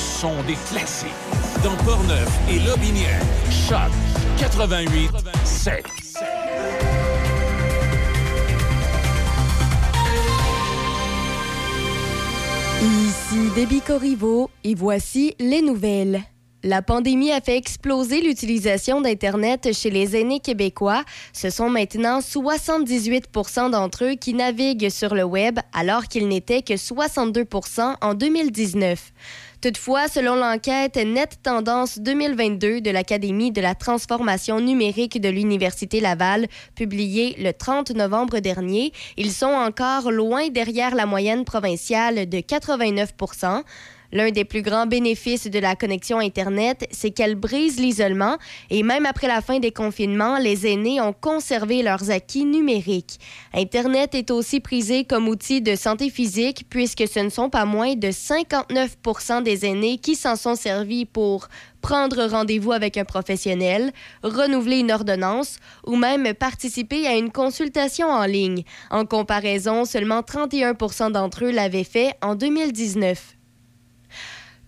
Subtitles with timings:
[0.00, 0.20] C-H-O-C.
[0.20, 1.08] Le son des classiques.
[1.62, 3.20] Dans Portneuf et Lobinière.
[3.50, 3.90] Choc
[4.38, 5.10] 88
[5.44, 5.84] 7.
[12.82, 16.22] Ici Déby Corriveau et voici les nouvelles.
[16.62, 21.04] La pandémie a fait exploser l'utilisation d'Internet chez les aînés québécois.
[21.32, 26.74] Ce sont maintenant 78% d'entre eux qui naviguent sur le Web, alors qu'il n'était que
[26.74, 29.12] 62% en 2019.
[29.60, 36.46] Toutefois, selon l'enquête Net Tendance 2022 de l'Académie de la transformation numérique de l'Université Laval,
[36.74, 43.12] publiée le 30 novembre dernier, ils sont encore loin derrière la moyenne provinciale de 89
[44.12, 48.38] L'un des plus grands bénéfices de la connexion Internet, c'est qu'elle brise l'isolement
[48.70, 53.18] et même après la fin des confinements, les aînés ont conservé leurs acquis numériques.
[53.54, 57.94] Internet est aussi prisé comme outil de santé physique puisque ce ne sont pas moins
[57.94, 58.96] de 59
[59.44, 61.48] des aînés qui s'en sont servis pour
[61.80, 63.92] prendre rendez-vous avec un professionnel,
[64.22, 68.64] renouveler une ordonnance ou même participer à une consultation en ligne.
[68.90, 73.39] En comparaison, seulement 31% d'entre eux l'avaient fait en 2019.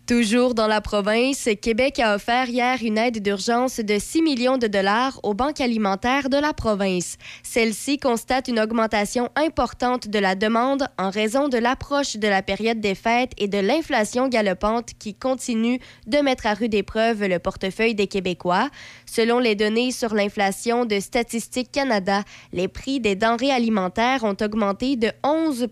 [0.08, 4.66] Toujours dans la province, Québec a offert hier une aide d'urgence de 6 millions de
[4.66, 7.18] dollars aux banques alimentaires de la province.
[7.44, 12.80] Celle-ci constate une augmentation importante de la demande en raison de l'approche de la période
[12.80, 17.94] des fêtes et de l'inflation galopante qui continue de mettre à rude épreuve le portefeuille
[17.94, 18.70] des Québécois.
[19.14, 22.22] Selon les données sur l'inflation de Statistique Canada,
[22.54, 25.68] les prix des denrées alimentaires ont augmenté de 11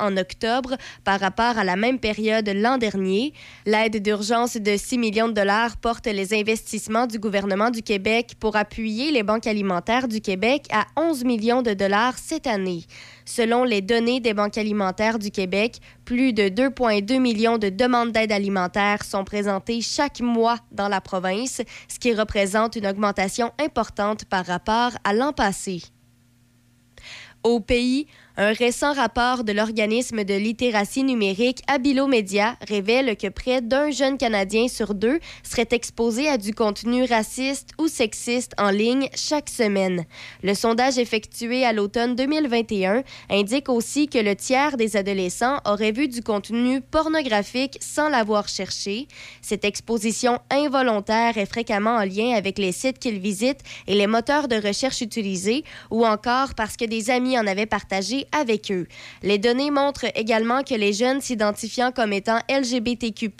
[0.00, 3.34] en octobre par rapport à la même période l'an dernier.
[3.66, 8.56] L'aide d'urgence de 6 millions de dollars porte les investissements du gouvernement du Québec pour
[8.56, 12.84] appuyer les banques alimentaires du Québec à 11 millions de dollars cette année.
[13.28, 18.32] Selon les données des banques alimentaires du Québec, plus de 2,2 millions de demandes d'aide
[18.32, 24.46] alimentaire sont présentées chaque mois dans la province, ce qui représente une augmentation importante par
[24.46, 25.82] rapport à l'an passé.
[27.42, 28.06] Au pays,
[28.40, 34.16] un récent rapport de l'organisme de littératie numérique Abilo Media révèle que près d'un jeune
[34.16, 40.04] Canadien sur deux serait exposé à du contenu raciste ou sexiste en ligne chaque semaine.
[40.44, 46.06] Le sondage effectué à l'automne 2021 indique aussi que le tiers des adolescents auraient vu
[46.06, 49.08] du contenu pornographique sans l'avoir cherché.
[49.42, 54.46] Cette exposition involontaire est fréquemment en lien avec les sites qu'ils visitent et les moteurs
[54.46, 58.86] de recherche utilisés ou encore parce que des amis en avaient partagé avec eux.
[59.22, 63.30] Les données montrent également que les jeunes s'identifiant comme étant LGBTQ+,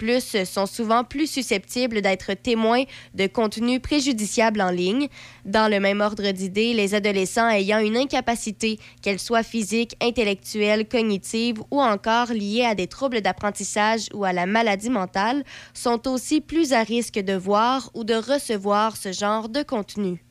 [0.45, 2.83] sont souvent plus susceptibles d'être témoins
[3.13, 5.07] de contenus préjudiciables en ligne.
[5.45, 11.61] Dans le même ordre d'idées, les adolescents ayant une incapacité, qu'elle soit physique, intellectuelle, cognitive
[11.71, 15.43] ou encore liée à des troubles d'apprentissage ou à la maladie mentale,
[15.73, 20.23] sont aussi plus à risque de voir ou de recevoir ce genre de contenu.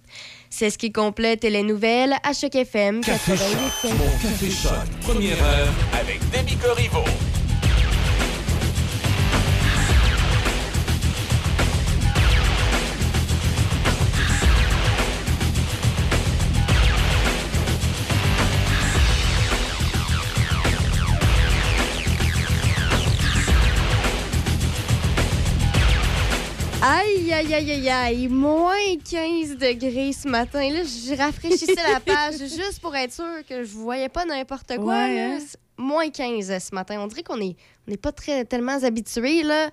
[0.51, 3.47] C'est ce qui complète les nouvelles à Choc FM Café Choc.
[3.85, 3.95] 88.7.
[3.95, 4.73] Mon Café Choc.
[5.03, 7.05] Première heure avec Demi Corriveau.
[26.81, 28.29] Aïe, aïe, aïe, aïe, aïe.
[28.29, 30.61] Moins 15 degrés ce matin.
[30.71, 34.95] Là, je rafraîchissais la page juste pour être sûr que je voyais pas n'importe quoi.
[34.95, 35.39] Ouais, hein?
[35.77, 36.97] Moins 15 ce matin.
[37.01, 37.57] On dirait qu'on est,
[37.87, 39.71] on n'est pas très, tellement habitués, là.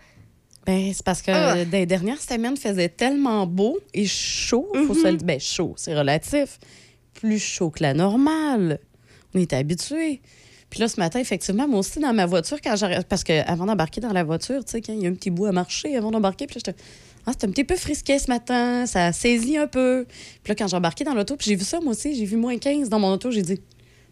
[0.66, 1.58] Ben, c'est parce que Ah.
[1.58, 5.02] euh, des dernières semaines faisait tellement beau et chaud, faut Mhm.
[5.02, 5.26] se le dire.
[5.28, 6.60] Ben, chaud, c'est relatif.
[7.14, 8.80] Plus chaud que la normale.
[9.34, 10.22] On était habitués.
[10.70, 13.08] Puis là, ce matin, effectivement, moi aussi, dans ma voiture, quand j'arrête.
[13.08, 15.46] Parce qu'avant d'embarquer dans la voiture, tu sais, quand il y a un petit bout
[15.46, 16.78] à marcher avant d'embarquer, puis là, j'étais.
[17.28, 20.06] Ah, c'était un petit peu frisquet ce matin, ça saisit un peu.
[20.44, 22.38] Puis là, quand j'ai embarqué dans l'auto, puis j'ai vu ça, moi aussi, j'ai vu
[22.38, 23.60] moins 15 dans mon auto, j'ai dit.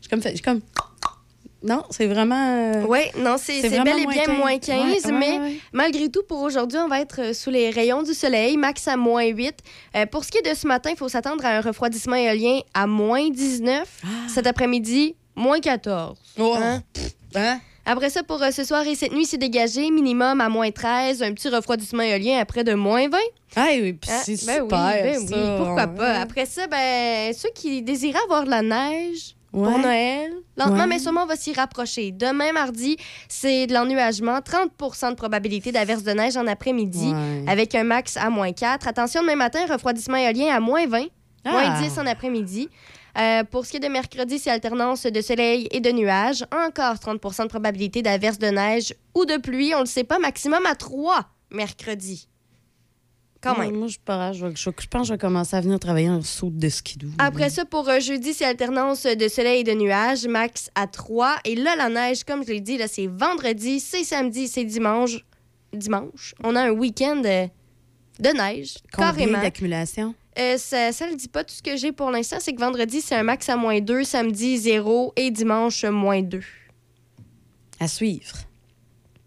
[0.02, 0.36] J'ai comme fait.
[0.36, 0.62] J'ai comme.
[1.66, 2.36] Non, c'est vraiment.
[2.58, 4.66] euh, Oui, non, c'est bel et bien moins moins 15.
[4.66, 5.58] 15, Ouais, ouais, mais ouais.
[5.72, 8.98] malgré tout, pour aujourd'hui, on va être euh, sous les rayons du soleil, max à
[8.98, 9.56] moins 8.
[9.96, 12.60] Euh, pour ce qui est de ce matin, il faut s'attendre à un refroidissement éolien
[12.74, 13.88] à moins 19.
[14.04, 14.08] Ah.
[14.28, 16.18] Cet après-midi, moins 14.
[16.38, 16.56] Oh.
[16.60, 16.84] Hein?
[17.36, 17.60] Hein?
[17.86, 19.92] Après ça, pour euh, ce soir et cette nuit, c'est dégagé.
[19.92, 21.22] Minimum à moins 13.
[21.22, 23.18] Un petit refroidissement éolien à près de moins 20.
[23.58, 24.22] Ah oui, puis Hein?
[24.24, 24.80] c'est Ben super.
[24.80, 25.56] oui, ben oui, ça.
[25.58, 26.20] pourquoi pas.
[26.22, 29.78] Après ça, ben, ceux qui désiraient avoir de la neige pour Ouais.
[29.78, 30.88] Noël, lentement Ouais.
[30.88, 32.12] mais sûrement, on va s'y rapprocher.
[32.12, 32.96] Demain, mardi,
[33.28, 34.40] c'est de l'ennuagement.
[34.42, 34.72] 30
[35.12, 37.44] de probabilité d'averse de neige en après-midi, Ouais.
[37.52, 38.88] avec un max à moins 4.
[38.88, 41.04] Attention, demain matin, refroidissement éolien à moins 20.
[41.46, 41.52] Ah.
[41.52, 42.70] Moins 10 en après-midi.
[43.18, 46.44] Euh, pour ce qui est de mercredi, c'est alternance de soleil et de nuages.
[46.52, 49.74] Encore 30% de probabilité d'averse de neige ou de pluie.
[49.76, 52.28] On le sait pas, maximum à 3 mercredi.
[53.42, 53.76] Quand même.
[53.76, 57.10] Moi, je, pense que je vais commencer à venir travailler en saut de skidoo.
[57.20, 61.36] Après ça, pour euh, jeudi, c'est alternance de soleil et de nuages, max à 3.
[61.44, 65.26] Et là, la neige, comme je l'ai dit, c'est vendredi, c'est samedi, c'est dimanche.
[65.74, 66.36] Dimanche?
[66.42, 67.48] On a un week-end euh,
[68.24, 69.42] de neige, Combien carrément.
[69.42, 70.16] d'accumulation?
[70.40, 71.44] Euh, ça ne le dit pas.
[71.44, 74.04] Tout ce que j'ai pour l'instant, c'est que vendredi, c'est un max à moins 2,
[74.04, 76.42] samedi 0 et dimanche moins 2.
[77.80, 78.36] À suivre.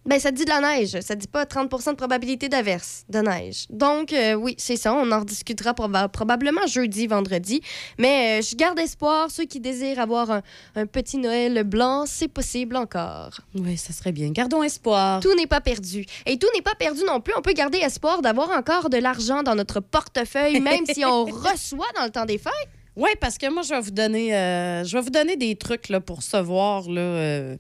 [0.07, 1.01] Ben, ça dit de la neige.
[1.01, 3.67] Ça dit pas 30 de probabilité d'averse de neige.
[3.71, 4.95] Donc, euh, oui, c'est ça.
[4.95, 7.61] On en rediscutera probablement jeudi, vendredi.
[7.99, 9.33] Mais euh, je garde espoir.
[9.33, 10.43] Ceux qui désirent avoir
[10.77, 13.41] un, petit Noël blanc, c'est possible encore.
[13.57, 14.31] Oui, ça serait bien.
[14.31, 15.21] Gardons espoir.
[15.21, 16.07] Tout n'est pas perdu.
[16.25, 17.35] Et tout n'est pas perdu non plus.
[17.37, 21.91] On peut garder espoir d'avoir encore de l'argent dans notre portefeuille, même si on reçoit
[21.97, 22.53] dans le temps des fêtes.
[22.95, 25.89] Oui, parce que moi, je vais vous donner, euh, je vais vous donner des trucs
[25.89, 26.89] là, pour se voir.
[26.89, 27.57] Là,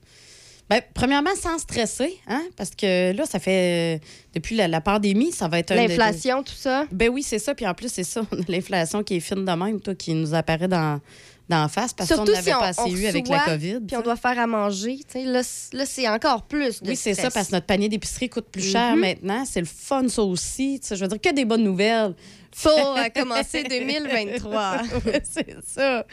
[0.69, 2.43] Bien, premièrement, sans stresser, hein?
[2.57, 4.01] parce que là, ça fait.
[4.35, 6.87] Depuis la, pandémie, ça va être L'inflation, tout ça.
[6.91, 7.55] Ben oui, c'est ça.
[7.55, 8.23] Puis en plus, c'est ça.
[8.49, 11.01] l'inflation qui est fine de même, toi, qui nous apparaît dans,
[11.49, 13.81] dans face parce qu'on n'avait pas assez eu avec la COVID.
[13.87, 14.99] Puis on doit faire à manger.
[15.15, 15.43] Là,
[15.73, 18.73] là c'est encore plus de Oui, c'est ça, parce que notre panier d'épicerie coûte plus
[18.73, 19.01] cher mm-hmm.
[19.01, 19.45] maintenant.
[19.45, 20.81] C'est le fun, ça aussi.
[20.89, 22.15] je veux dire, que des bonnes nouvelles
[22.63, 24.83] pour commencer 2023.
[25.25, 26.07] c'est ça.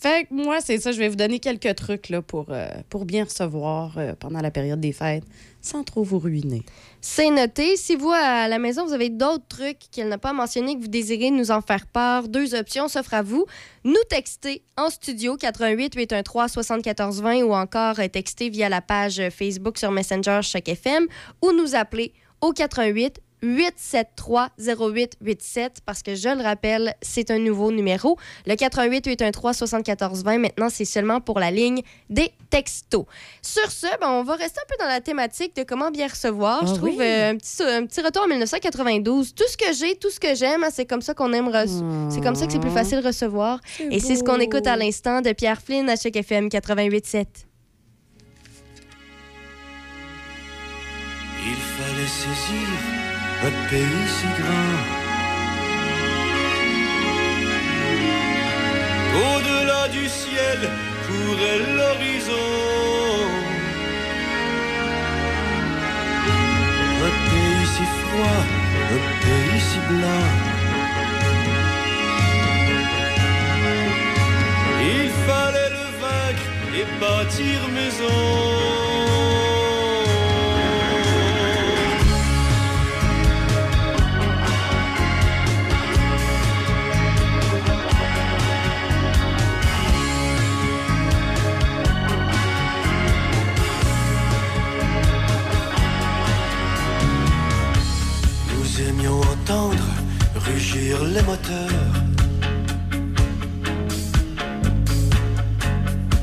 [0.00, 0.92] Fait que moi, c'est ça.
[0.92, 4.50] Je vais vous donner quelques trucs là, pour, euh, pour bien recevoir euh, pendant la
[4.50, 5.24] période des fêtes
[5.60, 6.62] sans trop vous ruiner.
[7.00, 7.76] C'est noté.
[7.76, 10.88] Si vous, à la maison, vous avez d'autres trucs qu'elle n'a pas mentionnés que vous
[10.88, 13.46] désirez nous en faire part, deux options s'offrent à vous.
[13.84, 19.78] Nous texter en studio 88 813 7420 ou encore euh, texter via la page Facebook
[19.78, 21.06] sur Messenger Choc FM
[21.42, 27.70] ou nous appeler au 88 873 0887 parce que je le rappelle, c'est un nouveau
[27.70, 28.16] numéro.
[28.46, 33.04] Le 88 813 7420 maintenant c'est seulement pour la ligne des textos.
[33.42, 36.66] Sur ce, ben, on va rester un peu dans la thématique de comment bien recevoir.
[36.66, 39.34] je ah trouve euh, un, petit, un, petit, retour en 1992.
[39.34, 41.50] Tout ce que j'ai, tout ce que j'aime, hein, c'est comme ça qu'on aime
[42.10, 43.60] C'est comme ça que c'est plus facile de recevoir.
[43.90, 47.26] Et c'est ce qu'on écoute à l'instant de Pierre Flynn à chaque FM 88.7.
[51.46, 52.93] Il fallait saisir
[53.46, 54.80] un pays si grand.
[59.26, 60.60] Au-delà du ciel
[61.06, 62.50] courait l'horizon.
[67.06, 68.44] Un pays si froid,
[68.94, 70.28] un pays si blanc.
[74.96, 76.48] Il fallait le vaincre
[76.78, 79.43] et bâtir maison.
[100.34, 101.94] Rugir les moteurs.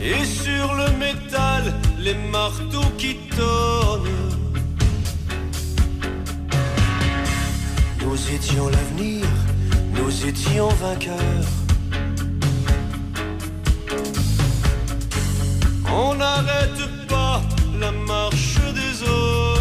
[0.02, 4.02] Et sur le métal, les marteaux qui tonnent.
[8.04, 9.26] Nous étions l'avenir,
[9.94, 11.52] nous étions vainqueurs.
[15.94, 17.42] On n'arrête pas
[17.80, 19.61] la marche des eaux.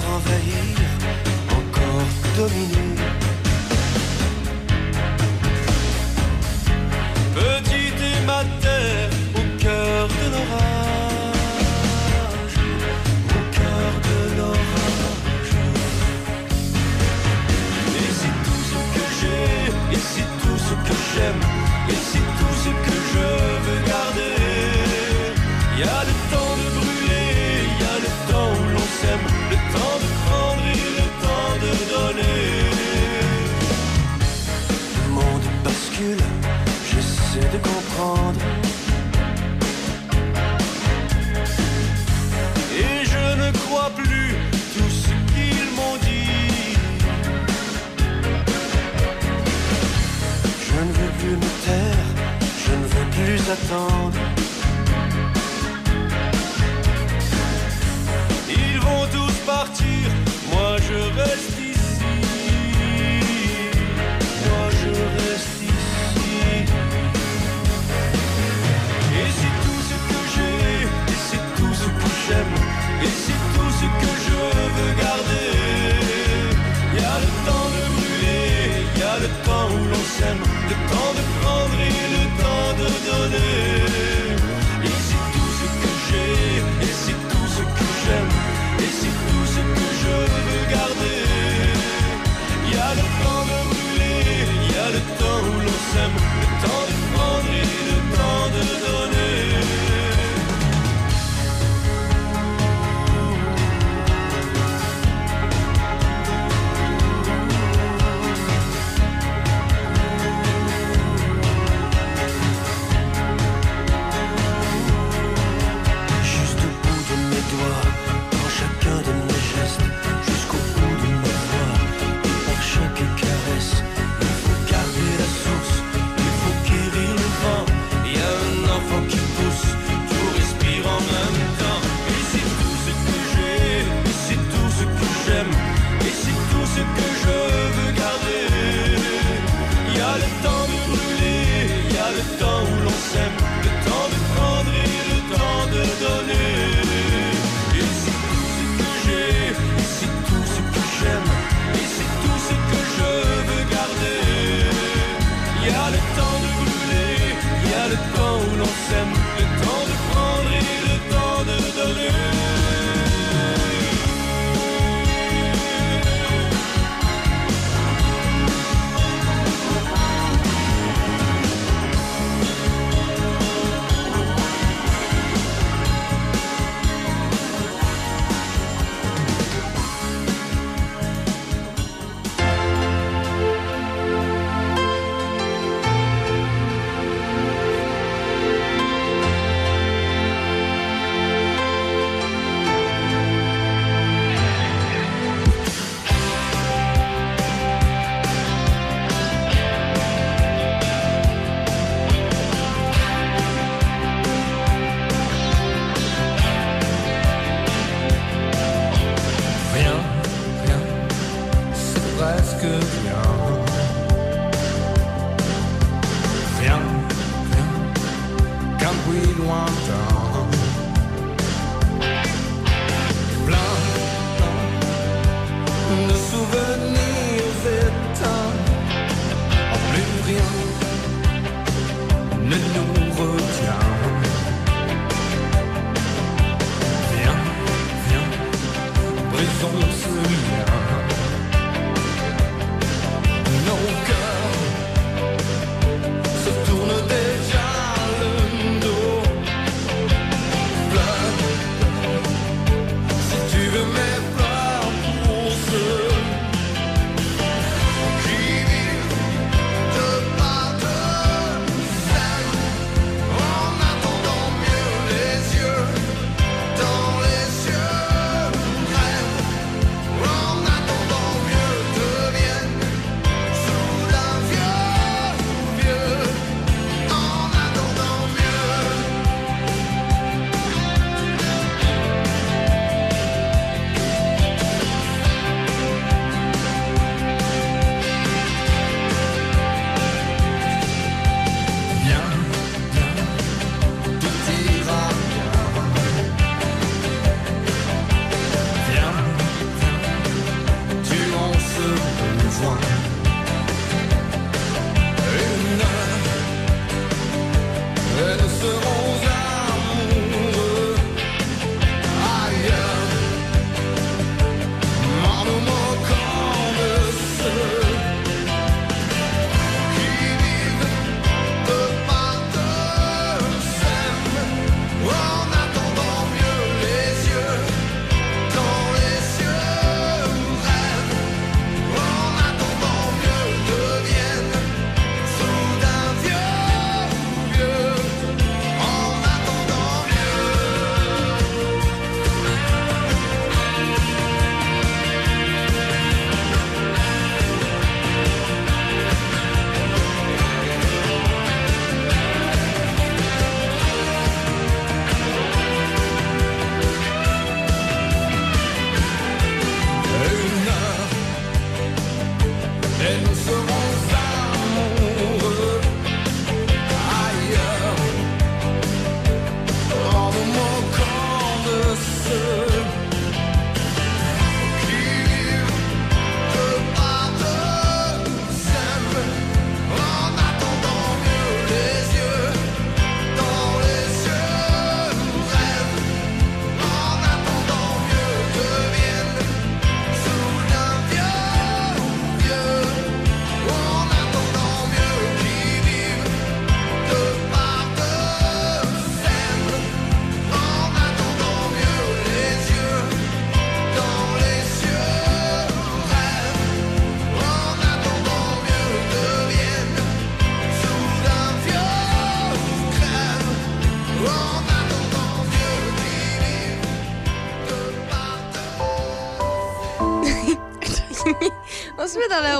[0.00, 0.74] jamais profanée.
[1.50, 2.95] Encore dominer.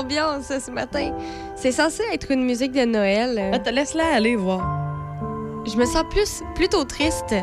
[0.09, 1.11] Ce matin.
[1.55, 3.61] C'est censé être une musique de Noël.
[3.63, 4.61] Te laisse-la aller voir.
[5.65, 7.35] Je me sens plus plutôt triste.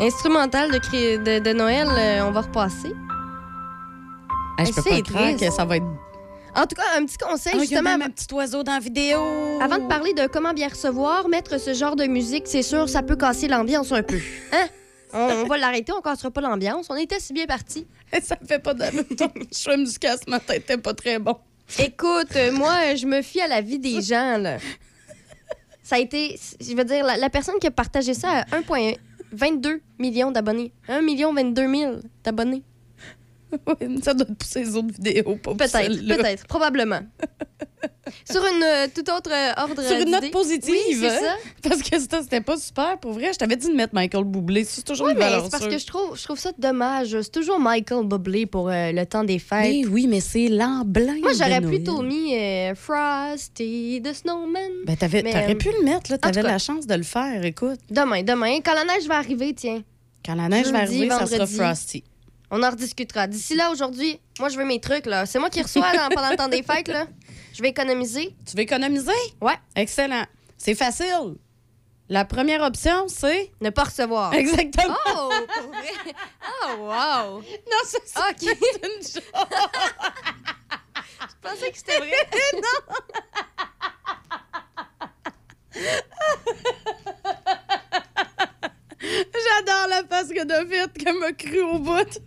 [0.00, 2.92] Instrumental de, cri- de, de Noël, euh, on va repasser.
[4.58, 5.86] Je peux pas croire que ça va être.
[6.54, 9.20] En tout cas, un petit conseil, a justement, même un petit oiseau dans la vidéo.
[9.60, 13.02] avant de parler de comment bien recevoir, mettre ce genre de musique, c'est sûr, ça
[13.02, 14.18] peut casser l'ambiance un peu.
[14.52, 14.66] Hein?
[15.12, 16.86] On, on va l'arrêter, on cassera pas l'ambiance.
[16.90, 17.86] On était si bien partis.
[18.22, 19.04] Ça me fait pas d'allure.
[19.16, 21.36] Ton choix musical ce matin était pas très bon.
[21.78, 24.58] Écoute, euh, moi, je me fie à la vie des gens, là.
[25.82, 30.30] Ça a été, je veux dire, la, personne qui a partagé ça a 1,22 millions
[30.30, 30.72] d'abonnés.
[30.88, 32.62] 1 million 22 000 d'abonnés.
[34.02, 37.00] Ça doit pousser les autres vidéos, pas Peut-être, peut-être, probablement.
[38.30, 41.34] Sur une euh, toute autre euh, ordre Sur une note positive, Oui, c'est ça.
[41.62, 42.98] Parce que ça, c'était pas super.
[42.98, 44.64] Pour vrai, je t'avais dit de mettre Michael Bublé.
[44.64, 47.20] C'est toujours Oui, une mais c'est parce que je trouve, je trouve ça dommage.
[47.20, 49.72] C'est toujours Michael Bublé pour euh, le temps des fêtes.
[49.72, 51.20] Mais oui, mais c'est l'emblème.
[51.20, 54.70] Moi, j'aurais plutôt mis euh, Frosty the Snowman.
[54.86, 56.18] Ben, t'avais, Mais, t'aurais euh, pu le mettre, là.
[56.18, 57.80] T'avais la chance de le faire, écoute.
[57.90, 59.82] Demain, demain, quand la neige va arriver, tiens,
[60.24, 61.56] Quand la neige va arriver, ça sera vendredi.
[61.56, 62.04] Frosty.
[62.50, 63.26] On en rediscutera.
[63.26, 65.26] D'ici là, aujourd'hui, moi, je veux mes trucs, là.
[65.26, 67.06] C'est moi qui reçois dans- pendant le temps des fêtes, là.
[67.54, 68.34] Je vais économiser.
[68.46, 69.12] Tu veux économiser?
[69.40, 69.54] Ouais.
[69.74, 70.24] Excellent.
[70.58, 71.36] C'est facile.
[72.08, 73.50] La première option, c'est?
[73.60, 74.32] Ne pas recevoir.
[74.34, 74.94] Exactement.
[75.08, 75.30] Oh,
[75.60, 76.14] pour vrai?
[76.68, 77.40] Oh, wow.
[77.40, 78.28] Non, c'est ça.
[78.30, 78.42] OK.
[78.42, 79.24] une joke.
[81.20, 82.28] Je pensais que c'était vrai.
[89.00, 92.18] J'adore la face que de vite qu'elle m'a cru au bout.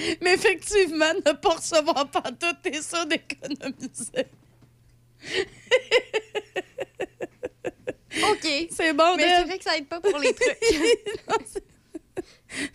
[0.20, 4.26] Mais effectivement, ne pas recevoir pas tout, t'es sûr d'économiser.
[8.30, 8.68] OK.
[8.70, 10.58] C'est bon, Mais c'est vrai que ça aide pas pour les trucs.
[11.28, 11.36] Non,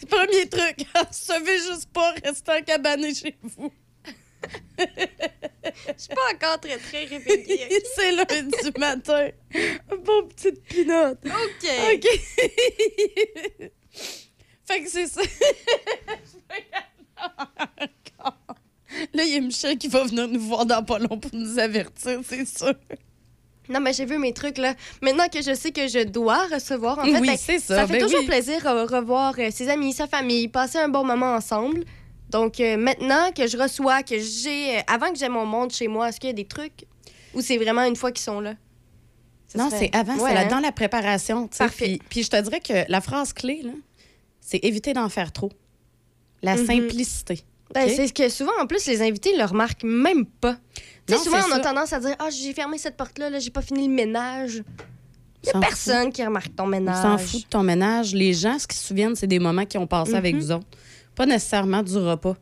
[0.10, 3.74] Premier truc, recevez juste pas, restez en cabané chez vous.
[4.78, 4.86] Je
[5.98, 7.66] suis pas encore très, très réveillée.
[7.66, 7.84] OK?
[7.94, 9.30] C'est lundi matin.
[9.90, 11.20] Bon petite pinotte.
[11.26, 11.70] OK.
[11.94, 12.08] OK.
[14.66, 15.22] fait que c'est ça.
[19.14, 21.60] Là, il y a Michel qui va venir nous voir dans pas long pour nous
[21.60, 22.74] avertir, c'est sûr.
[23.68, 24.74] Non, mais j'ai vu mes trucs, là.
[25.02, 27.60] Maintenant que je sais que je dois recevoir, en fait, oui, ben, ça.
[27.60, 28.28] ça fait ben toujours oui.
[28.28, 31.84] plaisir de revoir euh, ses amis, sa famille, passer un bon moment ensemble.
[32.30, 34.78] Donc, euh, maintenant que je reçois, que j'ai.
[34.78, 36.86] euh, avant que j'ai mon monde chez moi, est-ce qu'il y a des trucs?
[37.34, 38.54] Ou c'est vraiment une fois qu'ils sont là?
[39.48, 40.48] Ça Non, serait- c'est avant, Ouais, c'est là, hein?
[40.48, 41.48] dans la préparation.
[41.48, 41.86] Parfait.
[41.86, 43.72] Puis, puis je te dirais que la phrase clé, là,
[44.42, 45.52] c'est éviter d'en faire trop.
[46.43, 46.65] La Mhm.
[46.65, 47.41] simplicité.
[47.74, 47.89] Ben?
[47.89, 50.58] C'est ce que souvent, en plus, les invités ne le remarquent même pas.
[51.08, 51.60] Tu sais, souvent, on a ça.
[51.60, 54.63] tendance à dire Ah, j'ai fermé cette porte-là, là, j'ai pas fini le ménage.
[55.43, 57.02] Il y a S'en personne qui remarque ton On ménage.
[57.02, 58.13] s'en fout de ton ménage.
[58.13, 60.41] Les gens, ce qu'ils se souviennent, c'est des moments qu'ils ont passés avec Mhm.
[60.41, 60.65] vous autres.
[61.15, 62.34] Pas nécessairement du repas.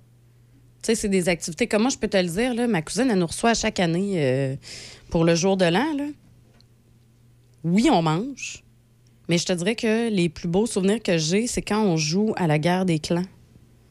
[0.81, 1.67] Tu sais, c'est des activités.
[1.67, 4.13] Comment je peux te le dire, là, ma cousine, elle nous reçoit à chaque année
[4.17, 4.55] euh,
[5.09, 5.93] pour le jour de l'an.
[5.97, 6.05] là.
[7.63, 8.63] Oui, on mange,
[9.29, 12.33] mais je te dirais que les plus beaux souvenirs que j'ai, c'est quand on joue
[12.35, 13.23] à la guerre des clans.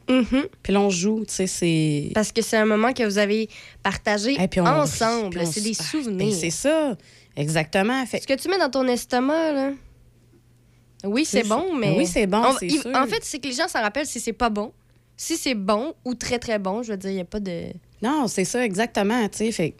[0.09, 0.47] Mhm.
[0.61, 2.11] Puis là, on joue, tu sais, c'est...
[2.13, 3.49] Parce que c'est un moment que vous avez
[3.81, 5.39] partagé on- ensemble.
[5.41, 6.17] on C'est des souvenirs.
[6.17, 6.95] ben, c'est ça,
[7.35, 8.05] exactement.
[8.05, 9.71] Fait Ce que tu mets dans ton estomac, là.
[11.05, 11.95] Oui, c'est bon, mais.
[11.97, 12.91] Oui, c'est bon, On- c'est il- sûr.
[12.95, 14.71] En fait, c'est que les gens s'en rappellent si c'est pas bon.
[15.17, 17.65] Si c'est bon ou très, très bon, je veux dire, il n'y a pas de.
[18.01, 19.51] Non, c'est ça, exactement, tu sais.
[19.51, 19.75] Fait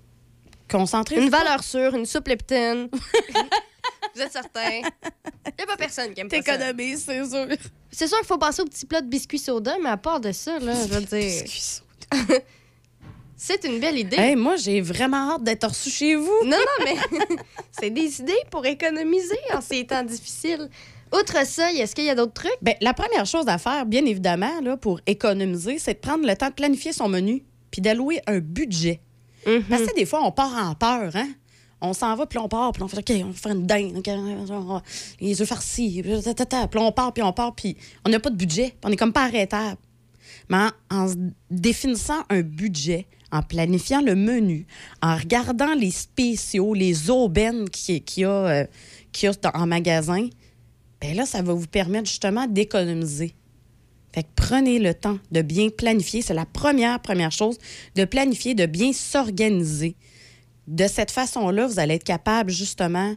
[0.70, 1.22] concentrer.
[1.22, 2.90] Une valeur sûre, une soupe leptine.
[4.16, 4.82] Vous êtes certain?
[5.46, 6.58] Il n'y a pas personne qui aime pas ça.
[6.58, 7.48] T'économises, c'est sûr.
[7.92, 10.32] C'est sûr qu'il faut passer au petit plat de biscuits soda, mais à part de
[10.32, 11.82] ça, là, je veux dire, Biscuits
[13.38, 14.18] c'est une belle idée.
[14.18, 16.44] Hey, moi, j'ai vraiment hâte d'être reçu chez vous.
[16.46, 16.96] Non, non, mais
[17.72, 20.70] c'est des idées pour économiser en ces temps difficiles.
[21.12, 22.58] Outre ça, est-ce qu'il y a d'autres trucs?
[22.62, 26.36] Ben, la première chose à faire, bien évidemment, là, pour économiser, c'est de prendre le
[26.36, 29.02] temps de planifier son menu puis d'allouer un budget.
[29.46, 29.64] Mhm.
[29.70, 31.30] Parce que des fois, on part en peur, hein?
[31.86, 34.08] On s'en va, puis on part, puis on fait OK, on faire une dinde, OK,
[34.08, 34.84] on va-
[35.20, 38.74] les œufs farcis, puis on part, puis on part, puis on n'a pas de budget,
[38.86, 39.78] on est comme pas arrêtable.
[40.50, 41.08] Mais en,
[41.52, 44.66] définissant un budget, en planifiant le menu,
[45.02, 48.66] en regardant les spéciaux, les aubaines qu'il qu'il y, a, euh,
[49.12, 50.30] qu'il y a en magasin,
[51.02, 53.36] ben là, ça va vous permettre justement d'économiser.
[54.14, 56.22] Fait que prenez le temps de bien planifier.
[56.22, 57.58] C'est la première, première chose,
[57.96, 59.96] de planifier, de bien s'organiser.
[60.68, 63.16] De cette façon-là, vous allez être capable justement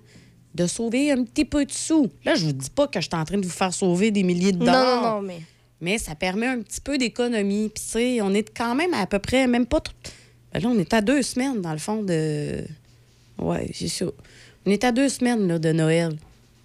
[0.54, 2.08] de sauver un petit peu de sous.
[2.24, 4.22] Là, je vous dis pas que je suis en train de vous faire sauver des
[4.22, 5.02] milliers de dollars.
[5.02, 5.40] non, non, mais.
[5.80, 7.68] Mais ça permet un petit peu d'économie.
[7.74, 9.80] Puis, tu sais, on est quand même à peu près, même pas.
[9.80, 9.92] tout-
[10.52, 12.64] Ben là, on est à deux semaines, dans le fond, de.
[13.38, 14.06] Ouais, c'est ça.
[14.64, 16.16] On est à deux semaines là, de Noël.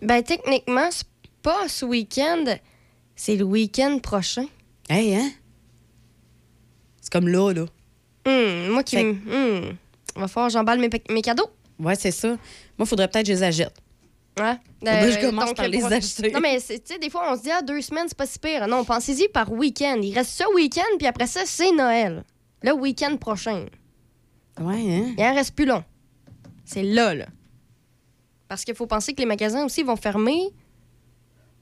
[0.02, 1.06] Ben, techniquement, c'est
[1.44, 2.46] pas ce week-end,
[3.16, 4.46] c'est le week-end prochain.
[4.90, 5.30] Hey, hein?
[7.02, 7.66] C'est comme là, là.
[8.26, 8.96] Hum, moi qui.
[8.96, 9.16] Fait-.
[10.16, 11.50] Va falloir que j'emballe mes, mes cadeaux.
[11.80, 12.38] Ouais, c'est ça.
[12.78, 13.74] Moi, faudrait peut-être que je les achète.
[14.40, 14.56] Ouais.
[14.84, 16.32] Que je Euh, commence donc, par les pour- acheter.
[16.32, 18.40] Non, mais tu sais, des fois, on se dit, ah, deux semaines, c'est pas si
[18.40, 18.68] pire.
[18.68, 20.00] Non, pensez-y par week-end.
[20.02, 22.24] Il reste ça week-end, puis après ça, c'est Noël.
[22.64, 23.66] Le week-end prochain.
[24.60, 25.14] Ouais, hein?
[25.18, 25.84] Il en reste plus long.
[26.66, 27.26] C'est là, là.
[28.48, 30.42] Parce qu'il faut penser que les magasins aussi vont fermer,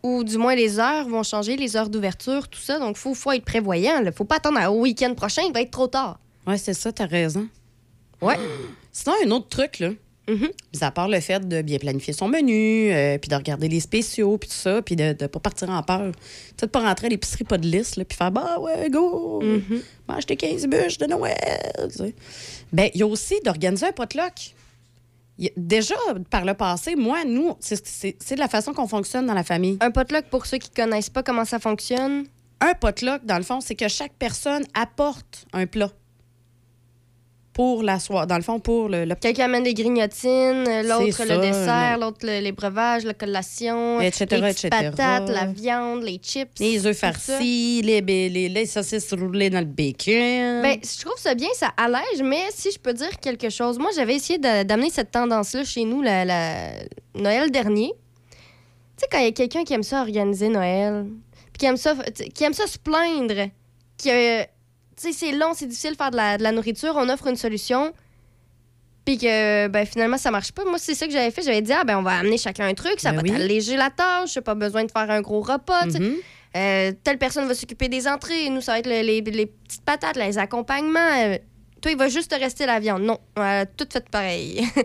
[0.04, 2.80] ou du moins les heures vont changer, les heures d'ouverture, tout ça.
[2.80, 4.02] Donc, il faut, faut être prévoyant.
[4.06, 6.20] Il faut pas attendre au week-end prochain, il va être trop tard.
[6.48, 7.48] Ouais, c'est ça, t'as raison.
[8.22, 8.38] Ouais.
[8.92, 9.90] Sinon, un autre truc, là.
[10.28, 13.80] Mis à part le fait de bien planifier son menu, euh, puis de regarder les
[13.80, 16.12] spéciaux, puis tout ça, puis de ne pas partir en peur.
[16.12, 16.20] Tu
[16.60, 19.42] sais, de pas rentrer à l'épicerie, pas de liste, là, puis faire Bah ouais, go!
[20.08, 21.36] Mange tes 15 bûches de Noël!
[21.90, 22.14] tu sais.
[22.72, 24.54] Ben, il y a aussi d'organiser un potluck.
[25.40, 25.96] Il y a- Déjà,
[26.30, 29.78] par le passé, moi, nous, c'est- la façon qu'on fonctionne dans la famille.
[29.82, 32.26] Un potluck, pour ceux qui connaissent pas comment ça fonctionne,
[32.62, 35.90] Un potluck, dans le fond, c'est que chaque personne apporte un plat
[37.60, 38.26] pour la soirée.
[38.26, 42.20] Dans le fond, pour le, le Quelqu'un amène des grignotines, l'autre C'est le dessert, l'autre
[42.24, 44.92] le- les breuvages, la collation, Etc., les petites etc..
[44.96, 46.58] patates, la viande, les chips.
[46.62, 50.62] Les œufs farcis, les, les, les- saucisses roulées dans le bacon.
[50.62, 53.90] Ben, je trouve ça bien, ça allège, mais si je peux dire quelque chose, moi,
[53.94, 56.72] j'avais essayé d'amener cette tendance-là chez nous la, la-
[57.16, 57.92] Noël dernier.
[58.32, 58.38] Tu
[59.02, 61.08] sais, quand il y a quelqu'un qui aime ça organiser Noël,
[61.52, 61.94] puis qui aime ça,
[62.34, 63.50] qui aime ça se plaindre,
[63.98, 64.50] qui a- Tu sais,
[65.00, 67.94] c'est long, c'est difficile de faire de la, de la nourriture, on offre une solution,
[69.06, 70.64] puis que, ben, finalement, ça marche pas.
[70.66, 71.42] Moi, c'est ça que j'avais fait.
[71.42, 73.32] J'avais dit, ah, ben, on va amener chacun un truc, ça Ben va oui.
[73.32, 75.86] t'alléger la tâche, pas besoin de faire un gros repas.
[75.86, 76.16] Mhm.
[76.58, 79.84] Euh, telle personne va s'occuper des entrées, nous, ça va être le- les, les petites
[79.84, 81.00] patates, les accompagnements.
[81.18, 81.38] Euh,
[81.82, 83.04] toi, il va juste te rester la viande.
[83.04, 84.64] Non, on a tout fait pareil.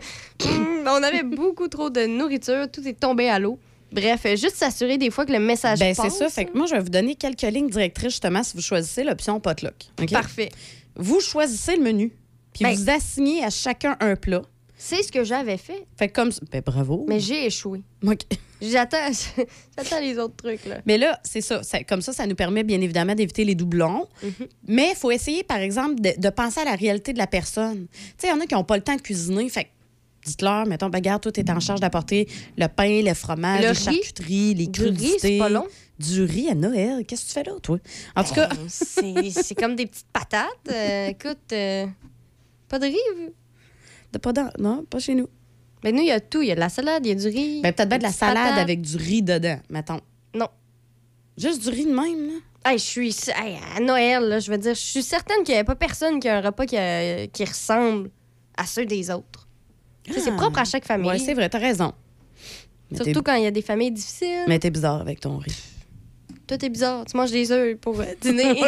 [0.45, 3.59] Mm, on avait beaucoup trop de nourriture, tout est tombé à l'eau.
[3.95, 6.29] Bref, euh, juste s'assurer des fois que le message Ben, c'est ça.
[6.29, 9.39] Fait que moi, je vais vous donner quelques lignes directrices, justement, si vous choisissez l'option
[9.41, 9.75] potluck.
[10.11, 10.51] Parfait.
[10.97, 12.13] Vous choisissez le menu,
[12.53, 14.43] puis Ben- vous assignez à chacun un plat.
[14.77, 16.31] C'est ce que j'avais fait, Fait que comme...
[16.53, 17.07] Ben, bravo.
[17.09, 17.83] mais j'ai échoué.
[18.07, 18.21] OK.
[18.63, 19.11] J'attends
[19.79, 20.79] j'attends les autres trucs, là.
[20.87, 21.63] Mais là, c'est ça.
[21.63, 24.07] Ça- Comme ça, ça nous permet bien évidemment d'éviter les doublons.
[24.23, 24.47] Mhm.
[24.69, 27.87] Mais il faut essayer, par exemple, de, de penser à la réalité de la personne.
[27.93, 29.49] Tu sais, il y en a qui n'ont pas le temps de cuisiner.
[29.51, 29.69] Fait
[30.27, 33.67] dites-leur, mettons, ben, regarde, toi, tu es en charge d'apporter le pain, le fromage, Le
[33.67, 33.75] les riz?
[33.85, 35.19] charcuteries, les Du riz, crudités.
[35.19, 35.67] c'est pas long?
[35.99, 37.05] Du riz à Noël.
[37.07, 37.79] Qu'est-ce que tu fais là, toi?
[38.17, 40.49] En tout cas, Euh, c'est comme des petites patates.
[40.71, 41.87] Euh, écoute, euh,
[42.69, 42.97] pas de riz.
[43.17, 43.33] vous?
[44.13, 45.29] de pas dans- non, pas chez nous.
[45.83, 46.41] Mais nous, il y a tout.
[46.41, 47.61] Il y a de la salade, il y a du riz.
[47.63, 48.59] Ben, peut-être bien de la salade patates.
[48.61, 50.01] avec du riz dedans, mettons.
[50.35, 50.49] Non.
[51.37, 52.71] Juste du riz de même, là?
[52.71, 55.61] Hey, je suis hey, à Noël, là, je veux dire, je suis certaine qu'il n'y
[55.61, 58.11] a pas personne qui a un repas qui, a- qui ressemble
[58.57, 59.44] à ceux des autres.
[60.11, 61.09] C'est propre à chaque famille.
[61.09, 61.93] Ouais, c'est vrai, t'as raison.
[62.91, 64.45] Mais Surtout quand il y a des familles difficiles.
[64.47, 65.57] Mais t'es bizarre avec ton riz.
[66.47, 67.07] Toi, t'es bizarre.
[67.07, 68.61] Tu manges des œufs pour euh, dîner.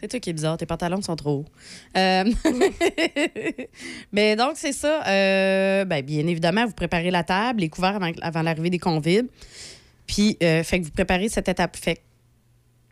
[0.00, 1.44] C'est toi qui es bizarre, tes pantalons sont trop hauts.
[1.98, 2.24] Euh,
[4.12, 5.06] Mais donc, c'est ça.
[5.06, 9.26] euh, ben, bien évidemment, vous préparez la table, les couverts avant, avant l'arrivée des convives.
[10.06, 11.76] Puis, fait que vous préparez cette étape.
[11.76, 12.00] Fait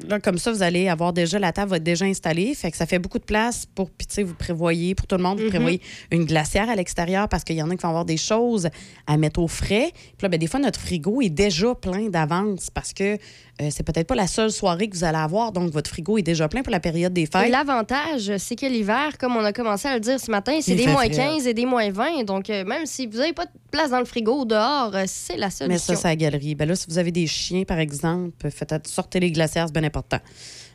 [0.06, 2.54] là, comme ça, vous allez avoir déjà, la table va être déjà installée.
[2.54, 5.16] Fait que ça fait beaucoup de place pour, puis tu sais, vous prévoyez, pour tout
[5.16, 5.50] le monde, vous Mhm.
[5.50, 5.80] prévoyez
[6.10, 8.68] une glacière à l'extérieur parce qu'il y en a qui vont avoir des choses
[9.06, 9.90] à mettre au frais.
[9.92, 13.18] Puis là, ben, des fois, notre frigo est déjà plein d'avance parce que
[13.60, 15.50] euh, c'est peut-être pas la seule soirée que vous allez avoir.
[15.50, 17.50] Donc, votre frigo est déjà plein pour la période des fêtes.
[17.50, 20.86] l'avantage, c'est que l'hiver, comme on a commencé à le dire ce matin, c'est des
[20.86, 21.10] moins frais.
[21.10, 22.22] 15 et des moins 20.
[22.24, 25.02] Donc, euh, même si vous n'avez pas de place dans le frigo ou dehors, euh,
[25.06, 25.66] c'est la solution.
[25.68, 26.54] Mais ça, c'est la galerie.
[26.54, 30.20] Ben là, si vous avez des chiens, par exemple, faites sortez les glacières, bien important.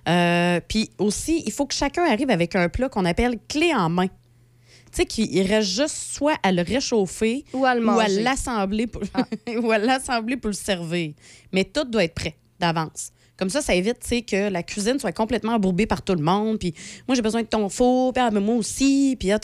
[0.09, 3.89] Euh, Puis aussi, il faut que chacun arrive avec un plat qu'on appelle clé en
[3.89, 4.07] main.
[4.07, 9.01] Tu sais, qu'il reste juste soit à le réchauffer Ou à l'assembler pour...
[9.63, 11.13] ou à l'assembler pour le servir.
[11.51, 13.11] Mais tout doit être prêt d'avance.
[13.35, 13.97] Comme ça, ça évite
[14.27, 16.59] que la cuisine soit complètement embourbée par tout le monde.
[16.59, 16.75] Puis
[17.07, 19.15] moi, j'ai besoin de ton four, puis ah, moi aussi.
[19.19, 19.39] Puis ah,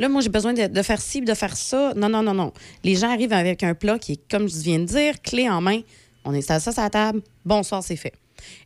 [0.00, 1.94] là, moi, j'ai besoin de, de faire ci, de faire ça.
[1.94, 2.52] Non, non, non, non.
[2.82, 5.60] Les gens arrivent avec un plat qui est, comme je viens de dire, clé en
[5.60, 5.80] main.
[6.24, 7.22] On installe ça sur la table.
[7.44, 8.12] Bonsoir, c'est fait.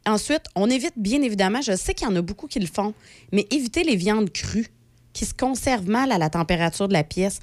[0.07, 2.95] Ensuite, on évite bien évidemment, je sais qu'il y en a beaucoup qui le font,
[3.33, 4.69] mais évitez les viandes crues
[5.13, 7.41] qui se conservent mal à la température de la pièce.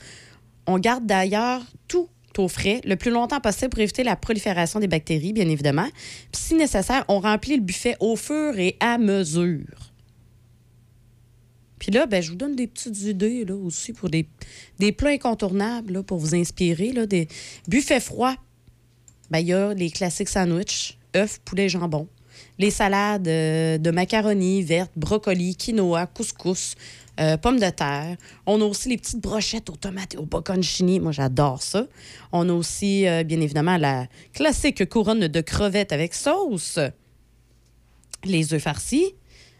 [0.67, 4.87] On garde d'ailleurs tout au frais le plus longtemps possible pour éviter la prolifération des
[4.87, 5.87] bactéries, bien évidemment.
[6.31, 9.89] Puis, si nécessaire, on remplit le buffet au fur et à mesure.
[11.79, 14.27] Puis là, ben, je vous donne des petites idées là, aussi pour des,
[14.79, 16.91] des plats incontournables là, pour vous inspirer.
[16.91, 17.27] Là, des
[17.67, 18.35] buffets froids.
[19.31, 22.07] Ben, il y a les classiques sandwichs, œufs, poulet, jambon.
[22.59, 26.75] Les salades euh, de macaroni verte, brocoli, quinoa, couscous,
[27.21, 28.17] euh, pommes de terre.
[28.45, 30.99] On a aussi les petites brochettes aux tomates et au bocconcini.
[30.99, 31.87] Moi, j'adore ça.
[32.33, 36.79] On a aussi, euh, bien évidemment, la classique couronne de crevettes avec sauce.
[38.25, 39.15] Les œufs farcis.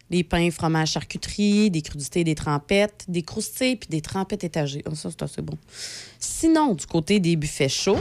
[0.10, 4.84] des pains, fromages, charcuterie, des crudités, des trempettes, des croustilles puis des trempettes étagées.
[4.90, 5.58] Oh, ça, c'est assez bon.
[6.20, 8.00] Sinon, du côté des buffets chauds,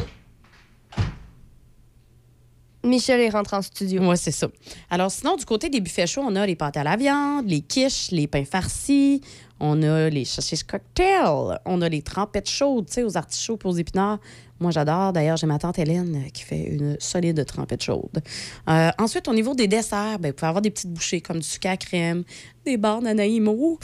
[2.84, 4.02] Michel est rentré en studio.
[4.04, 4.48] Oui, c'est ça.
[4.90, 7.60] Alors, sinon, du côté des buffets chauds, on a les pâtes à la viande, les
[7.60, 9.20] quiches, les pains farcis,
[9.60, 13.66] on a les saucisses cocktails, on a les trempettes chaudes, tu sais, aux artichauts et
[13.66, 14.18] aux épinards.
[14.60, 15.12] Moi, j'adore.
[15.12, 18.22] D'ailleurs, j'ai ma tante Hélène euh, qui fait une solide trempette chaude.
[18.68, 21.46] Euh, ensuite, au niveau des desserts, ben, vous pouvez avoir des petites bouchées comme du
[21.46, 22.24] sucre à crème,
[22.64, 23.78] des barres d'anaïmo,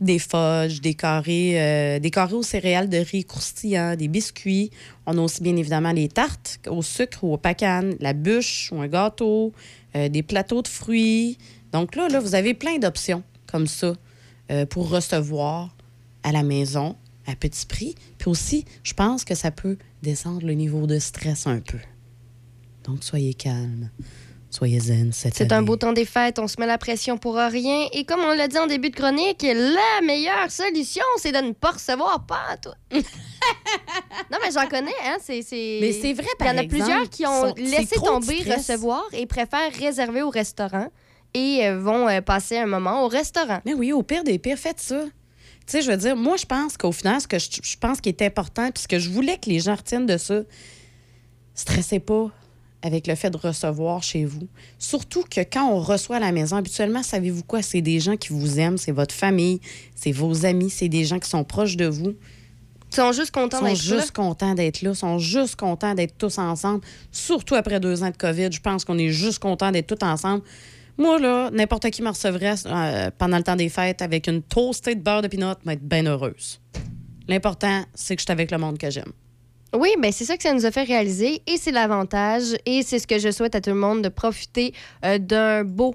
[0.00, 4.70] des fudges, des carrés, euh, des carrés aux céréales de riz croustillants, des biscuits.
[5.06, 8.80] On a aussi bien évidemment les tartes au sucre ou au pacane, la bûche ou
[8.80, 9.52] un gâteau,
[9.94, 11.38] des plateaux de fruits.
[11.72, 13.94] Donc là, là, vous avez plein d'options comme ça
[14.50, 15.74] euh, pour recevoir
[16.22, 17.94] à la maison à petit prix.
[18.18, 21.78] Puis aussi, je pense que ça peut descendre le niveau de stress un peu.
[22.84, 23.90] Donc, soyez calme.
[24.48, 27.88] Soyez zen C'est un beau temps des fêtes, on se met la pression pour rien.
[27.92, 31.52] Et comme on l'a dit en début de chronique, la meilleure solution, c'est de ne
[31.52, 32.70] pas recevoir pas à tout.
[32.92, 35.16] non, mais j'en connais, hein.
[35.20, 35.78] C'est, c'est...
[35.80, 39.04] Mais c'est vrai, Il y par en a exemple, plusieurs qui ont laissé tomber recevoir
[39.12, 40.88] et préfèrent réserver au restaurant
[41.36, 43.60] et euh, vont euh, passer un moment au restaurant.
[43.66, 45.04] Mais oui, au pire des pires, faites ça.
[45.04, 45.10] Tu
[45.66, 48.08] sais, je veux dire, moi, je pense qu'au final, ce que je, je pense qui
[48.08, 50.42] est important, puis ce que je voulais que les gens retiennent de ça,
[51.54, 52.30] stressez pas
[52.82, 54.46] avec le fait de recevoir chez vous.
[54.78, 57.60] Surtout que quand on reçoit à la maison, habituellement, savez-vous quoi?
[57.60, 59.60] C'est des gens qui vous aiment, c'est votre famille,
[59.94, 62.14] c'est vos amis, c'est des gens qui sont proches de vous.
[62.92, 63.98] Ils sont juste contents sont d'être là.
[63.98, 66.82] juste contents d'être là, sont juste contents d'être tous ensemble.
[67.10, 70.44] Surtout après deux ans de COVID, je pense qu'on est juste contents d'être tous ensemble.
[70.98, 74.94] Moi, là, n'importe qui me recevrait euh, pendant le temps des fêtes avec une toastée
[74.94, 76.60] de beurre de pinot, va être bien heureuse.
[77.28, 79.12] L'important, c'est que je suis avec le monde que j'aime.
[79.74, 82.98] Oui, ben c'est ça que ça nous a fait réaliser et c'est l'avantage et c'est
[82.98, 84.72] ce que je souhaite à tout le monde de profiter
[85.04, 85.94] euh, d'un beau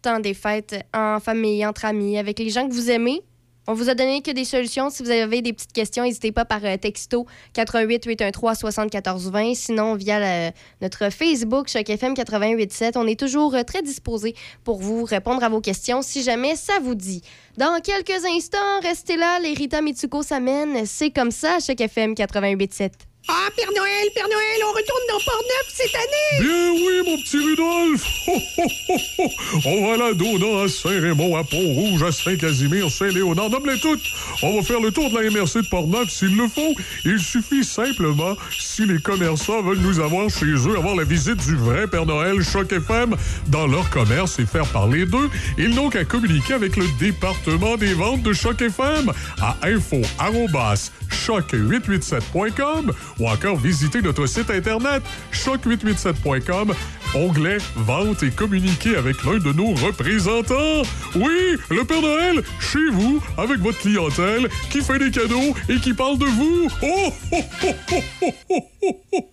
[0.00, 3.22] temps des fêtes en famille, entre amis, avec les gens que vous aimez.
[3.68, 4.90] On vous a donné que des solutions.
[4.90, 9.54] Si vous avez des petites questions, n'hésitez pas par euh, texto 88 813 74 20.
[9.54, 12.96] Sinon, via notre Facebook, Choc FM 887.
[12.96, 16.74] On est toujours euh, très disposé pour vous répondre à vos questions si jamais ça
[16.82, 17.22] vous dit.
[17.56, 19.38] Dans quelques instants, restez là.
[19.40, 20.84] Les Rita Mitsuko s'amènent.
[20.84, 23.11] C'est comme ça, Choc FM 887.
[23.28, 26.40] Ah, Père Noël, Père Noël, on retourne dans Port-Neuf cette année!
[26.40, 28.04] Bien oui, mon petit Rudolph!
[28.28, 29.30] Ho, ho, ho.
[29.64, 34.02] On va la Dona, à Saint-Raymond, à Pont-Rouge, à Saint-Casimir, Saint-Léonard, nomme-les toutes!
[34.42, 36.74] On va faire le tour de la MRC de Port-Neuf s'il le faut.
[37.04, 41.56] Il suffit simplement, si les commerçants veulent nous avoir chez eux, avoir la visite du
[41.56, 43.14] vrai Père Noël Choc FM
[43.48, 47.94] dans leur commerce et faire parler d'eux, ils n'ont qu'à communiquer avec le département des
[47.94, 50.00] ventes de Choc FM à info
[51.12, 56.72] choc887.com ou encore visiter notre site internet choc887.com,
[57.14, 60.82] onglet Vente et communiquer avec l'un de nos représentants.
[61.14, 65.94] Oui, le Père Noël, chez vous, avec votre clientèle, qui fait des cadeaux et qui
[65.94, 66.68] parle de vous.
[66.82, 68.64] Oh, oh, oh,
[69.12, 69.32] oh.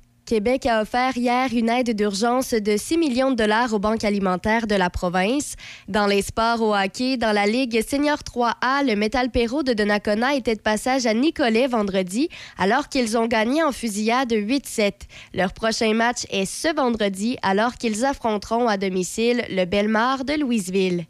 [0.31, 4.65] Québec a offert hier une aide d'urgence de 6 millions de dollars aux banques alimentaires
[4.65, 5.55] de la province.
[5.89, 10.33] Dans les sports au hockey, dans la Ligue Senior 3A, le Metal Perro de Donnacona
[10.35, 14.93] était de passage à Nicolet vendredi, alors qu'ils ont gagné en fusillade 8-7.
[15.33, 21.07] Leur prochain match est ce vendredi, alors qu'ils affronteront à domicile le Belmar de Louisville.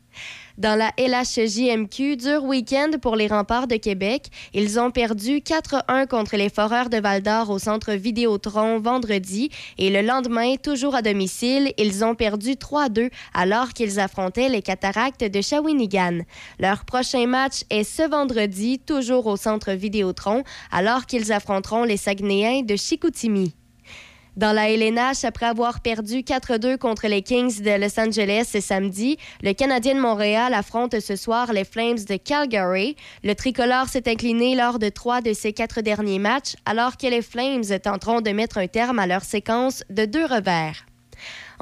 [0.58, 4.28] Dans la LHJMQ, dur week-end pour les remparts de Québec.
[4.54, 9.50] Ils ont perdu 4-1 contre les Foreurs de Val-d'Or au centre Vidéotron vendredi.
[9.78, 15.24] Et le lendemain, toujours à domicile, ils ont perdu 3-2 alors qu'ils affrontaient les Cataractes
[15.24, 16.20] de Shawinigan.
[16.60, 22.64] Leur prochain match est ce vendredi, toujours au centre Vidéotron, alors qu'ils affronteront les Saguenayens
[22.64, 23.56] de Chicoutimi.
[24.38, 29.17] Dans la LNH, après avoir perdu 4-2 contre les Kings de Los Angeles ce samedi,
[29.44, 32.96] le Canadien de Montréal affronte ce soir les Flames de Calgary.
[33.26, 37.22] Le tricolore s'est incliné lors de trois de ses quatre derniers matchs, alors que les
[37.22, 40.86] Flames tenteront de mettre un terme à leur séquence de deux revers.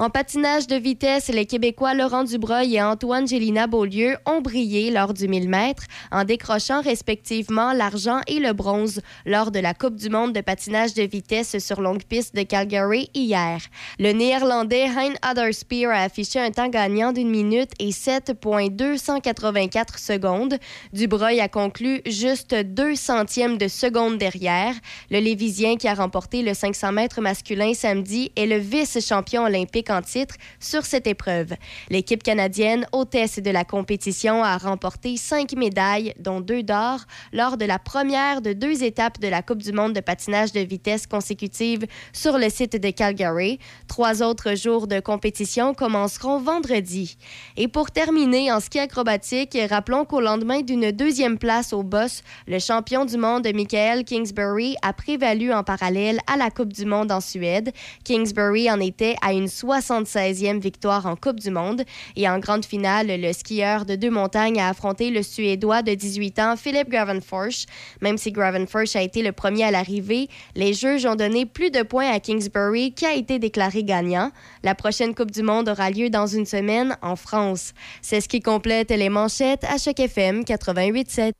[0.00, 5.12] En patinage de vitesse, les Québécois Laurent Dubreuil et Antoine Gélina Beaulieu ont brillé lors
[5.12, 10.08] du 1000 mètres en décrochant respectivement l'argent et le bronze lors de la Coupe du
[10.08, 13.60] monde de patinage de vitesse sur longue piste de Calgary hier.
[13.98, 20.56] Le Néerlandais Hein Adderspeer a affiché un temps gagnant d'une minute et 7,284 secondes.
[20.94, 24.72] Dubreuil a conclu juste deux centièmes de seconde derrière.
[25.10, 30.02] Le Lévisien qui a remporté le 500 mètres masculin samedi est le vice-champion olympique en
[30.02, 31.54] titre sur cette épreuve.
[31.88, 37.00] L'équipe canadienne, hôtesse de la compétition, a remporté cinq médailles, dont deux d'or,
[37.32, 40.60] lors de la première de deux étapes de la Coupe du monde de patinage de
[40.60, 43.58] vitesse consécutive sur le site de Calgary.
[43.88, 47.16] Trois autres jours de compétition commenceront vendredi.
[47.56, 52.58] Et pour terminer, en ski acrobatique, rappelons qu'au lendemain d'une deuxième place au boss, le
[52.58, 57.20] champion du monde Michael Kingsbury a prévalu en parallèle à la Coupe du monde en
[57.20, 57.72] Suède.
[58.04, 59.48] Kingsbury en était à une
[59.80, 61.82] 76e victoire en Coupe du monde.
[62.16, 66.38] Et en grande finale, le skieur de deux montagnes a affronté le Suédois de 18
[66.38, 67.66] ans, Philip Gravenforsch.
[68.00, 71.82] Même si Gravenforsch a été le premier à l'arrivée, les juges ont donné plus de
[71.82, 74.30] points à Kingsbury qui a été déclaré gagnant.
[74.62, 77.72] La prochaine Coupe du monde aura lieu dans une semaine en France.
[78.02, 81.32] C'est ce qui complète les manchettes à chaque FM 88.7.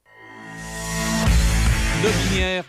[2.03, 2.65] Lobinière.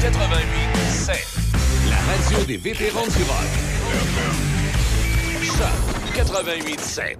[0.00, 0.12] 88
[0.90, 1.16] 7.
[1.90, 3.48] La radio des vétérans du rock.
[5.42, 7.18] Choc 88 7.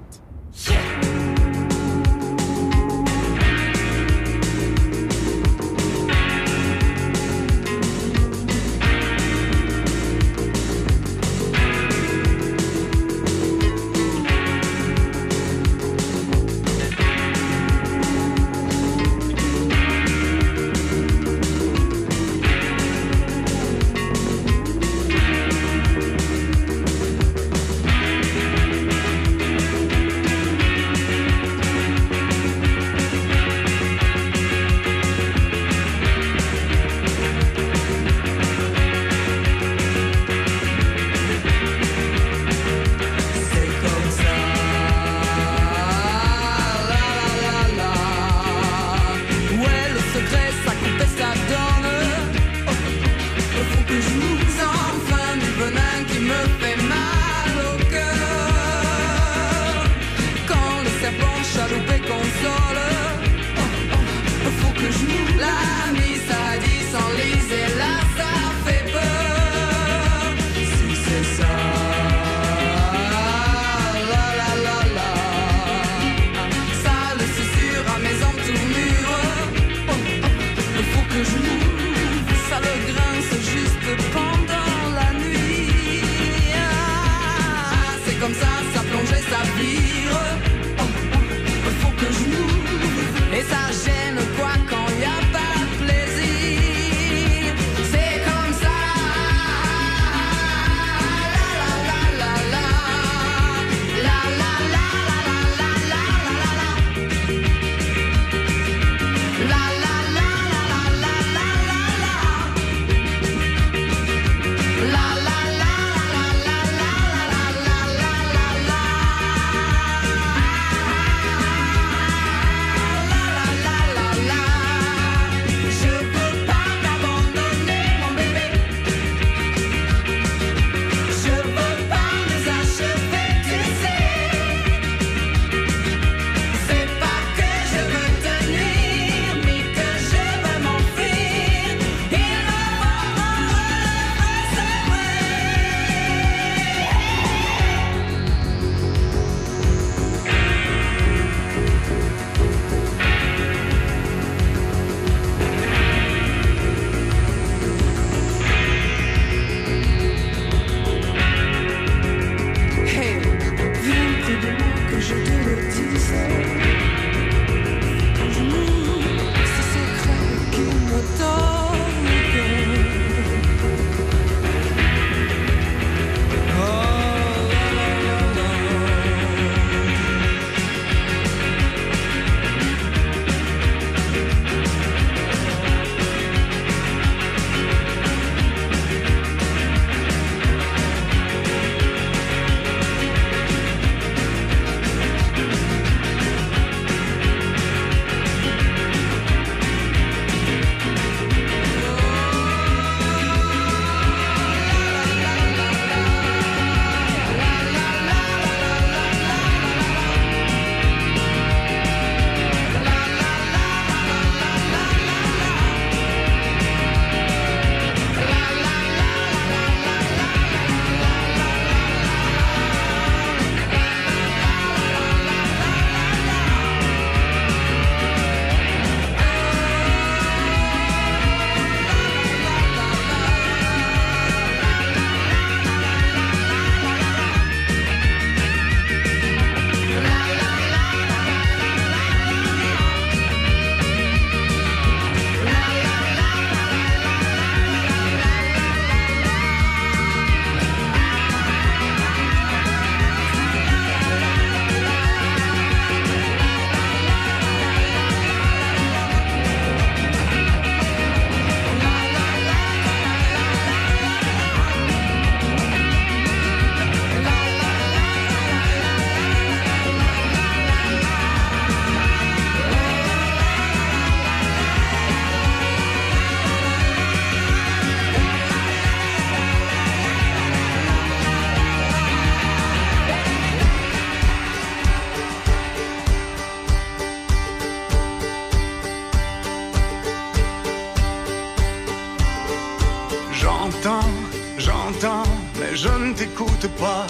[296.19, 297.07] T'écoute pas.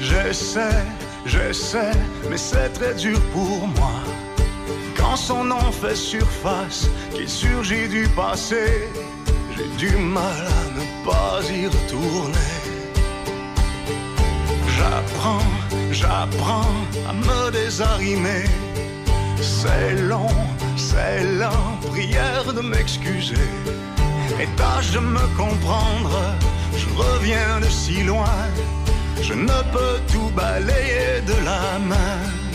[0.00, 0.84] J'essaie,
[1.24, 1.98] j'essaie,
[2.28, 3.98] mais c'est très dur pour moi.
[4.96, 8.88] Quand son nom fait surface, qu'il surgit du passé,
[9.56, 12.52] j'ai du mal à ne pas y retourner.
[14.76, 15.50] J'apprends,
[15.90, 16.76] j'apprends
[17.08, 18.44] à me désarimer.
[19.40, 20.36] C'est long,
[20.76, 23.48] c'est lent, prière de m'excuser.
[24.40, 26.18] Et tâche de me comprendre,
[26.76, 28.38] je reviens de si loin.
[29.22, 32.45] Je ne peux tout balayer de la main.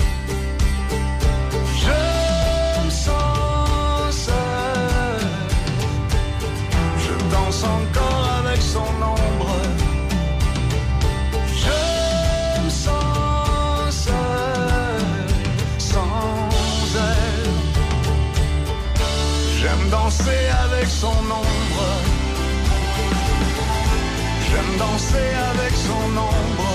[25.11, 26.71] Danser avec son ombre.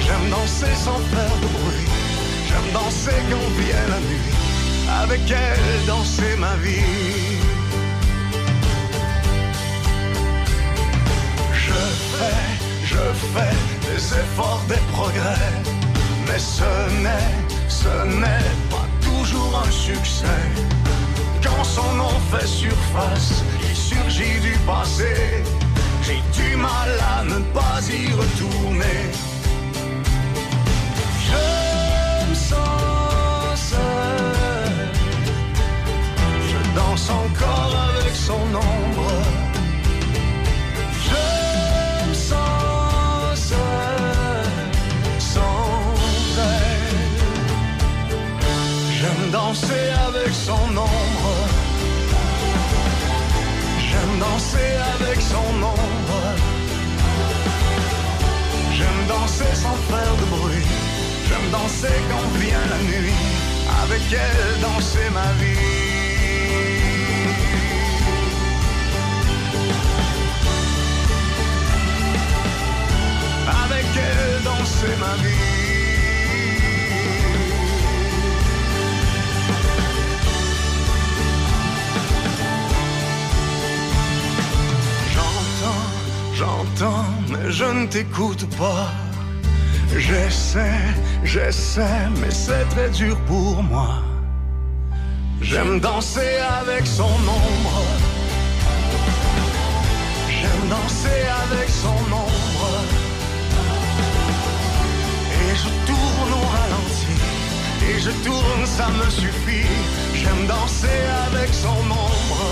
[0.00, 1.86] J'aime danser sans faire de bruit.
[2.48, 4.32] J'aime danser quand vient la nuit.
[5.02, 7.38] Avec elle, danser ma vie.
[11.52, 11.80] Je
[12.16, 12.44] fais,
[12.84, 13.04] je
[13.34, 15.52] fais des efforts, des progrès.
[16.26, 20.42] Mais ce n'est, ce n'est pas toujours un succès.
[21.42, 25.44] Quand son nom fait surface, il surgit du passé.
[26.08, 29.00] J'ai du mal à ne pas y retourner.
[31.28, 34.88] Je me sens seul.
[36.48, 39.10] Je danse encore avec son ombre.
[41.08, 44.46] Je me sens seul
[45.18, 45.92] sans
[46.56, 47.18] elle.
[48.96, 51.34] J'aime danser avec son ombre.
[53.90, 54.97] J'aime danser avec
[59.38, 60.64] danser sans faire de bruit.
[61.28, 63.12] J'aime danser quand vient la nuit.
[63.82, 65.58] Avec elle, danser ma vie.
[73.64, 75.58] Avec elle, danser ma vie.
[85.14, 85.84] J'entends,
[86.34, 89.07] j'entends, mais je ne t'écoute pas.
[89.96, 94.02] J'essaie, j'essaie, mais c'est très dur pour moi.
[95.40, 97.82] J'aime danser avec son ombre.
[100.28, 102.68] J'aime danser avec son ombre.
[105.40, 107.14] Et je tourne au ralenti.
[107.88, 109.68] Et je tourne, ça me suffit.
[110.14, 112.44] J'aime danser avec son ombre.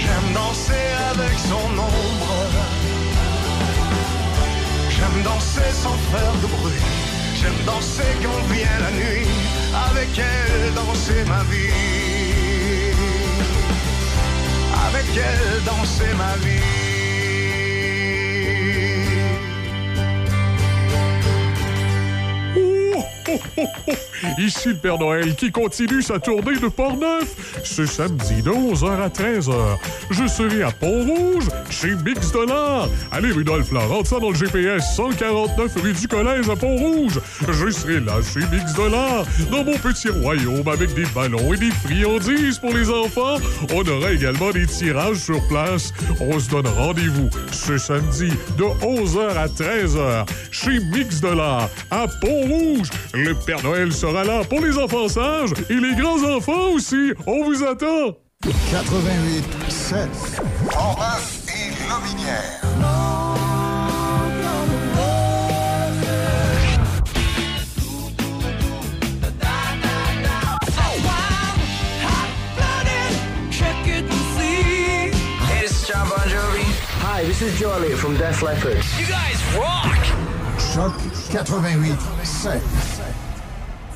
[0.00, 2.29] J'aime danser avec son ombre.
[5.00, 6.82] J'aime danser sans faire de bruit.
[7.34, 9.26] J'aime danser quand vient la nuit.
[9.88, 12.92] Avec elle, danser ma vie.
[14.86, 16.79] Avec elle, danser ma vie.
[24.38, 27.60] Ici le Père Noël qui continue sa tournée de Port-Neuf.
[27.64, 29.52] Ce samedi de 11h à 13h,
[30.10, 32.88] je serai à Pont-Rouge chez Mix Dollar.
[33.10, 37.20] Allez, Rudolph, là, rentre ça dans le GPS 149 rue du Collège à Pont-Rouge.
[37.48, 41.70] Je serai là chez Mix Dollar, dans mon petit royaume avec des ballons et des
[41.70, 43.36] friandises pour les enfants.
[43.72, 45.92] On aura également des tirages sur place.
[46.20, 52.88] On se donne rendez-vous ce samedi de 11h à 13h chez Mix Dollar à Pont-Rouge.
[53.24, 57.12] Le Père Noël sera là pour les enfants sages et les grands-enfants aussi.
[57.26, 58.16] On vous attend.
[58.70, 60.08] 88 7.
[60.70, 62.60] Portneuf et Lobinière.
[75.42, 76.64] Hey, this is John Bon Jovi.
[77.02, 78.82] Hi, this is Jolie from Def Leppard.
[78.98, 80.20] You guys rock!
[80.72, 80.94] Choc
[81.30, 82.99] 88 7.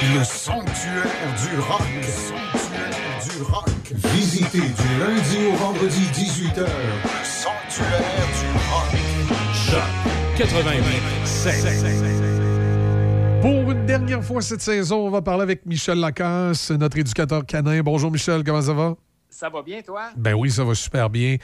[0.00, 1.82] Le sanctuaire du rock.
[1.96, 2.94] Le sanctuaire
[3.24, 3.66] du rock.
[4.14, 8.94] Visitez du lundi au vendredi 18h le sanctuaire du rock.
[9.52, 9.82] Choc
[10.36, 10.84] 88
[13.42, 17.80] Pour une dernière fois cette saison, on va parler avec Michel Lacasse, notre éducateur canin.
[17.80, 18.94] Bonjour Michel, comment ça va?
[19.28, 20.10] Ça va bien, toi?
[20.16, 21.38] Ben oui, ça va super bien.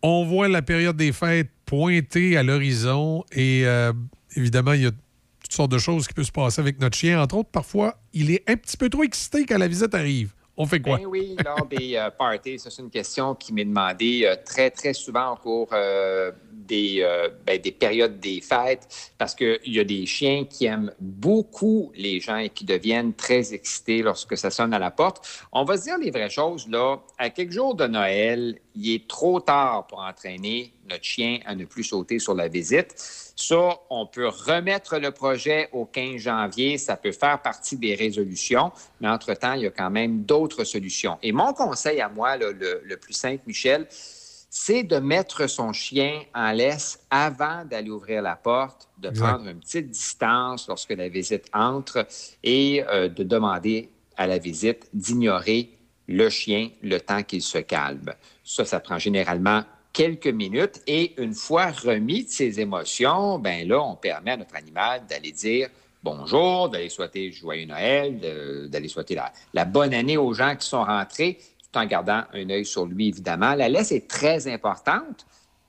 [0.00, 3.92] On voit la période des fêtes pointer à l'horizon et euh,
[4.36, 4.92] évidemment, il y a
[5.54, 7.22] toutes sortes de choses qui peuvent se passer avec notre chien.
[7.22, 10.32] Entre autres, parfois, il est un petit peu trop excité quand la visite arrive.
[10.56, 10.98] On fait quoi?
[10.98, 14.70] Ben oui, lors des euh, parties, ça c'est une question qui m'est demandée euh, très,
[14.70, 17.06] très souvent au cours euh, des,
[17.46, 22.20] ben, des périodes des fêtes, parce qu'il y a des chiens qui aiment beaucoup les
[22.20, 25.44] gens et qui deviennent très excités lorsque ça sonne à la porte.
[25.52, 26.96] On va se dire les vraies choses, là.
[27.18, 31.64] À quelques jours de Noël, il est trop tard pour entraîner notre chien à ne
[31.64, 32.94] plus sauter sur la visite.
[33.36, 36.78] Ça, on peut remettre le projet au 15 janvier.
[36.78, 41.18] Ça peut faire partie des résolutions, mais entre-temps, il y a quand même d'autres solutions.
[41.22, 43.86] Et mon conseil à moi, là, le, le plus simple, Michel,
[44.56, 49.26] c'est de mettre son chien en laisse avant d'aller ouvrir la porte, de Exact.
[49.26, 52.06] prendre une petite distance lorsque la visite entre
[52.44, 55.70] et euh, de demander à la visite d'ignorer
[56.06, 58.14] le chien le temps qu'il se calme.
[58.44, 59.64] Ça, ça prend généralement
[59.94, 64.56] quelques minutes et une fois remis de ses émotions, ben là, on permet à notre
[64.56, 65.70] animal d'aller dire
[66.02, 70.84] bonjour, d'aller souhaiter joyeux Noël, d'aller souhaiter la, la bonne année aux gens qui sont
[70.84, 73.54] rentrés, tout en gardant un œil sur lui, évidemment.
[73.54, 75.24] La laisse est très importante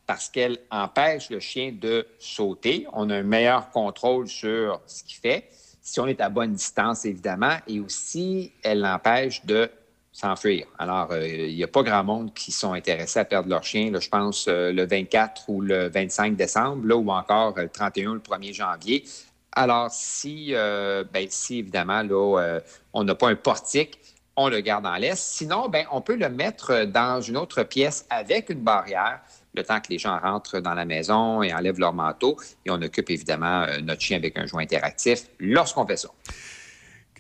[0.08, 2.88] parce qu'elle empêche le chien de sauter.
[2.94, 5.50] On a un meilleur contrôle sur ce qu'il fait.
[5.82, 9.70] Si on est à bonne distance, évidemment, et aussi, elle l'empêche de
[10.16, 10.66] s'enfuir.
[10.80, 13.92] Alors, euh, il n'y a pas grand monde qui sont intéressés à perdre leur chien,
[13.92, 17.70] là, je pense, euh, le 24 ou le 25 décembre, là, ou encore euh, le
[17.70, 19.04] 31 ou le 1er janvier.
[19.52, 22.60] Alors, si, ben, si évidemment, là,
[22.92, 23.98] on n'a pas un portique,
[24.36, 25.22] on le garde en laisse.
[25.22, 29.22] Sinon, ben, on peut le mettre dans une autre pièce avec une barrière
[29.54, 32.36] le temps que les gens rentrent dans la maison et enlèvent leur manteau.
[32.66, 36.10] Et on occupe évidemment notre chien avec un joint interactif lorsqu'on fait ça.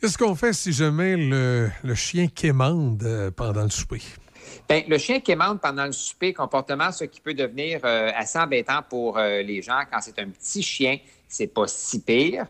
[0.01, 4.01] Qu'est-ce qu'on fait si jamais le, le chien quémande euh, pendant le souper?
[4.67, 8.37] Bien, le chien qui émande pendant le souper, comportement, ce qui peut devenir euh, assez
[8.37, 12.45] embêtant pour euh, les gens quand c'est un petit chien, c'est pas si pire.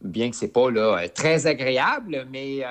[0.00, 2.64] Bien que c'est pas là, très agréable, mais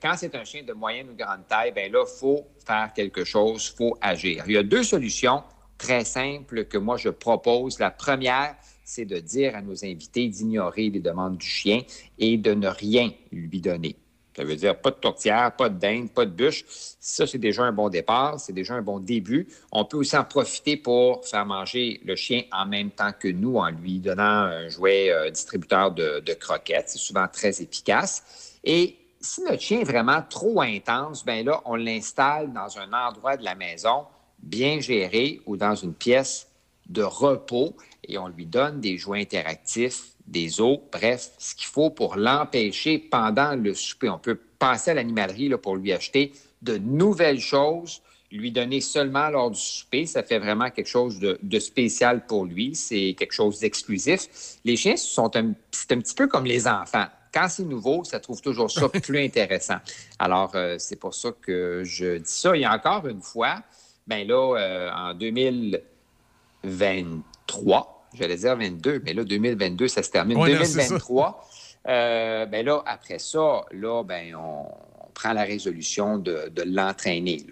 [0.00, 3.74] quand c'est un chien de moyenne ou grande taille, ben là, faut faire quelque chose,
[3.76, 4.44] faut agir.
[4.46, 5.42] Il y a deux solutions
[5.76, 7.80] très simples que moi je propose.
[7.80, 8.54] La première,
[8.90, 11.82] c'est de dire à nos invités d'ignorer les demandes du chien
[12.18, 13.94] et de ne rien lui donner.
[14.36, 16.64] Ça veut dire pas de tourtière, pas de dinde, pas de bûche.
[16.98, 19.46] Ça, c'est déjà un bon départ, c'est déjà un bon début.
[19.70, 23.58] On peut aussi en profiter pour faire manger le chien en même temps que nous
[23.58, 26.88] en lui donnant un jouet euh, distributeur de, de croquettes.
[26.88, 28.58] C'est souvent très efficace.
[28.64, 33.36] Et si notre chien est vraiment trop intense, ben là, on l'installe dans un endroit
[33.36, 34.06] de la maison
[34.42, 36.48] bien géré ou dans une pièce
[36.88, 37.76] de repos
[38.10, 42.98] et on lui donne des jouets interactifs, des os, bref, ce qu'il faut pour l'empêcher
[42.98, 44.08] pendant le souper.
[44.08, 46.32] On peut passer à l'animalerie pour lui acheter
[46.62, 48.00] de nouvelles choses,
[48.30, 50.06] lui donner seulement lors du souper.
[50.06, 52.74] Ça fait vraiment quelque chose de, de spécial pour lui.
[52.74, 54.58] C'est quelque chose d'exclusif.
[54.64, 55.30] Les chiens sont
[55.72, 57.06] c'est un petit peu comme les enfants.
[57.32, 59.78] Quand c'est nouveau, ça trouve toujours ça plus intéressant.
[60.18, 62.56] Alors, euh, c'est pour ça que je dis ça.
[62.56, 63.62] Et encore une fois,
[64.06, 70.36] ben là, euh, en 2023, j'allais dire 22, mais là, 2022, ça se termine.
[70.38, 70.88] Ouais, non, c'est ça.
[70.88, 71.48] 2023,
[71.88, 74.66] euh, ben là, après ça, là, ben, on,
[75.06, 77.44] on prend la résolution de, de l'entraîner.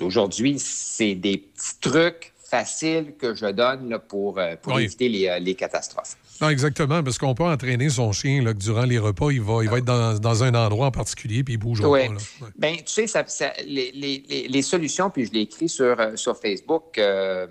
[0.00, 4.84] Aujourd'hui, c'est des petits trucs faciles que je donne là, pour, euh, pour Oui.
[4.84, 6.16] éviter les, euh, les catastrophes.
[6.40, 9.62] Non, exactement, parce qu'on peut entraîner son chien là, que durant les repas, il va,
[9.62, 12.08] il va être dans, dans un endroit en particulier puis il bougera Oui.
[12.08, 12.12] pas.
[12.44, 12.50] Ouais.
[12.58, 16.36] Ben, tu sais, ça- ça- les, les- les- solutions, puis je l'ai écrit sur, sur
[16.36, 17.46] Facebook, euh,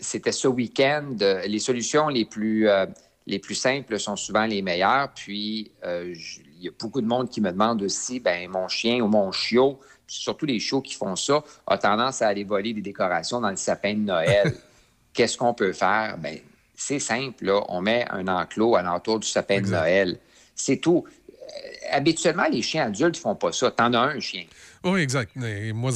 [0.00, 1.16] c'était ce week-end.
[1.20, 2.86] euh, les solutions les plus, euh,
[3.26, 5.12] les plus simples sont souvent les meilleures.
[5.14, 6.14] Puis, euh,
[6.58, 9.32] il y a beaucoup de monde qui me demande aussi, ben mon chien ou mon
[9.32, 13.50] chiot, surtout les chiots qui font ça, a tendance à aller voler des décorations dans
[13.50, 14.54] le sapin de Noël.
[15.12, 16.18] Qu'est-ce qu'on peut faire?
[16.18, 16.38] Ben,
[16.74, 17.62] c'est simple, là.
[17.68, 20.18] On met un enclos à l'entour du sapin de Noël.
[20.54, 21.04] C'est tout.
[21.90, 23.70] Habituellement, les chiens adultes ne font pas ça.
[23.70, 24.44] T'en as un chien.
[24.82, 25.32] Oui, exact.
[25.36, 25.90] Et moi,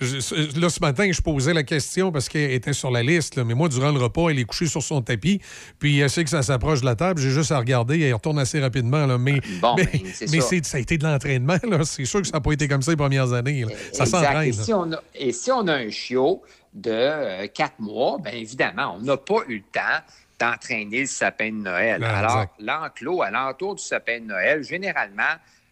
[0.00, 3.44] je- là, ce matin, je posais la question parce qu'elle était sur la liste, là,
[3.44, 5.40] mais moi, durant le repas, elle est couchée sur son tapis,
[5.78, 8.38] puis elle sait que ça s'approche de la table, j'ai juste à regarder, elle retourne
[8.38, 9.04] assez rapidement.
[9.06, 10.00] Là, mais Bon, mais, ben,
[10.30, 10.76] mais ça.
[10.76, 11.56] a été de l'entraînement.
[11.84, 13.62] C'est sûr que ça n'a pas été comme ça les premières années.
[13.64, 13.72] là.
[13.92, 14.48] Ça s'entraîne.
[14.48, 16.42] Et si, on a, et si on a un chiot
[16.72, 20.02] de euh, quatre mois, bien évidemment, on n'a pas eu le temps
[20.38, 22.02] d'entraîner le sapin de Noël.
[22.04, 25.22] Ah, Alors, l'enclos à l'entour du sapin de Noël, généralement,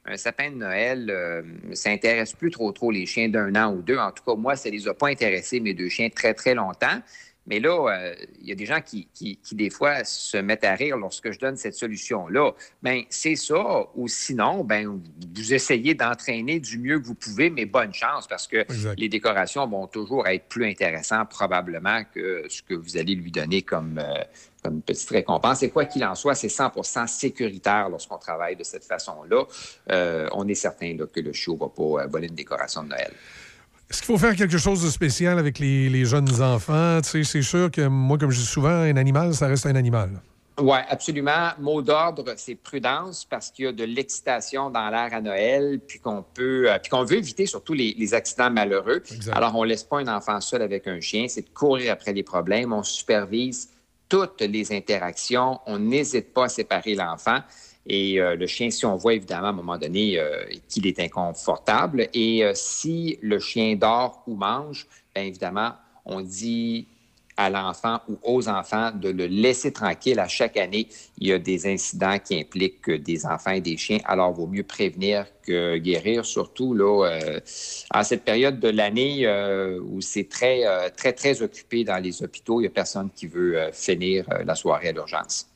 [0.07, 1.43] un sapin de Noël, euh,
[1.73, 3.99] ça intéresse plus trop trop les chiens d'un an ou deux.
[3.99, 7.01] En tout cas, moi, ça les a pas intéressés, mes deux chiens, très, très longtemps.
[7.47, 10.65] Mais là, euh, il y a des gens qui, qui, qui, des fois, se mettent
[10.65, 12.53] à rire lorsque je donne cette solution-là.
[12.83, 13.87] Bien, c'est ça.
[13.95, 15.01] Ou sinon, ben,
[15.37, 18.99] vous essayez d'entraîner du mieux que vous pouvez, mais bonne chance parce que Exact.
[18.99, 23.63] les décorations vont toujours être plus intéressantes probablement que ce que vous allez lui donner
[23.63, 24.25] comme, euh,
[24.63, 25.63] comme petite récompense.
[25.63, 29.45] Et quoi qu'il en soit, c'est 100% sécuritaire lorsqu'on travaille de cette façon-là.
[29.91, 32.89] Euh, on est certain là, que le chiot ne va pas voler une décoration de
[32.89, 33.13] Noël.
[33.95, 36.99] Est-ce qu'il faut faire quelque chose de spécial avec les, les jeunes enfants?
[37.01, 39.77] Tu sais, c'est sûr que moi, comme je dis souvent, un animal, ça reste un
[39.77, 40.11] animal.
[40.61, 41.51] Oui, absolument.
[41.61, 46.01] Mot d'ordre, c'est prudence parce qu'il y a de l'excitation dans l'air à Noël, puis
[46.01, 49.01] qu'on peut, euh, puis qu'on veut éviter surtout les, les accidents malheureux.
[49.15, 49.37] Exact.
[49.37, 52.25] Alors, on laisse pas un enfant seul avec un chien, c'est de courir après les
[52.25, 52.73] problèmes.
[52.73, 53.69] On supervise
[54.09, 55.61] toutes les interactions.
[55.67, 57.39] On n'hésite pas à séparer l'enfant.
[57.87, 60.99] Et euh, le chien, si on voit évidemment à un moment donné euh, qu'il est
[61.01, 65.73] inconfortable, et euh, si le chien dort ou mange, bien évidemment,
[66.07, 66.87] on dit
[67.37, 70.21] à l'enfant ou aux enfants de le laisser tranquille.
[70.21, 70.87] À chaque année,
[71.19, 73.99] il y a des incidents qui impliquent des enfants et des chiens.
[74.05, 77.05] Alors, il vaut mieux prévenir que guérir, surtout là,
[77.91, 79.27] à cette période de l'année
[79.83, 80.63] où c'est très,
[80.97, 82.61] très, très occupé dans les hôpitaux.
[82.61, 85.49] Il n'y a personne qui veut finir la soirée à l'urgence.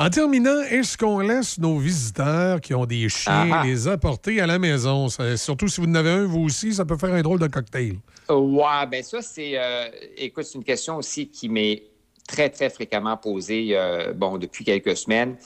[0.00, 3.66] En terminant, est-ce qu'on laisse nos visiteurs qui ont des chiens Ah ah.
[3.66, 5.08] les apporter à la maison?
[5.08, 7.48] Ça- surtout si vous en avez un, vous aussi, ça peut faire un drôle de
[7.48, 7.96] cocktail.
[8.28, 9.58] Ouais, ben ça, c'est.
[9.58, 11.82] euh, écoute, c'est une question aussi qui m'est
[12.28, 15.36] très, très fréquemment posée, euh, bon, depuis quelques semaines.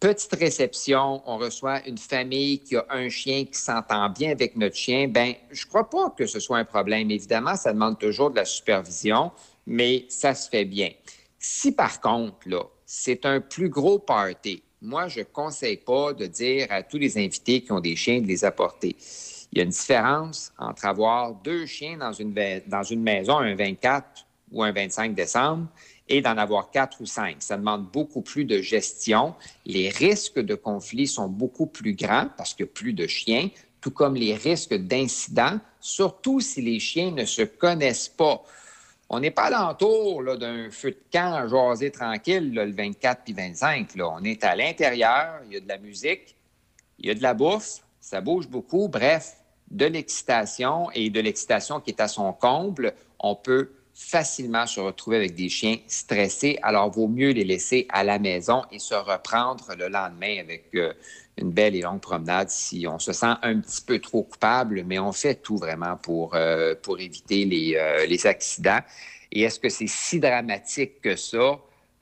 [0.00, 4.74] Petite réception, on reçoit une famille qui a un chien qui s'entend bien avec notre
[4.74, 5.06] chien.
[5.06, 7.12] Ben, je crois pas que ce soit un problème.
[7.12, 9.30] Évidemment, ça demande toujours de la supervision,
[9.68, 10.90] mais ça se fait bien.
[11.38, 16.26] Si par contre, là, c'est un plus gros party, moi, je ne conseille pas de
[16.26, 18.94] dire à tous les invités qui ont des chiens de les apporter.
[19.50, 22.34] Il y a une différence entre avoir deux chiens dans une,
[22.66, 25.68] dans une maison un 24 ou un 25 décembre
[26.06, 27.36] et d'en avoir quatre ou cinq.
[27.38, 29.34] Ça demande beaucoup plus de gestion.
[29.64, 33.48] Les risques de conflit sont beaucoup plus grands parce a plus de chiens,
[33.80, 38.44] tout comme les risques d'incidents, surtout si les chiens ne se connaissent pas.
[39.10, 43.34] On n'est pas alentour là, d'un feu de camp à jaser tranquille le 24 puis
[43.34, 43.96] 25.
[43.96, 44.08] Là.
[44.08, 46.36] On est à l'intérieur, il y a de la musique,
[46.98, 48.88] il y a de la bouffe, ça bouge beaucoup.
[48.88, 49.36] Bref,
[49.70, 55.16] de l'excitation et de l'excitation qui est à son comble, on peut facilement se retrouver
[55.16, 56.58] avec des chiens stressés.
[56.62, 60.92] Alors, vaut mieux les laisser à la maison et se reprendre le lendemain avec euh,
[61.36, 64.98] une belle et longue promenade si on se sent un petit peu trop coupable, mais
[64.98, 68.80] on fait tout vraiment pour, euh, pour éviter les, euh, les accidents.
[69.32, 71.36] Et est-ce que c'est si dramatique que ça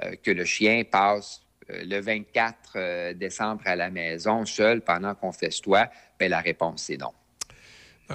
[0.04, 5.32] euh, que le chien passe le 24 euh, décembre à la maison seul pendant qu'on
[5.32, 5.88] festoie?
[6.18, 7.12] Bien, la réponse, c'est non.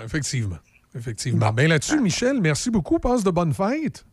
[0.03, 0.59] Effectivement.
[0.95, 1.51] Effectivement.
[1.51, 2.99] Bien là-dessus, Michel, merci beaucoup.
[2.99, 4.05] Passe de bonnes fêtes.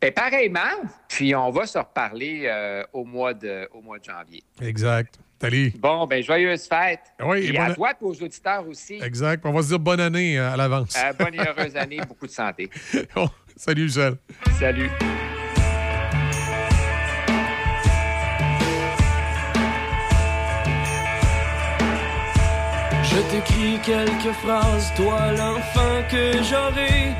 [0.00, 4.42] Bien, pareillement, puis on va se reparler euh, au, mois de, au mois de janvier.
[4.62, 5.18] Exact.
[5.38, 5.74] Salut.
[5.78, 7.00] Bon, ben joyeuse fête.
[7.22, 8.94] Oui, et et à toi et aux auditeurs aussi.
[9.02, 9.44] Exact.
[9.44, 10.96] On va se dire bonne année euh, à l'avance.
[10.96, 12.70] Euh, bonne et heureuse année, beaucoup de santé.
[13.56, 14.14] Salut, Michel.
[14.58, 14.90] Salut.
[23.02, 27.14] Je t'écris quelques phrases, toi l'enfant que j'aurai.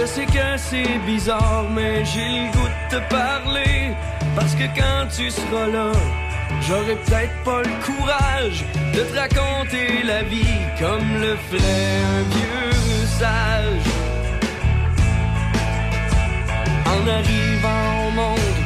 [0.00, 3.90] Je sais que c'est bizarre, mais j'ai le goût de te parler.
[4.36, 5.90] Parce que quand tu seras là,
[6.62, 13.06] j'aurai peut-être pas le courage de te raconter la vie comme le ferait un vieux
[13.18, 13.88] sage.
[16.86, 18.58] En arrivant au monde,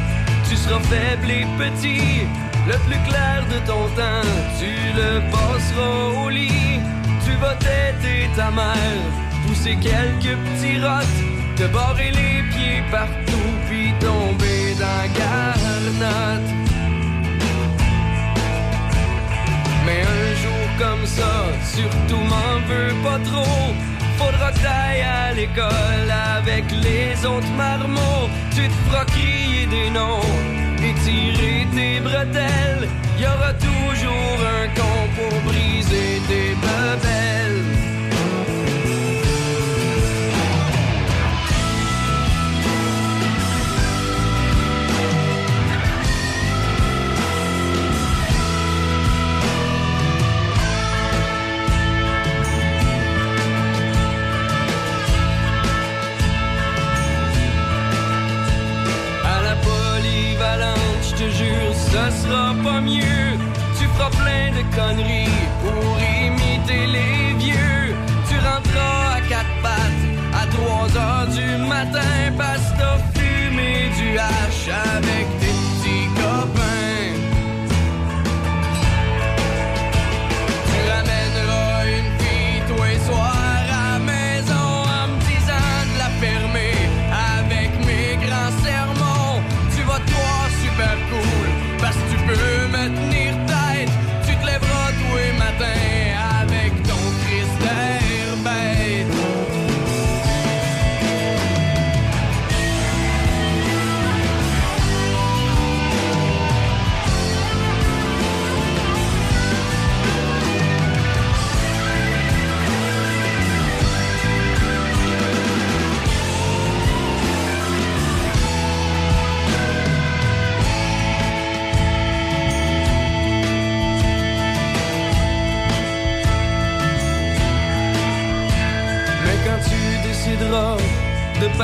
[0.48, 2.26] tu seras faible et petit.
[2.66, 4.28] Le plus clair de ton temps,
[4.58, 6.80] tu le passeras au lit.
[7.24, 9.02] Tu vas t'aider ta mère,
[9.52, 11.20] pousser quelques petits rottes,
[11.56, 16.50] te barrer les pieds partout, puis tomber dans garnotte.
[19.84, 21.32] Mais un jour comme ça,
[21.76, 23.74] surtout m'en veux pas trop.
[24.16, 28.28] Faudra que t'ailles à l'école avec les autres marmots.
[28.54, 30.20] Tu te feras crier des noms
[30.78, 32.88] et tirer tes bretelles.
[33.18, 37.51] Y aura toujours un con pour briser tes bebelles.
[62.32, 63.28] feras pas mieux.
[63.78, 65.84] Tu feras plein de conneries pour
[66.24, 67.94] imiter les vieux.
[68.28, 70.04] Tu rentreras à quatre pattes
[70.40, 75.41] à 3 heures du matin parce que t'as fumé du hache avec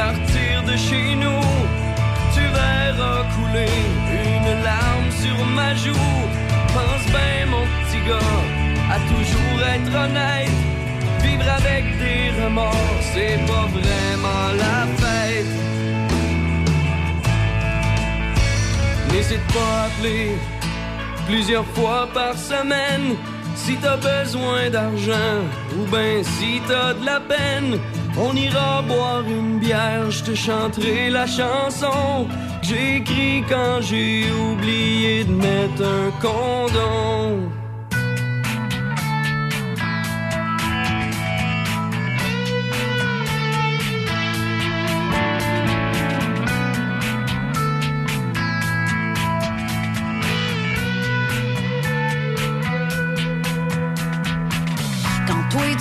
[0.03, 1.45] partir de chez nous,
[2.35, 3.79] tu verras couler
[4.33, 6.19] une larme sur ma joue.
[6.77, 8.43] Pense bien, mon petit gars,
[8.95, 10.59] à toujours être honnête.
[11.25, 15.55] Vivre avec des remords, c'est pas vraiment la fête.
[19.11, 20.27] N'hésite pas à appeler
[21.27, 23.07] plusieurs fois par semaine
[23.65, 25.39] si t'as besoin d'argent
[25.77, 27.79] ou ben si t'as de la peine,
[28.17, 32.27] on ira boire une bière, je te chanterai la chanson
[32.61, 37.58] que j'écris quand j'ai oublié de mettre un condom.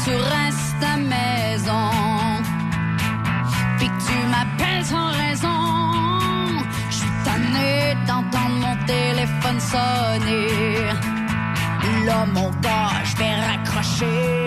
[0.08, 1.90] tu restes à maison,
[3.78, 5.60] puis que tu m'appelles sans raison.
[6.90, 10.48] Je suis tannée d'entendre mon téléphone sonner.
[12.06, 14.47] Là, mon gars, je vais raccrocher.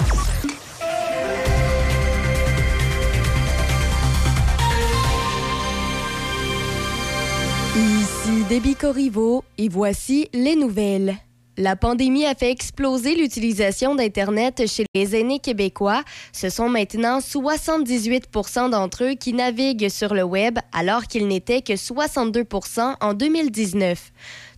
[8.51, 11.15] Déby Corriveau et voici les nouvelles.
[11.55, 16.03] La pandémie a fait exploser l'utilisation d'Internet chez les aînés québécois.
[16.33, 21.71] Ce sont maintenant 78% d'entre eux qui naviguent sur le Web, alors qu'il n'était que
[21.71, 24.11] 62% en 2019.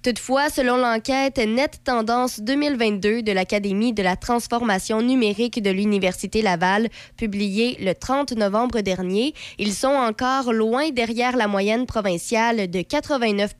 [0.03, 6.89] Toutefois, selon l'enquête Net Tendance 2022 de l'Académie de la transformation numérique de l'Université Laval,
[7.15, 13.55] publiée le 30 novembre dernier, ils sont encore loin derrière la moyenne provinciale de 89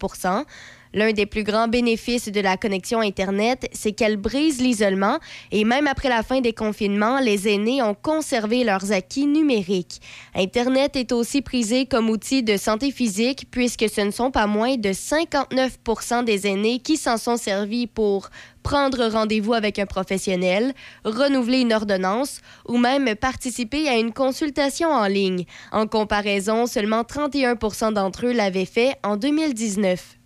[0.94, 5.20] L'un des plus grands bénéfices de la connexion Internet, c'est qu'elle brise l'isolement
[5.52, 10.02] et même après la fin des confinements, les aînés ont conservé leurs acquis numériques.
[10.36, 14.76] Internet est aussi prisé comme outil de santé physique puisque ce ne sont pas moins
[14.78, 18.30] de 59% des aînés qui s'en sont servis pour
[18.62, 20.74] prendre rendez-vous avec un professionnel,
[21.04, 25.46] renouveler une ordonnance ou même participer à une consultation en ligne.
[25.72, 30.18] En comparaison, seulement 31% d'entre eux l'avaient fait en 2019.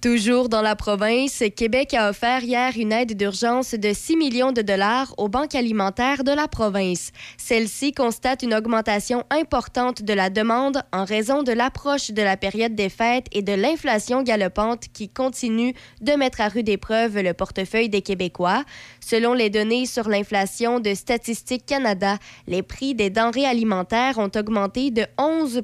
[0.00, 4.62] Toujours dans la province, Québec a offert hier une aide d'urgence de 6 millions de
[4.62, 7.10] dollars aux banques alimentaires de la province.
[7.36, 12.76] Celle-ci constate une augmentation importante de la demande en raison de l'approche de la période
[12.76, 17.88] des fêtes et de l'inflation galopante qui continue de mettre à rude épreuve le portefeuille
[17.88, 18.62] des Québécois.
[19.00, 24.92] Selon les données sur l'inflation de Statistique Canada, les prix des denrées alimentaires ont augmenté
[24.92, 25.60] de 11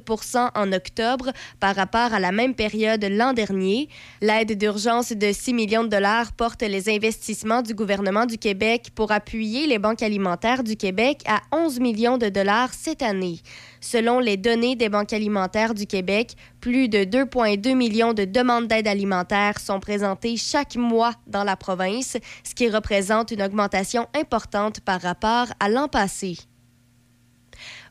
[0.55, 1.31] en octobre
[1.61, 3.87] par rapport à la même période l'an dernier.
[4.25, 9.11] L'aide d'urgence de 6 millions de dollars porte les investissements du gouvernement du Québec pour
[9.11, 13.37] appuyer les banques alimentaires du Québec à 11 millions de dollars cette année.
[13.81, 18.87] Selon les données des banques alimentaires du Québec, plus de 2,2 millions de demandes d'aide
[18.87, 25.01] alimentaire sont présentées chaque mois dans la province, ce qui représente une augmentation importante par
[25.01, 26.35] rapport à l'an passé.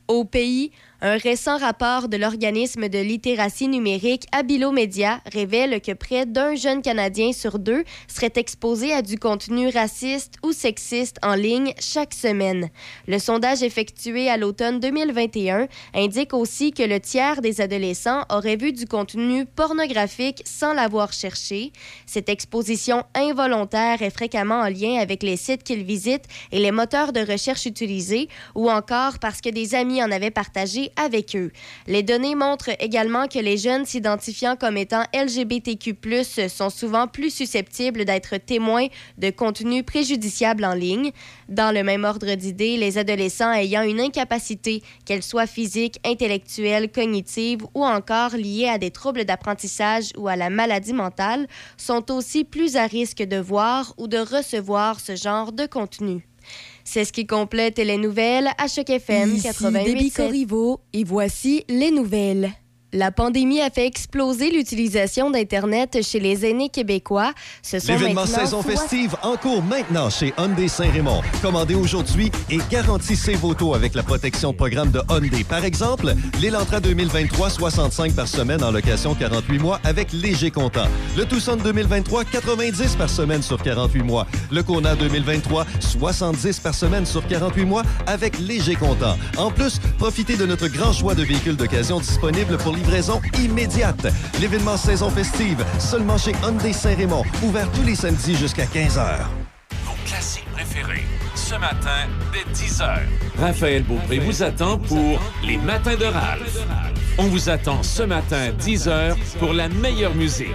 [0.09, 0.73] Au pays,
[1.07, 6.81] un récent rapport de l'organisme de littératie numérique Abilo Media révèle que près d'un jeune
[6.81, 12.71] Canadien sur deux serait exposé à du contenu raciste ou sexiste en ligne chaque semaine.
[13.07, 18.73] Le sondage effectué à l'automne 2021 indique aussi que le tiers des adolescents auraient vu
[18.73, 21.73] du contenu pornographique sans l'avoir cherché.
[22.07, 27.13] Cette exposition involontaire est fréquemment en lien avec les sites qu'ils visitent et les moteurs
[27.13, 31.51] de recherche utilisés ou encore parce que des amis en avaient partagé avec eux.
[31.87, 35.97] Les données montrent également que les jeunes s'identifiant comme étant LGBTQ+,
[36.49, 38.87] sont souvent plus susceptibles d'être témoins
[39.19, 41.13] de contenus préjudiciables en ligne.
[41.49, 47.65] Dans le même ordre d'idées, les adolescents ayant une incapacité, qu'elle soit physique, intellectuelle, cognitive
[47.75, 52.77] ou encore liée à des troubles d'apprentissage ou à la maladie mentale, sont aussi plus
[52.77, 56.27] à risque de voir ou de recevoir ce genre de contenu.
[56.85, 59.85] C'est ce qui complète les nouvelles à Choc FM Ici 88.7.
[59.85, 62.53] Déby Corriveau et voici les nouvelles.
[62.97, 67.33] La pandémie a fait exploser l'utilisation d'Internet chez les aînés québécois.
[67.61, 71.23] Ce sont L'événement saison festive en cours maintenant chez Hyundai Saint-Raymond.
[71.43, 75.43] Commandez aujourd'hui et garantissez vos taux avec la protection de programme de Hyundai.
[75.43, 80.87] Par exemple, l'Elantra 2023, 65 par semaine en location 48 mois avec léger comptant.
[81.17, 84.29] Le Tucson 2023, 90 par semaine sur 48 mois.
[84.53, 89.17] Le Kona 2023, 70 par semaine sur 48 mois avec léger comptant.
[89.37, 94.07] En plus, profitez de notre grand choix de véhicules d'occasion disponibles pour livraison immédiate.
[94.41, 99.21] L'événement saison festive, seulement chez Hyundai Saint-Raymond, ouvert tous les samedis jusqu'à 15h.
[99.85, 101.05] Vos classiques préférés.
[101.35, 102.99] Ce matin, dès 10h.
[103.39, 106.59] Raphaël Beaupré vous attend pour Les Matins de Ralph.
[107.19, 110.49] On vous attend ce matin, 10h, pour la meilleure musique.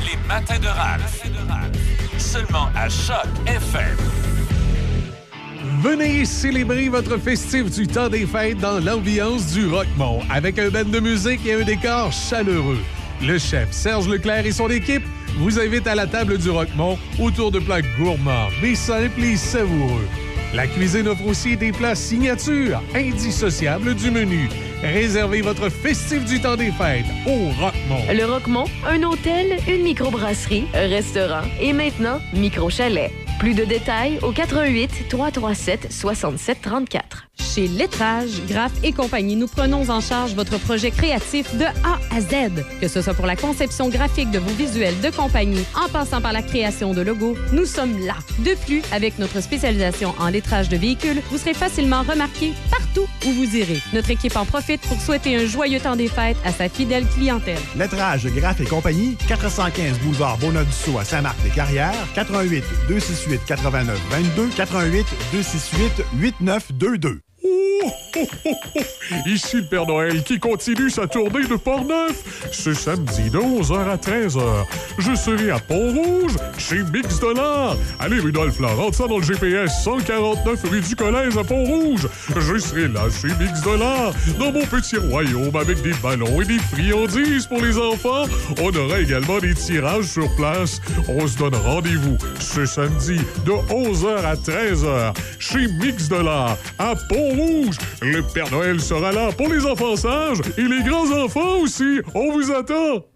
[0.00, 1.22] Les Matins de Ralph.
[2.18, 3.96] Seulement à Choc FM.
[5.82, 10.84] Venez célébrer votre festif du temps des fêtes dans l'ambiance du Rockmont avec un band
[10.84, 12.78] de musique et un décor chaleureux.
[13.20, 15.02] Le chef Serge Leclerc et son équipe
[15.38, 20.06] vous invitent à la table du Rockmont autour de plats gourmands, mais simples et savoureux.
[20.54, 24.48] La cuisine offre aussi des plats signatures, indissociables du menu.
[24.84, 28.04] Réservez votre festif du temps des fêtes au Rockmont.
[28.08, 33.10] Le Roquemont, un hôtel, une microbrasserie, un restaurant et maintenant micro chalet.
[33.42, 37.26] Plus de détails au 88 337 67 34.
[37.42, 42.20] Chez Lettrage, Graph et compagnie, nous prenons en charge votre projet créatif de A à
[42.20, 42.64] Z.
[42.80, 46.32] Que ce soit pour la conception graphique de vos visuels de compagnie, en passant par
[46.32, 48.14] la création de logos, nous sommes là.
[48.38, 53.32] De plus, avec notre spécialisation en lettrage de véhicules, vous serez facilement remarqué partout où
[53.32, 53.80] vous irez.
[53.92, 57.58] Notre équipe en profite pour souhaiter un joyeux temps des fêtes à sa fidèle clientèle.
[57.76, 66.04] Lettrage, Graph et compagnie, 415 boulevard Bonneuf-du-Sault à Saint-Marc-des-Carrières, 88 268 89 22, 88 268
[66.14, 67.20] 8922.
[69.26, 72.50] Ici le Père Noël qui continue sa tournée de Port-Neuf.
[72.52, 74.40] Ce samedi de 11h à 13h,
[74.98, 77.76] je serai à Pont-Rouge chez Mix Dollar.
[77.98, 82.08] Allez, Rudolph, là, rentre ça dans le GPS 149 rue du Collège à Pont-Rouge.
[82.36, 86.58] Je serai là chez Mix Dollar, dans mon petit royaume avec des ballons et des
[86.58, 88.24] friandises pour les enfants.
[88.60, 90.80] On aura également des tirages sur place.
[91.08, 97.31] On se donne rendez-vous ce samedi de 11h à 13h chez Mix Dollar à Pont-Rouge.
[97.34, 102.00] Le Père Noël sera là pour les enfants sages et les grands-enfants aussi.
[102.14, 103.11] On vous attend.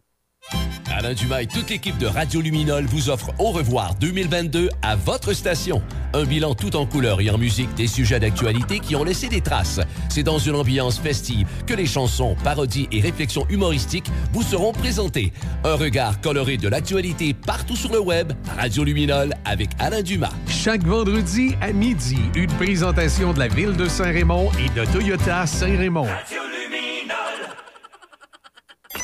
[0.96, 5.34] Alain Dumas et toute l'équipe de Radio Luminol vous offrent Au revoir 2022 à votre
[5.34, 5.82] station.
[6.14, 9.42] Un bilan tout en couleur et en musique des sujets d'actualité qui ont laissé des
[9.42, 9.78] traces.
[10.08, 15.34] C'est dans une ambiance festive que les chansons, parodies et réflexions humoristiques vous seront présentées.
[15.64, 18.32] Un regard coloré de l'actualité partout sur le web.
[18.56, 20.32] Radio Luminol avec Alain Dumas.
[20.48, 26.08] Chaque vendredi à midi, une présentation de la ville de Saint-Raymond et de Toyota Saint-Raymond.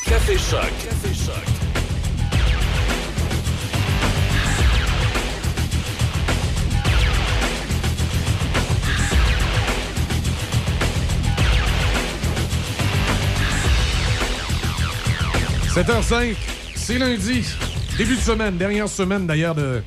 [0.05, 0.61] Café Choc.
[0.83, 1.35] Café Choc.–
[15.73, 16.35] 7h05,
[16.75, 17.43] c'est lundi.
[17.97, 19.81] Début de semaine, dernière semaine d'ailleurs de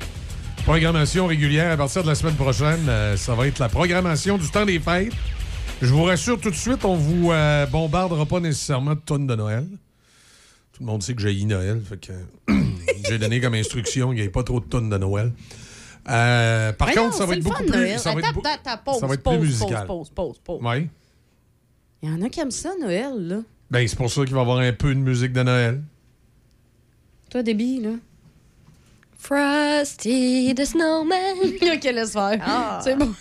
[0.65, 1.71] programmation régulière.
[1.71, 4.79] À partir de la semaine prochaine, euh, ça va être la programmation du temps des
[4.79, 5.13] fêtes.
[5.81, 9.35] Je vous rassure tout de suite, on vous euh, bombardera pas nécessairement de tonnes de
[9.35, 9.65] Noël.
[10.77, 12.13] Tout le monde sait que j'ai Noël, fait que
[13.09, 15.33] j'ai donné comme instruction qu'il n'y ait pas trop de tonnes de Noël.
[16.07, 17.67] Euh, par Mais contre, non, ça va fun, plus.
[17.67, 17.99] Noël.
[17.99, 20.59] Ça va être, Attends, attends, attends, pause, ça va être pause, plus pause, pause, pause.
[20.61, 20.87] Oui.
[22.03, 23.37] Il y en a qui aiment ça, Noël, là.
[23.71, 25.81] Ben, c'est pour ça qu'il va y avoir un peu de musique de Noël.
[27.31, 27.93] Toi, Debbie, là.
[29.17, 31.37] Frosty the Snowman.
[31.41, 32.39] OK, laisse faire.
[32.45, 32.81] Ah.
[32.83, 33.15] C'est bon.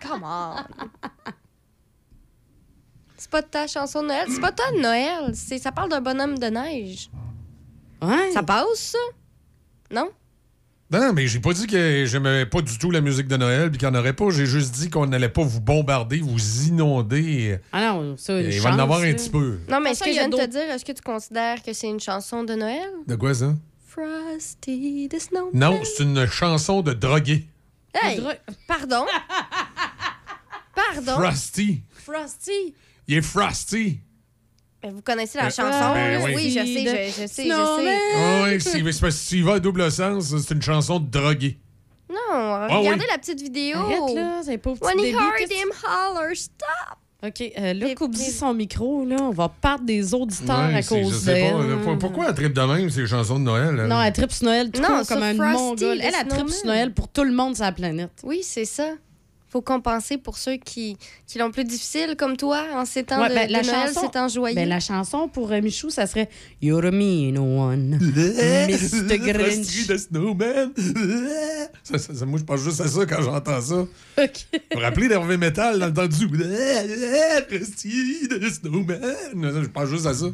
[0.00, 0.54] Come on.
[3.32, 4.26] C'est pas ta chanson de Noël.
[4.28, 5.30] C'est pas toi de Noël.
[5.34, 7.10] C'est, ça parle d'un bonhomme de neige.
[8.02, 8.32] Ouais.
[8.32, 8.98] Ça passe, ça?
[9.92, 10.10] Non?
[10.90, 13.78] Non, mais j'ai pas dit que j'aimais pas du tout la musique de Noël puis
[13.78, 14.30] qu'il n'y en aurait pas.
[14.30, 17.60] J'ai juste dit qu'on n'allait pas vous bombarder, vous inonder.
[17.72, 19.14] Ah non, ça, une il va en chance, avoir un là.
[19.14, 19.60] petit peu.
[19.68, 21.72] Non, mais est-ce ça, que je viens de te dire, est-ce que tu considères que
[21.72, 22.90] c'est une chanson de Noël?
[23.06, 23.54] De quoi ça?
[23.86, 25.50] Frosty the Snowman.
[25.54, 27.46] Non, c'est une chanson de drogué.
[27.94, 28.20] Hey!
[28.66, 29.06] Pardon?
[30.74, 31.22] Pardon?
[31.22, 31.82] Frosty.
[31.92, 32.74] Frosty.
[33.10, 33.98] Il est Frosty.
[34.80, 35.92] Ben, vous connaissez la Ben, chanson?
[35.94, 36.24] ben là?
[36.24, 36.32] oui.
[36.36, 36.50] oui.
[36.50, 37.84] je sais, je, je sais, je Snowman.
[37.84, 37.98] sais.
[38.14, 41.10] Ah oui, c'est c'est parce que s'il va à double sens, c'est une chanson de
[41.10, 41.58] drogué.
[42.08, 43.06] Non, Ah regardez oui.
[43.10, 43.78] la petite vidéo.
[43.78, 46.98] Arrête, là, c'est pauvre petit When he heard him holler, stop!
[47.26, 49.16] OK, euh, là, coupe-y son micro, là.
[49.20, 51.58] On va perdre des auditeurs Ouais, à je cause sais pas.
[51.58, 51.68] d'elle.
[51.70, 53.74] là, pour- Pourquoi elle tripe de même, ces chansons de Noël?
[53.88, 55.98] Non, elle tripe sur Noël tout Non, court comme un Frosty mongol.
[56.00, 56.66] Elle, elle tripe sur.
[56.66, 58.12] Noël pour tout le monde sur la planète.
[58.22, 58.92] Oui, c'est ça.
[59.50, 60.96] Faut compenser pour ceux qui,
[61.26, 63.88] qui l'ont plus difficile, comme toi, en ces temps Ouais, de, ben, de la Noël,
[63.92, 64.54] chanson- c'est en joyeux.
[64.54, 66.28] Ben, la chanson pour euh, Michou, ça serait
[66.62, 67.98] You're a mean one.
[68.00, 69.18] Mr.
[69.18, 69.86] Grinch.
[69.88, 70.72] The Snowman.
[71.82, 73.74] Ça, ça- ça- moi, je pense juste à ça quand j'entends ça.
[73.74, 73.86] Vous
[74.74, 76.28] vous rappelez d'Hervé Metal dans le temps du
[77.48, 79.00] Frosty the Snowman?
[79.34, 80.26] Je pense juste à ça.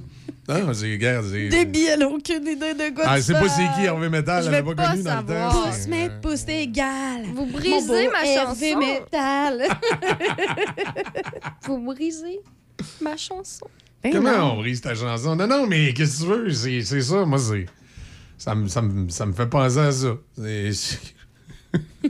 [0.48, 1.22] Non, c'est guerre.
[1.24, 4.46] c'est- elle a aucune idée de quoi Ah, c'est pas c'est qui Hervé Metal, Je
[4.46, 5.72] elle l'a veux pas connu dans le temps.
[5.72, 7.22] C'est- mais pouce égal.
[7.34, 8.78] Vous Mon beau brisez ma Hervé chanson.
[8.78, 9.62] Metal.
[11.66, 12.40] Vous brisez
[13.00, 13.66] ma chanson.
[14.02, 15.34] Ben Comment on brise ta chanson?
[15.34, 16.50] Non, non, mais qu'est-ce que tu veux?
[16.52, 17.66] C'est c'est ça, moi, c'est.
[18.38, 20.16] Ça me, ça, me, ça me fait penser à ça.
[20.36, 21.00] C'est-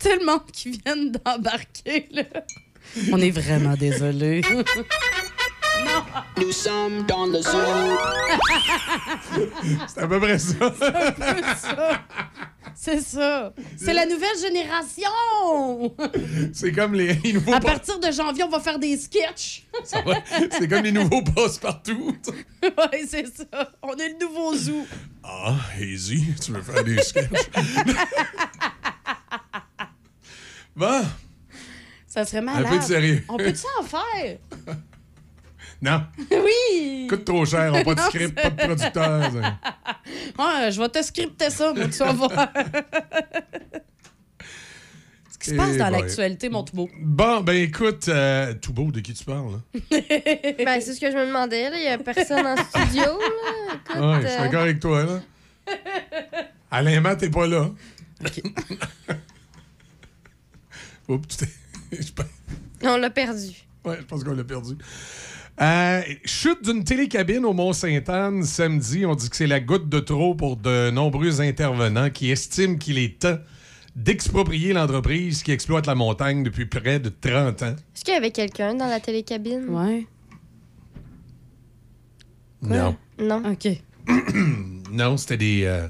[0.00, 2.24] Tout le monde qui vient d'embarquer, là.
[3.12, 4.42] On est vraiment désolé.
[6.40, 7.58] Nous sommes dans le zoo.
[9.88, 10.72] C'est à peu près ça.
[12.74, 13.52] C'est ça.
[13.76, 15.94] C'est la nouvelle génération.
[16.52, 17.52] C'est comme les, les nouveaux.
[17.52, 19.66] À pa- partir de janvier, on va faire des sketchs.
[19.84, 22.16] C'est comme les nouveaux passe-partout.
[22.62, 23.70] oui, c'est ça.
[23.82, 24.86] On est le nouveau zoo.
[25.22, 27.26] Ah, Easy, tu veux faire des sketchs?
[30.76, 31.02] bon,
[32.12, 32.68] Ça serait malade.
[32.68, 33.24] peu de sérieux.
[33.28, 34.36] On peut-tu en faire?
[35.82, 36.02] non.
[36.30, 37.06] Oui.
[37.08, 39.30] Coûte trop cher, on n'a pas de script, pas de producteur.
[40.38, 42.48] Ouais, je vais te scripter ça, moi, tu vas voir.
[45.40, 46.00] qui se passe Eh dans boy.
[46.02, 46.90] l'actualité, mon tout beau?
[47.00, 49.54] Bon, ben écoute, euh, tout beau, de qui tu parles?
[49.54, 49.78] hein?
[49.90, 51.70] ben, c'est ce que je me demandais.
[51.72, 53.02] Il n'y a personne en studio.
[53.04, 53.74] Là.
[53.74, 55.20] Écoute, Ouais, je suis euh, d'accord avec toi, là.
[56.70, 57.70] Alain Matt, t'es pas là.
[61.08, 61.44] Oups,
[62.84, 63.48] on l'a perdu.
[63.84, 64.74] Ouais, je pense qu'on l'a perdu.
[65.60, 69.04] Euh, chute d'une télécabine au Mont-Sainte-Anne samedi.
[69.04, 72.98] On dit que c'est la goutte de trop pour de nombreux intervenants qui estiment qu'il
[72.98, 73.38] est temps
[73.96, 77.74] d'exproprier l'entreprise qui exploite la montagne depuis près de 30 ans.
[77.94, 79.66] Est-ce qu'il y avait quelqu'un dans la télécabine?
[79.68, 80.06] Ouais.
[82.62, 82.96] Non.
[83.18, 83.42] Non.
[83.52, 83.68] OK.
[84.92, 85.86] Non, c'était des, euh,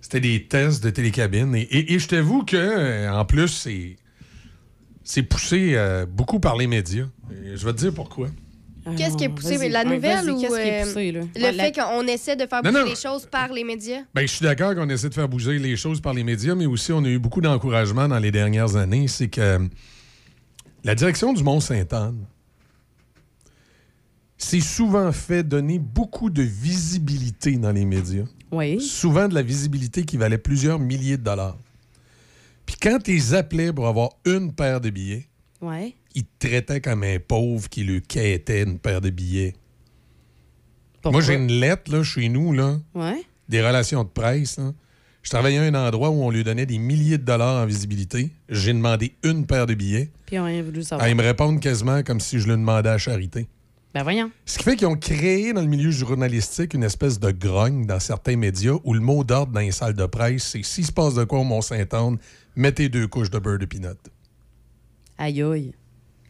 [0.00, 1.52] c'était des tests de télécabine.
[1.56, 3.96] Et, et- et je t'avoue que, euh, en plus, c'est,
[5.10, 7.06] c'est poussé euh, beaucoup par les médias.
[7.44, 8.28] Et je vais te dire pourquoi.
[8.96, 9.56] Qu'est-ce qui est poussé?
[9.56, 9.68] Vas-y.
[9.70, 11.20] La nouvelle vas-y, ou qu'est-ce qui est euh, poussé, là?
[11.34, 12.90] le Ouais, fait la- qu'on essaie de faire Non, bouger non.
[12.90, 14.02] les choses par les médias?
[14.14, 16.66] Ben, je suis d'accord qu'on essaie de faire bouger les choses par les médias, mais
[16.66, 19.08] aussi on a eu beaucoup d'encouragement dans les dernières années.
[19.08, 19.58] C'est que euh,
[20.84, 22.24] la direction du Mont-Sainte-Anne
[24.38, 28.24] s'est souvent fait donner beaucoup de visibilité dans les médias.
[28.52, 28.80] Oui.
[28.80, 31.56] Souvent de la visibilité qui valait plusieurs milliers de dollars.
[32.70, 35.26] Puis quand tu les appelais pour avoir une paire de billets,
[35.60, 35.92] Ouais.
[36.14, 39.54] ils te traitaient comme un pauvre qui lui quêtait une paire de billets.
[41.02, 41.10] Pourquoi?
[41.10, 43.24] Moi, j'ai une lettre là, chez nous, là, Ouais.
[43.48, 44.58] des relations de presse.
[44.58, 44.72] là.
[45.22, 48.30] Je travaillais à un endroit où on lui donnait des milliers de dollars en visibilité.
[48.48, 50.10] J'ai demandé une paire de billets.
[50.26, 51.04] Puis ils n'ont rien voulu savoir.
[51.06, 53.48] Ah, ils me répondent quasiment comme si je le demandais à charité.
[53.92, 54.30] Ben voyons.
[54.46, 57.98] Ce qui fait qu'ils ont créé dans le milieu journalistique une espèce de grogne dans
[57.98, 61.14] certains médias où le mot d'ordre dans les salles de presse, c'est s'il se passe
[61.14, 62.16] de quoi au Mont-Saint-Anne,
[62.56, 63.96] mettez deux couches de beurre de pinot.
[65.18, 65.74] Aïe aïe.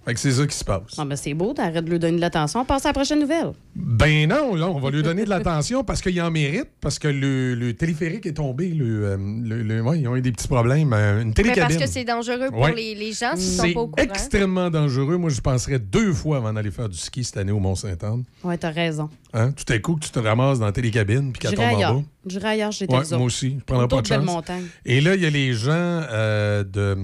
[0.04, 0.94] Fait que c'est ça qui se passe.
[0.96, 2.60] Ah, ben c'est beau, t'arrêtes de lui donner de l'attention.
[2.60, 3.52] On passe à la prochaine nouvelle.
[3.76, 7.06] Ben non, là, on va lui donner de l'attention parce qu'il en mérite, parce que
[7.08, 8.68] le, le téléphérique est tombé.
[8.70, 10.94] Le, euh, le- le- ouais, ils ont eu des petits problèmes.
[10.94, 11.76] euh, une Mais télécabine.
[11.76, 12.74] parce que c'est dangereux pour Ouais.
[12.74, 14.02] les, les gens s'ils sont C'est pas au courant.
[14.02, 15.18] extrêmement dangereux.
[15.18, 18.24] Moi, je penserais deux fois avant d'aller faire du ski cette année au Mont-Saint-Anne.
[18.42, 19.10] Ouais, t'as raison.
[19.34, 19.52] Hein?
[19.52, 22.02] Tout à coup, que tu te ramasses dans la télécabine puis qu'elle tombe en bas.
[22.26, 23.56] J'irai ailleurs, j'étais Ouais, moi aussi.
[23.58, 24.42] Je prendrai pas de chance.
[24.86, 26.96] Et là, il y a les gens euh, de,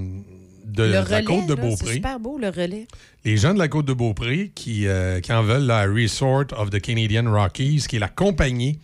[0.66, 1.94] de le la relais, côte de là, c'est Beaupré.
[1.94, 2.86] super beau, le relais.
[3.24, 6.70] Les gens de la côte de Beaupré qui, euh, qui en veulent la Resort of
[6.70, 8.80] the Canadian Rockies, qui est la compagnie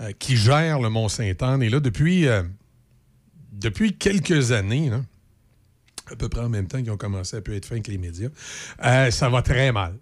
[0.00, 1.62] euh, qui gère le Mont-Saint-Anne.
[1.62, 2.42] Et là, depuis, euh,
[3.52, 5.00] depuis quelques années, là,
[6.12, 7.98] à peu près en même temps qu'ils ont commencé à peu être fins avec les
[7.98, 8.28] médias,
[9.10, 9.94] ça va très mal.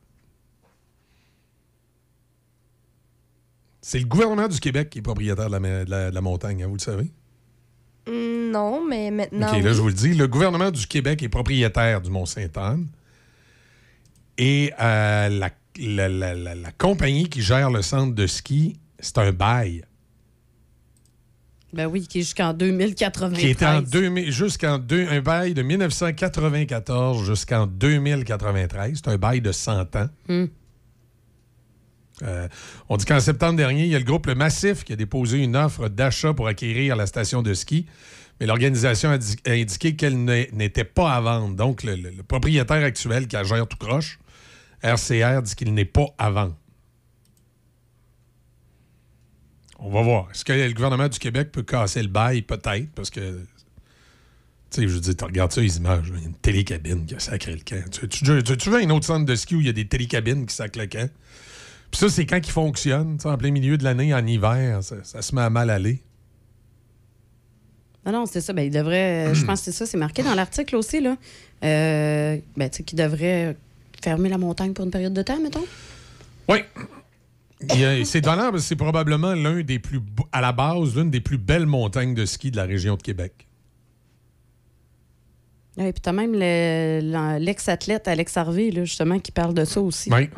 [3.81, 6.21] C'est le gouvernement du Québec qui est propriétaire de la, ma- de la- de la
[6.21, 7.11] montagne, hein, vous le savez?
[8.07, 9.49] Hmm, Non, mais maintenant.
[9.57, 10.15] OK, là, je vous le dis.
[10.15, 12.87] Le gouvernement du Québec est propriétaire du Mont-Sainte-Anne.
[14.39, 19.19] Et euh, la, la- la- la- la compagnie qui gère le centre de ski, c'est
[19.19, 19.83] un bail.
[21.73, 23.39] Ben oui, qui est jusqu'en 2093.
[23.39, 28.93] Qui était en 2000 jusqu'en deux- un bail de 1994 jusqu'en 2093.
[29.05, 30.09] C'est un bail de 100 ans.
[30.29, 30.47] Hmm.
[32.23, 32.49] Euh,
[32.89, 35.39] on dit qu'en septembre dernier, il y a le groupe Le Massif qui a déposé
[35.39, 37.87] une offre d'achat pour acquérir la station de ski,
[38.41, 41.55] mais l'organisation a, di- a indiqué qu'elle n'était pas à vendre.
[41.55, 44.19] Donc, le, propriétaire actuel qui la gère tout croche,
[44.83, 46.57] RCR, dit qu'il n'est pas à vendre.
[49.79, 50.29] On va voir.
[50.31, 52.43] Est-ce que le gouvernement du Québec peut casser le bail?
[52.43, 53.41] Peut-être, parce que.
[54.71, 57.07] Tu sais, je veux dire, tu regardes ça, les images, il y a une télécabine
[57.07, 57.89] qui a sacré le camp.
[57.91, 60.55] Tu, tu veux un autre centre de ski où il y a des télécabines qui
[60.55, 61.09] sacrent le camp?
[61.91, 62.41] Puis ça, c'est quand.
[62.41, 65.71] Tu sais, En plein milieu de l'année, en hiver, ça, ça se met à mal
[65.71, 66.03] aller.
[68.05, 68.53] Non, non, c'est ça.
[68.53, 69.35] Ben, il devrait.
[69.35, 69.87] Je pense que c'est ça.
[69.87, 71.17] C'est marqué dans l'article aussi, là.
[71.65, 73.57] Euh, ben, tu sais, qu'il devrait
[74.03, 75.65] fermer la montagne pour une période de temps, mettons.
[76.49, 76.59] Oui.
[78.05, 80.01] C'est donnant parce que c'est probablement l'un des plus,
[80.31, 83.47] à la base, l'une des plus belles montagnes de ski de la région de Québec.
[85.79, 90.11] Et puis, t'as même l'ex-athlète Alex Harvey, là, justement, qui parle de ça aussi.
[90.13, 90.31] Oui.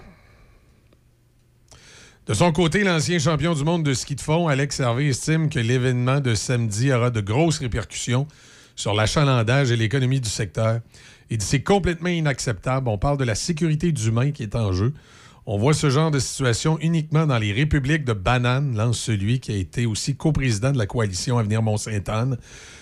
[2.29, 5.59] De son côté, l'ancien champion du monde de ski de fond, Alex Hervé, estime que
[5.59, 8.29] l'événement de samedi aura de grosses répercussions
[8.77, 10.81] sur l'achalandage et l'économie du secteur.
[11.31, 12.91] Il dit c'est complètement inacceptable.
[12.91, 14.93] On parle de la sécurité d'humain qui est en jeu.
[15.47, 19.53] On voit ce genre de situation uniquement dans les républiques de bananes, lance celui qui
[19.53, 22.37] a été aussi coprésident de la coalition Avenir Mont-Sainte-Anne.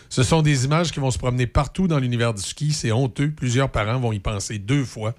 [0.09, 2.73] Ce sont des images qui vont se promener partout dans l'univers du ski.
[2.73, 3.31] C'est honteux.
[3.31, 5.15] Plusieurs parents vont y penser deux fois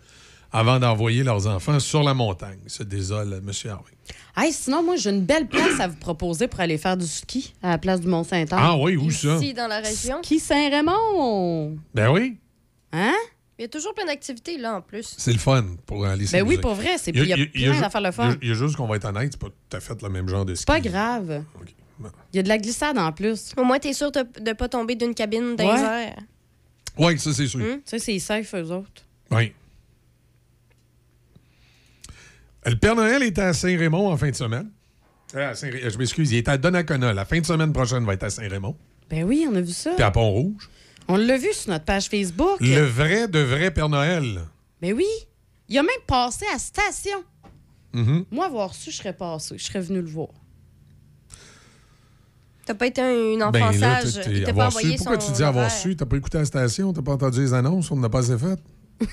[0.52, 2.60] avant d'envoyer leurs enfants sur la montagne.
[2.68, 3.52] Se désole M.
[3.72, 3.97] Harvey.
[4.36, 7.54] Hey, sinon, moi, j'ai une belle place à vous proposer pour aller faire du ski
[7.64, 8.48] à la place du Mont-Saint-Anne.
[8.52, 9.36] Ah oui, où ça?
[9.38, 10.18] Ici, dans la région.
[10.24, 11.78] Ski Saint-Raymond.
[11.94, 12.38] Ben oui,
[12.94, 13.14] Hein?
[13.60, 15.16] Il y a toujours plein d'activités, là, en plus.
[15.18, 16.56] c'est le fun pour aller Ben s'amuser.
[16.58, 18.36] oui, pour vrai, c'est- il y a plein ju- d'affaires le fun.
[18.42, 20.00] il y a- y a juste qu'on va être honnête, c'est pas tout à fait
[20.02, 20.62] le même genre de ski.
[20.68, 21.44] C'est pas grave.
[22.34, 23.54] Il y a de la glissade en plus.
[23.58, 26.04] Au moins, t'es sûr de ne pas tomber d'une cabine dans les Ouais.
[26.06, 26.20] airs.
[27.00, 27.60] Oui, ça, c'est sûr.
[27.60, 29.04] Tu sais, c'est safe, eux autres.
[29.32, 29.52] Oui.
[32.68, 34.70] Le Père Noël est à Saint-Raymond en fin de semaine.
[35.36, 37.14] Euh, à Saint-Ré- je m'excuse, il est à Donnacona.
[37.14, 38.76] La fin de semaine prochaine va être à Saint-Raymond.
[39.10, 39.92] Ben oui, on a vu ça.
[39.96, 40.70] Puis à Pont-Rouge.
[41.08, 42.58] On l'a vu sur notre page Facebook.
[42.60, 44.42] Le vrai de vrai Père Noël.
[44.82, 45.06] Ben oui.
[45.70, 47.24] Il a même passé à station.
[47.94, 48.26] Mhm.
[48.32, 49.58] Moi, avoir su, je serais passé.
[49.58, 50.30] Je serais venu le voir.
[52.66, 54.26] T'as pas été un enfant Ben là, sage.
[54.26, 54.98] t'es- Il t'a pas envoyé su.
[54.98, 55.96] Pourquoi son tu dis avoir su?
[55.96, 56.92] T'as pas écouté la station?
[56.92, 57.90] T'as pas entendu les annonces?
[57.92, 58.60] On n'a pas assez fait?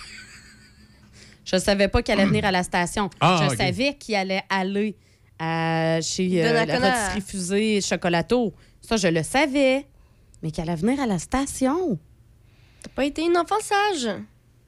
[1.45, 3.11] Je savais pas qu'il allait venir à la station.
[3.21, 4.97] Ah, je savais qu'il allait aller
[5.39, 8.55] à- chez euh, la rôtisserie fusée Chocolato.
[8.81, 9.87] Ça, je le savais.
[10.43, 11.99] Mais qu'il allait venir à la station.
[12.83, 14.09] T'as pas été une enfant sage.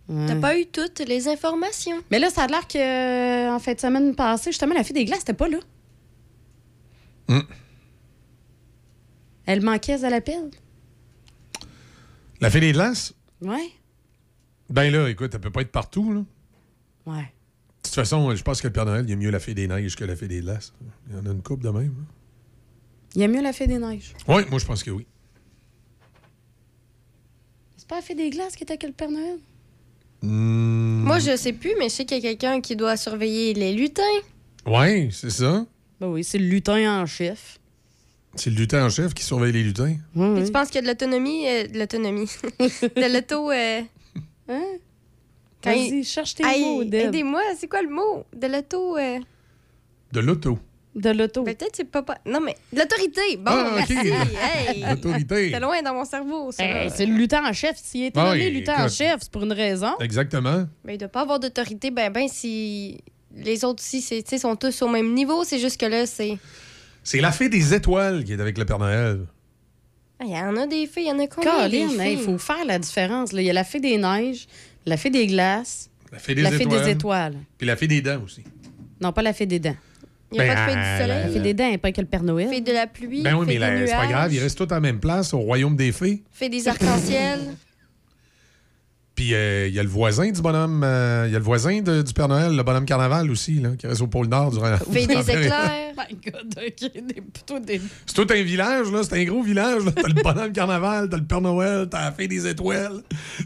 [0.08, 0.40] T'as Ouais.
[0.40, 1.96] pas eu toutes les informations.
[2.10, 4.94] Mais là, ça a l'air que euh, en fin de semaine passée, justement, la fille
[4.94, 5.58] des glaces, c'était pas là.
[7.28, 7.40] Hmm.
[9.46, 10.50] Elle manquait à l'appel.
[12.40, 13.14] La fée des glaces?
[13.40, 13.70] Ouais.
[14.70, 16.20] Ben là, écoute, elle peut pas être partout, là.
[17.06, 17.22] Ouais.
[17.22, 19.54] De toute façon, je pense que le Père Noël, il y a mieux la fée
[19.54, 20.72] des neiges que la fée des glaces.
[21.08, 21.94] Il y en a une coupe de même.
[22.00, 22.04] hein.
[23.14, 24.12] Il y a mieux la fée des neiges.
[24.28, 25.06] Oui, moi, je pense que oui.
[27.76, 29.38] C'est pas la fée des glaces qui était avec le Père Noël?
[30.22, 31.04] Hmm.
[31.04, 33.72] Moi, je sais plus, mais je sais qu'il y a quelqu'un qui doit surveiller les
[33.72, 34.02] lutins.
[34.66, 35.64] Oui, c'est ça.
[36.00, 37.58] Ben oui, c'est le lutin en chef.
[38.34, 39.96] C'est le lutin en chef qui surveille les lutins.
[40.14, 42.28] Tu penses qu'il y a de l'autonomie, euh, de l'autonomie,
[42.58, 43.50] de l'auto.
[43.50, 43.80] euh,
[44.48, 44.62] Hein?
[45.66, 47.06] Vas-y, cherche tes Hey, mots, Deb.
[47.08, 48.24] Aidez-moi, c'est quoi le mot?
[48.34, 48.96] De l'auto.
[48.96, 49.18] euh,
[50.12, 50.58] De l'auto.
[50.94, 51.42] De l'auto.
[51.42, 52.02] ben, Peut-être c'est pas.
[52.02, 53.36] pas- Non, mais de l'autorité.
[53.36, 53.74] Bon, Ah, ok.
[53.90, 54.08] merci.
[54.08, 54.84] Hey.
[54.90, 55.50] L'autorité.
[55.52, 56.64] C'est loin dans mon cerveau, ça.
[56.64, 57.76] Hey, c'est le lutin en chef.
[57.76, 58.92] S'il été Ah nommé lutin en écoute.
[58.96, 59.92] chef, c'est pour une raison.
[60.00, 60.64] Exactement.
[60.84, 62.98] Mais il doit pas avoir d'autorité, ben, ben, si.
[63.34, 65.44] Les autres aussi, c'est- tu sais, sont tous au même niveau.
[65.44, 66.38] C'est juste que là, c'est.
[67.04, 69.26] C'est la fée des étoiles qui est avec le Père Noël.
[70.18, 71.68] Ah, Il y en a des filles, il y en a combien?
[71.68, 72.24] des Colin, il filles?
[72.24, 73.32] faut faire la différence.
[73.34, 73.42] là.
[73.42, 74.46] Il y a la fée des neiges,
[74.86, 76.70] la fée des glaces, La fée des la étoiles.
[76.70, 77.36] fée des étoiles.
[77.58, 78.42] Puis la fée des dents aussi.
[79.00, 79.76] Non, pas la fée des dents.
[80.32, 81.22] Il n'y a Ben, pas de fée du euh, soleil?
[81.24, 82.48] La fée des dents, pas que le Père Noël.
[82.48, 83.22] Fée de la pluie.
[83.22, 85.38] Ben oui, fée mais c'est pas grave, ils restent tous à la même place, au
[85.38, 86.22] royaume des fées.
[86.32, 87.40] Fée des arcs-en-ciel.
[89.16, 91.80] Puis euh, il y a le voisin du bonhomme, euh, il y a le voisin
[91.80, 94.68] de- du Père Noël, le bonhomme carnaval aussi, là, qui reste au pôle Nord durant
[94.68, 95.70] la Fée des éclairs.
[95.96, 96.92] My God, OK.
[96.92, 97.80] Des, plutôt des...
[98.04, 99.00] C'est tout un village, là.
[99.02, 99.82] C'est un gros village.
[99.94, 103.00] T'as le bonhomme carnaval, t'as le Père Noël, t'as la fée des étoiles,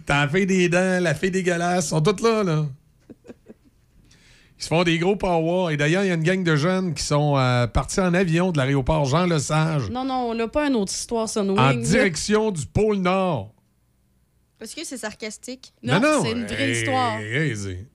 [0.07, 1.87] t'as la fée des dents, la fée dégueulasse.
[1.87, 2.67] Ils sont tous là, là.
[4.59, 5.71] Ils se font des gros powwows.
[5.71, 8.51] Et d'ailleurs, il y a une gang de jeunes qui sont euh, partis en avion
[8.53, 11.59] de l'aéroport Jean-Lesage Non, non, on n'a pas une autre histoire Sunwing.
[11.59, 11.75] en là.
[11.75, 13.55] direction du pôle Nord.
[14.61, 15.73] Est-ce que c'est sarcastique?
[15.82, 17.19] Non, c'est une vraie Hey, histoire.
[17.19, 17.87] hey, c'est-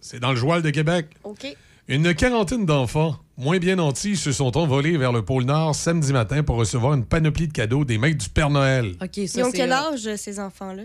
[0.00, 1.08] c'est dans le Joual de Québec.
[1.24, 1.46] OK.
[1.88, 6.42] Une quarantaine d'enfants, moins bien nantis, se sont envolés vers le pôle Nord samedi matin
[6.42, 8.96] pour recevoir une panoplie de cadeaux des maîtres du Père Noël.
[9.00, 10.82] OK, ça, Ils ont quel âge, ces enfants-là?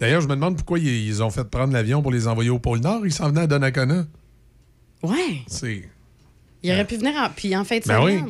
[0.00, 2.80] D'ailleurs, je me demande pourquoi ils, ont fait prendre l'avion pour les envoyer au pôle
[2.80, 3.04] Nord.
[3.06, 4.06] Ils s'en venaient à Donnacona.
[5.02, 5.42] Ouais.
[5.46, 5.88] C'est...
[6.62, 7.28] Il aurait pu venir en...
[7.28, 8.20] Puis en fin de Ben oui.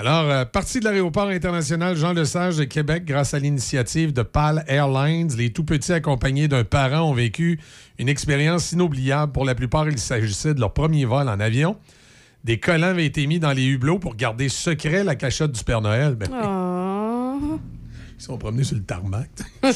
[0.00, 5.28] Alors, euh, parti de l'aéroport international Jean-Lesage de Québec grâce à l'initiative de PAL Airlines,
[5.36, 7.60] les tout-petits accompagnés d'un parent ont vécu
[7.98, 9.30] une expérience inoubliable.
[9.32, 11.76] Pour la plupart, il s'agissait de leur premier vol en avion.
[12.44, 15.82] Des collants avaient été mis dans les hublots pour garder secret la cachette du Père
[15.82, 16.14] Noël.
[16.14, 17.58] Ben, Oh.
[18.18, 19.28] Ils sont promenés sur le tarmac.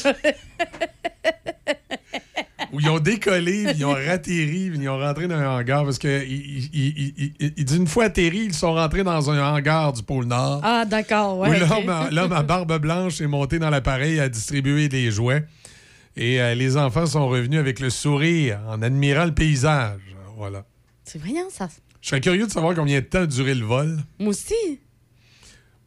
[2.75, 5.85] Où ils ont décollé, puis ils ont ratterri, puis ils ont rentré dans un hangar.
[5.85, 9.31] Parce que il, il- il- il- il dit une fois atterri, ils sont rentrés dans
[9.31, 10.61] un hangar du pôle Nord.
[10.65, 11.59] Ah, d'accord, où ouais.
[11.61, 11.89] l'homme, ok.
[11.89, 15.45] à- l'homme à barbe blanche est monté dans l'appareil à distribuer des jouets.
[16.17, 20.01] Et euh, les enfants sont revenus avec le sourire en admirant le paysage.
[20.37, 20.65] Voilà.
[21.05, 21.69] C'est voyant, ça.
[22.01, 23.99] Je serais curieux de savoir combien de temps a duré le vol.
[24.19, 24.55] Moi aussi.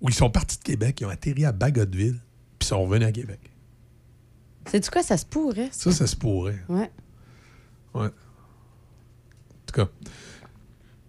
[0.01, 2.19] Où ils sont partis de Québec, ils ont atterri à Bagotville,
[2.59, 3.39] puis sont revenus à Québec.
[4.68, 5.69] C'est-tu quoi, ça se pourrait?
[5.72, 6.60] Ça, ça se pourrait.
[6.69, 6.91] Ouais.
[7.94, 8.07] Ouais.
[8.07, 9.88] En tout cas,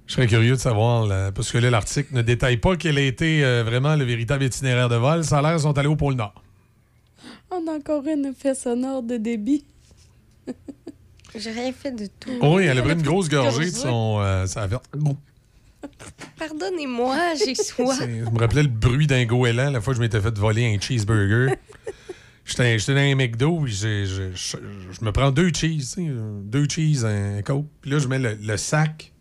[0.06, 3.02] je serais curieux de savoir, là, parce que là, l'article ne détaille pas quel a
[3.02, 5.24] été euh, vraiment le véritable itinéraire de vol.
[5.24, 6.34] Ça a l'air qu'ils sont allés au pôle Nord.
[7.50, 9.64] On a encore une effet sonore de débit.
[11.36, 12.30] J'ai rien fait de tout.
[12.40, 14.18] Oh oui, elle a pris une grosse gorgée de son.
[14.20, 14.76] euh, ça a fait.
[16.38, 17.98] Pardonnez-moi, j'ai soif.
[17.98, 20.74] C'est- Je me rappelais le bruit d'un goéland la fois que je m'étais fait voler
[20.74, 21.54] un cheeseburger.
[22.48, 27.66] J'étais dans un McDo, puis je, me prends deux cheese, deux cheese, un coke.
[27.82, 29.12] Puis là, je mets le, le sac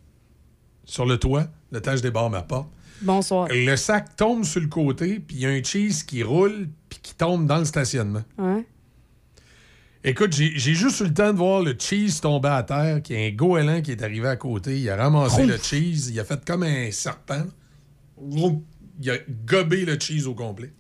[0.86, 2.70] sur le toit, le je débarre ma porte.
[3.02, 3.50] Bonsoir.
[3.52, 7.00] Le sac tombe sur le côté, puis il y a un cheese qui roule, puis
[7.04, 8.24] qui tombe dans le stationnement.
[8.38, 8.66] Ouais.
[10.04, 13.24] Écoute, j'ai juste eu le temps de voir le cheese tomber à terre, qu'il y
[13.24, 14.80] a un goéland qui est arrivé à côté.
[14.80, 17.46] Il a ramassé le cheese, il a fait comme un serpent.
[18.22, 20.72] Il a gobé le cheese au complet.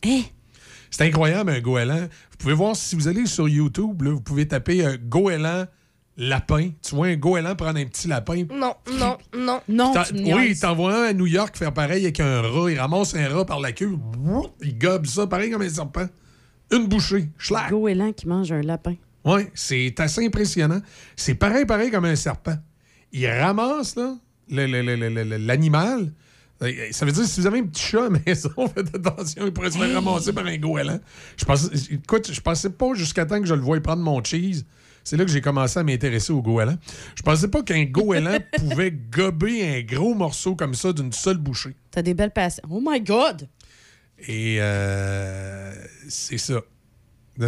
[0.90, 2.08] C'est incroyable, un goéland.
[2.40, 5.66] Vous pouvez voir, si vous allez sur YouTube, là, vous pouvez taper un goéland
[6.18, 6.70] lapin.
[6.84, 8.44] Tu vois un goéland prendre un petit lapin.
[8.52, 9.60] Non, non, non.
[9.68, 12.72] Non, tu oui, il t'envoie un à New York faire pareil avec un rat.
[12.72, 13.98] Il ramasse un rat par la queue.
[14.62, 16.08] Il gobe ça, pareil comme un serpent.
[16.72, 17.30] Une bouchée.
[17.38, 17.72] Schlag.
[17.72, 18.96] Goéland qui mange un lapin.
[19.26, 20.82] Oui, c'est assez impressionnant.
[21.16, 22.58] C'est pareil, pareil comme un serpent.
[23.12, 24.16] Il ramasse là,
[24.50, 26.14] le- le- le- le- le- l'animal.
[26.64, 29.46] Euh, Ça veut dire si vous avez un petit chat à la maison, faites attention,
[29.46, 31.00] il pourrait se faire ramasser par un goéland.
[31.38, 34.66] Je pensais, écoute, je pensais pas jusqu'à temps que je le voie prendre mon cheese.
[35.04, 36.78] C'est là que j'ai commencé à m'intéresser au goéland.
[37.16, 41.76] Je pensais pas qu'un goéland pouvait gober un gros morceau comme ça d'une seule bouchée.
[41.92, 42.60] T'as des belles passes.
[42.70, 43.48] Oh my God!
[44.28, 45.74] Et euh,
[46.10, 46.62] c'est ça.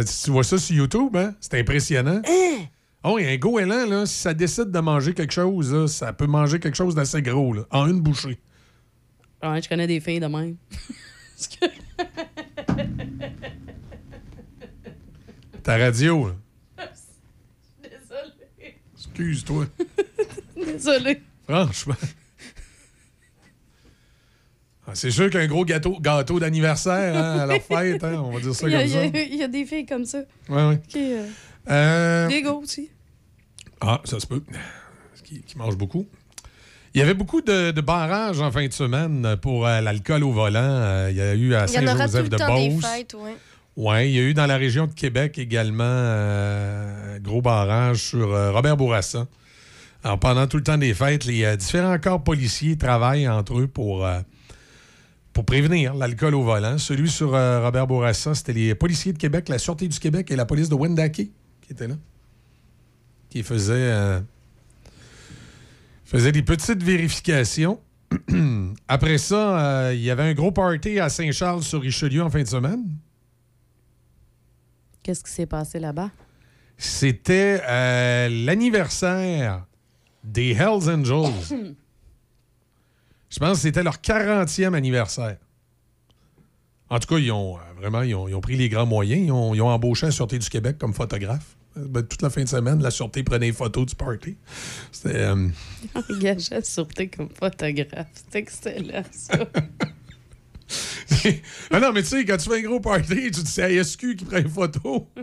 [0.06, 2.22] Si tu vois ça sur YouTube, hein, c'est impressionnant.
[3.02, 5.86] Oh, il y a un goéland, là, si ça décide de manger quelque chose, là,
[5.88, 8.38] ça peut manger quelque chose d'assez gros, là, en une bouchée.
[9.42, 10.56] Ouais, je connais des filles de même.
[15.62, 16.34] Ta radio, là.
[17.82, 18.76] Désolée.
[18.96, 19.66] Excuse-toi.
[20.56, 21.20] Désolée.
[21.46, 21.94] Franchement.
[24.86, 28.40] Ah, c'est sûr qu'un gros gâteau, gâteau d'anniversaire hein, à leur fête, hein, on va
[28.40, 29.22] dire ça Il y, a, comme il y ça.
[29.30, 30.22] il y a des filles comme ça.
[30.48, 30.80] Ouais, ouais.
[30.88, 31.26] Qui, euh,
[31.68, 32.90] Euh, Des gars aussi.
[33.80, 34.42] Ah, ça se peut.
[35.22, 36.08] Qui, qui mange beaucoup.
[36.92, 40.32] Il y avait beaucoup de, de barrages en fin de semaine pour euh, l'alcool au
[40.32, 40.58] volant.
[40.60, 42.56] Euh, il y a eu à Il y en aura tout Saint-Joseph le de temps
[42.56, 42.84] des Beauce.
[42.84, 43.30] fêtes, oui.
[44.06, 48.34] Il y a eu dans la région de Québec également euh, un gros barrage sur
[48.34, 49.28] euh, Robert Bourassa.
[50.02, 54.08] Alors, pendant tout le temps des fêtes, les différents corps policiers travaillent entre eux pour,
[55.34, 56.78] pour prévenir l'alcool au volant.
[56.78, 60.46] Celui sur Robert Bourassa, c'était les policiers de Québec, la Sûreté du Québec et la
[60.46, 61.32] police de Wendake qui
[61.70, 61.96] étaient là,
[63.28, 64.22] qui faisaient,
[66.10, 67.80] faisaient des petites vérifications.
[68.88, 72.84] Après ça, euh, il y avait un gros party à Saint-Charles-sur-Richelieu en fin de semaine.
[75.04, 76.10] Qu'est-ce qui s'est passé là-bas?
[76.76, 79.64] C'était euh, l'anniversaire
[80.24, 81.32] des Hells Angels.
[83.30, 85.36] Je pense que c'était leur 40e anniversaire.
[86.88, 89.22] En tout cas, ils ont euh, vraiment ils ont, ils ont pris les grands moyens.
[89.24, 91.56] Ils ont, ils ont embauché la Sûreté du Québec comme photographe.
[91.76, 94.36] Ben, toute la fin de semaine, la Sûreté prenait des photos du party.
[94.90, 95.16] C'était.
[95.16, 95.48] euh,
[96.10, 98.08] Engagé à sûreté comme photographe.
[98.14, 99.38] C'est excellent, ça.
[101.70, 104.16] ah non, mais tu sais, quand tu fais un gros party, tu dis c'est ASQ
[104.16, 105.08] qui prend une photo.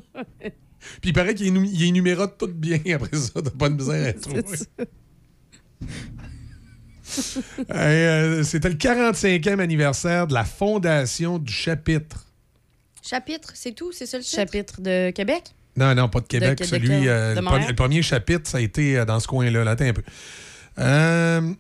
[1.01, 3.41] Puis il paraît qu'il énu- il énumérote tout bien après ça.
[3.41, 4.43] T'as pas de misère à trouver.
[7.71, 12.25] Euh, C'était le 45e anniversaire de la fondation du chapitre.
[13.01, 13.91] Chapitre, c'est tout?
[13.91, 14.35] C'est ça le titre?
[14.35, 15.53] Chapitre de Québec?
[15.77, 16.57] Non, non, pas de Québec.
[16.57, 19.19] De Québec, Celui, euh, De le, premier, le premier chapitre, ça a été euh, dans
[19.19, 19.63] ce coin-là.
[19.63, 20.03] Là, attends un peu.
[20.79, 21.53] Euh,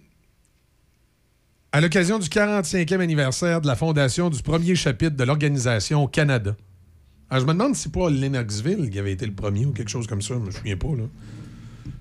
[1.71, 6.55] à l'occasion du 45e anniversaire de la fondation du premier chapitre de l'organisation au Canada.
[7.29, 9.89] Alors, je me demande si c'est pas Lennoxville qui avait été le premier ou quelque
[9.89, 10.33] chose comme ça.
[10.33, 10.87] Je me souviens pas.
[10.87, 11.03] là.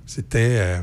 [0.06, 0.56] C'était.
[0.59, 0.82] euh,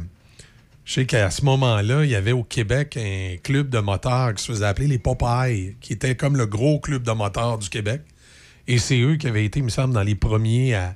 [0.85, 4.43] je sais qu'à ce moment-là, il y avait au Québec un club de motards qui
[4.43, 8.01] se faisait appeler les Popeyes, qui était comme le gros club de motards du Québec.
[8.67, 10.95] Et c'est eux qui avaient été, il me semble, dans les premiers à,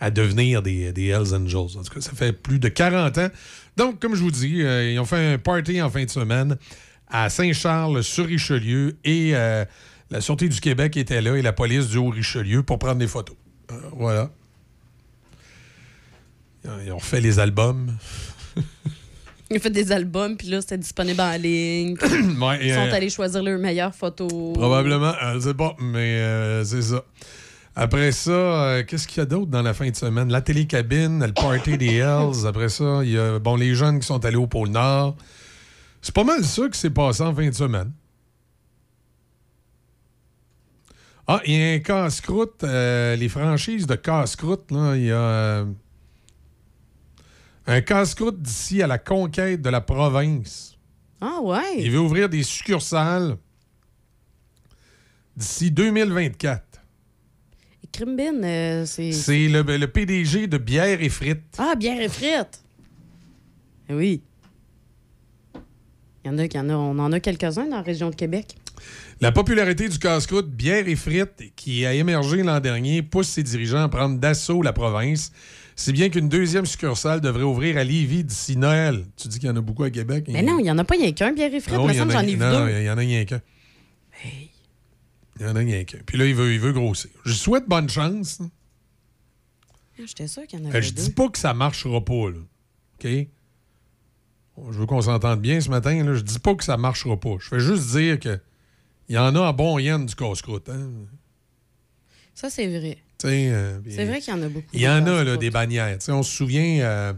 [0.00, 1.78] à devenir des, des Hells Angels.
[1.78, 3.28] En tout cas, ça fait plus de 40 ans.
[3.76, 6.56] Donc, comme je vous dis, euh, ils ont fait un party en fin de semaine
[7.08, 9.64] à Saint-Charles-sur-Richelieu et euh,
[10.10, 13.36] la Sûreté du Québec était là et la police du Haut-Richelieu pour prendre des photos.
[13.70, 14.30] Euh, voilà.
[16.84, 17.96] Ils ont refait les albums.
[19.50, 21.96] Ils ont fait des albums, puis là, c'était disponible en ligne.
[22.40, 24.54] Ouais, Ils sont allés choisir leurs meilleures photos.
[24.54, 27.04] Probablement, sais pas, mais c'est ça.
[27.78, 30.32] Après ça, euh, qu'est-ce qu'il y a d'autre dans la fin de semaine?
[30.32, 32.46] La télécabine, le party des Hells.
[32.46, 35.14] Après ça, il y a bon, les jeunes qui sont allés au pôle Nord.
[36.00, 37.92] C'est pas mal ça qui s'est passé en fin de semaine.
[41.26, 42.64] Ah, il y a un casse-croûte.
[42.64, 45.64] euh, les franchises de casse-croûte, là, il y a euh,
[47.66, 50.78] un casse-croûte d'ici à la conquête de la province.
[51.20, 51.78] Ah ouais?
[51.78, 53.36] Il veut ouvrir des succursales
[55.36, 56.62] d'ici 2024.
[57.96, 59.10] Crimbin, euh, c'est.
[59.10, 61.56] C'est le, le PDG de Bière et Frites.
[61.56, 62.62] Ah, bière et frites!
[63.88, 64.20] Eh Oui.
[66.22, 68.10] Il y en a, il y en a, on en a quelques-uns dans la région
[68.10, 68.54] de Québec.
[69.22, 73.82] La popularité du casse-croûte Bière et Frites, qui a émergé l'an dernier, pousse ses dirigeants
[73.84, 75.32] à prendre d'assaut la province,
[75.74, 79.06] si bien qu'une deuxième succursale devrait ouvrir à Lévis d'ici Noël.
[79.16, 80.26] Tu dis qu'il y en a beaucoup à Québec.
[80.28, 81.76] Mais non, il n'y en a pas rien qu'un, bière et frites.
[81.78, 83.40] Ah Il me semble j'en ai vu non, il y en a rien qu'un.
[85.38, 85.98] Il y en a rien qu'un.
[86.06, 87.10] Puis là, il veut, il veut grossir.
[87.24, 88.38] Je souhaite bonne chance.
[88.40, 91.02] Ah, J'étais sûr qu'il y en Euh, avait je deux.
[91.02, 92.38] dis pas que ça marchera pas, là.
[92.98, 93.06] OK?
[94.72, 96.02] Je veux qu'on s'entende bien ce matin.
[96.02, 96.14] Là.
[96.14, 97.36] Je dis pas que ça marchera pas.
[97.40, 98.38] Je fais juste dire que
[99.08, 100.68] il y en a en bon yen du casse-croûte.
[100.70, 100.90] Hein?
[102.34, 102.98] Ça, c'est vrai.
[103.24, 104.66] Euh, C'est vrai qu'il y en a beaucoup.
[104.72, 105.98] Il y en a, là, des bannières.
[106.08, 107.12] On se souvient, euh,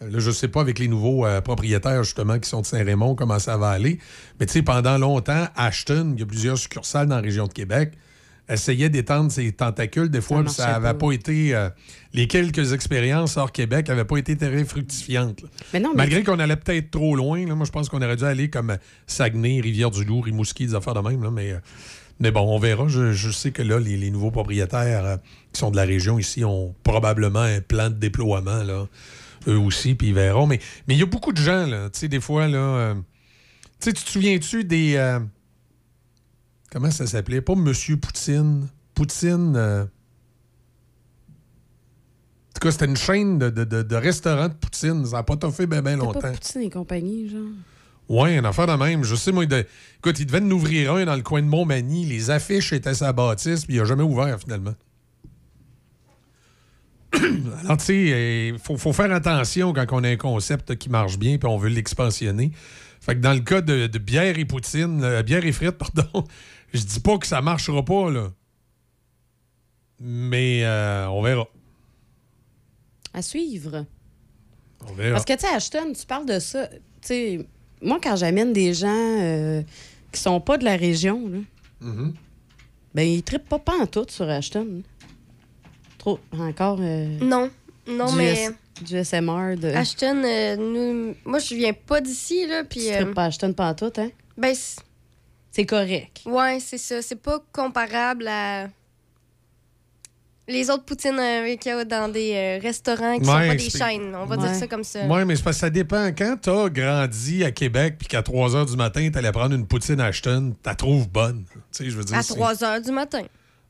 [0.00, 3.38] là, je sais pas avec les nouveaux euh, propriétaires, justement, qui sont de Saint-Raymond, comment
[3.38, 3.98] ça va aller.
[4.40, 7.52] Mais tu sais, pendant longtemps, Ashton, il y a plusieurs succursales dans la région de
[7.52, 7.92] Québec,
[8.48, 11.06] essayait d'étendre ses tentacules des fois, ça n'avait pas.
[11.06, 11.54] pas été.
[11.54, 11.68] euh,
[12.14, 15.40] les quelques expériences hors Québec n'avaient pas été très fructifiantes.
[15.72, 18.16] Mais non, mais- Malgré qu'on allait peut-être trop loin, là, moi, je pense qu'on aurait
[18.16, 21.22] dû aller comme euh, Saguenay, Rivière-du-Loup, Rimouski, des affaires de même.
[21.24, 21.58] là, mais, euh,
[22.20, 22.86] mais bon, on verra.
[22.88, 25.16] Je, je sais que là, les, les nouveaux propriétaires euh,
[25.52, 28.86] qui sont de la région ici ont probablement un plan de déploiement, là,
[29.48, 30.46] eux aussi, puis ils verront.
[30.46, 32.58] Mais mais il y a beaucoup de gens, là, tu sais, des fois, là.
[32.58, 33.00] euh, tu
[33.80, 34.94] sais, tu te souviens-tu des.
[34.96, 35.20] euh,
[36.72, 37.40] comment ça s'appelait?
[37.40, 38.68] Pas Monsieur Poutine.
[38.94, 39.54] Poutine.
[39.56, 39.84] euh,
[42.48, 45.04] en tout cas, c'était une chaîne de, de, de- restaurants de Poutine.
[45.04, 46.20] Ça n'a pas toffé bien ben T'as longtemps.
[46.20, 47.42] pas Poutine et compagnie, genre.
[48.08, 49.02] Ouais, une affaire de même.
[49.04, 49.66] Je sais, moi, de...
[49.98, 52.06] écoute, il devait en ouvrir un dans le coin de Montmagny.
[52.06, 54.74] Les affiches étaient sa bâtisse, puis il n'a jamais ouvert, finalement.
[57.64, 61.18] Alors, tu sais, il faut, faut faire attention quand on a un concept qui marche
[61.18, 62.52] bien, puis on veut l'expansionner.
[63.00, 66.24] Fait que dans le cas de, de bière et poutine, euh, bière et frites, pardon,
[66.74, 68.30] je dis pas que ça marchera pas, là.
[70.00, 71.46] Mais euh, on verra.
[73.14, 73.86] À suivre.
[74.86, 75.12] On verra.
[75.12, 76.66] Parce que, tu sais, Ashton, tu parles de ça.
[76.68, 77.46] Tu sais,
[77.80, 78.88] moi, quand j'amène des gens
[79.20, 79.62] euh,
[80.12, 81.38] qui sont pas de la région, là,
[81.80, 82.14] Mhm.
[82.94, 83.60] ben, ils trippent pas
[83.90, 84.82] tout sur Ashton.
[86.06, 86.20] Trop.
[86.38, 86.78] Encore.
[86.80, 87.50] euh, Non,
[87.88, 89.68] non, du mais S- du SMR de.
[89.74, 92.82] Ashton, euh, nous, moi, je viens pas d'ici, là, puis...
[92.82, 94.10] Tu euh, pas Ashton pantoute, hein?
[94.38, 94.54] ben,
[95.50, 96.20] c'est- correct.
[96.24, 97.02] ouais, c'est ça.
[97.02, 98.68] C'est pas comparable à
[100.46, 103.54] les autres poutines euh, qu'il y a dans des euh, restaurants qui sont Ouais, pas
[103.56, 104.14] des chaînes.
[104.14, 105.00] On va dire ça comme ça.
[105.08, 106.06] Oui, mais c'est parce que ça dépend.
[106.16, 109.98] Quand t'as grandi à Québec puis qu'à 3 h du matin, t'allais prendre une poutine
[110.00, 111.44] Ashton, t'as trouves bonne.
[111.52, 112.16] Tu sais, je veux dire.
[112.16, 113.22] À c'est- 3 heures du matin.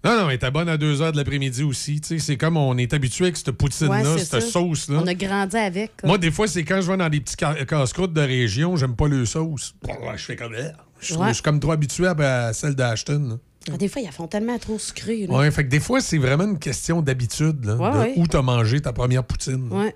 [0.05, 2.01] Non, non, mais t'es bonne à 2 h de l'après-midi aussi.
[2.01, 5.01] Tu sais, c'est comme on est habitué avec cette poutine-là, Ouais, cette sauce-là.
[5.03, 5.97] On a grandi avec.
[5.97, 6.09] quoi.
[6.09, 8.95] Moi, des fois, c'est quand je vais dans des petits ca- casse-croûtes de région, j'aime
[8.95, 9.75] pas le sauce.
[10.17, 10.55] Je fais comme.
[10.55, 10.71] euh,
[11.01, 11.33] Je suis Ouais.
[11.43, 13.39] comme trop habitué à, celle d'Ashton.
[13.73, 15.27] Ah, des fois, ils la font tellement trop sucré.
[15.27, 15.39] là.
[15.39, 18.13] Ouais, fait que des fois, c'est vraiment une question d'habitude, là, Ouais, de ouais.
[18.17, 19.69] où t'as mangé ta première poutine.
[19.73, 19.95] Ouais.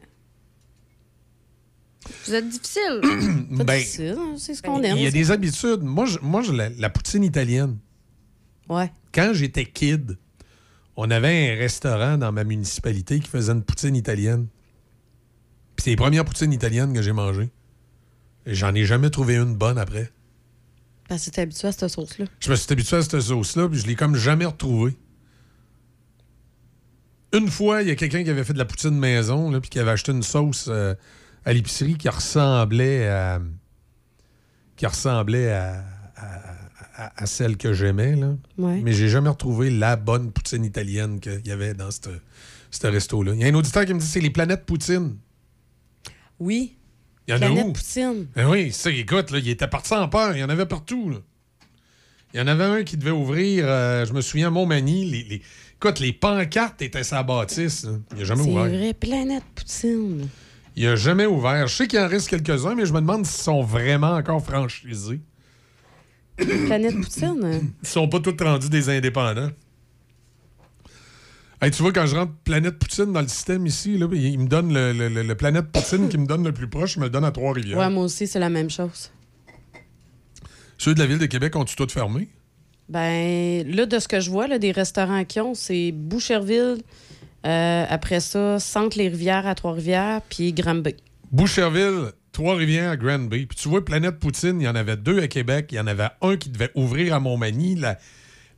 [2.27, 3.01] Vous êtes difficile.
[3.59, 4.97] Pas Ben, difficile, hein, c'est ce qu'on aime.
[4.97, 5.83] Il y a des habitudes.
[5.83, 7.79] Moi, je, moi je- la, la poutine italienne.
[8.69, 8.91] Ouais.
[9.13, 10.19] Quand j'étais kid,
[10.97, 14.47] on avait un restaurant dans ma municipalité qui faisait une poutine italienne.
[15.77, 17.51] Puis c'est les premières poutines italiennes que j'ai mangées.
[18.47, 20.11] Et j'en ai jamais trouvé une bonne après.
[21.09, 22.27] Parce que t'es habitué à cette sauce-là.
[22.39, 24.97] Je me suis habitué à cette sauce-là, puis je l'ai comme jamais retrouvée.
[27.33, 29.71] Une fois, il y a quelqu'un qui avait fait de la poutine maison, là, puis
[29.71, 30.95] qui avait acheté une sauce euh,
[31.45, 33.41] à l'épicerie qui ressemblait à.
[34.77, 35.85] qui ressemblait à,
[36.17, 36.55] à-
[37.07, 38.35] à- à celle que j'aimais, là.
[38.59, 38.81] Ouais.
[38.83, 43.33] Mais j'ai jamais retrouvé la bonne poutine italienne qu'il y avait dans ce resto-là.
[43.35, 45.17] Il y a un auditeur qui me dit c'est les planètes poutine.
[46.39, 46.77] Oui.
[47.27, 47.73] Il y en Planète a où?
[47.73, 48.27] Poutine.
[48.35, 50.35] Ben oui, ça, écoute, là, il était parti en peur.
[50.37, 51.11] Il y en avait partout.
[51.11, 51.17] là.
[52.33, 55.05] Il y en avait un qui devait ouvrir, euh, je me souviens, à Montmagny.
[55.11, 55.43] Les, les-
[55.77, 57.85] écoute, les pancartes étaient sa bâtisse.
[57.85, 57.93] là.
[58.13, 58.65] Il n'a jamais C'est ouvert.
[58.69, 60.29] vrai, Planète Poutine.
[60.77, 61.67] Il n'a jamais ouvert.
[61.67, 65.21] Je sais qu'il en reste quelques-uns, mais je me demande s'ils sont vraiment encore franchisés.
[66.37, 67.73] Planète Poutine.
[67.83, 69.51] Ils sont pas tous rendus des indépendants.
[71.63, 74.47] Hey, tu vois, quand je rentre Planète Poutine dans le système ici, là, il me
[74.47, 77.05] donne le, le- le- le Planète Poutine qui me donne le plus proche, il me
[77.05, 77.77] le donne à Trois-Rivières.
[77.79, 79.11] Ouais, moi aussi, c'est la même chose.
[80.79, 82.29] Ceux de la ville de Québec ont-tu tout fermé?
[82.89, 86.79] Ben, là, de ce que je vois, là, des restaurants qui ont, c'est Boucherville,
[87.47, 90.95] euh, après ça, Centre-les-Rivières à Trois-Rivières, puis Granby.
[91.31, 93.47] Boucherville, Trois-Rivières, Grand Bay.
[93.47, 95.69] Puis tu vois, Planète Poutine, il y en avait deux à Québec.
[95.73, 97.75] Il y en avait un qui devait ouvrir à Montmagny.
[97.75, 97.99] La,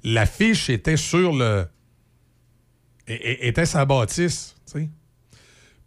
[0.05, 1.67] la fiche était sur le.
[3.07, 4.89] é- é- était sa bâtisse, tu sais.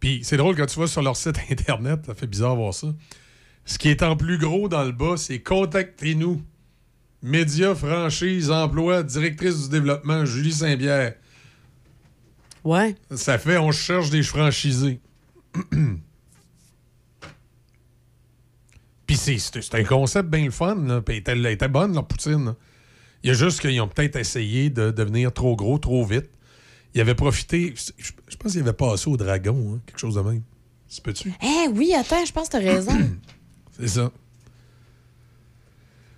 [0.00, 2.88] Puis c'est drôle quand tu vas sur leur site Internet, ça fait bizarre voir ça.
[3.64, 6.42] Ce qui est en plus gros dans le bas, c'est Contactez-nous.
[7.22, 11.14] Média, franchise, emploi, directrice du développement, Julie Saint-Pierre.
[12.62, 12.94] Ouais.
[13.14, 15.00] Ça fait on cherche des franchisés.
[19.06, 20.76] Puis c'est- un concept bien le fun.
[20.76, 21.00] Là.
[21.00, 22.46] Puis elle était, bonne, leur poutine.
[22.46, 22.56] là.
[23.22, 26.28] Il y a juste qu'ils ont peut-être essayé de devenir trop gros, trop vite.
[26.94, 27.74] Ils avaient profité.
[27.76, 27.92] Je,
[28.28, 30.42] je pense qu'ils avaient passé au dragon, hein, quelque chose de même.
[30.88, 31.32] Ça se peut-tu?
[31.42, 32.92] Eh oui, attends, je pense que t'as raison.
[33.78, 34.10] C'est ça.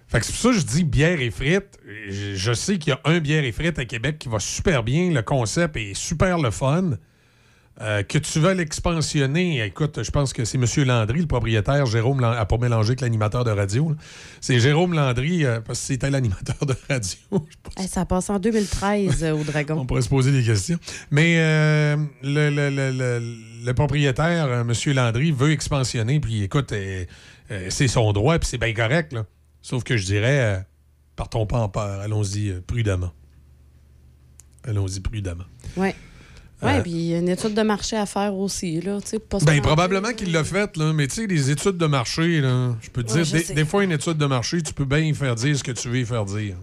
[0.06, 1.78] Fait que c'est pour ça que je dis bière et frites.
[2.09, 4.82] Je, je sais qu'il y a un bière et frites à Québec qui va super
[4.82, 5.10] bien.
[5.10, 6.93] Le concept est super le fun.
[7.80, 10.64] Euh, que tu veux l'expansionner, écoute, je pense que c'est M.
[10.84, 13.94] Landry, le propriétaire, Jérôme, Lan- à pas mélanger avec l'animateur de radio.
[14.40, 17.18] C'est Jérôme Landry, euh, parce que c'était l'animateur de radio.
[17.76, 19.78] Hey, ça a passé en 2013 euh, au Dragon.
[19.78, 20.78] On pourrait se poser des questions.
[21.12, 21.36] Mais
[22.22, 23.22] le, le- le-
[23.64, 24.72] le- propriétaire, M.
[24.94, 26.18] Landry, veut expansionner.
[26.18, 26.74] Puis écoute,
[27.68, 29.12] c'est son droit, puis c'est bien correct.
[29.12, 29.24] Là.
[29.62, 30.66] Sauf que je dirais,
[31.14, 32.00] partons pas en peur.
[32.00, 33.12] Allons-y prudemment.
[34.64, 35.44] Allons-y prudemment.
[35.76, 35.94] Ouais.
[36.60, 38.98] Ouais, Euh, puis il y a une étude de marché à faire aussi, là,
[39.28, 40.93] pas Ben, probablement qu'il l'a fait, là.
[40.93, 43.85] Mais tu sais, les études de marché, là, je peux te Ouais, dire, des fois,
[43.85, 46.05] une étude de marché, tu peux bien y faire dire ce que tu veux y
[46.05, 46.56] faire dire.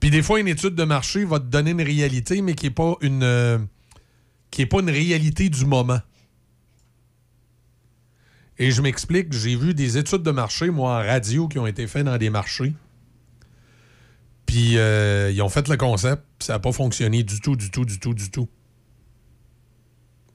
[0.00, 2.70] Puis des fois, une étude de marché va te donner une réalité, mais qui n'est
[2.70, 3.58] pas une euh,
[4.50, 6.00] qui est pas une réalité du moment.
[8.58, 11.86] Et je m'explique, j'ai vu des études de marché, moi, en radio, qui ont été
[11.86, 12.74] faites dans des marchés.
[14.50, 17.84] Puis euh, ils ont fait le concept, ça n'a pas fonctionné du tout, du tout,
[17.84, 18.48] du tout, du tout.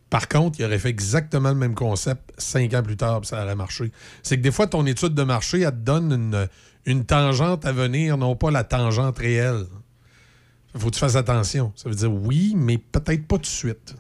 [0.10, 3.44] Par contre, il aurait fait exactement le même concept cinq ans plus tard, puis ça
[3.44, 3.92] aurait marché.
[4.24, 6.48] C'est que des fois, ton étude de marché, elle te donne une,
[6.86, 9.66] une tangente à venir, non pas la tangente réelle.
[10.78, 11.74] Faut que tu fasses attention.
[11.76, 13.96] Ça veut dire oui, mais peut-être pas tout de suite.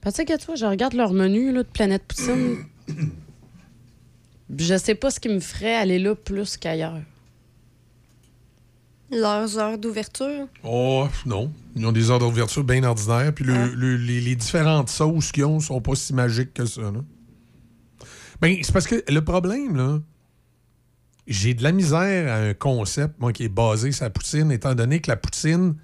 [0.00, 2.64] Parce que toi, je regarde leur menu là, de Planète Poutine.
[4.58, 7.02] je sais pas ce qui me ferait aller là plus qu'ailleurs.
[9.14, 10.48] Leurs heures d'ouverture?
[10.64, 11.52] Oh, non.
[11.76, 13.32] Ils ont des ordres d'ouverture bien ordinaires.
[13.34, 16.82] Puis le- le- les, les différentes sauces qu'ils ont sont pas si magiques que ça.
[16.82, 17.00] là.
[18.40, 20.00] Ben, c'est parce que le problème, là,
[21.26, 24.74] j'ai de la misère à un concept, moi, qui est basé sur la poutine, étant
[24.74, 25.76] donné que la poutine,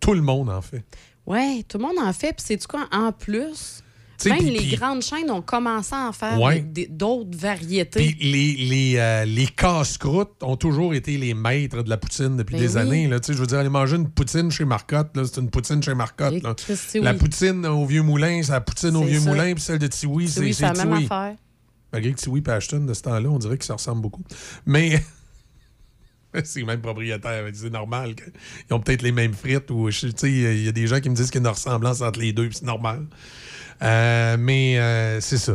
[0.00, 0.84] tout le monde en fait.
[1.24, 2.32] Ouais, tout le monde en fait.
[2.34, 3.81] Puis c'est du quoi, en plus,
[4.30, 6.60] même les grandes chaînes ont commencé à en faire Ouais.
[6.90, 8.16] d'autres variétés.
[8.20, 12.60] Les, les, euh, les casse-croûtes ont toujours été les maîtres de la poutine depuis Ben
[12.62, 12.80] des oui.
[12.80, 13.10] années.
[13.26, 16.42] Je veux dire, aller manger une poutine chez Marcotte, c'est une poutine chez Marcotte.
[16.42, 16.54] là.
[16.94, 19.30] La poutine au Vieux Moulin, c'est la poutine au Vieux ça.
[19.30, 21.36] Moulin, puis celle de Tiwi, c'est la même affaire.
[21.92, 24.22] Malgré que Tiwi et Ashton, de ce temps-là, on dirait qu'ils se ressemblent beaucoup.
[24.64, 25.02] Mais
[26.44, 27.44] c'est les mêmes propriétaires.
[27.52, 28.14] C'est normal.
[28.70, 29.70] Ils ont peut-être les mêmes frites.
[29.70, 32.18] ou Il y a des gens qui me disent qu'il y a une ressemblance entre
[32.20, 33.06] les deux, puis c'est normal.
[33.82, 35.54] Euh, mais euh, c'est ça.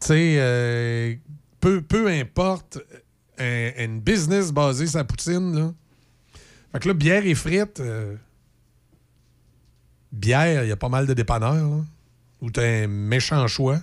[0.00, 1.14] Tu sais, euh,
[1.60, 2.78] peu, peu importe
[3.38, 5.72] un- une business basée sur la poutine, là.
[6.72, 7.82] Fait que là, bière et frites,
[10.12, 11.84] bière, il y a pas mal de dépanneurs, là,
[12.40, 13.80] où t'as un méchant choix.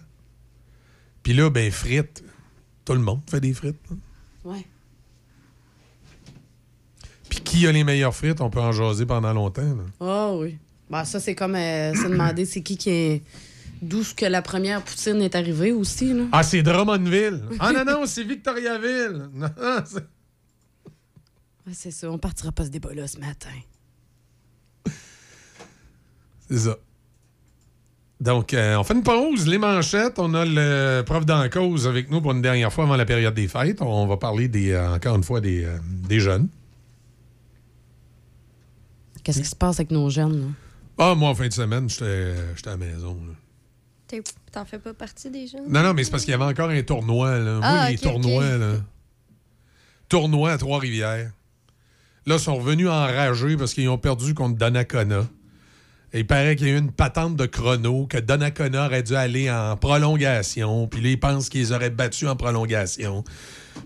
[1.23, 2.23] Puis là, ben, frites,
[2.85, 3.79] tout le monde fait des frites.
[3.89, 3.95] là.
[4.51, 4.65] Ouais.
[7.29, 9.61] Puis qui a les meilleures frites, on peut en jaser pendant longtemps.
[9.61, 9.83] là.
[9.99, 10.57] Ah oui.
[10.89, 13.21] Ben, ça, c'est comme euh, se demander c'est qui qui est.
[13.81, 16.13] D'où ce que la première poutine est arrivée aussi.
[16.13, 16.23] Là.
[16.31, 17.43] Ah, c'est Drummondville.
[17.59, 19.29] Ah non, non, c'est Victoriaville.
[19.85, 20.05] C'est-
[21.65, 23.49] Ouais, c'est ça, on partira pas ce débat-là ce matin.
[26.49, 26.77] c'est ça.
[28.21, 30.17] Donc, euh, on fait une pause, les manchettes.
[30.17, 33.33] On a le prof d'en cause avec nous pour une dernière fois avant la période
[33.33, 33.81] des fêtes.
[33.81, 35.77] On va parler des, euh, encore une fois des, euh,
[36.07, 36.47] des jeunes.
[39.23, 40.39] Qu'est-ce qui se passe avec nos jeunes?
[40.39, 40.47] là?
[40.99, 43.13] Ah, moi, en fin de semaine, j'étais j'étais à la maison.
[43.27, 43.33] là.
[44.51, 45.65] T'en fais pas partie jeunes?
[45.69, 47.37] Non, non, mais c'est parce qu'il y avait encore un tournoi.
[47.39, 47.53] Là.
[47.55, 48.73] Moi, Ah, les tournois, là.
[50.09, 51.31] Tournoi à Trois-Rivières.
[52.25, 55.27] Là, ils sont revenus enragés parce qu'ils ont perdu contre Donnacona.
[56.13, 59.13] Et il paraît qu'il y a eu une patente de chrono, que Donnacona aurait dû
[59.15, 60.87] aller en prolongation.
[60.87, 63.25] Puis là, ils pensent qu'ils auraient battus en prolongation.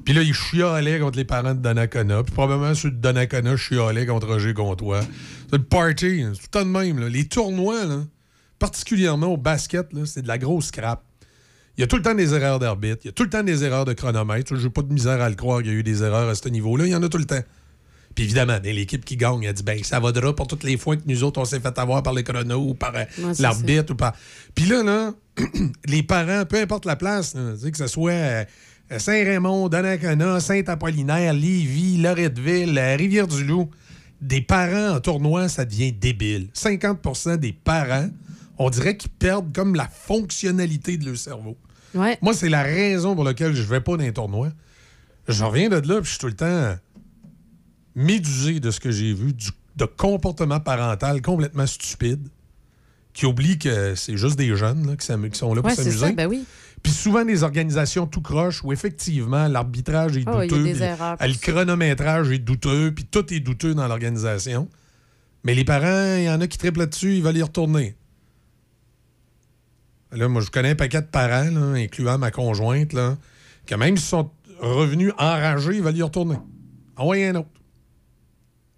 [0.06, 2.24] Puis là, ils chiolaient contre les parents de Donnacona.
[2.24, 5.02] Puis probablement ceux de Donnacona chiolaient contre Roger Comtois.
[5.50, 6.26] C'est le party.
[6.34, 7.00] C'est tout le temps de même.
[7.00, 7.10] là.
[7.10, 7.98] Les tournois, là,
[8.62, 11.04] particulièrement au basket, c'est de la grosse scrap.
[11.76, 13.00] Il y a tout le temps des erreurs d'arbitre.
[13.04, 14.56] Il y a tout le temps des erreurs de chronomètre.
[14.56, 16.36] Je n'ai pas de misère à le croire qu'il y a eu des erreurs à
[16.36, 16.86] ce niveau-là.
[16.86, 17.42] Il y en a tout le temps.
[18.14, 20.78] Puis évidemment, ben, l'équipe qui gagne, elle dit ben ça va de pour toutes les
[20.78, 23.34] fois que nous autres, on s'est fait avoir par les chronos ou par euh, Ouais,
[23.40, 24.14] l'arbitre ou par.
[24.54, 25.14] Puis là, là,
[25.88, 28.46] les parents, peu importe la place, là, que ce soit euh,
[28.96, 33.72] Saint-Raymond, Donnacona, Saint-Apollinaire, Lévis, Loretteville, euh, Rivière-du-Loup,
[34.22, 36.50] des parents en tournoi, ça devient débile.
[36.54, 38.10] 50% des parents,
[38.58, 41.58] on dirait qu'ils perdent comme la fonctionnalité de leur cerveau.
[41.96, 42.18] Ouais.
[42.22, 44.52] Moi, c'est la raison pour laquelle je vais pas dans les tournois.
[45.28, 46.76] Je reviens de là, puis je suis tout le temps
[47.96, 52.28] médusé de ce que j'ai vu, du- de comportement parental complètement stupide,
[53.14, 55.06] qui oublie que c'est juste des jeunes là, qui,
[55.38, 56.14] sont là pour Ouais, s'amuser.
[56.14, 56.46] ben oui.
[56.82, 62.32] Puis souvent des organisations tout croche où effectivement l'arbitrage est a douteux, erreurs le chronométrage
[62.32, 64.68] est douteux, puis tout est douteux dans l'organisation.
[65.44, 67.96] Mais les parents, il y en a qui triplent là-dessus, ils veulent y retourner.
[70.12, 73.18] Là, moi, je connais un paquet de parents, là, incluant ma conjointe, là,
[73.66, 74.30] que même s'ils sont
[74.60, 76.38] revenus enragés, ils veulent y retourner.
[76.98, 77.50] Envoyer un autre.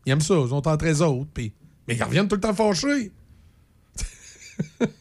[0.06, 1.30] Ils aiment ça, ils sont entre eux autres,
[1.88, 3.12] Mais ils reviennent tout le temps fâchés.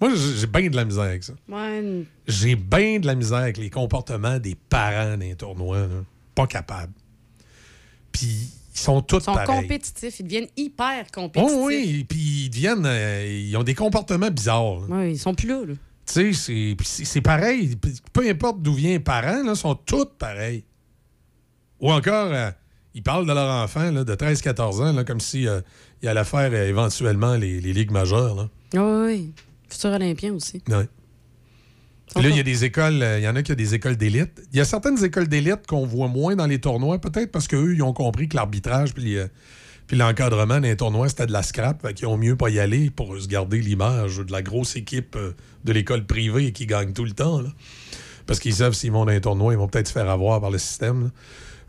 [0.00, 1.32] Moi, j'ai bien de la misère avec ça.
[1.48, 5.78] Ouais, J'ai bien de la misère avec les comportements des parents dans les tournois.
[5.80, 6.04] là.
[6.34, 6.92] Pas capable.
[8.12, 9.62] Puis ils sont tous ils sont pareils.
[9.62, 10.20] compétitifs.
[10.20, 11.56] Ils deviennent hyper compétitifs.
[11.56, 12.86] Oh oui, puis ils deviennent.
[12.86, 14.88] euh, ils ont des comportements bizarres.
[14.88, 15.62] Ouais, ils sont plus là.
[15.66, 15.74] là.
[16.06, 16.74] Tu sais,
[17.04, 17.76] c'est- pareil.
[18.12, 20.64] Peu importe d'où viennent les parents, là, sont tous pareils.
[21.80, 22.50] Ou encore, euh,
[22.94, 25.60] ils parlent de leur enfant là, de 13-14 ans, là, comme si euh,
[26.02, 28.34] il allait faire euh, éventuellement les, les ligues majeures.
[28.34, 28.48] Là.
[28.74, 29.32] Ah oui, oui.
[29.68, 30.62] Futur olympien aussi.
[30.68, 30.88] Ouais.
[32.16, 33.96] Là, il y a des écoles, euh, il y en a qui ont des écoles
[33.96, 34.42] d'élite.
[34.52, 37.74] Il y a certaines écoles d'élite qu'on voit moins dans les tournois, peut-être parce qu'eux,
[37.74, 39.26] ils ont compris que l'arbitrage puis, euh,
[39.86, 41.92] puis l'encadrement dans les tournois, c'était de la scrap.
[41.94, 45.32] Qu'ils ont mieux pas y aller pour se garder l'image de la grosse équipe euh,
[45.64, 47.40] de l'école privée qui gagne tout le temps.
[47.40, 47.48] là.
[48.26, 50.50] Parce qu'ils savent s'ils vont dans les tournois, ils vont peut-être se faire avoir par
[50.50, 51.04] le système.
[51.04, 51.10] là.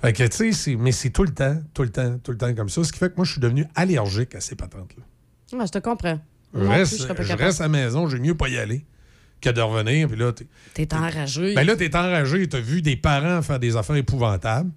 [0.02, 2.54] Fait que, tu sais, mais c'est tout le temps, tout le temps, tout le temps
[2.54, 2.84] comme ça.
[2.84, 5.04] Ce qui fait que moi, je suis devenu allergique à ces patentes-là.
[5.58, 6.20] Ah, je te comprends.
[6.52, 8.86] Plus, reste, je reste à la maison, j'ai mieux pas y aller
[9.44, 10.08] que de revenir.
[10.08, 11.54] Puis là, t'es- T'es enragé.
[11.54, 14.72] ben là, t'es enragé, t'as vu des parents faire des affaires épouvantables,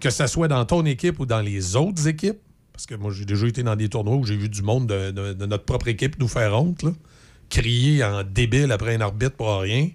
[0.00, 2.38] que ce soit dans ton équipe ou dans les autres équipes.
[2.72, 5.10] Parce que moi, j'ai déjà été dans des tournois où j'ai vu du monde de,
[5.10, 6.90] de- de notre propre équipe nous faire honte, là.
[7.50, 9.88] crier en débile après un arbitre pour rien.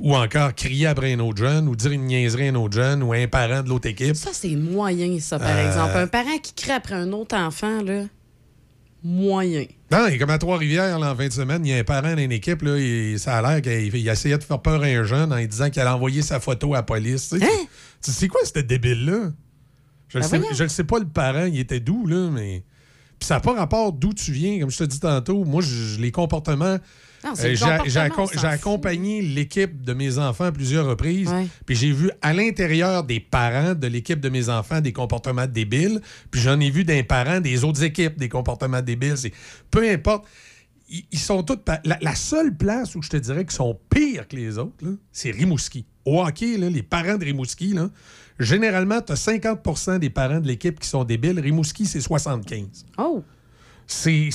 [0.00, 3.02] Ou encore crier après un autre jeune, ou dire une niaiserie à un autre jeune,
[3.02, 4.14] ou un parent de l'autre équipe.
[4.14, 5.96] Ça, c'est moyen, ça, par Euh, exemple.
[5.96, 8.04] Un parent qui crie après un autre enfant, là,
[9.02, 9.64] moyen.
[9.90, 12.14] Non, et comme à Trois-Rivières, là, en fin de semaine, il y a un parent
[12.14, 15.02] d'une équipe, là, il- ça a l'air qu'il il essayait de faire peur à un
[15.04, 17.30] jeune en lui disant qu'il allait envoyer sa photo à la police.
[17.30, 17.46] Tu sais,
[18.00, 19.30] sais, C'est quoi, ce débile-là?
[20.08, 20.42] Je ne Ben sais, le
[20.84, 22.64] pas, le parent, il était doux, là, mais.
[23.18, 25.44] Puis ça n'a pas rapport d'où tu viens, comme je te dis tantôt.
[25.44, 26.78] Moi, je- les comportements.
[27.24, 27.64] Euh, j'ai-
[28.00, 31.28] accom- accompagné l'équipe de mes enfants à plusieurs reprises.
[31.66, 36.00] Puis j'ai vu à l'intérieur des parents de l'équipe de mes enfants des comportements débiles.
[36.30, 39.14] Puis j'en ai vu d'un parent des autres équipes des comportements débiles.
[39.70, 40.26] Peu importe.
[40.90, 41.58] Ils, ils sont tous.
[41.84, 44.72] La, la seule place où je te dirais qu'ils sont pires que les autres,
[45.12, 45.84] c'est Rimouski.
[46.06, 47.90] Au hockey, là, les parents de Rimouski, là,
[48.38, 51.38] généralement, tu as 50 des parents de l'équipe qui sont débiles.
[51.40, 53.22] Rimouski, c'est 75 Oh!
[53.88, 54.30] C'est.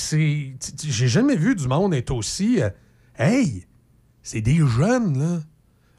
[0.84, 2.60] J'ai jamais vu du monde être aussi.
[2.62, 2.68] euh,
[3.18, 3.64] hey,
[4.22, 5.40] c'est des jeunes, là.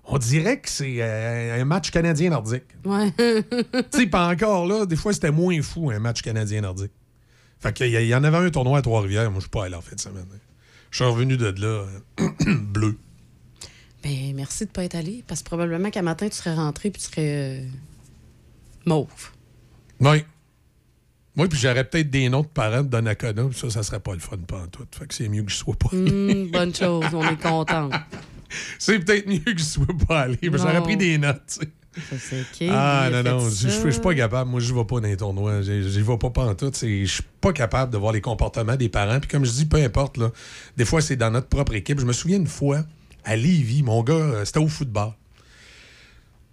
[0.07, 2.65] On dirait que c'est euh, un match canadien-nordique.
[2.83, 3.11] Ouais.
[3.17, 6.91] tu sais, pas encore là, des fois, c'était moins fou, un match canadien-nordique.
[7.59, 9.31] Fait qu'il y, en avait un tournoi à Trois-Rivières.
[9.31, 10.27] Moi, je suis pas allé en fin de semaine.
[10.91, 11.87] Je suis revenu de là,
[12.19, 12.97] euh, bleu.
[14.03, 17.01] Ben, merci de pas être allé, parce que probablement qu'à matin, tu serais rentré puis
[17.01, 17.67] tu serais euh,
[18.85, 19.31] mauve.
[19.99, 20.23] Oui.
[21.37, 24.13] Oui, puis j'aurais peut-être des noms de parents de Donnacona, puis ça, ça serait pas
[24.13, 24.85] le fun pas tout.
[24.97, 26.11] Fait que c'est mieux que je sois pas allé.
[26.11, 27.89] Hum, bonne chose, on est content.
[28.79, 30.37] C'est peut-être mieux que je sois pas allé.
[30.41, 32.69] mais J'aurais pris des notes, tu sais.
[32.69, 34.49] Ah non, non, je suis pas capable.
[34.49, 35.61] Moi, je vais pas dans les tournois.
[35.61, 36.77] Je vais pas pantoute.
[36.81, 39.19] Je suis pas capable de voir les comportements des parents.
[39.19, 40.17] Puis comme je dis, peu importe.
[40.17, 40.31] Là,
[40.77, 41.99] des fois, c'est dans notre propre équipe.
[41.99, 42.83] Je me souviens une fois,
[43.23, 45.11] à Lévis, mon gars, euh, c'était au football.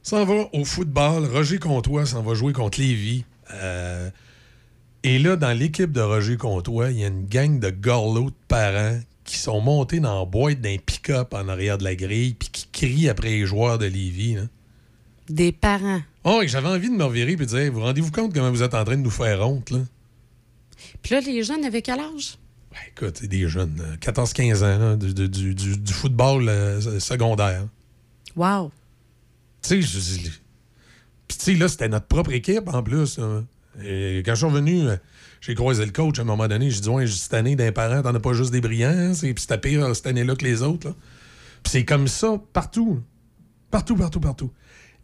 [0.03, 1.27] S'en va au football.
[1.27, 3.25] Roger Comtois s'en va jouer contre Lévis.
[3.53, 4.11] Euh,
[5.05, 8.35] et là, dans l'équipe de Roger Comtois, il y a une gang de gorlots de
[8.49, 12.49] parents qui sont montés dans la boîte d'un pick-up en arrière de la grille puis
[12.51, 14.35] qui crient après les joueurs de Lévis.
[14.35, 14.43] là.
[15.29, 16.03] Des parents.
[16.25, 18.51] Oh, et j'avais envie de me revirer et de dire Hey, Vous rendez-vous compte comment
[18.51, 19.79] vous êtes en train de nous faire honte, là?
[21.03, 22.37] Puis là, les jeunes avaient quel âge?
[22.89, 26.99] Écoute, c'est des jeunes, euh, 14-15 ans, là, du, du- du- du- du football euh,
[27.01, 27.67] secondaire.
[28.35, 28.71] Wow.
[29.63, 30.31] Tu sais, je dis.
[31.29, 33.19] Puis, tu sais, là, c'était notre propre équipe en plus.
[33.19, 33.43] là.
[33.77, 34.97] Quand je suis revenu, euh,
[35.41, 36.71] j'ai croisé le coach à un moment donné.
[36.71, 38.91] J'ai dit Ouais, cette année, d'un parent, t'en as pas juste des brillants.
[38.91, 40.95] hein, Puis c'était pire euh, cette année-là que les autres.
[41.67, 43.03] c'est comme ça partout.
[43.71, 44.51] Partout, partout, partout.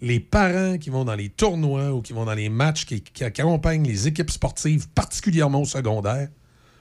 [0.01, 3.87] Les parents qui vont dans les tournois ou qui vont dans les matchs qui, accompagnent
[3.87, 6.29] les équipes sportives, particulièrement au secondaire,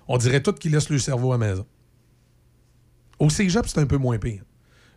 [0.07, 1.65] on dirait tout qu'ils laissent le cerveau à la maison.
[3.17, 4.43] Au cégep, c'est un peu moins pire.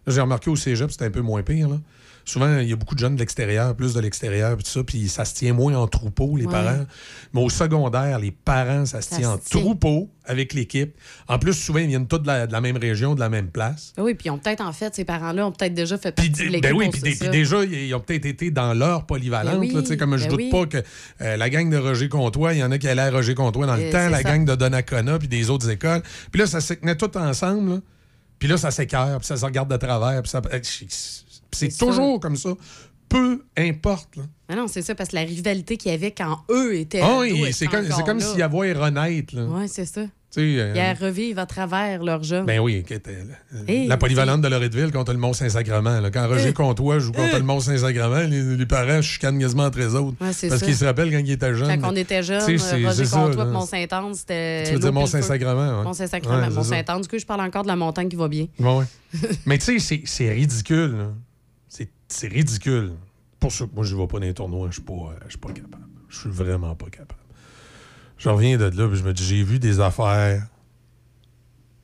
[0.07, 1.69] J'ai remarqué au cégep, c'est un peu moins pire.
[1.69, 1.81] là.
[2.25, 5.09] Souvent, il y a beaucoup de jeunes de l'extérieur, plus de l'extérieur, puis ça, puis
[5.09, 6.53] ça se tient moins en troupeau, les Ouais.
[6.53, 6.85] parents.
[7.33, 9.61] Mais au secondaire, les parents, ça se Ça tient en tient.
[9.61, 10.95] troupeau avec l'équipe.
[11.29, 13.49] En plus, souvent, ils viennent tous de la, de la même région, de la même
[13.49, 13.93] place.
[13.97, 16.31] Ah Oui, puis ils ont peut-être, en fait, ces parents-là ont peut-être déjà fait partie
[16.31, 16.63] de l'équipe.
[16.63, 19.55] Ben oui, puis déjà, ils ont peut-être été dans leur polyvalente.
[19.55, 20.51] Ben oui, là, comme je ben doute oui.
[20.51, 20.83] pas que
[21.23, 23.67] euh, la gang de Roger Comtois, il y en a qui allaient à Roger Comtois
[23.67, 24.23] dans le Euh, temps, la ça.
[24.23, 26.03] gang de Donnacona, puis des autres écoles.
[26.31, 27.81] Puis là, ça se tenait tout ensemble.
[28.39, 30.23] Puis là, ça s'écœure, puis ça se regarde de travers.
[30.23, 30.61] Puis ça- puis
[31.52, 32.51] c'est toujours comme ça.
[33.09, 34.16] Peu importe.
[34.16, 34.22] là.
[34.48, 37.01] Ah non, c'est ça, parce que la rivalité qu'il y avait quand eux étaient.
[37.02, 39.35] Ah oui, est c'est comme, comme s'il y avait renaître.
[39.36, 40.02] Ouais, c'est ça.
[40.39, 42.44] Euh, Ils revivent à travers leur jeu.
[42.44, 43.18] Ben oui, qui était
[43.51, 46.02] la, Hey, la polyvalente de Loretteville contre le Mont-Saint-Sacrement.
[46.14, 46.52] Quand Roger Hey.
[46.55, 47.39] Comtois joue contre Hey.
[47.40, 50.16] le Mont-Saint-Sacrement, les, les parents chicanent quasiment entre eux autres.
[50.20, 51.81] Ouais, parce qu'ils se rappellent quand ils étaient jeunes.
[51.81, 54.62] Quand on était jeunes, Roger Comtois et Mont-Saint-Anne, c'était.
[54.68, 54.93] Tu veux dire.
[54.93, 55.85] Mont-Saint-Sacrement, ouais.
[55.85, 56.51] Mont-Saint-Sacrement, Ouais.
[56.51, 57.01] Mont-Saint-Anne.
[57.01, 58.47] Du coup, je parle encore de la montagne qui va bien.
[59.47, 60.97] Mais tu sais, c'est- c'est ridicule.
[60.97, 61.05] là.
[62.11, 62.93] C'est ridicule.
[63.39, 64.69] Pour ça que moi, je ne vais pas dans les tournois.
[64.69, 65.87] Je suis pas, euh, suis pas capable.
[66.09, 67.20] Je suis vraiment pas capable.
[68.19, 70.47] Je reviens de là, puis je me dis, j'ai vu des affaires.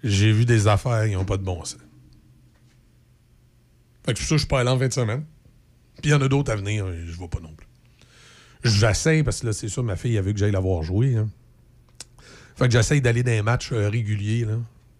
[0.02, 1.78] J'ai vu des affaires, ils n'ont pas de bon sens.
[4.04, 5.24] Fait que pour ça je suis pas allé en fin de semaine.
[6.02, 7.66] Puis il y en a d'autres à venir, je ne vais pas non plus.
[8.62, 11.16] J'essaie, parce que là, c'est ça, ma fille a vu que j'aille la voir jouer.
[11.16, 11.28] hein.
[12.56, 14.46] Fait que j'essaie d'aller dans des matchs euh, réguliers,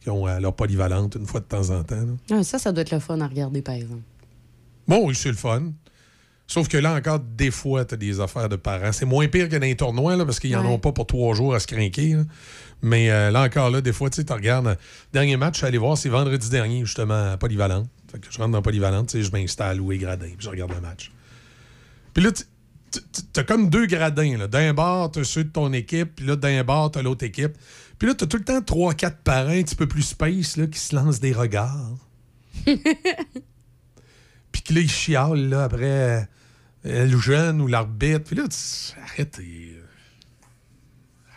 [0.01, 2.07] qui ont euh, leur polyvalente une fois de temps en temps.
[2.31, 4.03] Ah, ça, ça doit être le fun à regarder, par exemple.
[4.89, 5.73] Bon, oui, c'est le fun.
[6.49, 8.93] Sauf que là encore, des fois, tu as des affaires de parents.
[8.93, 10.69] C'est moins pire que dans les tournois, là, parce qu'ils n'en Ouais.
[10.75, 12.15] ont pas pour trois jours à se crinquer.
[12.15, 12.23] là.
[12.83, 14.69] Mais euh, là encore, là, des fois, tu regardes.
[14.69, 14.75] euh,
[15.13, 17.89] Dernier match, je suis allé voir, c'est vendredi dernier, justement, à Polyvalente.
[18.13, 20.81] Fait que je rentre dans Polyvalente, je m'installe où est gradin, puis je regarde le
[20.81, 21.11] match.
[22.15, 22.31] Puis là,
[23.33, 24.47] t'as comme deux gradins.
[24.47, 27.55] D'un bord, t'as ceux de ton équipe, puis là, d'un bord, t'as l'autre équipe.
[27.99, 30.69] Puis là, t'as tout le temps trois, quatre parents un petit peu plus space là,
[30.69, 31.97] qui se lancent des regards.
[34.53, 36.29] Puis que là, ils chialent là, après
[36.87, 38.25] euh, le jeune ou l'arbitre.
[38.25, 39.01] Puis là, tu...
[39.03, 39.77] arrêtez.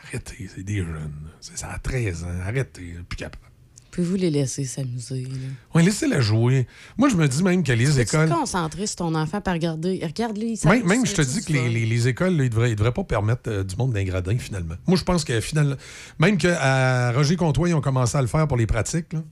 [0.05, 1.13] Arrêtez, c'est des jeunes.
[1.39, 2.27] C'est ça à 13 ans.
[2.45, 3.43] Arrêtez, plus capable.
[3.91, 5.27] Pouvez-vous les laisser s'amuser?
[5.73, 6.67] Ouais, laissez-la jouer.
[6.97, 8.29] Moi, je me dis même que les Tu écoles.
[8.29, 9.99] te concentrer sur ton enfant par regarder?
[10.03, 11.67] Regarde-le, il Même, même je te dis que les, fun.
[11.69, 14.75] les- les écoles, là, ils ne devraient, pas permettre euh, du monde d'un gradin, finalement.
[14.87, 15.75] Moi, je pense que finalement.
[16.19, 19.11] Même qu'à Roger Comtois, ils ont commencé à le faire pour les pratiques.
[19.13, 19.23] là.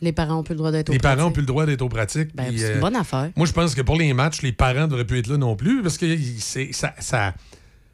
[0.00, 1.82] Les parents ont plus le droit d'être au Les parents ont plus le droit d'être
[1.82, 2.34] aux pratiques.
[2.34, 3.30] Ben, c'est euh, une bonne affaire.
[3.36, 5.82] Moi, je pense que pour les matchs, les parents devraient plus être là non plus
[5.82, 6.16] parce que
[6.72, 7.34] ça ça,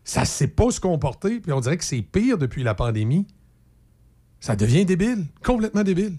[0.05, 1.41] ça sait pas se comporter.
[1.41, 3.27] Puis on dirait que c'est pire depuis la pandémie.
[4.41, 6.17] Ça devient débile, complètement débile.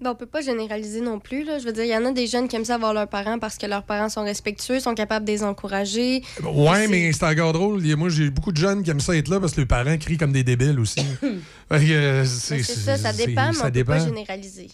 [0.00, 1.42] Ben, on peut pas généraliser non plus.
[1.44, 1.58] Là.
[1.58, 3.40] Je veux dire, il y en a des jeunes qui aiment ça voir leurs parents
[3.40, 6.22] parce que leurs parents sont respectueux, sont capables de les encourager.
[6.44, 7.82] Ouais, mais c'est encore drôle.
[7.96, 10.16] Moi, j'ai beaucoup de jeunes qui aiment ça être là parce que les parents crient
[10.16, 11.00] comme des débiles aussi.
[11.70, 13.98] Euh, Ben, c'est ça, ça dépend, mais ça on peut pas dépend.
[13.98, 14.70] généraliser.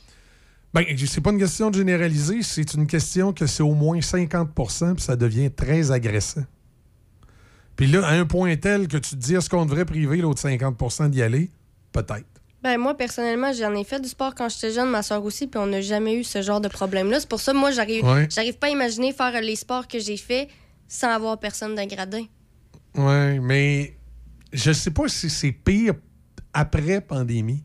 [0.72, 4.94] Ben, c'est pas une question de généraliser, c'est une question que c'est au moins 50%
[4.94, 6.44] puis ça devient très agressant.
[7.74, 10.40] Puis là, à un point tel que tu te dis, est-ce qu'on devrait priver l'autre
[10.46, 11.50] 50% d'y aller?
[11.92, 12.26] Peut-être.
[12.64, 15.60] Ben, moi, personnellement, j'en ai fait du sport quand j'étais jeune, ma soeur aussi, puis
[15.60, 17.20] on n'a jamais eu ce genre de problème-là.
[17.20, 18.26] C'est pour ça, moi, j'arrive Ouais.
[18.30, 20.48] j'arrive pas à imaginer faire les sports que j'ai faits
[20.88, 22.24] sans avoir personne d'un gradin.
[22.96, 23.94] Oui, mais
[24.50, 25.92] je sais pas si c'est pire
[26.54, 27.62] après pandémie.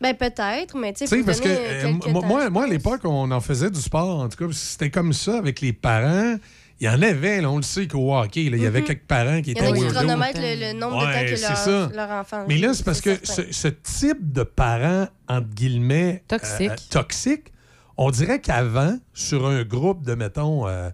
[0.00, 3.40] Ben, peut-être, mais tu sais, parce que euh, moi, temps, moi, à l'époque, on en
[3.40, 6.36] faisait du sport, en tout cas, c'était comme ça avec les parents.
[6.80, 8.86] Il y en avait, là, on le sait qu'au hockey, il y avait Mhm.
[8.86, 11.12] quelques parents qui Il y étaient en a qui chronomètrent le, le nombre de Ouais,
[11.24, 11.90] temps que c'est leur, ça.
[11.94, 16.70] leur enfant Mais là, c'est parce que ce, type de parents, entre guillemets, Toxique.
[16.70, 17.52] euh, toxique,
[17.96, 20.90] on dirait qu'avant, sur un groupe de, mettons, euh,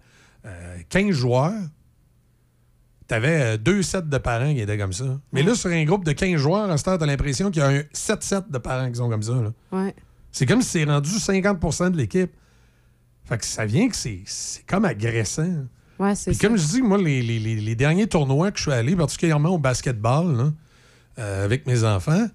[0.46, 1.52] euh, 15 joueurs,
[3.06, 5.20] tu avais deux sets de parents qui étaient comme ça.
[5.32, 7.60] Mais là, sur un groupe de 15 joueurs, à ce temps, tu as l'impression qu'il
[7.60, 9.34] y a un 7 sets de parents qui sont comme ça.
[9.34, 9.52] là.
[9.72, 9.94] Ouais.
[10.32, 12.32] C'est comme si c'est rendu 50% de l'équipe.
[13.24, 14.22] Fait que ça vient que c'est
[14.66, 15.64] comme agressant.
[15.98, 18.96] Ouais, c'est comme je dis, moi, les, les- les- derniers tournois que je suis allé,
[18.96, 20.52] particulièrement au basketball, là,
[21.20, 22.26] euh, avec mes enfants,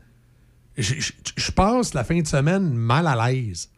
[0.78, 3.70] je passe la fin de semaine mal à l'aise.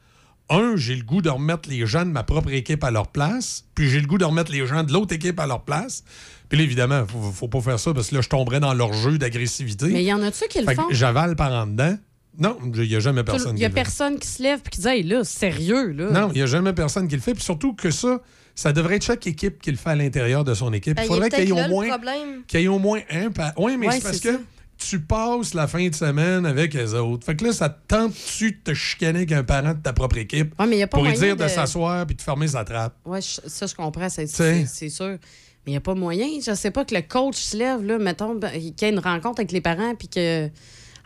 [0.49, 3.63] Un, j'ai le goût de remettre les gens de ma propre équipe à leur place,
[3.73, 6.03] puis j'ai le goût de remettre les gens de l'autre équipe à leur place.
[6.49, 8.91] Puis là, évidemment, faut, faut pas faire ça parce que là, je tomberais dans leur
[8.93, 9.87] jeu d'agressivité.
[9.87, 10.87] Mais il y en a-tu qui le Fait font?
[10.91, 11.97] J'avale par en dedans.
[12.39, 14.69] Non, il n'y a jamais personne Il qui y a personne qui se lève et
[14.69, 16.09] qui dit Hey, là, sérieux, là.
[16.11, 17.33] Non, il n'y a jamais personne qui le fait.
[17.33, 18.21] Puis surtout que ça,
[18.55, 20.95] ça devrait être chaque équipe qui le fait à l'intérieur de son équipe.
[20.95, 22.43] Ben, il il faudrait qu'il y ait au moins problème.
[22.47, 23.51] qu'il y ait au moins un par.
[23.57, 24.39] Oui, mais Ouais, c'est parce que ça.
[24.77, 27.25] tu passes la fin de semaine avec les autres.
[27.25, 30.17] Fait que là, ça te tente-tu de te chicaner avec un parent de ta propre
[30.17, 32.21] équipe Ouais, mais il y a pas pour lui dire de, de- s'asseoir puis de
[32.21, 32.95] fermer sa trappe?
[33.05, 34.61] Ouais, je- ça, je comprends, c'est sais.
[34.61, 35.17] c'est- c'est sûr.
[35.65, 36.27] Mais il n'y a pas moyen.
[36.43, 38.99] Je sais pas que le coach se lève, là, mettons, ben, qu'il y ait une
[38.99, 40.49] rencontre avec les parents, puis que.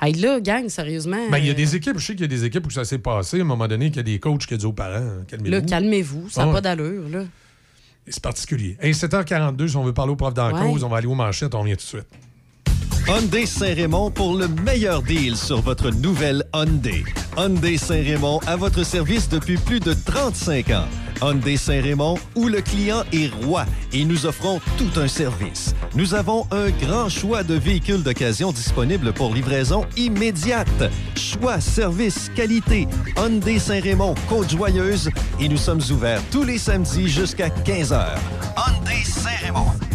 [0.05, 1.17] Hey, là, gang, sérieusement.
[1.31, 2.69] Ben, il y a euh, des équipes, je sais qu'il y a des équipes où
[2.69, 4.65] ça s'est passé à un moment donné qu'il y a des coachs qui ont dit
[4.65, 5.51] aux parents calmez-vous.
[5.51, 7.23] Là, calmez-vous, ça n'a Ah pas d'allure, là.
[8.07, 8.77] C'est particulier.
[8.79, 10.71] Hey, 7h42, si on veut parler au prof d'en Ouais.
[10.71, 12.05] cause, on va aller aux manchettes, on revient tout de suite.
[13.07, 17.03] Hyundai Saint-Raymond pour le meilleur deal sur votre nouvelle Hyundai.
[17.37, 20.85] Hyundai Saint-Raymond à votre service depuis plus de 35 ans.
[21.21, 25.73] Hyundai Saint-Raymond où le client est roi et nous offrons tout un service.
[25.95, 30.91] Nous avons un grand choix de véhicules d'occasion disponibles pour livraison immédiate.
[31.15, 32.87] Choix, service, qualité.
[33.17, 35.09] Hyundai Saint-Raymond, Côte-Joyeuse
[35.39, 38.17] et nous sommes ouverts tous les samedis jusqu'à 15h.
[38.57, 39.94] Hyundai Saint-Raymond.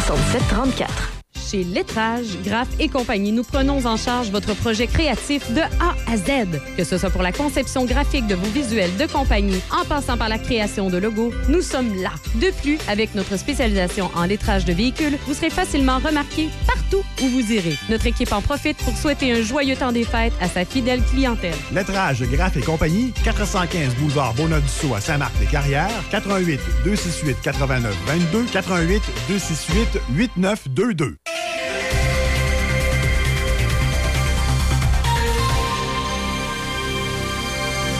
[0.00, 1.19] 67 34.
[1.50, 6.16] Chez Lettrage, Graph et compagnie, nous prenons en charge votre projet créatif de A à
[6.16, 6.60] Z.
[6.76, 10.28] Que ce soit pour la conception graphique de vos visuels de compagnie, en passant par
[10.28, 12.12] la création de logos, nous sommes là.
[12.36, 17.26] De plus, avec notre spécialisation en lettrage de véhicules, vous serez facilement remarqué partout où
[17.26, 17.76] vous irez.
[17.88, 21.56] Notre équipe en profite pour souhaiter un joyeux temps des fêtes à sa fidèle clientèle.
[21.72, 30.00] Lettrage, Graff et compagnie, 415 boulevard Bonadusseau à Saint-Marc-des-Carrières, 88 268 89 22, 88 268
[30.10, 31.16] 8922.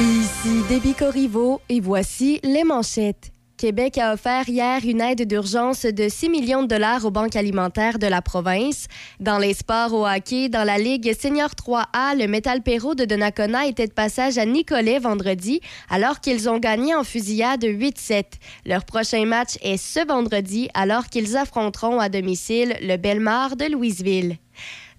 [0.00, 3.32] Ici Déby Corriveau et voici les manchettes.
[3.60, 7.98] Québec a offert hier une aide d'urgence de 6 millions de dollars aux banques alimentaires
[7.98, 8.86] de la province.
[9.20, 13.66] Dans les sports au hockey, dans la Ligue Senior 3A, le Metal Perro de Donnacona
[13.66, 15.60] était de passage à Nicolet vendredi,
[15.90, 18.24] alors qu'ils ont gagné en fusillade 8-7.
[18.64, 24.38] Leur prochain match est ce vendredi, alors qu'ils affronteront à domicile le Belmar de Louisville.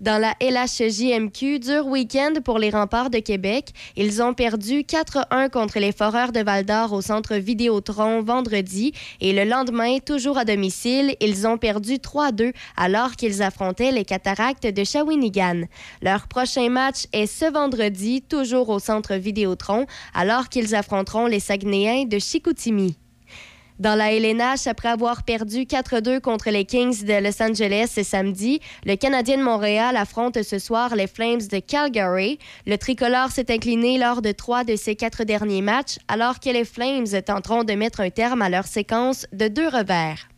[0.01, 3.69] Dans la LHJMQ, dur week-end pour les remparts de Québec.
[3.95, 9.43] Ils ont perdu 4-1 contre les Foreurs de Val-d'Or au centre Vidéotron vendredi et le
[9.43, 15.65] lendemain, toujours à domicile, ils ont perdu 3-2 alors qu'ils affrontaient les Cataractes de Shawinigan.
[16.01, 22.05] Leur prochain match est ce vendredi, toujours au centre Vidéotron, alors qu'ils affronteront les Saguenayens
[22.05, 22.97] de Chicoutimi.
[23.81, 28.59] Dans la LNH, après avoir perdu 4-2 contre les Kings de Los Angeles ce samedi,
[28.85, 32.37] le Canadien de Montréal affronte ce soir les Flames de Calgary.
[32.67, 36.63] Le tricolore s'est incliné lors de trois de ses quatre derniers matchs, alors que les
[36.63, 40.30] Flames tenteront de mettre un terme à leur séquence de deux revers.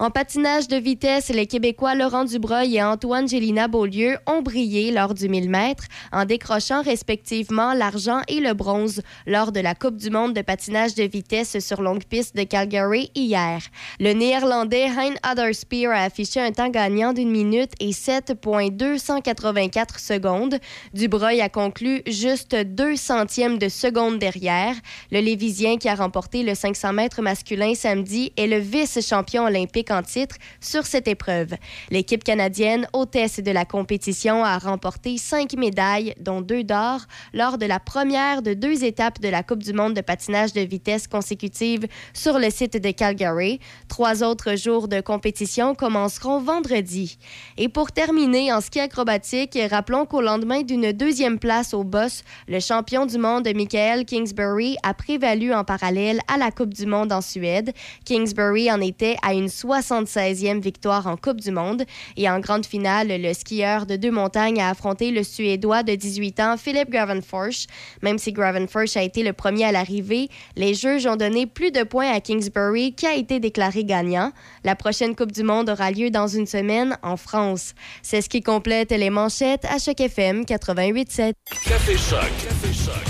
[0.00, 5.12] En patinage de vitesse, les Québécois Laurent Dubreuil et Antoine Gélina Beaulieu ont brillé lors
[5.12, 10.10] du 1000 mètres en décrochant respectivement l'argent et le bronze lors de la Coupe du
[10.10, 13.58] monde de patinage de vitesse sur longue piste de Calgary hier.
[13.98, 20.60] Le Néerlandais Hein Adderspeer a affiché un temps gagnant d'une minute et 7,284 secondes.
[20.94, 24.76] Dubreuil a conclu juste deux centièmes de seconde derrière.
[25.10, 30.02] Le Lévisien qui a remporté le 500 mètres masculin samedi est le vice-champion olympique en
[30.02, 31.54] titre sur cette épreuve.
[31.90, 37.00] L'équipe canadienne, hôtesse de la compétition, a remporté cinq médailles, dont deux d'or,
[37.32, 40.60] lors de la première de deux étapes de la Coupe du monde de patinage de
[40.60, 43.60] vitesse consécutive sur le site de Calgary.
[43.88, 47.18] Trois autres jours de compétition commenceront vendredi.
[47.56, 52.60] Et pour terminer, en ski acrobatique, rappelons qu'au lendemain d'une deuxième place au boss, le
[52.60, 57.20] champion du monde Michael Kingsbury a prévalu en parallèle à la Coupe du monde en
[57.20, 57.72] Suède.
[58.04, 59.48] Kingsbury en était à une
[59.80, 61.84] 76e victoire en Coupe du monde.
[62.16, 66.40] Et en grande finale, le skieur de deux montagnes a affronté le Suédois de 18
[66.40, 67.66] ans, Philip Gravenforsch.
[68.02, 71.82] Même si Gravenforsch a été le premier à l'arrivée, les juges ont donné plus de
[71.82, 74.32] points à Kingsbury qui a été déclaré gagnant.
[74.64, 77.74] La prochaine Coupe du monde aura lieu dans une semaine en France.
[78.02, 81.32] C'est ce qui complète les manchettes à Choc FM 88.7.
[81.64, 81.94] Café.
[81.94, 83.07] Café.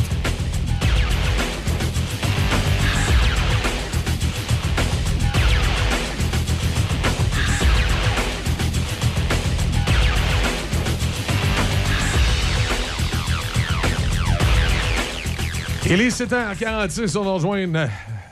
[15.91, 17.89] Il est 7h46, on va rejoindre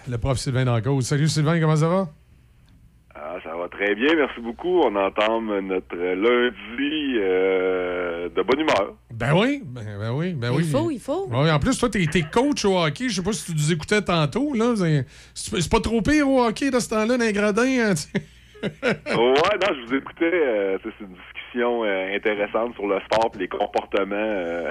[0.09, 1.07] le prof Sylvain Dancause.
[1.07, 2.09] Salut Sylvain, comment ça va?
[3.15, 4.81] Ah, ça va très bien, merci beaucoup.
[4.81, 8.95] On entame notre lundi euh, de bonne humeur.
[9.13, 10.65] Ben oui, ben, ben oui, ben oui.
[10.65, 11.27] Il faut, il faut.
[11.29, 13.09] Ouais, en plus, toi, t'es es coach au hockey.
[13.09, 14.53] Je sais pas si tu nous écoutais tantôt.
[14.55, 14.75] là.
[15.35, 17.63] C'est pas trop pire au hockey de ce temps-là, dans les gradins.
[17.63, 17.95] hein,
[18.63, 18.69] ouais,
[19.15, 20.31] non, je vous écoutais.
[20.33, 21.17] euh, c'est une
[21.57, 24.71] discussion euh, intéressante sur le sport et les comportements euh,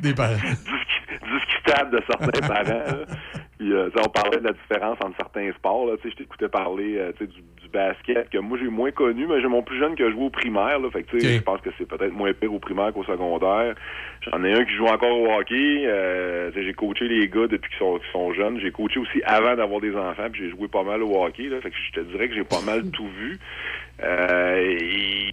[0.00, 0.34] Des parents.
[0.34, 3.04] discu- discutables de certains parents.
[3.58, 5.86] Puis, euh, on parlait de la différence entre certains sports.
[5.86, 9.26] Là, Tu sais, je t'écoutais parler euh, du, du basket, que moi j'ai moins connu,
[9.26, 10.78] mais j'ai mon plus jeune qui a joué au primaire.
[10.80, 11.38] Là, fait que, tu sais, Ok.
[11.38, 13.74] Je pense que c'est peut-être moins pire au primaire qu'au secondaire.
[14.22, 15.88] J'en ai un qui joue encore au hockey.
[16.54, 17.78] J'ai coaché les gars depuis qu'ils
[18.12, 18.58] sont, jeunes.
[18.60, 21.44] J'ai coaché aussi avant d'avoir des enfants, puis j'ai joué pas mal au hockey.
[21.44, 23.38] Là, fait que je te dirais que j'ai pas mal tout vu.
[24.02, 25.30] Euh, et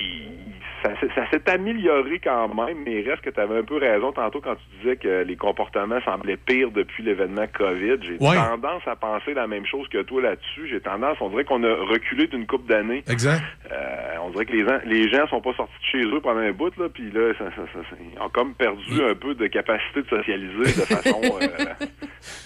[0.83, 3.77] ça s'est- ça s'est amélioré quand même, mais il reste que tu avais un peu
[3.77, 7.97] raison tantôt quand tu disais que les comportements semblaient pires depuis l'événement COVID.
[8.01, 8.35] J'ai Ouais.
[8.35, 10.67] tendance à penser la même chose que toi là-dessus.
[10.69, 13.03] J'ai tendance, on dirait qu'on a reculé d'une couple d'années.
[13.09, 13.41] Exact.
[13.71, 16.39] Euh, on dirait que les, gens- les gens sont pas sortis de chez eux pendant
[16.41, 19.33] un bout, là, puis là, ça, ça- ça- ça- ils ont comme perdu un peu
[19.35, 21.47] de capacité de socialiser de façon, euh,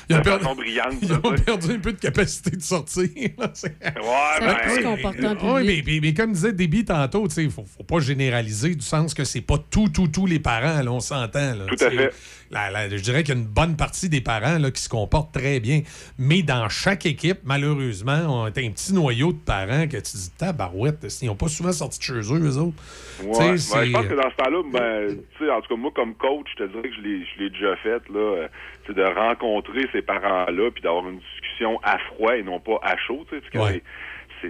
[0.09, 0.93] Ils de perdu- façon brillante.
[1.01, 3.03] Ils ont perdu un peu de capacité de sortir.
[3.15, 7.63] Ouais, ben, plus comportant Oui, mais, mais- mais comme disait Déby tantôt, il ne faut,
[7.65, 7.99] faut pas
[8.29, 11.55] généraliser du sens que c'est pas tout, tout, tous les parents, là, on s'entend.
[11.55, 12.11] là, Tout à fait.
[12.51, 15.59] Je dirais qu'il y a une bonne partie des parents là, qui se comportent très
[15.59, 15.81] bien.
[16.17, 20.31] Mais dans chaque équipe, malheureusement, on a un petit noyau de parents que tu dis,
[20.37, 22.77] tabarouette, ils n'ont pas souvent sorti de chez eux, eux autres?
[23.23, 25.91] Ouais, c'est- je pense que dans ce temps-là, ben, tu sais, en tout cas, moi,
[25.95, 28.47] comme coach, je te dirais que je l'ai, je l'ai déjà fait, là, euh,
[28.85, 32.95] c'est de rencontrer ces parents-là, puis d'avoir une discussion à froid et non pas à
[32.97, 33.43] chaud, tu sais.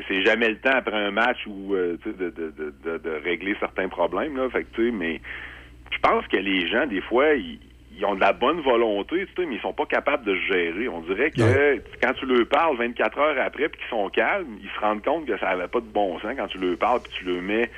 [0.08, 3.90] C'est, jamais le temps après un match où, euh, de, de, de, de, régler certains
[3.90, 5.22] problèmes, là, fait que, mais
[5.92, 7.60] je pense que les gens, des fois, ils,
[7.98, 10.54] ils ont de la bonne volonté, tu sais, mais ils sont pas capables de se
[10.54, 10.88] gérer.
[10.90, 14.70] On dirait que quand tu leur parles 24 heures après puis qu'ils sont calmes, ils
[14.70, 17.14] se rendent compte que ça avait pas de bon sens quand tu leur parles puis
[17.20, 17.70] tu le mets,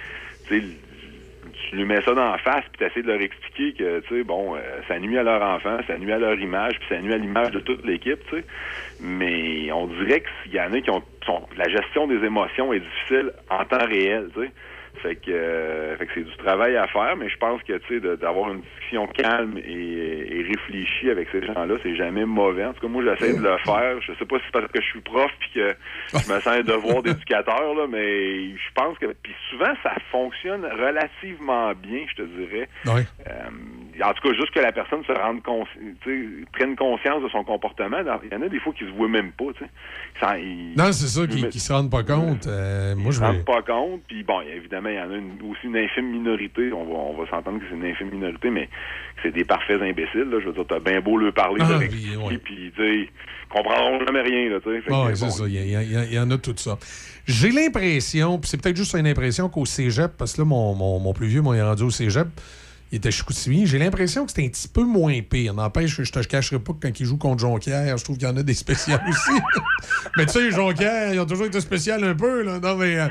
[1.69, 4.23] tu lui mets ça dans la face puis tu de leur expliquer que, tu sais,
[4.23, 7.13] bon, euh, ça nuit à leur enfant, ça nuit à leur image puis ça nuit
[7.13, 8.43] à l'image de toute l'équipe, tu sais.
[9.01, 12.79] Mais on dirait qu'il y en a qui ont, sont, la gestion des émotions est
[12.79, 14.51] difficile en temps réel, tu sais.
[15.01, 17.99] Fait que, euh, fait que c'est du travail à faire, mais je pense que tu
[17.99, 22.65] sais d'avoir une discussion calme et, et réfléchie avec ces gens-là, c'est jamais mauvais.
[22.65, 24.01] En tout cas, moi, j'essaie de le faire.
[24.01, 25.75] Je sais pas si c'est parce que je suis prof puis que
[26.13, 30.65] je me sens un devoir d'éducateur, là, mais je pense que puis souvent ça fonctionne
[30.65, 32.69] relativement bien, je te dirais.
[32.85, 33.05] Ouais.
[33.27, 33.49] Euh,
[34.03, 35.41] en tout cas, juste que la personne se rende
[36.53, 37.97] prenne conscience de son comportement.
[38.23, 39.45] Il y en a des fois qui se voient même pas.
[40.19, 40.35] Ça-
[40.75, 42.47] Non, c'est ça, qui ne se rendent pas compte.
[42.47, 44.01] Euh, moi, ils je se rendent pas compte.
[44.07, 46.71] Puis bon, évidemment, il y en a une- aussi une infime minorité.
[46.73, 48.69] On va, on va s'entendre que c'est une infime minorité, mais
[49.23, 50.29] c'est des parfaits imbéciles.
[50.29, 50.39] Là.
[50.41, 52.37] Je veux dire, t'as bien beau leur parler, Ah, expliquer, ouais.
[52.37, 53.07] puis ils
[53.49, 54.49] comprendront jamais rien.
[54.49, 54.81] Là, sais.
[54.89, 55.47] Ah ouais, c'est bon, ça.
[55.47, 56.77] Y, y il y en a tout ça.
[57.25, 60.99] J'ai l'impression, puis c'est peut-être juste une impression qu'au cégep, parce que là, mon, mon-
[60.99, 62.27] mon plus vieux, moi, il est rendu au cégep,
[62.91, 63.65] il était Chicoutimi.
[63.67, 65.53] J'ai l'impression que c'était un petit peu moins pire.
[65.53, 68.31] N'empêche, je te cacherai pas que quand il joue contre Jonquière, je trouve qu'il y
[68.31, 69.41] en a des spéciales aussi.
[70.15, 72.43] mais tu sais, Jonquière, ils ont toujours été spécial un peu.
[72.43, 72.59] Là.
[72.59, 72.97] Non, mais.
[72.99, 73.07] euh,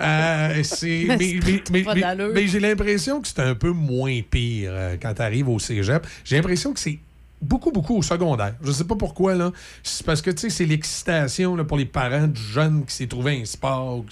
[0.00, 1.04] euh, c'est.
[1.08, 2.30] Mais Mais, c'est mais- mais- pas mais- d'allure.
[2.34, 6.06] mais j'ai l'impression que c'est un peu moins pire euh, quand tu arrives au cégep.
[6.24, 6.98] J'ai l'impression que c'est
[7.40, 8.54] beaucoup, beaucoup au secondaire.
[8.62, 9.50] Je sais pas pourquoi, là.
[9.82, 13.06] C'est parce que, tu sais, c'est l'excitation là, pour les parents du jeune qui s'est
[13.08, 14.04] trouvé un sport.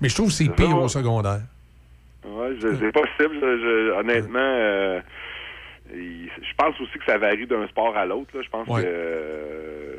[0.00, 1.40] Mais je trouve que c'est pire au secondaire.
[2.24, 3.38] Ouais, c'est possible.
[3.40, 5.00] je- je- honnêtement, euh,
[5.92, 8.30] je pense aussi que ça varie d'un sport à l'autre.
[8.36, 8.42] là.
[8.44, 8.82] Je pense Ouais.
[8.82, 8.86] que.
[8.86, 9.96] euh,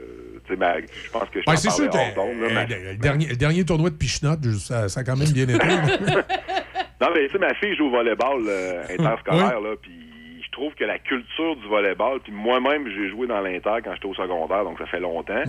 [0.49, 3.89] je pense que je Ouais, c'est sûr que là, euh, le, dernier, le dernier tournoi
[3.89, 5.57] de Pichenotte, ça, ça a quand même bien été.
[7.01, 9.91] Non, mais tu sais, ma fille joue au volleyball euh, interscolaire, là, puis
[10.45, 14.05] je trouve que la culture du volleyball, puis moi-même, j'ai joué dans l'inter quand j'étais
[14.05, 15.41] au secondaire, donc ça fait longtemps.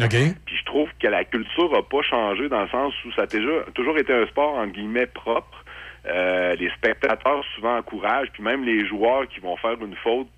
[0.47, 3.27] Puis je trouve que la culture a pas changé dans le sens où ça a
[3.27, 5.62] déjà, toujours été un sport, entre guillemets, propre.
[6.07, 10.29] Euh, les spectateurs souvent encouragent, puis même les joueurs qui vont faire une faute,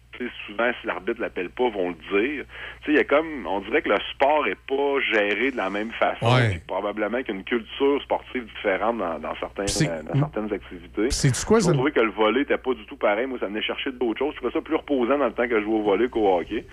[0.47, 2.45] souvent, si l'arbitre l'appelle pas, vont le dire.
[2.83, 5.57] Tu sais, il y a comme, on dirait que le sport est pas géré de
[5.57, 6.27] la même façon.
[6.35, 6.61] Ouais.
[6.67, 10.53] probablement qu'il y a une culture sportive différente dans, dans certains, C'est- euh, dans certaines
[10.53, 11.11] activités.
[11.11, 11.73] C'est-tu quoi, J'ai ça?
[11.73, 13.27] trouvé que le volet était pas du tout pareil.
[13.27, 14.33] Moi, ça venait chercher d'autres choses.
[14.35, 16.65] Je trouvais ça plus reposant dans le temps que je jouais au volet qu'au hockey.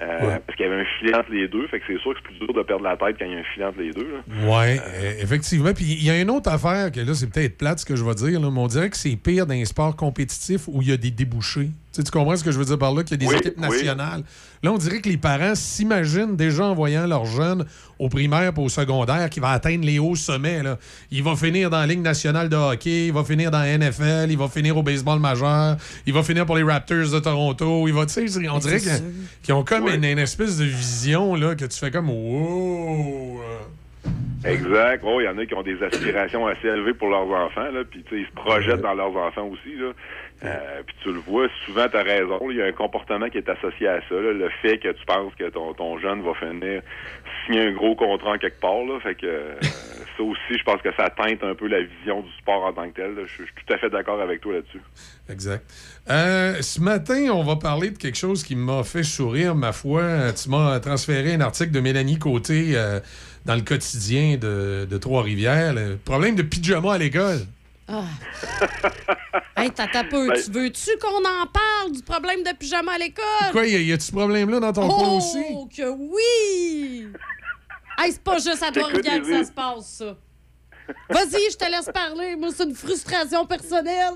[0.00, 1.66] Euh, Parce qu'il y avait un filet entre les deux.
[1.68, 3.36] Fait que c'est sûr que c'est plus dur de perdre la tête quand il y
[3.36, 4.08] a un filet entre les deux.
[4.44, 4.78] Oui,
[5.20, 5.72] effectivement.
[5.74, 8.04] Puis il y a une autre affaire que là, c'est peut-être plate ce que je
[8.04, 10.88] vais dire, là, mais on dirait que c'est pire dans les sports compétitifs où il
[10.88, 11.68] y a des débouchés.
[11.92, 13.26] Tu, sais, tu comprends ce que je veux dire par là, qu'il y a des
[13.26, 13.62] Oui, équipes oui.
[13.68, 14.22] nationales.
[14.62, 17.66] Là, on dirait que les parents s'imaginent déjà en voyant leurs jeunes
[17.98, 20.62] au primaire et au secondaire qui va atteindre les hauts sommets.
[20.62, 20.78] Là.
[21.10, 24.28] Il va finir dans la Ligue nationale de hockey, il va finir dans la NFL,
[24.30, 27.86] il va finir au baseball majeur, il va finir pour les Raptors de Toronto.
[27.86, 28.80] Il va, tu sais, on dirait
[29.42, 33.40] qu'ils ont comme une, une espèce de vision là, que tu fais comme wow.
[33.42, 33.58] euh.
[34.44, 35.02] Exact.
[35.06, 37.82] Oh, il y en a qui ont des aspirations assez élevées pour leurs enfants, là,
[37.88, 39.92] puis ils se projettent dans leurs enfants aussi, là.
[40.44, 43.38] Euh, puis tu le vois, souvent tu as raison, il y a un comportement qui
[43.38, 46.34] est associé à ça, là, le fait que tu penses que ton, ton jeune va
[46.34, 46.82] finir
[47.46, 49.54] signer un gros contrat en quelque part, là, fait que euh,
[50.16, 52.88] ça aussi, je pense que ça teinte un peu la vision du sport en tant
[52.88, 53.14] que tel.
[53.14, 53.22] là.
[53.24, 54.80] Je je suis tout à fait d'accord avec toi là-dessus.
[55.28, 55.64] Exact.
[56.10, 60.32] Euh, ce matin, on va parler de quelque chose qui m'a fait sourire, ma foi.
[60.32, 63.00] Tu m'as transféré un article de Mélanie Côté euh,
[63.44, 65.74] dans le quotidien de, de Trois-Rivières.
[65.74, 67.38] Le problème de pyjama à l'école.
[67.94, 68.04] Ah.
[69.62, 70.28] hey, t'as peu.
[70.28, 73.24] Ben- Tu veux-tu qu'on en parle du problème de pyjama à l'école?
[73.52, 75.44] Quoi, y a- y a-tu ce problème-là dans ton coin oh, aussi?
[75.76, 77.06] que oui!
[77.98, 80.16] hey, c'est pas juste à Trois-Rivières que ça se passe, ça.
[81.10, 82.34] Vas-y, je te laisse parler.
[82.36, 84.14] Moi, c'est une frustration personnelle.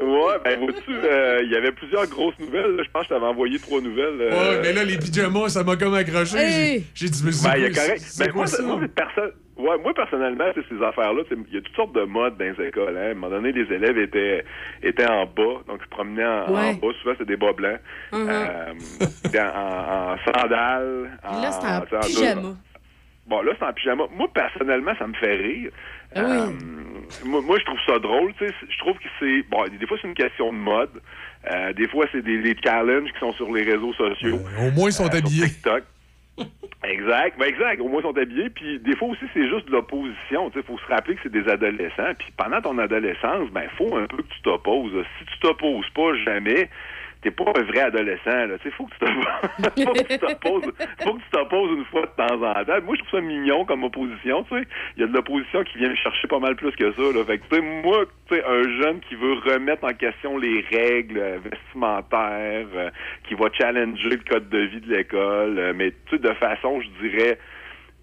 [0.00, 2.76] Ouais, ben vois-tu, euh, il y avait plusieurs grosses nouvelles.
[2.76, 2.82] là.
[2.84, 4.20] Je pense que je t'avais envoyé trois nouvelles.
[4.20, 6.36] euh, Ouais, mais là, les pyjamas, ça m'a comme accroché.
[6.36, 6.84] Hey!
[6.94, 8.04] J'ai dit, mais c'est Ben, il y a correct.
[8.06, 8.62] c'est Ben, quoi moi, ça?
[8.62, 12.36] moi, perso- ouais, moi, personnellement, c'est ces affaires-là, il y a toutes sortes de modes
[12.36, 12.96] dans les écoles.
[12.96, 13.08] Hein.
[13.08, 14.44] À un moment donné, les élèves étaient,
[14.82, 16.70] étaient en bas, donc ils se promenaient en, Ouais.
[16.70, 16.88] en bas.
[17.02, 17.78] Souvent, c'est des bas blancs.
[18.14, 18.72] Euh,
[19.22, 21.10] c'était en, en, en sandales.
[21.24, 22.48] Là, c'est en pyjama.
[23.26, 24.04] Bon, là, c'est en pyjama.
[24.16, 25.70] Moi, personnellement, ça me fait rire.
[26.14, 26.30] Ah oui.
[26.36, 26.46] Euh,
[27.24, 28.32] moi, moi, je trouve ça drôle.
[28.38, 28.54] tu sais.
[28.70, 29.42] Je trouve que c'est...
[29.50, 30.90] Bon, des fois, c'est une question de mode.
[31.50, 34.38] Euh, des fois, c'est des, des challenges qui sont sur les réseaux sociaux.
[34.60, 35.46] Au moins, ils sont Euh, sur habillés.
[35.48, 35.82] TikTok.
[36.84, 37.80] Exact, ben exact.
[37.80, 38.48] Au moins, ils sont habillés.
[38.48, 40.52] Puis des fois aussi, c'est juste de l'opposition.
[40.54, 42.14] Il faut se rappeler que c'est des adolescents.
[42.18, 44.92] Puis pendant ton adolescence, ben faut un peu que tu t'opposes.
[45.18, 46.70] Si tu t'opposes pas jamais,
[47.22, 48.46] t'es pas un vrai adolescent.
[48.46, 48.56] Là.
[48.76, 50.72] Faut que tu faut que tu t'opposes.
[51.02, 52.82] Faut que tu t'opposes une fois de temps en temps.
[52.84, 54.44] Moi, je trouve ça mignon comme opposition.
[54.44, 54.68] tu sais.
[54.96, 57.02] Il y a de l'opposition qui vient me chercher pas mal plus que ça.
[57.02, 57.24] Là.
[57.24, 62.90] Fait que, moi, un jeune qui veut remettre en question les règles euh, vestimentaires, euh,
[63.28, 67.38] qui va challenger le code de vie de l'école, euh, mais de façon, je dirais,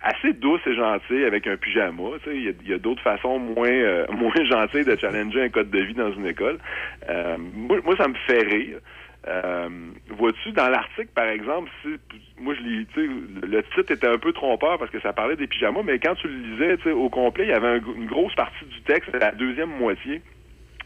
[0.03, 2.03] assez douce et gentille avec un pyjama.
[2.27, 5.71] Il y a, y a d'autres façons moins euh, moins gentilles de challenger un code
[5.71, 6.59] de vie dans une école.
[7.09, 8.79] Euh, moi, moi, ça me fait rire.
[9.27, 9.69] Euh,
[10.09, 11.89] Vois-tu, dans l'article, par exemple, si
[12.37, 15.81] moi je lis, le titre était un peu trompeur parce que ça parlait des pyjamas,
[15.83, 18.81] mais quand tu le lisais, au complet, il y avait un- une grosse partie du
[18.81, 20.21] texte, la deuxième moitié,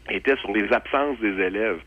[0.09, 1.79] était sur les absences des élèves.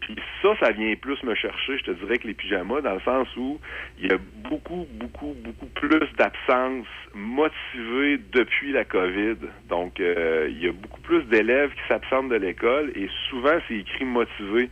[0.00, 3.00] Puis ça, ça vient plus me chercher, je te dirais, que les pyjamas, dans le
[3.00, 3.60] sens où
[3.98, 4.18] il y a
[4.48, 9.36] beaucoup, beaucoup, beaucoup plus d'absences motivées depuis la COVID.
[9.68, 13.76] Donc, euh, il y a beaucoup plus d'élèves qui s'absentent de l'école et souvent, c'est
[13.76, 14.70] écrit motivé.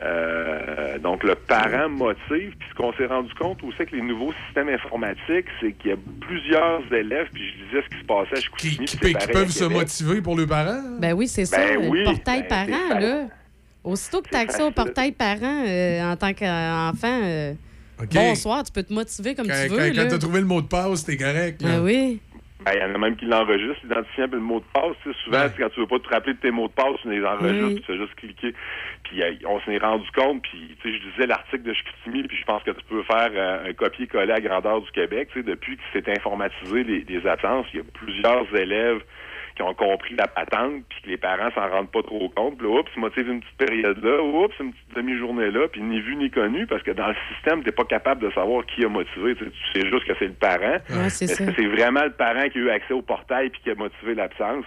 [0.00, 2.54] Euh, donc, le parent motive.
[2.58, 5.94] Puis ce qu'on s'est rendu compte aussi avec les nouveaux systèmes informatiques, c'est qu'il y
[5.94, 9.50] a plusieurs élèves, puis je disais ce qui se passait à Chicoutimi, Qui, qui peuvent
[9.50, 10.82] se motiver pour leurs parents.
[11.00, 13.26] Ben oui, c'est ça, Ben le oui, portail ben, parent, là.
[13.88, 17.52] Aussitôt que tu as accès au portail parent euh, en tant qu'enfant, euh,
[18.12, 19.88] bonsoir, tu peux te motiver comme Quand, tu quand, veux.
[19.90, 20.06] quand là.
[20.06, 21.62] t'as trouvé le mot de passe, t'es correct.
[21.62, 21.68] là.
[21.78, 22.20] Ben oui.
[22.64, 24.96] Ben, il y en a même qui l'enregistrent, l'identifiant puis le mot de passe.
[25.04, 26.96] Tu sais, souvent, tu quand tu veux pas te rappeler de tes mots de passe,
[27.02, 27.74] tu les enregistres, Oui.
[27.80, 28.54] tu fais juste cliquer.
[29.04, 32.24] Puis euh, on s'en est rendu compte, puis tu sais, je disais l'article de Chicoutimi,
[32.26, 35.28] puis je pense que tu peux faire euh, un copier-coller à grandeur du Québec.
[35.32, 39.00] Tu sais, depuis que c'est informatisé les, les absences, il y a plusieurs élèves
[39.58, 42.58] qui ont compris la patente, puis que les parents s'en rendent pas trop compte.
[42.58, 45.82] Puis là, oups, ils motivent une petite période là, oups, une petite demi-journée là, puis
[45.82, 48.84] ni vu ni connu, parce que dans le système, t'es pas capable de savoir qui
[48.84, 49.34] a motivé.
[49.34, 50.78] Tu sais, tu sais juste que c'est le parent.
[50.90, 53.60] Ouais, c'est Est-ce que c'est vraiment le parent qui a eu accès au portail puis
[53.64, 54.64] qui a motivé l'absence?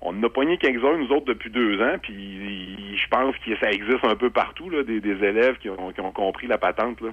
[0.00, 4.02] On a pogné quelques-uns, nous autres, depuis deux ans, puis je pense que ça existe
[4.04, 7.02] un peu partout, là, des, des élèves qui ont, qui ont compris la patente.
[7.02, 7.10] Là.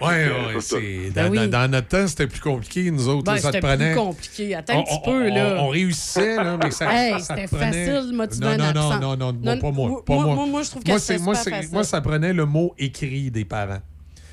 [0.00, 0.60] Ça, ça.
[0.78, 1.38] c'est- Ben dans, oui.
[1.38, 3.24] dans- dans notre temps, c'était plus compliqué, nous autres.
[3.24, 3.92] Ben, là, ça te c'était prenait.
[3.92, 4.54] plus compliqué.
[4.54, 5.56] Attends un On- petit on- peu, on- là.
[5.60, 7.86] On, réussissait, là, mais ça, Hey, ça c'était te prenait...
[7.86, 9.88] facile motiver non, un non, non, non, non, Non, non, pas moi.
[9.88, 10.34] moi- pas moi- moi.
[10.34, 11.68] moi- moi, je trouve que c'était c'est- moi, facile.
[11.72, 13.80] Moi, ça prenait le mot écrit des parents.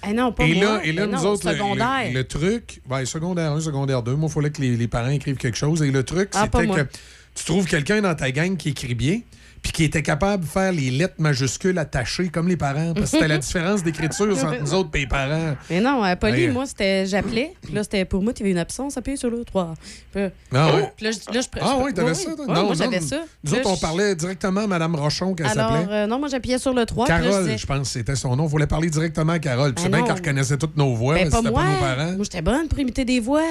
[0.10, 0.64] Eh non, pas et moi.
[0.64, 2.08] là, et là Eh nous non, autres, le- secondaire.
[2.08, 5.10] le, le truc, ben, secondaire 1, secondaire 2, moi, il fallait que les, les parents
[5.10, 5.82] écrivent quelque chose.
[5.82, 6.88] Et le truc, Ah, c'était que
[7.36, 9.20] tu trouves quelqu'un dans ta gang qui écrit bien,
[9.62, 12.94] puis qui était capable de faire les lettres majuscules attachées comme les parents.
[12.94, 15.56] Parce que c'était la différence d'écriture entre nous autres et les parents.
[15.70, 16.52] Mais non, à Polly, Ouais.
[16.54, 17.54] moi, c'était j'appelais.
[17.62, 19.74] Puis là, c'était pour moi, tu avais une absence, appuyez sur le 3.
[20.14, 20.22] Puis,
[20.54, 20.92] Ah ouais?
[20.96, 22.30] puis là, je, là, je- Ah oui, t'avais ça?
[22.48, 23.22] non, moi, j'avais ça.
[23.44, 25.94] Nous autres, on parlait directement à Mme Rochon, qu'elle Alors, s'appelait.
[25.94, 27.06] euh, non, moi, j'appuyais sur le 3.
[27.06, 28.48] puis là, je Carole, je pense c'était son nom.
[28.48, 29.74] Il fallait parler directement à Carole.
[29.74, 31.52] Puis Ben c'est bien qu'elle reconnaissait toutes nos voix, Ben, mais pas moi.
[31.52, 32.12] pas nos parents.
[32.14, 33.44] Moi, j'étais bonne pour imiter des voix.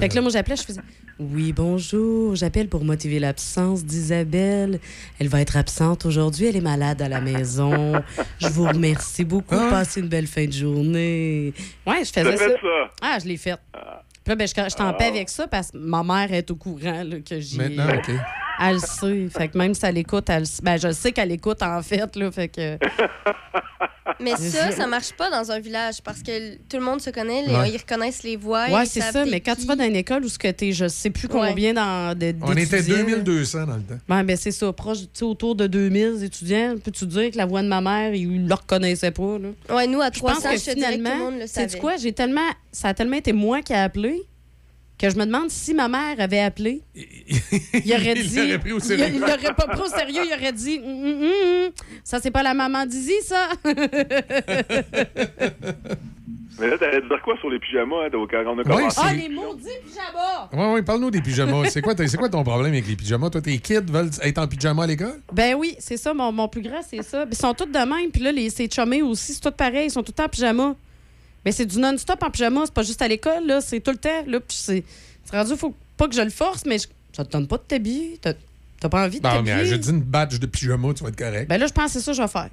[0.00, 0.80] Fait que là, moi, j'appelais, je faisais
[1.20, 4.80] Oui, bonjour, j'appelle pour motiver l'absence d'Isabelle.
[5.20, 7.92] Elle va être absente aujourd'hui, elle est malade à la maison.
[8.40, 9.54] Je vous remercie beaucoup.
[9.54, 9.68] Ah.
[9.70, 11.54] Passez une belle fin de journée.
[11.86, 12.46] Ouais, je faisais ça.
[13.00, 13.56] Ah, je l'ai fait.
[13.72, 16.56] Puis là, ben, je, je t'en paix avec ça parce que ma mère est au
[16.56, 17.58] courant là, que j'ai.
[17.58, 18.10] Maintenant, OK.
[18.60, 19.28] Elle le sait.
[19.36, 22.14] Fait que même si elle écoute, elle, ben, je sais qu'elle écoute en fait.
[22.16, 22.78] Là, fait que.
[24.20, 24.86] Mais ça, ça.
[24.86, 27.70] marche pas dans un village parce que tout le monde se connaît, les- Ouais.
[27.70, 28.66] ils reconnaissent les voix.
[28.70, 29.24] Ouais, ils c'est ça.
[29.24, 29.62] Mais quand qui.
[29.62, 31.48] tu vas dans une école où ce que t'es, je sais plus Ouais.
[31.48, 33.02] combien dans, de, On était d'étudiants, là.
[33.22, 34.14] 2200 dans le temps.
[34.14, 36.74] Ouais, ben c'est ça, proche, tu sais, autour de 2000 étudiants.
[36.82, 39.74] Peux-tu dire que la voix de ma mère, ils le reconnaissaient pas, là?
[39.74, 41.40] Ouais, nous, à Je pense 300, que je te dirais que tout le finalement, monde
[41.40, 41.78] le savait.
[41.78, 41.96] quoi?
[41.96, 44.22] J'ai tellement, ça a tellement été moi qui ai appelé
[44.98, 46.82] que je me demande si ma mère avait appelé.
[46.94, 48.36] Il aurait Il dit.
[48.36, 49.06] l'aurait pris au il- sérieux.
[49.14, 50.22] Il l'aurait pas pris au sérieux.
[50.24, 51.70] Il aurait dit hum, hum, hum.
[52.04, 53.48] Ça, c'est pas la maman d'Izzy, ça.
[56.60, 59.00] Mais là, t'allais dire quoi sur les pyjamas hein, donc, quand on a Ouais, commencé?
[59.02, 60.48] Ah, les maudits pyjamas!
[60.52, 61.68] Oui, oui, parle-nous des pyjamas.
[61.68, 63.28] C'est quoi, quoi ton problème avec les pyjamas?
[63.30, 65.20] Toi, tes kids veulent être en pyjama à l'école?
[65.32, 66.14] Ben oui, c'est ça.
[66.14, 67.26] Mon, mon plus grand, c'est ça.
[67.28, 68.10] Ils sont tous de même.
[68.12, 69.86] Puis là, les, ces chummés aussi, c'est tout pareil.
[69.86, 70.76] Ils sont tout le temps en pyjama.
[71.44, 72.62] Mais c'est du non-stop en pyjama.
[72.64, 73.60] C'est pas juste à l'école, là.
[73.60, 74.24] C'est tout le temps.
[74.26, 74.40] Là.
[74.40, 74.84] Puis c'est
[75.24, 77.62] c'est rendu, faut pas que je le force, mais je- ça te donne pas de
[77.62, 78.18] t'habiller.
[78.20, 78.32] T'as
[78.80, 79.66] T'as pas envie de Non, mais t'habiller?
[79.70, 81.48] j'ai dit une badge de pyjama, tu vas être correct.
[81.48, 82.50] Ben là, je pense que c'est ça que je vais faire.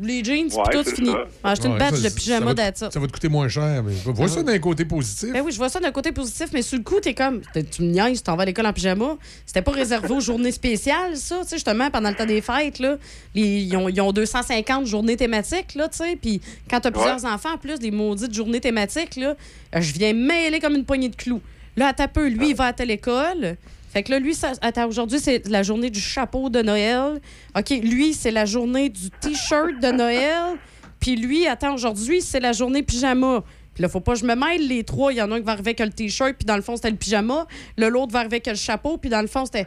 [0.00, 1.10] Les jeans, puis Ouais, tout, fini.
[1.42, 2.90] acheter une badge de pyjama d'être ça.
[2.90, 3.82] Ça va te coûter moins cher.
[3.82, 5.32] Mais vois ça d'un côté positif.
[5.32, 7.40] Ben oui, je vois ça d'un côté positif, mais sur le coup, t'es comme.
[7.52, 9.16] t'es- Tu me niaises, tu t'en vas à l'école en pyjama.
[9.44, 11.40] C'était pas réservé aux journées spéciales, ça.
[11.42, 12.96] Tu sais, justement, pendant le temps des fêtes, là,
[13.34, 16.16] les- ils, ont, ils ont 250 journées thématiques, là, tu sais.
[16.20, 16.40] Puis
[16.70, 19.34] quand t'as plusieurs enfants, en plus des maudites journées thématiques, là,
[19.74, 21.40] je viens mêler comme une poignée de clous.
[21.76, 23.56] Là, à peu, lui, il va à telle école.
[23.92, 27.20] Fait que là, lui, ça, attends, aujourd'hui, c'est la journée du chapeau de Noël.
[27.56, 30.58] OK, lui, c'est la journée du T-shirt de Noël.
[31.00, 33.42] Puis lui, attends, aujourd'hui, c'est la journée pyjama.
[33.74, 35.12] Puis là, faut pas que je me mêle les trois.
[35.12, 36.76] Il y en a un qui va arriver avec le T-shirt, puis dans le fond,
[36.76, 37.46] c'était le pyjama.
[37.76, 39.66] Le l'autre va arriver avec le chapeau, puis dans le fond, c'était.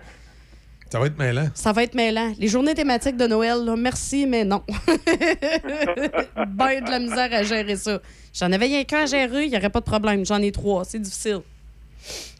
[0.92, 1.48] Ça va être mêlant.
[1.54, 2.34] Ça va être mêlant.
[2.40, 4.64] Les journées thématiques de Noël, là, merci, mais non.
[4.88, 8.02] ben de la misère à gérer ça.
[8.34, 10.26] J'en avais rien qu'un à gérer, il n'y aurait pas de problème.
[10.26, 10.86] J'en ai trois.
[10.86, 11.42] C'est difficile.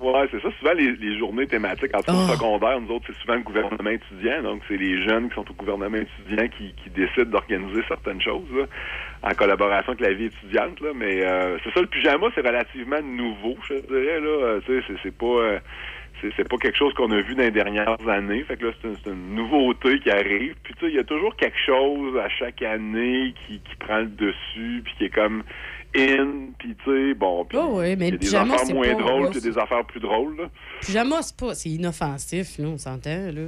[0.02, 0.50] Ouais, c'est ça.
[0.60, 2.34] Souvent, les, les journées thématiques, en tout cas Ah.
[2.34, 4.42] secondaire, nous autres, c'est souvent le gouvernement étudiant.
[4.44, 8.48] Donc, c'est les jeunes qui sont au gouvernement étudiant qui, qui décident d'organiser certaines choses
[8.56, 8.66] là,
[9.24, 10.80] en collaboration avec la vie étudiante.
[10.80, 10.92] Là.
[10.96, 14.22] Mais euh, c'est ça, le pyjama, c'est relativement nouveau, je dirais.
[14.22, 14.28] Là.
[14.28, 15.26] Euh, tu sais, c'est, pas...
[15.26, 15.60] euh,
[16.22, 18.44] c'est, pas quelque chose qu'on a vu dans les dernières années.
[18.44, 20.56] Fait que là, c'est une, une nouveauté qui arrive.
[20.64, 23.98] Puis tu sais, il y a toujours quelque chose à chaque année qui, qui prend
[24.00, 25.44] le dessus, puis qui est comme
[25.96, 29.02] in, puis tu sais, bon, puis Oh oui, mais y a des affaires moins pas-
[29.02, 30.38] drôles, puis des affaires plus drôles.
[30.38, 30.50] Là.
[30.82, 31.56] Pyjama, c'est pas.
[31.56, 33.48] C'est inoffensif, là, on s'entend, là.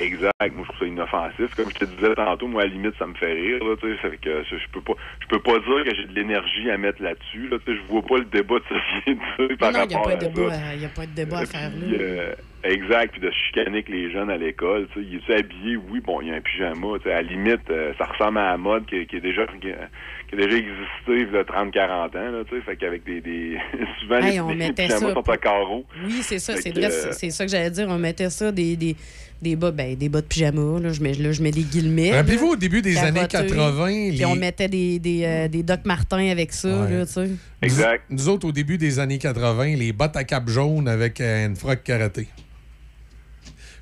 [0.00, 0.32] Exact.
[0.54, 1.54] Moi, je trouve ça inoffensif.
[1.54, 3.62] Comme je te disais tantôt, moi, à la limite, ça me fait rire.
[3.62, 4.02] Là, tu sais.
[4.02, 6.70] Ça fait que je, je peux pas, je peux pas dire que j'ai de l'énergie
[6.70, 7.48] à mettre là-dessus.
[7.48, 7.78] Là, tu sais.
[7.78, 10.16] je vois pas le débat de société par Non, il n'y a, rapport pas à
[10.16, 10.66] de débat ça.
[10.70, 11.98] à- y a pas de débat à faire, Puis, là.
[12.00, 13.12] euh, exact.
[13.12, 14.88] Puis de chicaner avec les jeunes à l'école.
[14.94, 15.06] Tu sais.
[15.10, 15.76] Il est habillé?
[15.76, 16.98] Oui, bon, il y a un pyjama.
[16.98, 17.12] Tu sais.
[17.12, 19.88] À la limite, euh, ça ressemble à la mode qui, qui est déjà qui, a-
[20.28, 22.30] qui a déjà existé il y a 30-40 ans.
[22.32, 22.62] Là, tu sais.
[22.62, 23.58] Fait qu'avec des, des...
[24.00, 25.84] souvent, Hey, les, on les mettait pyjamas ça sont à carreaux.
[26.04, 27.86] Oui, c'est ça, Fait c'est que, vrai, euh, c'est c'est ça que j'allais dire.
[27.90, 28.96] On mettait ça, des, des,
[29.42, 30.80] des bas, ben, des bas de pyjama.
[30.80, 32.12] Là, je, mets, là, je mets des guillemets.
[32.16, 33.50] Rappelez-vous, au début des années carottés.
[33.54, 36.90] 80, Puis les- on mettait des, des, euh, des Doc Martens avec ça, Ouais.
[36.98, 37.30] là, tu sais.
[37.60, 38.04] Exact.
[38.08, 41.46] Nous, nous autres, au début des années 80, les bottes à cap jaune avec euh,
[41.46, 42.28] une froc karaté.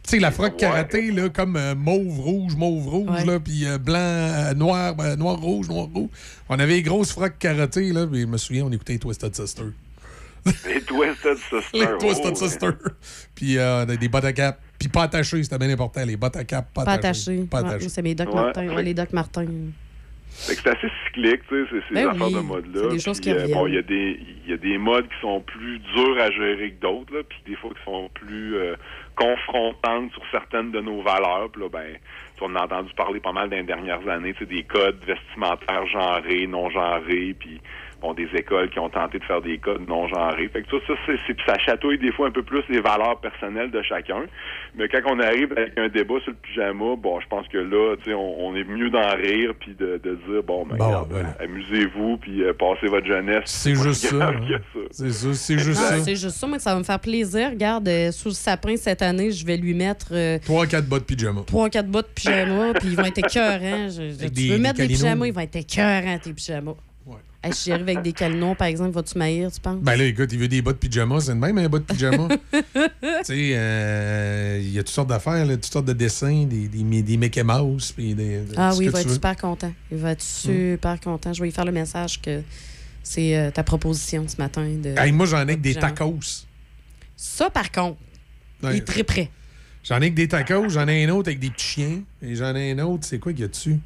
[0.02, 3.24] Tu sais, la froc karaté, là, comme euh, mauve, rouge, mauve, rouge, Ouais.
[3.26, 6.08] là, puis euh, blanc, euh, noir, noir, rouge, noir, rouge.
[6.48, 9.34] On avait les grosses frocs karaté, là, puis je me souviens, on écoutait les Twisted
[9.36, 9.62] Sister.
[10.66, 11.70] Les Twisted Sisters.
[11.72, 12.76] Les oh, Twisted.
[13.34, 14.60] Puis euh, des bottes à cap.
[14.78, 16.04] Puis pas attachées, c'était bien important.
[16.04, 17.32] Les bottes à cap, pas, Pas attachées.
[17.32, 17.48] attaché.
[17.50, 17.88] Pas Ouais, attachées.
[17.88, 18.34] c'est mes Doc Ouais.
[18.34, 18.68] Martens.
[18.68, 19.08] Ouais, les Doc
[20.48, 22.80] que c'est assez cyclique, tu sais, ces Ben affaires oui, de mode-là.
[22.84, 25.06] c'est des choses qui euh, bon, il y a des il y a des modes
[25.08, 28.74] qui sont plus durs à gérer que d'autres, puis des fois qui sont plus euh,
[29.16, 31.50] confrontantes sur certaines de nos valeurs.
[31.52, 31.96] Puis là, ben,
[32.40, 35.86] on a entendu parler pas mal dans les dernières années, tu sais, des codes vestimentaires
[35.88, 37.60] genrés, non genrés, puis
[38.00, 40.48] bon, des écoles qui ont tenté de faire des codes non genrés.
[40.48, 43.70] Fait que ça, ça, c'est, ça chatouille des fois un peu plus les valeurs personnelles
[43.70, 44.22] de chacun.
[44.76, 47.96] Mais quand on arrive avec un débat sur le pyjama, bon, je pense que là,
[47.98, 50.86] tu sais, on, on est mieux d'en rire puis de, de dire bon, ben, Bon,
[50.86, 51.36] regarde, voilà.
[51.40, 53.42] amusez-vous puis euh, passez votre jeunesse.
[53.46, 54.28] C'est juste ça.
[54.28, 54.40] hein.
[54.72, 54.80] ça.
[54.90, 55.98] C'est ça, c'est juste ça.
[56.00, 57.50] c'est juste ça, moi, ça va me faire plaisir.
[57.50, 61.40] Regarde, euh, sous le sapin cette année, je vais lui mettre euh, 3-4 bottes pyjama.
[61.42, 63.88] 3-4 bas de pyjama, puis ils vont être écœurants.
[63.88, 65.00] Je- je- tu des- veux des mettre des calinos.
[65.02, 66.74] pyjamas, ils vont être écœurants, tes pyjamas.
[67.42, 69.80] Hey, si j'arrive avec des calinos, par exemple, vas-tu m'haïr, tu penses?
[69.80, 72.28] Ben là, écoute, il veut des bottes pyjama, c'est le même un bas de pyjama.
[72.52, 72.58] tu
[73.24, 77.16] sais, euh, il y a toutes sortes d'affaires, toutes sortes de dessins, des, des, des
[77.16, 77.92] Mickey Mouse.
[77.92, 79.14] Puis des, de- ah oui, il va être veux.
[79.14, 79.72] super content.
[79.90, 81.32] Il va être super content.
[81.32, 82.42] Je vais lui faire le message que
[83.02, 84.68] c'est euh, ta proposition ce matin.
[84.82, 85.92] De, Hey, moi, j'en ai que des pyjama.
[85.92, 86.44] tacos.
[87.16, 87.96] Ça, par contre,
[88.62, 88.72] Ouais.
[88.74, 89.30] il est très prêt.
[89.82, 92.02] J'en ai que des tacos, j'en ai un autre avec des petits chiens.
[92.20, 93.78] Et j'en ai un autre, c'est quoi qu'il y a dessus?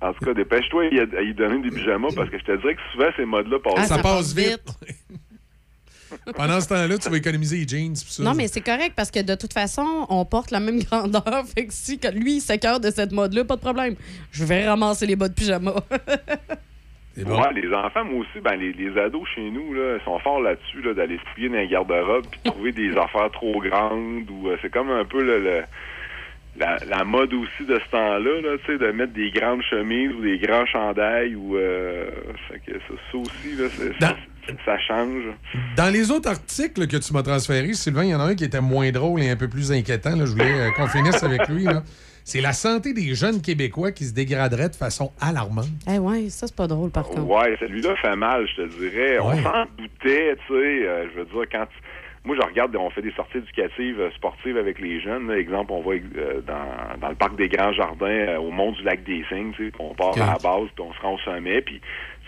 [0.00, 0.84] En tout cas, dépêche-toi
[1.16, 3.74] à y- donner des pyjamas parce que je te dirais que souvent ces modes-là passent.
[3.78, 4.62] Ah, ça, ça passe vite.
[6.36, 7.94] Pendant ce temps-là, tu vas économiser les jeans.
[7.94, 8.22] ça.
[8.22, 11.44] Non, mais c'est correct parce que de toute façon, on porte la même grandeur.
[11.54, 13.94] Fait que si que lui, il s'écœure de cette mode-là, pas de problème.
[14.32, 15.74] Je vais ramasser les bas de pyjama.
[17.16, 20.40] Ouais, les enfants, moi aussi, ben, les, les ados chez nous, là, ils sont forts
[20.40, 24.46] là-dessus, là, d'aller fouiller dans les garde-robes puis de trouver des affaires trop grandes ou
[24.48, 25.64] euh, c'est comme un peu le, le-
[26.58, 30.12] la, la mode aussi de ce temps-là, là, tu sais, de mettre des grandes chemises
[30.12, 32.10] ou des grands chandails ou euh,
[32.48, 34.16] fait que ça, ça aussi, là, c'est- ça,
[34.64, 35.24] ça change.
[35.76, 38.44] Dans les autres articles que tu m'as transférés, Sylvain, il y en a un qui
[38.44, 40.16] était moins drôle et un peu plus inquiétant.
[40.16, 40.24] là.
[40.26, 41.64] Je voulais euh, qu'on finisse avec lui.
[41.64, 41.82] là.
[42.24, 45.68] C'est la santé des jeunes Québécois qui se dégraderait de façon alarmante.
[45.90, 47.22] Eh ouais, ça, c'est pas drôle, par contre.
[47.24, 49.18] Ouais, celui-là fait mal, je te dirais.
[49.18, 50.54] On s'en doutait, tu sais.
[50.54, 51.87] euh, je veux dire, quand tu-
[52.28, 55.28] moi, je regarde, on fait des sorties éducatives euh, sportives avec les jeunes.
[55.28, 55.38] là.
[55.38, 58.82] Exemple, on va euh, dans, dans le parc des Grands Jardins, euh, au mont du
[58.82, 61.18] lac des Cygnes, tu sais, on part à la base, puis on se rend au
[61.20, 61.80] sommet, puis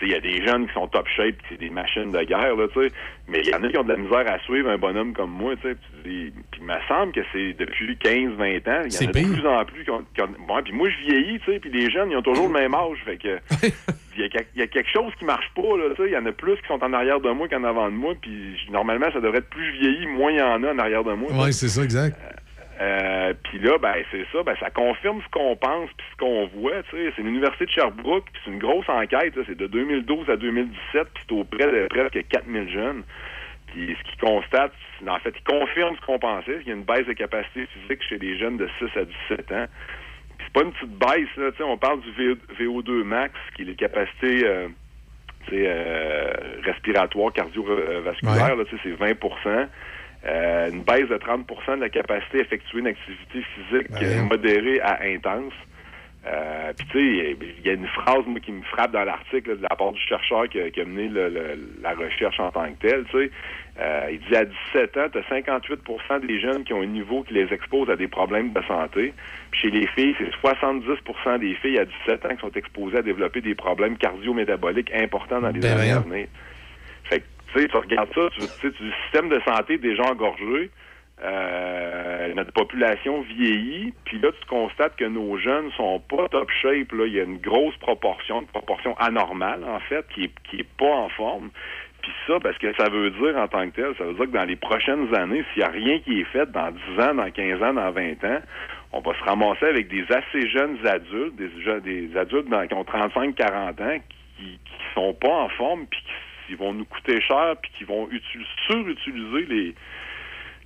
[0.07, 2.67] il y a des jeunes qui sont top shape, c'est des machines de guerre, là,
[2.73, 2.93] tu sais.
[3.27, 5.31] Mais il y en a qui ont de la misère à suivre un bonhomme comme
[5.31, 5.75] moi, tu sais.
[6.03, 9.47] Puis il me semble que c'est depuis 15-20 ans, il y en a de plus
[9.47, 10.03] en plus qui ont...
[10.15, 12.47] qui ont- Bon, puis moi, je vieillis, tu sais, puis les jeunes, ils ont toujours
[12.47, 13.39] le même âge, fait que...
[14.17, 16.09] Il y, a, y quelque chose qui marche pas, là, tu sais.
[16.09, 18.13] Il y en a plus qui sont en arrière de moi qu'en avant de moi,
[18.21, 21.05] puis normalement, ça devrait être plus je vieillis, moins il y en a en arrière
[21.05, 21.29] de moi.
[21.31, 22.17] Oui, c'est ça, exact.
[22.81, 26.47] Euh, puis là, ben c'est ça, ben ça confirme ce qu'on pense puis ce qu'on
[26.47, 26.81] voit.
[26.89, 29.37] Tu sais, c'est l'université de Sherbrooke, puis c'est une grosse enquête.
[29.45, 33.03] C'est de 2012 à 2017, puis c'est auprès de presque 4000 jeunes.
[33.67, 34.73] Puis ce qu'ils constatent,
[35.07, 38.01] en fait, ils confirment ce qu'on pensait, qu'il y a une baisse de capacité physique
[38.09, 39.65] chez les jeunes de 6 à 17 ans.
[40.37, 43.65] Puis c'est pas une petite baisse, là, on parle du VO, 2 max, qui est
[43.65, 44.67] les capacités euh,
[45.53, 46.33] euh,
[46.63, 49.13] respiratoires, cardiovasculaires, c'est 20
[50.25, 54.79] euh, une baisse de 30% de la capacité à effectuer une activité physique euh, modérée
[54.81, 55.53] à intense.
[56.27, 59.57] Euh, Puis tu sais, il y a une phrase moi, qui me frappe dans l'article
[59.57, 62.51] de la part du chercheur qui a, qui a mené le- le- la recherche en
[62.51, 63.05] tant que telle.
[63.05, 63.31] Tu sais,
[63.79, 67.23] Euh, il dit à 17 ans, tu as 58% des jeunes qui ont un niveau
[67.23, 69.13] qui les expose à des problèmes de santé.
[69.49, 73.01] Puis chez les filles, c'est 70% des filles à 17 ans qui sont exposées à
[73.01, 76.27] développer des problèmes cardio-métaboliques importants dans les Ben années à venir.
[77.53, 80.69] Tu sais, tu regardes ça, tu, sais, le système de santé déjà engorgé.
[81.23, 86.91] Euh, notre population vieillit, puis là, tu constates que nos jeunes sont pas top shape.
[86.93, 87.05] Là.
[87.05, 90.69] Il y a une grosse proportion, une proportion anormale, en fait, qui est, qui est
[90.77, 91.51] pas en forme.
[92.01, 94.31] Puis ça, parce que ça veut dire en tant que tel, ça veut dire que
[94.31, 97.29] dans les prochaines années, s'il n'y a rien qui est fait dans 10 ans, dans
[97.29, 98.41] 15 ans, dans 20 ans,
[98.93, 101.49] on va se ramasser avec des assez jeunes adultes, des,
[101.81, 103.99] des adultes qui ont 35-40 ans,
[104.37, 106.11] qui, qui sont pas en forme, puis qui,
[106.51, 108.09] qui vont nous coûter cher, puis qui vont
[108.67, 109.73] surutiliser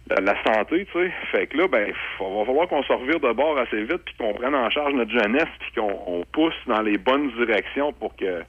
[0.10, 1.12] la, santé, tu sais.
[1.32, 4.16] Fait que là, ben, il va falloir qu'on se revire de bord assez vite, puis
[4.18, 8.16] qu'on prenne en charge notre jeunesse, puis qu'on on pousse dans les bonnes directions pour
[8.16, 8.42] que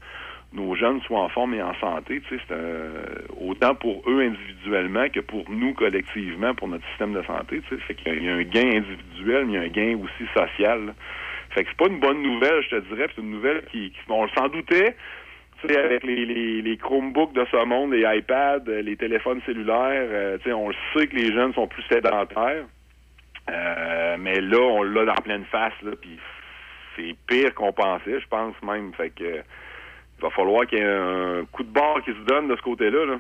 [0.55, 2.23] nos jeunes soient en forme et en santé.
[2.27, 7.23] Tu sais, c'est autant pour eux individuellement que pour nous collectivement, pour notre système de
[7.25, 7.61] santé.
[7.69, 9.99] Tu sais, fait qu'il y a- un gain individuel, mais il y a un gain
[10.03, 10.95] aussi social.
[11.51, 13.09] Fait que c'est pas une bonne nouvelle, je te dirais.
[13.15, 14.97] C'est une nouvelle qui, qui- on s'en doutait.
[15.63, 20.45] Tu sais, avec les, Chromebooks de ce monde, les iPads, les téléphones cellulaires, euh, tu
[20.45, 22.65] sais, on le sait que les jeunes sont plus sédentaires.
[23.51, 26.19] Euh, mais là, on l'a dans pleine face, là, puis
[26.97, 28.93] c'est pire qu'on pensait, je pense même.
[28.95, 29.25] Fait que
[30.19, 32.63] il va falloir qu'il y ait un coup de barre qui se donne de ce
[32.63, 33.05] côté-là.
[33.07, 33.17] Là.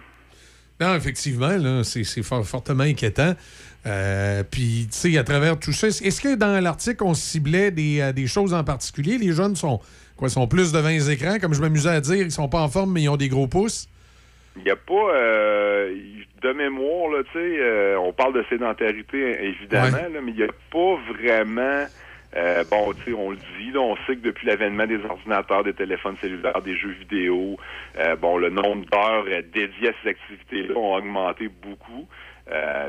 [0.80, 3.32] Non, effectivement, là, c'est fort- fortement inquiétant.
[3.86, 8.00] Euh, Puis, tu sais, à travers tout ça, est-ce que dans l'article, on ciblait des,
[8.00, 9.16] euh, des choses en particulier?
[9.18, 9.80] Les jeunes sont,
[10.16, 12.68] quoi, sont plus devant les écrans, comme je m'amusais à dire, ils sont pas en
[12.68, 13.88] forme, mais ils ont des gros pouces.
[14.56, 15.94] Il n'y a pas euh,
[16.42, 20.42] de mémoire, là, tu sais, euh, on parle de sédentarité évidemment, là, mais il n'y
[20.42, 21.84] a pas vraiment
[22.36, 25.64] euh, bon, tu sais, on le dit, là, on sait que depuis l'avènement des ordinateurs,
[25.64, 27.56] des téléphones cellulaires, des jeux vidéo,
[27.98, 32.06] euh, bon, le nombre d'heures euh, dédiées à ces activités-là ont augmenté beaucoup.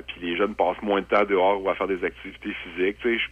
[0.08, 2.98] Puis les jeunes passent moins de temps dehors ou à faire des activités physiques.
[3.02, 3.30] Tu sais, je-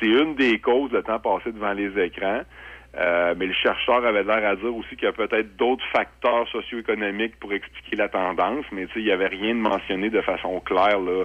[0.00, 2.42] c'est une des causes le temps passé devant les écrans.
[2.96, 6.46] Euh, mais le chercheur avait l'air à dire aussi qu'il y a peut-être d'autres facteurs
[6.52, 10.20] socio-économiques pour expliquer la tendance, mais tu sais, il n'y avait rien de mentionné de
[10.20, 11.24] façon claire là.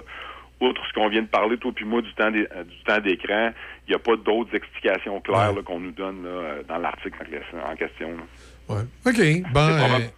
[0.60, 2.98] Outre ce qu'on vient de parler, toi puis moi, du temps des- euh, du temps
[2.98, 3.50] d'écran,
[3.86, 7.16] il n'y a pas d'autres explications claires qu'on nous donne là, euh, dans l'article
[7.64, 8.74] en question- là.
[8.74, 8.82] Ouais.
[9.06, 9.52] OK.
[9.52, 10.10] Bon, C'est euh, probable-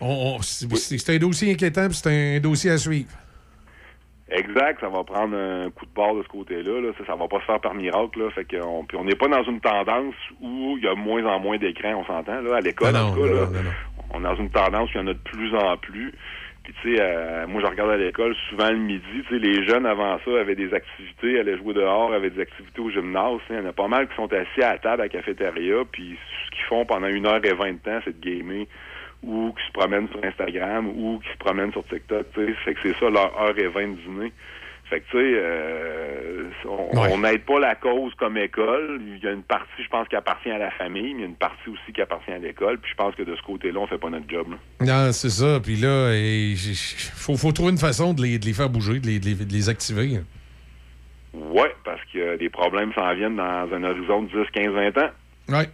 [0.00, 3.10] on- on- c'est c'est un dossier inquiétant, puis c'est un dossier à suivre.
[4.28, 6.80] Exact, ça va prendre un coup de barre de ce côté-là.
[6.80, 6.92] Là.
[6.98, 8.20] Ça, ça va pas se faire par miracle.
[8.20, 8.30] Là.
[8.30, 11.24] Fait que on, puis on n'est pas dans une tendance où il y a moins
[11.26, 12.40] en moins d'écrans, on s'entend.
[12.40, 13.46] Là, à l'école, en tout cas, là,
[14.12, 16.12] on est dans une tendance où il y en a de plus en plus.
[16.64, 19.64] Puis tu sais, euh, moi je regarde à l'école souvent le midi, tu sais, les
[19.64, 23.38] jeunes avant ça avaient des activités, allaient jouer dehors, avaient des activités au gymnase.
[23.50, 25.84] Il y en a pas mal qui sont assis à la table à la cafétéria,
[25.92, 28.66] puis ce qu'ils font pendant une heure et vingt de temps, c'est de gamer
[29.22, 32.26] ou qui se promènent sur Instagram ou qui se promènent sur TikTok.
[32.64, 34.32] Fait que c'est ça leur heure et vingt de dîner.
[34.88, 39.00] Fait que, tu sais, euh, on n'aide pas la cause comme école.
[39.04, 41.24] Il y a une partie, je pense, qui appartient à la famille, mais il y
[41.24, 42.78] a une partie aussi qui appartient à l'école.
[42.78, 44.46] Puis je pense que de ce côté-là, on fait pas notre job.
[44.80, 44.86] là.
[45.06, 45.58] Non, c'est ça.
[45.60, 49.06] Puis là, il faut, faut trouver une façon de les, de les faire bouger, de
[49.08, 50.20] les, de les- de les activer.
[51.34, 55.10] Ouais, parce que les problèmes s'en viennent dans un horizon de 10, 15, 20 ans.
[55.48, 55.66] Ouais.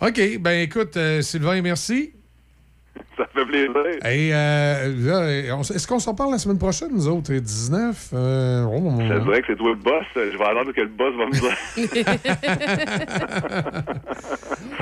[0.00, 0.38] OK.
[0.40, 2.14] Ben écoute, euh, Sylvain, merci.
[3.16, 3.70] Ça fait plaisir.
[4.10, 7.32] Et euh, est-ce qu'on s'en parle la semaine prochaine, nous autres?
[7.32, 8.10] et 19?
[8.12, 10.04] Euh, oh, Je dirais que c'est toi le boss.
[10.16, 11.56] Je vais attendre que le boss va me dire.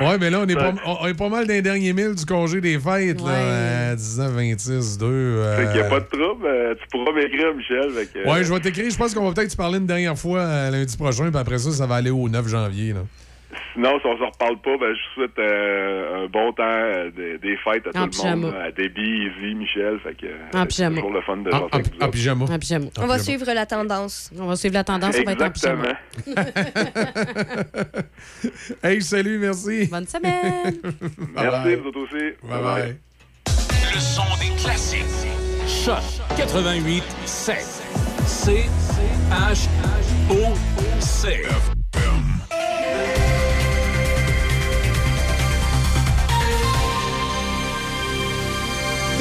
[0.01, 2.24] Ouais, mais là, on est, pas, on est pas mal dans les derniers milles du
[2.24, 5.06] congé des fêtes, là, euh, 19, 26, 2.
[5.06, 6.44] euh, Fait qu'il n'y a pas de trouble.
[6.47, 7.93] euh, tu pourras m'écrire, Michel.
[8.12, 8.90] Que, Ouais, je vais t'écrire.
[8.90, 11.59] Je pense qu'on va peut-être se parler une dernière fois euh, lundi prochain, puis après
[11.59, 12.94] ça, ça va aller au 9 janvier.
[12.94, 13.01] Là.
[13.74, 17.39] Sinon, si on se reparle pas, ben, je souhaite euh, un bon temps euh, des,
[17.39, 18.55] des fêtes à En tout le monde.
[18.55, 19.99] À Debbie, Izzy, Michel.
[20.03, 20.97] Fait que, euh, En pyjama.
[20.97, 22.45] toujours le fun de En- en- vous en pyjama.
[22.47, 22.87] En pyjama.
[22.99, 24.31] On va suivre la tendance.
[24.39, 25.89] On va suivre la tendance, on va être en pyjama.
[28.83, 29.87] Hey, salut, merci.
[29.91, 30.77] Bonne semaine.
[31.35, 32.35] Merci, vous autres aussi.
[32.43, 32.97] Bye bye.
[33.95, 35.05] Le son des classiques.
[35.66, 36.03] Choc
[36.37, 37.57] 88 7.
[38.27, 38.65] C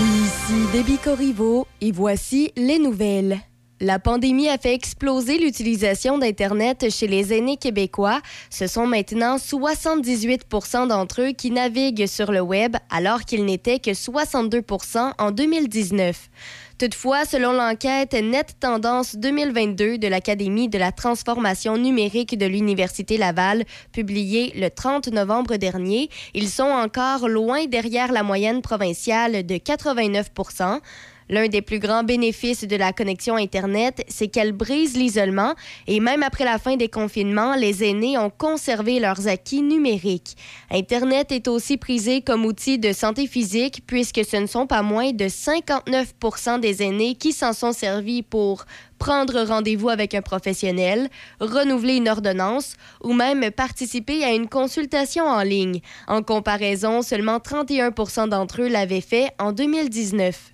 [0.01, 3.37] Ici Déby Corriveau et voici les nouvelles.
[3.79, 8.19] La pandémie a fait exploser l'utilisation d'Internet chez les aînés québécois.
[8.49, 13.91] Ce sont maintenant 78% d'entre eux qui naviguent sur le Web, alors qu'ils n'étaient que
[13.91, 16.29] 62% en 2019.
[16.81, 23.65] Toutefois, selon l'enquête Net Tendance 2022 de l'Académie de la transformation numérique de l'Université Laval,
[23.91, 30.31] publiée le 30 novembre dernier, ils sont encore loin derrière la moyenne provinciale de 89
[31.31, 35.55] L'un des plus grands bénéfices de la connexion Internet, c'est qu'elle brise l'isolement
[35.87, 40.35] et même après la fin des confinements, les aînés ont conservé leurs acquis numériques.
[40.69, 45.13] Internet est aussi prisé comme outil de santé physique puisque ce ne sont pas moins
[45.13, 48.65] de 59% des aînés qui s'en sont servis pour
[48.99, 51.09] prendre rendez-vous avec un professionnel,
[51.39, 52.75] renouveler une ordonnance
[53.05, 55.79] ou même participer à une consultation en ligne.
[56.09, 60.50] En comparaison, seulement 31% d'entre eux l'avaient fait en 2019.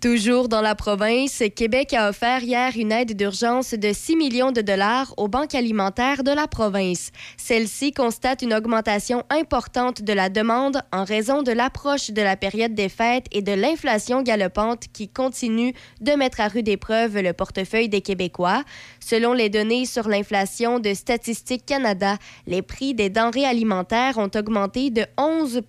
[0.00, 4.62] Toujours dans la province, Québec a offert hier une aide d'urgence de 6 millions de
[4.62, 7.10] dollars aux banques alimentaires de la province.
[7.36, 12.72] Celle-ci constate une augmentation importante de la demande en raison de l'approche de la période
[12.72, 17.90] des fêtes et de l'inflation galopante qui continue de mettre à rude épreuve le portefeuille
[17.90, 18.64] des Québécois.
[19.00, 22.16] Selon les données sur l'inflation de Statistique Canada,
[22.46, 25.60] les prix des denrées alimentaires ont augmenté de 11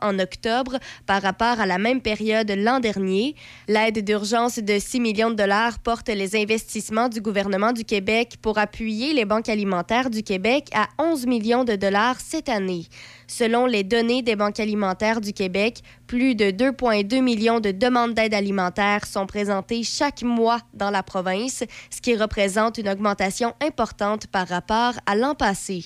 [0.00, 3.34] en octobre par rapport à la même période l'an dernier.
[3.74, 8.56] L'aide d'urgence de 6 millions de dollars porte les investissements du gouvernement du Québec pour
[8.56, 12.86] appuyer les banques alimentaires du Québec à 11 millions de dollars cette année.
[13.26, 18.34] Selon les données des banques alimentaires du Québec, plus de 2,2 millions de demandes d'aide
[18.34, 24.46] alimentaire sont présentées chaque mois dans la province, ce qui représente une augmentation importante par
[24.46, 25.82] rapport à l'an passé.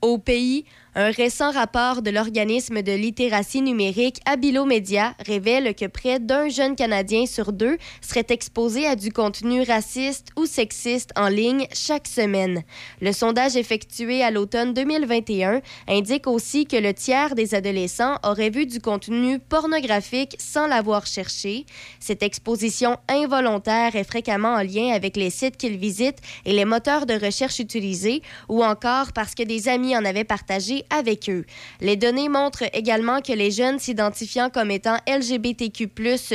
[0.00, 0.64] Au pays,
[0.96, 6.74] un récent rapport de l'organisme de littératie numérique Abilo Media révèle que près d'un jeune
[6.74, 12.64] Canadien sur deux serait exposé à du contenu raciste ou sexiste en ligne chaque semaine.
[13.00, 18.66] Le sondage effectué à l'automne 2021 indique aussi que le tiers des adolescents auraient vu
[18.66, 21.66] du contenu pornographique sans l'avoir cherché.
[22.00, 27.06] Cette exposition involontaire est fréquemment en lien avec les sites qu'ils visitent et les moteurs
[27.06, 31.44] de recherche utilisés ou encore parce que des amis en avaient partagé avec eux.
[31.80, 35.88] Les données montrent également que les jeunes s'identifiant comme étant LGBTQ+,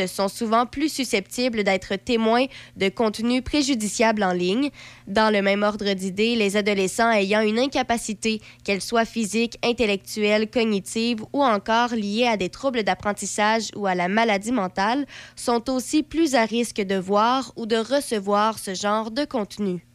[0.07, 2.45] sont souvent plus susceptibles d'être témoins
[2.75, 4.69] de contenus préjudiciables en ligne.
[5.07, 11.23] Dans le même ordre d'idées, les adolescents ayant une incapacité, qu'elle soit physique, intellectuelle, cognitive
[11.33, 15.05] ou encore liée à des troubles d'apprentissage ou à la maladie mentale,
[15.35, 19.85] sont aussi plus à risque de voir ou de recevoir ce genre de contenu.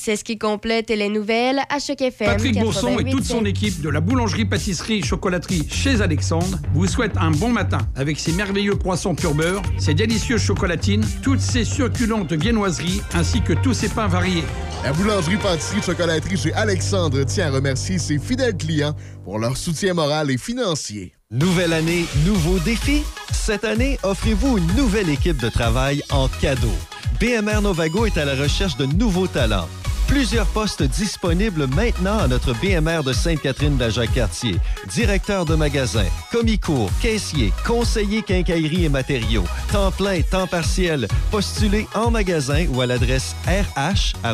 [0.00, 2.28] C'est ce qui complète les nouvelles à Choc FM.
[2.28, 3.46] Patrick Bourson et toute son 88.7.
[3.46, 9.16] équipe de la boulangerie-pâtisserie-chocolaterie chez Alexandre vous souhaitent un bon matin avec ses merveilleux croissants
[9.16, 14.44] pur beurre, ses délicieuses chocolatines, toutes ses succulentes viennoiseries ainsi que tous ses pains variés.
[14.84, 18.94] La boulangerie pâtisserie chocolaterie chez Alexandre tient à remercier ses fidèles clients
[19.24, 21.12] pour leur soutien moral et financier.
[21.32, 23.02] Nouvelle année, nouveaux défis?
[23.32, 26.72] Cette année, offrez-vous une nouvelle équipe de travail en cadeau.
[27.18, 29.68] BMR Novago est à la recherche de nouveaux talents.
[30.08, 34.56] Plusieurs postes disponibles maintenant à notre BMR de Sainte-Catherine de la Jacques-Cartier.
[34.90, 41.06] Directeur de magasin, commis-cours, caissier, conseiller quincaillerie et matériaux, temps plein, temps partiel.
[41.30, 44.24] Postulez en magasin ou à l'adresse rh.novago.coop.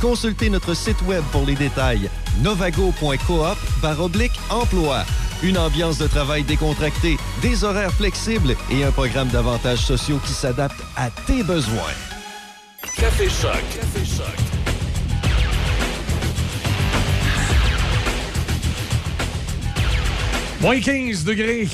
[0.00, 2.08] Consultez notre site web pour les détails
[2.42, 3.58] novago.coop
[4.00, 5.04] oblique emploi.
[5.42, 10.80] Une ambiance de travail décontractée, des horaires flexibles et un programme d'avantages sociaux qui s'adapte
[10.96, 11.94] à tes besoins.
[12.82, 13.62] Café Choc.
[13.74, 14.36] Café Choc.
[20.60, 21.68] Moins 15 degrés.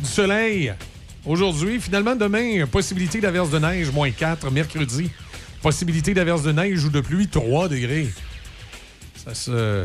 [0.00, 0.72] Du soleil.
[1.24, 4.50] Aujourd'hui, finalement, demain, possibilité d'averse de neige, moins 4.
[4.50, 5.10] Mercredi,
[5.62, 8.08] possibilité d'averse de neige ou de pluie, 3 degrés.
[9.24, 9.84] Ça se.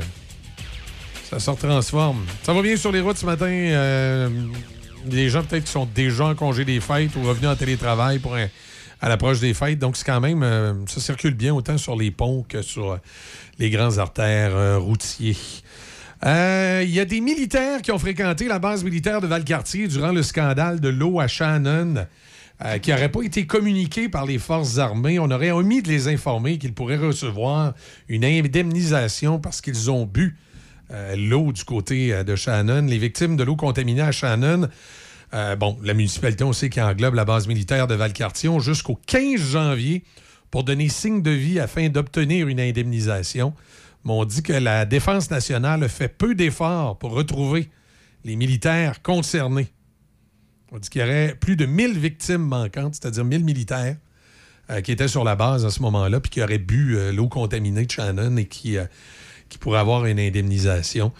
[1.29, 2.25] Ça se transforme.
[2.43, 3.45] Ça va bien sur les routes ce matin.
[3.47, 4.29] euh,
[5.09, 8.35] les gens, peut-être, qui sont déjà en congé des fêtes ou revenus en télétravail pour
[8.35, 8.49] un-
[9.01, 9.79] à l'approche des fêtes.
[9.79, 10.43] Donc, c'est quand même.
[10.43, 12.97] euh, ça circule bien autant sur les ponts que sur euh,
[13.59, 15.35] les grands artères euh, routiers.
[16.23, 20.11] Euh, Il y a des militaires qui ont fréquenté la base militaire de Valcartier durant
[20.11, 22.05] le scandale de l'eau à Shannon.
[22.83, 25.17] qui n'aurait pas été communiqué par les forces armées.
[25.17, 27.73] On aurait omis de les informer qu'ils pourraient recevoir
[28.07, 30.37] une indemnisation parce qu'ils ont bu
[31.17, 32.85] l'eau du côté de Shannon.
[32.85, 34.67] Les victimes de l'eau contaminée à Shannon,
[35.33, 38.99] euh, bon, la municipalité, on sait qui englobe la base militaire de Valcartier, ont jusqu'au
[39.07, 40.03] 15 janvier
[40.49, 43.53] pour donner signe de vie afin d'obtenir une indemnisation.
[44.03, 47.69] Mais on dit que la Défense nationale fait peu d'efforts pour retrouver
[48.25, 49.69] les militaires concernés.
[50.71, 53.95] On dit qu'il y aurait plus de 1000 victimes manquantes, c'est-à-dire 1000 militaires
[54.69, 57.27] euh, qui étaient sur la base à ce moment-là, puis qui auraient bu euh, l'eau
[57.27, 58.77] contaminée de Shannon et qui
[59.59, 61.11] pourraient avoir une indemnisation.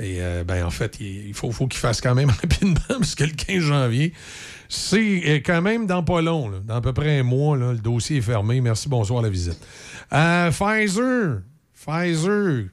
[0.00, 3.32] Et euh, ben, en fait, il faut, qu'ils fassent quand même rapidement, parce que le
[3.32, 4.12] 15 janvier,
[4.68, 8.18] c'est euh, quand même dans pas long, dans à peu près un mois, le dossier
[8.18, 8.60] est fermé.
[8.60, 9.58] Merci, bonsoir, la visite.
[10.12, 11.42] Euh, Pfizer,
[11.74, 12.70] Pfizer, il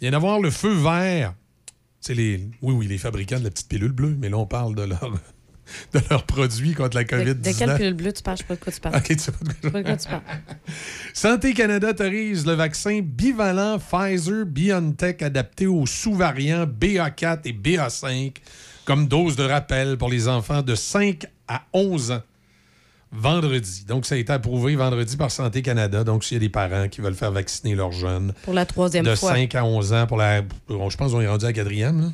[0.00, 1.34] vient d'avoir le feu vert.
[2.00, 4.76] C'est les, oui, oui, les fabricants de la petite pilule bleue, mais là, on parle
[4.76, 5.12] de leur,
[5.92, 7.34] de leurs produits contre la De, COVID-19.
[7.40, 8.36] de quelle pilule bleue tu parles?
[8.36, 8.96] Je sais pas de quoi tu parles.
[8.96, 10.22] OK, tu sais pas de quoi de tu parles.
[11.14, 18.32] Santé Canada autorise le vaccin bivalent Pfizer-BioNTech adapté aux sous-variants BA4 et BA5
[18.84, 22.22] comme dose de rappel pour les enfants de 5 à 11 ans
[23.12, 23.84] vendredi.
[23.86, 26.04] Donc, ça a été approuvé vendredi par Santé Canada.
[26.04, 29.04] Donc, s'il y a des parents qui veulent faire vacciner leurs jeunes Pour la troisième
[29.04, 29.34] de fois.
[29.34, 30.42] 5 à 11 ans pour la...
[30.68, 32.12] Je pense qu'on est rendu à la quatrième.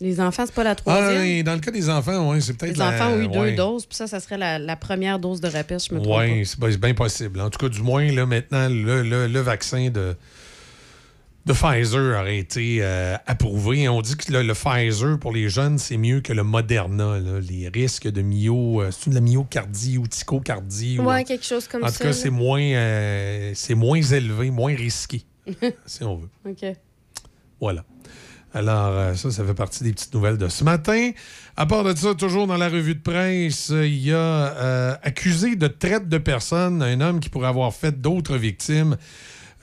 [0.00, 0.06] Là.
[0.06, 1.22] Les enfants, c'est pas la Ah, troisième?
[1.22, 3.38] oui, dans le cas des enfants, oui, c'est peut-être Les la- enfants ont eu deux
[3.38, 3.54] ouais.
[3.54, 6.46] doses, puis ça, ça serait la, la première dose de rappel, je me trompe Oui,
[6.46, 7.40] c'est ben- c'est bien possible.
[7.40, 10.14] En tout cas, du moins, là, maintenant, le, le- le vaccin de,
[11.46, 13.88] de Pfizer aurait été euh, approuvé.
[13.88, 17.18] On dit que le, le Pfizer, pour les jeunes, c'est mieux que le Moderna.
[17.18, 17.40] là.
[17.40, 18.82] Les risques de myo...
[18.82, 20.98] euh, c'est de la myocardie ou tychocardie?
[20.98, 21.92] ou- Ouais, quelque chose comme en ça.
[21.94, 22.12] tout cas, là.
[22.12, 25.22] c'est moins, euh, c'est moins élevé, moins risqué,
[25.86, 26.28] si on veut.
[26.46, 26.64] OK.
[27.60, 27.82] Voilà.
[28.58, 31.12] Alors, euh, ça, ça fait partie des petites nouvelles de ce matin.
[31.56, 35.54] À part de ça, toujours dans la revue de presse, il y a euh, accusé
[35.54, 38.96] de traite de personnes un homme qui pourrait avoir fait d'autres victimes.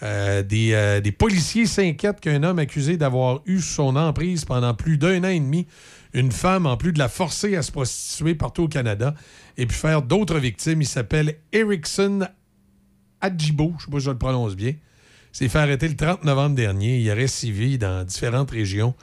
[0.02, 5.26] Euh, des, des policiers s'inquiètent qu'un homme accusé d'avoir eu son emprise pendant plus d'un
[5.26, 5.68] an et demi
[6.14, 9.14] une femme, en plus de la forcer à se prostituer partout au Canada
[9.58, 10.82] et puis faire d'autres victimes.
[10.82, 12.30] Il s'appelle Erickson
[13.20, 14.72] Adjibo, je ne sais pas si je le prononce bien,
[15.36, 17.00] s'est fait arrêter le 30 novembre dernier.
[17.00, 18.96] Il aurait civi dans différentes régions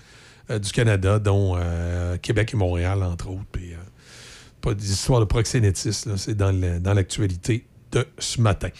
[0.48, 3.42] euh, du Canada, dont euh, Québec et Montréal, entre autres.
[3.58, 3.76] Euh,
[4.62, 8.70] pas d'histoire de proxénétisme, c'est dans l'actualité de ce matin.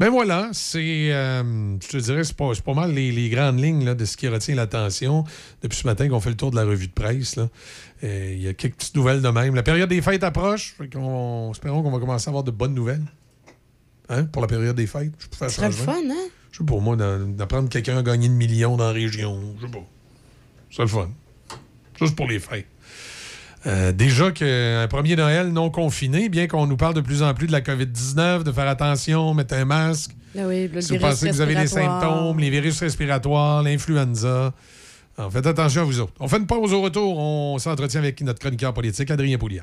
[0.00, 4.28] Mais voilà, c'est, je te dirais, c'est pas, mal les, grandes lignes de ce qui
[4.28, 5.24] retient l'attention
[5.60, 7.38] depuis ce matin qu'on fait le tour de la revue de presse.
[8.02, 9.56] Il y a quelques petites nouvelles de même.
[9.56, 13.04] La période des fêtes approche, espérons qu'on va commencer à avoir de bonnes nouvelles.
[14.12, 15.12] Hein, pour la période des fêtes.
[15.18, 16.28] Je peux faire Ce serait le fun, hein?
[16.50, 19.40] Je sais pas, moi, d'apprendre quelqu'un à gagner une million dans la région.
[19.58, 19.86] Je sais pas.
[20.70, 21.10] C'est le fun.
[21.98, 22.66] Juste pour les fêtes.
[23.64, 27.46] Euh, déjà qu'un premier Noël non confiné, bien qu'on nous parle de plus en plus
[27.46, 30.10] de la COVID-19, de faire attention, mettre un masque.
[30.36, 32.10] Ah oui, le si vous pensez que vous avez respiratoire.
[32.10, 34.52] symptômes, les virus respiratoires, l'influenza,
[35.18, 36.14] alors, faites attention à vous autres.
[36.20, 37.18] On fait une pause au retour.
[37.18, 39.62] On s'entretient avec notre chroniqueur politique, Adrien Pouliot.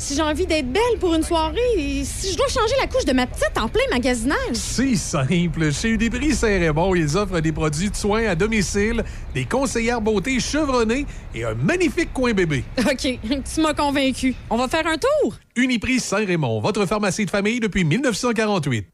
[0.00, 3.04] si j'ai envie d'être belle pour une soirée, et si je dois changer la couche
[3.04, 4.54] de ma petite en plein magasinage.
[4.54, 5.72] C'est simple.
[5.72, 9.04] Chez Uniprix Saint-Raymond, ils offrent des produits de soins à domicile,
[9.34, 12.64] des conseillères beauté chevronnées et un magnifique coin bébé.
[12.78, 13.18] OK,
[13.54, 14.34] tu m'as convaincu.
[14.48, 15.34] On va faire un tour?
[15.54, 18.86] Uniprix Saint-Raymond, votre pharmacie de famille depuis 1948.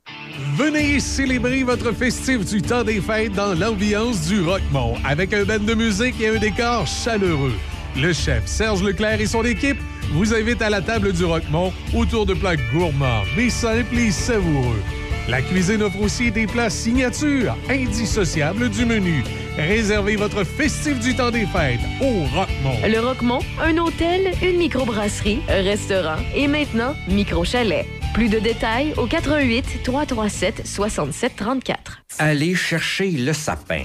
[0.57, 5.61] Venez célébrer votre festif du temps des fêtes dans l'ambiance du Rockmont avec un band
[5.61, 7.55] de musique et un décor chaleureux.
[7.97, 9.79] Le chef Serge Leclerc et son équipe
[10.13, 14.83] vous invitent à la table du Rockmont autour de plats gourmands, mais simples et savoureux.
[15.29, 19.25] La cuisine offre aussi des plats signatures, indissociables du menu.
[19.57, 22.79] Réservez votre festif du temps des fêtes au Rockmont.
[22.87, 27.87] Le Roquemont, un hôtel, une microbrasserie, un restaurant et maintenant micro-chalet.
[28.13, 32.03] Plus de détails au 88 337 67 34.
[32.19, 33.85] Aller chercher le sapin.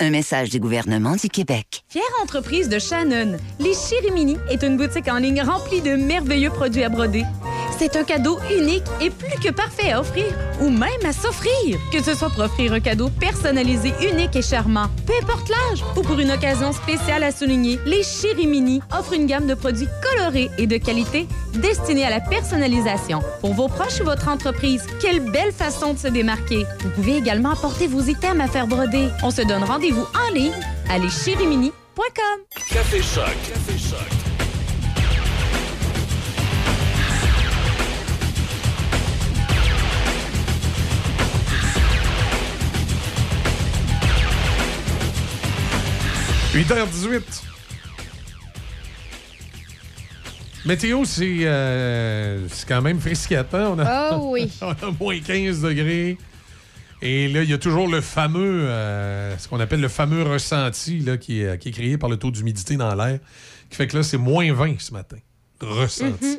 [0.00, 1.82] Un message du gouvernement du Québec.
[1.88, 6.84] Fière entreprise de Shannon, les Chirimini est une boutique en ligne remplie de merveilleux produits
[6.84, 7.24] à broder.
[7.80, 10.26] C'est un cadeau unique et plus que parfait à offrir
[10.60, 11.78] ou même à s'offrir.
[11.92, 16.02] Que ce soit pour offrir un cadeau personnalisé, unique et charmant, peu importe l'âge, ou
[16.02, 20.66] pour une occasion spéciale à souligner, les Chirimini offrent une gamme de produits colorés et
[20.66, 23.20] de qualité destinés à la personnalisation.
[23.40, 26.66] Pour vos proches ou votre entreprise, quelle belle façon de se démarquer.
[26.80, 29.08] Vous pouvez également apporter vos items à faire broder.
[29.22, 30.52] On se donne rendez-vous en ligne
[30.90, 32.40] à leschirimini.com.
[32.70, 33.24] Café Choc.
[33.24, 33.98] Café Choc.
[46.54, 47.22] «8h18.
[50.66, 53.74] Météo, c'est euh, c'est quand même frisquettant.
[53.74, 54.50] On a, Oh oui.
[54.62, 56.18] on a moins 15 degrés.
[57.00, 60.98] Et là, il y a toujours le fameux, euh, ce qu'on appelle le fameux ressenti
[61.00, 63.20] là, qui, est, qui est créé par le taux d'humidité dans l'air,
[63.70, 65.16] qui fait que là, c'est moins 20 ce matin.
[65.60, 66.24] Ressenti.
[66.26, 66.38] Mhm.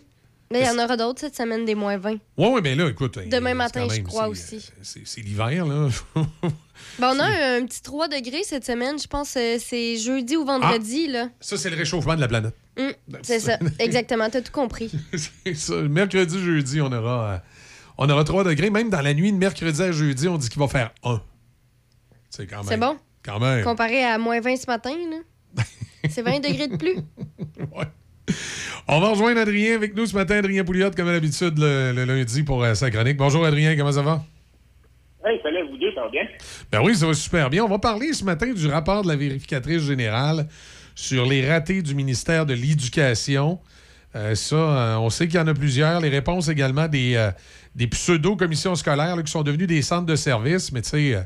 [0.51, 2.13] Mais il y en aura d'autres cette semaine, des moins 20.
[2.13, 3.19] Oui, oui, mais là, écoute.
[3.19, 4.65] hein, Demain matin, je crois aussi.
[4.81, 5.87] C'est c'est l'hiver, là.
[6.97, 8.97] Ben, on a un, un petit 3 degrés cette semaine.
[8.97, 11.07] Je pense que c'est jeudi ou vendredi.
[11.07, 11.27] là.
[11.39, 12.55] Ça, c'est le réchauffement de la planète.
[12.79, 14.29] Hum, c'est ça, exactement.
[14.29, 14.89] T'as tout compris.
[15.43, 15.75] C'est ça.
[15.75, 17.37] Mercredi, jeudi, on aura, euh,
[17.99, 18.69] on aura 3 degrés.
[18.69, 21.21] Même dans la nuit de mercredi à jeudi, on dit qu'il va faire 1.
[22.29, 22.65] C'est quand même.
[22.65, 22.97] C'est bon?
[23.23, 23.63] Quand même.
[23.63, 25.63] Comparé à moins 20 ce matin, là?
[26.09, 26.97] C'est 20 degrés de plus.
[28.87, 30.37] On va rejoindre Adrien avec nous ce matin.
[30.37, 33.17] Adrien Pouliot, comme à l'habitude, le, le lundi pour euh, sa chronique.
[33.17, 33.75] Bonjour, Adrien.
[33.75, 34.23] Comment ça va?
[35.25, 36.21] Hey, salut vous deux, ça va bien?
[36.71, 37.65] Ben oui, ça va super bien.
[37.65, 40.47] On va parler ce matin du rapport de la vérificatrice générale
[40.95, 43.59] sur les ratés du ministère de l'Éducation.
[44.15, 45.99] Euh, ça, euh, on sait qu'il y en a plusieurs.
[45.99, 47.31] Les réponses également des, euh,
[47.79, 50.71] des pseudo-commissions scolaires qui sont devenues des centres de services.
[50.73, 51.21] Mais tu sais, euh,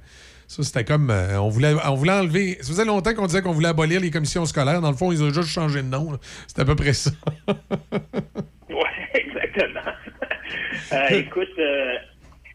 [0.47, 1.09] ça, c'était comme.
[1.09, 2.57] euh, on, voulait, on voulait enlever.
[2.61, 4.79] Ça faisait longtemps qu'on disait qu'on voulait abolir les commissions scolaires.
[4.79, 6.17] Dans le fond, ils ont juste changé de nom.
[6.47, 7.11] C'est à peu près ça.
[8.69, 9.91] Oui, exactement.
[10.93, 11.49] Euh, écoute,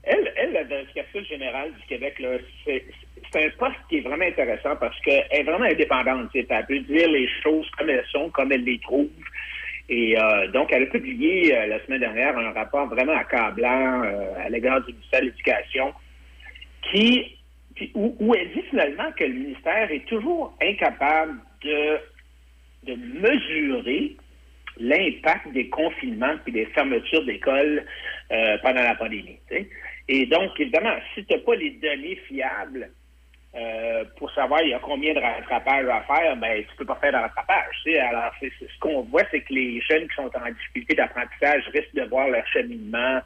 [0.03, 2.21] elle, elle, la vérificatrice générale du Québec,
[2.67, 6.31] c'est un poste qui est vraiment intéressant parce qu'elle est vraiment indépendante.
[6.35, 9.07] Elle peut dire les choses comme elles sont, comme elle les trouve.
[9.89, 14.35] Et euh, donc, elle a publié euh, la semaine dernière un rapport vraiment accablant euh,
[14.39, 15.95] à l'égard du ministère de l'Éducation
[16.91, 17.39] qui,
[17.95, 21.99] où, où elle dit finalement que le ministère est toujours incapable de,
[22.85, 24.17] de mesurer
[24.79, 27.85] l'impact des confinements et des fermetures d'écoles
[28.31, 29.39] euh, pendant la pandémie.
[30.09, 32.91] Et donc, évidemment, si tu n'as pas les données fiables
[33.59, 36.97] euh, pour savoir il y a combien de rattrapage à faire, ben tu peux pas
[36.97, 37.77] faire de rattrapage.
[38.01, 42.05] Alors, ce qu'on voit, c'est que les jeunes qui sont en difficulté d'apprentissage risquent de
[42.05, 43.21] voir leur cheminement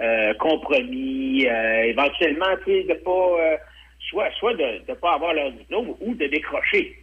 [0.00, 3.60] euh, compromis, euh, éventuellement, de pas
[4.08, 6.96] soit soit de ne pas avoir leur diplôme ou de décrocher.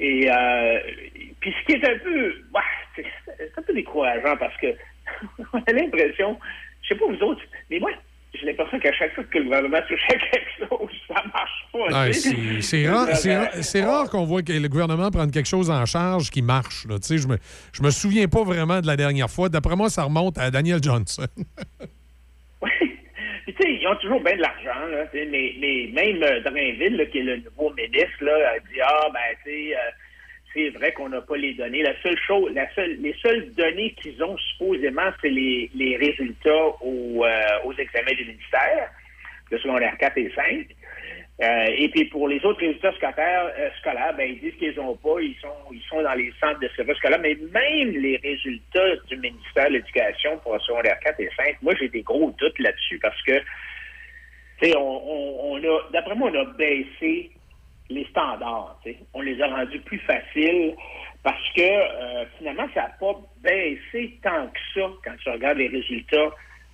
[0.00, 0.28] Et
[1.40, 2.34] puis ce qui est un peu,
[2.96, 4.74] c'est un peu décourageant parce que
[5.52, 6.38] on a l'impression,
[6.82, 7.90] je sais pas vous autres, mais moi,
[8.34, 12.04] j'ai l'impression qu'à chaque fois que le gouvernement touche à quelque chose, ça marche pas.
[12.04, 12.12] Ouais,
[12.62, 13.08] c'est rare,
[13.86, 16.86] rare- qu'on voit que le gouvernement prenne quelque chose en charge qui marche.
[16.88, 16.96] là.
[17.08, 17.38] Je me,
[17.72, 19.48] je me souviens pas vraiment de la dernière fois.
[19.48, 21.26] D'après moi, ça remonte à Daniel Johnson.
[23.46, 24.80] Tu sais, ils ont toujours bien de l'argent,
[25.12, 29.08] mais, mais même euh, Drainville, là, qui est le nouveau ministre, là, a dit Ah,
[29.12, 29.78] ben, tu sais, euh,
[30.54, 31.82] c'est vrai qu'on n'a pas les données.
[31.82, 36.66] La seule chose, la seule, les seules données qu'ils ont supposément, c'est les, les résultats
[36.80, 38.90] aux, euh, aux examens du ministère,
[39.50, 40.66] le secondaire 4 et 5.
[41.42, 44.96] Euh, et puis pour les autres résultats scolaires, euh, scolaires ben, ils disent qu'ils n'ont
[44.96, 48.94] pas, ils sont, ils sont dans les centres de services scolaires, mais même les résultats
[49.08, 52.58] du ministère de l'Éducation pour le secondaire 4 et 5, moi j'ai des gros doutes
[52.60, 53.32] là-dessus parce que
[54.62, 57.30] on, on, on a, d'après moi, on a baissé
[57.90, 58.80] les standards.
[59.12, 60.74] On les a rendus plus faciles
[61.22, 65.68] parce que euh, finalement, ça n'a pas baissé tant que ça quand tu regardes les
[65.68, 66.30] résultats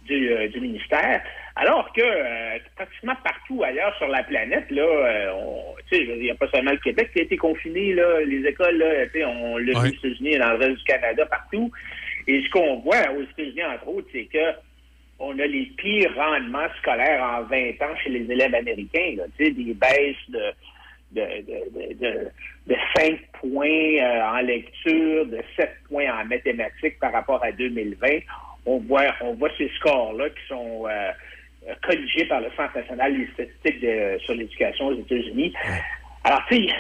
[0.07, 1.23] du, euh, du ministère.
[1.57, 6.21] Alors que euh, pratiquement partout ailleurs sur la planète, là, euh, on- tu sais, il
[6.23, 8.87] n'y a pas seulement le Québec qui a été confiné, là, les écoles, là,
[9.27, 11.71] on l'a vu aux États-Unis et dans le reste du Canada, partout.
[12.27, 14.53] Et ce qu'on voit aux États-Unis, entre autres, c'est que
[15.19, 19.15] on a les pires rendements scolaires en 20 ans chez les élèves américains.
[19.19, 20.41] Là, tu sais, des baisses de,
[21.13, 22.31] de, de, de, de-
[22.67, 28.07] de 5 points euh, en lecture, de 7 points en mathématiques par rapport à 2020.
[28.67, 31.11] On voit, on voit ces scores-là qui sont euh,
[31.83, 35.53] colligés par le Centre national des statistiques de- sur l'éducation aux États-Unis.
[36.25, 36.75] Alors, tu sais,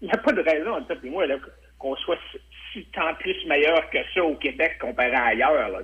[0.00, 1.36] il n'y a pas de raison, en fait, moi, là,
[1.78, 2.38] qu'on soit si,
[2.72, 5.68] si tant plus meilleur que ça au Québec comparé à ailleurs.
[5.68, 5.80] Là.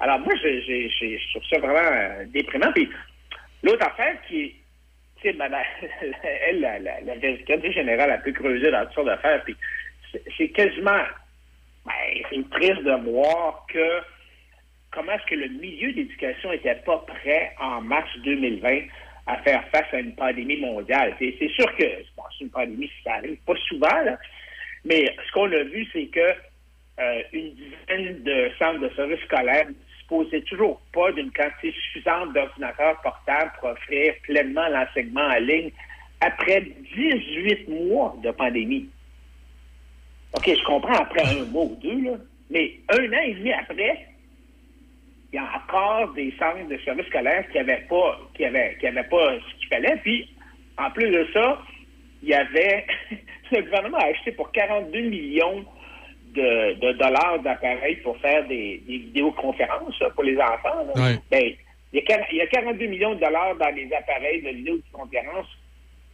[0.00, 2.70] Alors, moi, je, je, je, je trouve ça vraiment euh, déprimant.
[2.72, 2.88] Puis,
[3.62, 4.54] l'autre affaire qui est,
[5.20, 5.62] tu sais, madame-
[6.48, 9.56] elle, la, la, vérificatrice générale, a pu creuser dans toutes sortes d'affaires, puis
[10.36, 11.02] c'est- quasiment,
[11.84, 11.92] ben,
[12.30, 14.00] c'est triste de voir que
[14.90, 18.82] comment est-ce que le milieu d'éducation n'était pas prêt en mars 2020
[19.26, 21.14] à faire face à une pandémie mondiale.
[21.18, 21.84] C'est sûr que
[22.16, 24.16] bon, c'est une pandémie, ça arrive pas souvent, là,
[24.84, 26.32] mais ce qu'on a vu, c'est que
[26.98, 29.66] euh, une dizaine de centres de services scolaires
[30.10, 35.70] ne disposaient toujours pas d'une quantité suffisante d'ordinateurs portables pour offrir pleinement l'enseignement en ligne
[36.20, 36.62] après
[36.94, 38.88] 18 mois de pandémie.
[40.34, 42.16] OK, je comprends après un mois ou deux, là,
[42.50, 44.06] mais un an et demi après,
[45.32, 48.86] il y a encore des centres de services scolaires qui n'avaient pas, qui avaient, qui
[48.86, 49.96] pas ce qu'il fallait.
[50.02, 50.28] Puis,
[50.78, 51.62] en plus de ça,
[52.22, 52.86] il y avait,
[53.52, 55.64] le gouvernement a acheté pour 42 millions
[56.36, 60.84] de, de dollars d'appareils pour faire des, des vidéoconférences là, pour les enfants.
[60.94, 61.02] là.
[61.30, 61.42] Ben,
[61.92, 64.50] il, y a, quar- il y a 42 millions de dollars dans les appareils de
[64.50, 65.46] vidéoconférence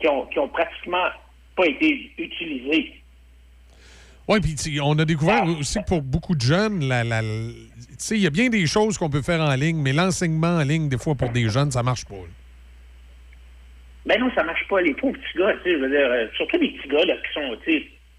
[0.00, 1.08] qui ont, qui ont pratiquement
[1.56, 2.94] pas été utilisés.
[4.28, 8.16] Oui, puis on a découvert aussi que pour beaucoup de jeunes, la, la- tu sais,
[8.16, 10.88] il y a bien des choses qu'on peut faire en ligne, mais l'enseignement en ligne,
[10.88, 12.14] des fois, pour des jeunes, ça marche pas.
[14.06, 14.80] Ben non, ça marche pas.
[14.80, 17.56] Les pauvres petits gars, je veux dire, euh, surtout les petits gars là, qui sont,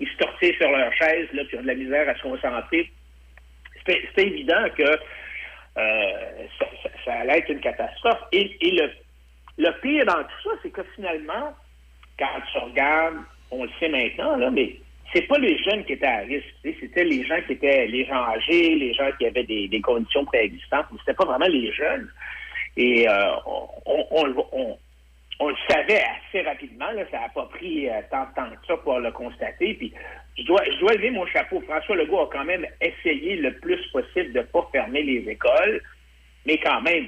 [0.04, 2.90] ils se sur leur chaise, là, qui ont de la misère à se concentrer.
[3.86, 4.84] C'était évident que
[5.78, 6.48] euh,
[7.06, 8.20] ça, allait être une catastrophe.
[8.32, 8.58] Et,
[9.58, 11.54] le, pire dans tout ça, c'est que finalement,
[12.18, 13.18] quand tu regardes,
[13.52, 14.76] on le sait maintenant, là, mais
[15.14, 16.48] c'est pas les jeunes qui étaient à risque.
[16.64, 20.86] C'était les gens qui étaient les gens âgés, les gens qui avaient des, conditions préexistantes.
[21.00, 22.10] C'était pas vraiment les jeunes.
[22.78, 24.78] Et euh, on, on, on-
[25.40, 26.92] on- le savait assez rapidement.
[26.92, 29.74] Là, ça n'a pas pris euh, tant de temps que ça pour le constater.
[29.76, 29.94] Puis
[30.38, 31.62] je dois, je dois lever mon chapeau.
[31.62, 35.82] François Legault a quand même essayé le plus possible de ne pas fermer les écoles,
[36.46, 37.08] mais quand même,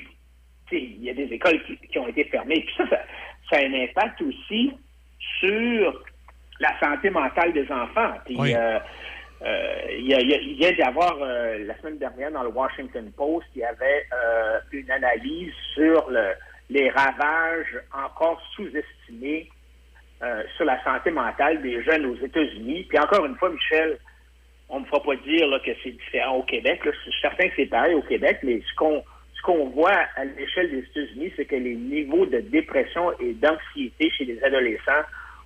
[0.69, 2.61] tu sais, il y a des écoles qui, qui ont été fermées.
[2.65, 2.99] Puis ça, ça,
[3.49, 4.73] ça a un impact aussi
[5.39, 6.03] sur
[6.59, 8.13] la santé mentale des enfants.
[8.25, 8.53] Puis Oui.
[8.55, 8.79] euh,
[9.43, 12.31] euh, il, y a, il y a- il vient d'y avoir, euh, la semaine dernière,
[12.31, 16.33] dans le Washington Post, il y avait euh, une analyse sur le-
[16.69, 19.49] les ravages encore sous-estimés
[20.23, 22.85] euh, sur la santé mentale des jeunes aux États-Unis.
[22.89, 23.97] Puis encore une fois, Michel,
[24.69, 26.81] on ne me fera pas dire que c'est différent au Québec.
[26.85, 29.03] Je suis certain que c'est pareil au Québec, mais ce qu'on
[29.35, 34.09] ce qu'on voit à l'échelle des États-Unis, c'est que les niveaux de dépression et d'anxiété
[34.09, 35.03] chez les adolescents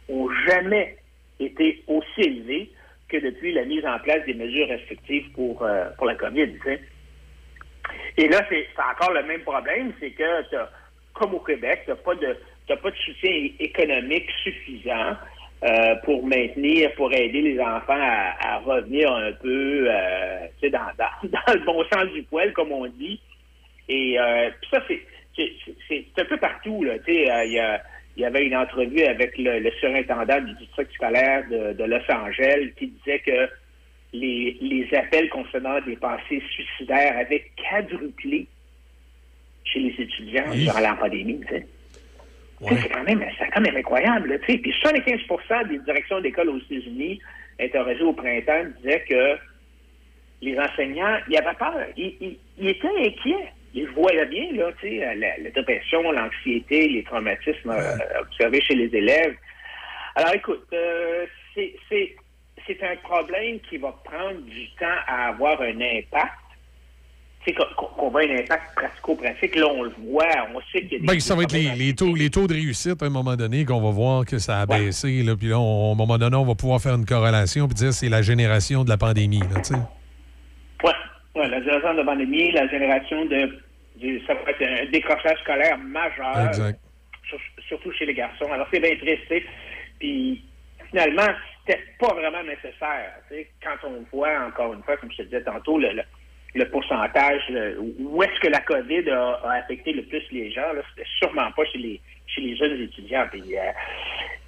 [0.07, 0.95] ont jamais
[1.39, 2.71] été aussi élevés
[3.09, 6.47] que depuis la mise en place des mesures restrictives pour, euh, pour la COVID.
[6.63, 6.79] tu.
[8.17, 10.69] Et là, c'est encore le même problème, c'est que t'as-
[11.19, 12.35] comme au Québec, tu n'as pas de
[12.75, 15.15] pas de soutien économique suffisant
[15.63, 20.79] euh, pour maintenir, pour aider les enfants à, revenir un peu euh, dans,
[21.23, 23.19] dans, le bon sens du poil, comme on dit.
[23.87, 26.85] Et euh, ça, c'est un peu partout.
[26.85, 31.83] Euh, il y, y avait une entrevue avec le, surintendant du district scolaire de, de
[31.83, 33.49] Los Angeles qui disait que
[34.13, 38.47] les, les appels concernant des pensées suicidaires avaient quadruplé
[39.65, 41.39] chez les étudiants durant la pandémie.
[41.41, 41.65] tu sais.
[42.81, 44.29] C'est quand, même- c'est quand même incroyable.
[44.29, 44.57] là, tu sais.
[44.57, 47.19] Puis 75% des directions d'école aux États-Unis
[47.59, 49.37] interrogées au printemps disaient que
[50.41, 51.75] les enseignants, ils avaient peur.
[51.97, 53.51] Ils, ils- ils étaient inquiets.
[53.73, 58.73] Ils voyaient bien là, tu sais, la, la dépression, l'anxiété, les traumatismes euh, observés chez
[58.75, 59.35] les élèves.
[60.15, 66.33] Alors écoute, euh, c'est un problème qui va prendre du temps à avoir un impact.
[67.53, 69.55] Qu'on voit un impact pratico-pratique.
[69.55, 71.05] Là, on le voit, on sait qu'il y a des...
[71.07, 73.65] Ben, ça va être les, les taux, les taux de réussite à un moment donné
[73.65, 75.23] qu'on va voir que ça a baissé.
[75.23, 77.75] Là, puis là, on- à un moment donné, on va pouvoir faire une corrélation puis
[77.75, 79.39] dire c'est la génération de la pandémie.
[79.39, 79.79] Là, tu sais.
[80.83, 80.91] Oui,
[81.35, 83.59] ouais, la génération de pandémie, la génération de.
[84.27, 86.47] ça va être un décrochage scolaire majeur.
[86.47, 86.79] Exact.
[87.27, 88.51] sur- surtout chez les garçons.
[88.51, 89.43] Alors, c'est bien triste.
[89.99, 90.43] Puis,
[90.89, 91.27] finalement,
[91.65, 93.13] c'était pas vraiment nécessaire.
[93.63, 96.01] Quand on voit, encore une fois, comme je te disais tantôt, le, le,
[96.55, 100.61] le pourcentage, le- où est-ce que la COVID a, affecté le plus les gens,
[100.95, 103.25] c'était sûrement pas chez les, chez les jeunes étudiants.
[103.31, 103.71] Puis, euh,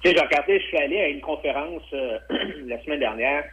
[0.04, 2.18] je suis allé à une conférence euh,
[2.66, 3.44] la semaine dernière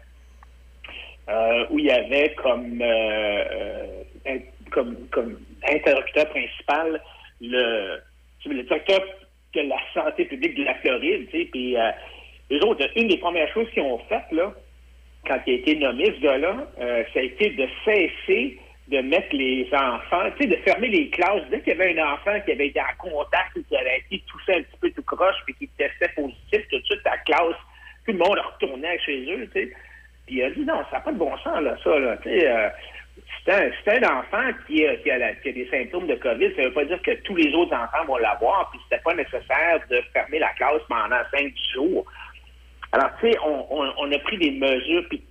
[1.30, 4.40] euh, où il y avait comme, euh, euh,
[4.72, 5.40] comme, comme
[5.72, 7.00] interlocuteur principal
[7.42, 8.00] le,
[8.46, 9.00] le directeur
[9.54, 11.92] de la santé publique de la Floride, euh,
[12.50, 14.54] les autres, une des premières choses qu'ils ont faites, là,
[15.30, 19.36] quand il a été nommé, ce gars-là, euh, ça a été de cesser de mettre
[19.36, 21.44] les enfants, tu sais, de fermer les classes.
[21.52, 24.24] Dès qu'il y avait un enfant qui avait été en contact ou qui avait été
[24.26, 27.56] touché un petit peu tout croche puis qui testait positif, tout de suite, la classe,
[28.06, 29.72] tout le monde retournait chez eux, tu sais.
[30.26, 32.30] Puis il a dit, non, ça n'a pas de bon sens, là, ça, là, tu
[32.30, 32.70] euh,
[33.46, 36.54] c'est un, enfant qui a, des symptômes de COVID.
[36.56, 39.14] Ça ne veut pas dire que tous les autres enfants vont l'avoir, puis c'était pas
[39.14, 42.06] nécessaire de fermer la classe pendant cinq jours.
[42.92, 45.22] Alors, tu sais, on, on, on a pris des mesures, puis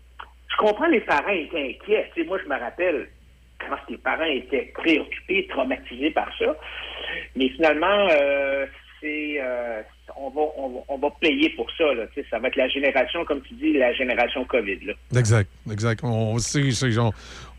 [0.50, 2.10] je comprends les parents étaient inquiets.
[2.14, 3.08] Tu sais, moi, je me rappelle
[3.58, 6.56] comment les parents étaient préoccupés, traumatisés par ça.
[7.36, 8.66] Mais finalement, euh,
[9.00, 9.82] c'est euh,
[10.16, 11.84] on, va, on, va, on va payer pour ça.
[11.94, 14.78] Là, ça va être la génération, comme tu dis, la génération COVID.
[14.86, 14.92] Là.
[15.18, 16.00] Exact, exact.
[16.02, 17.10] On, on,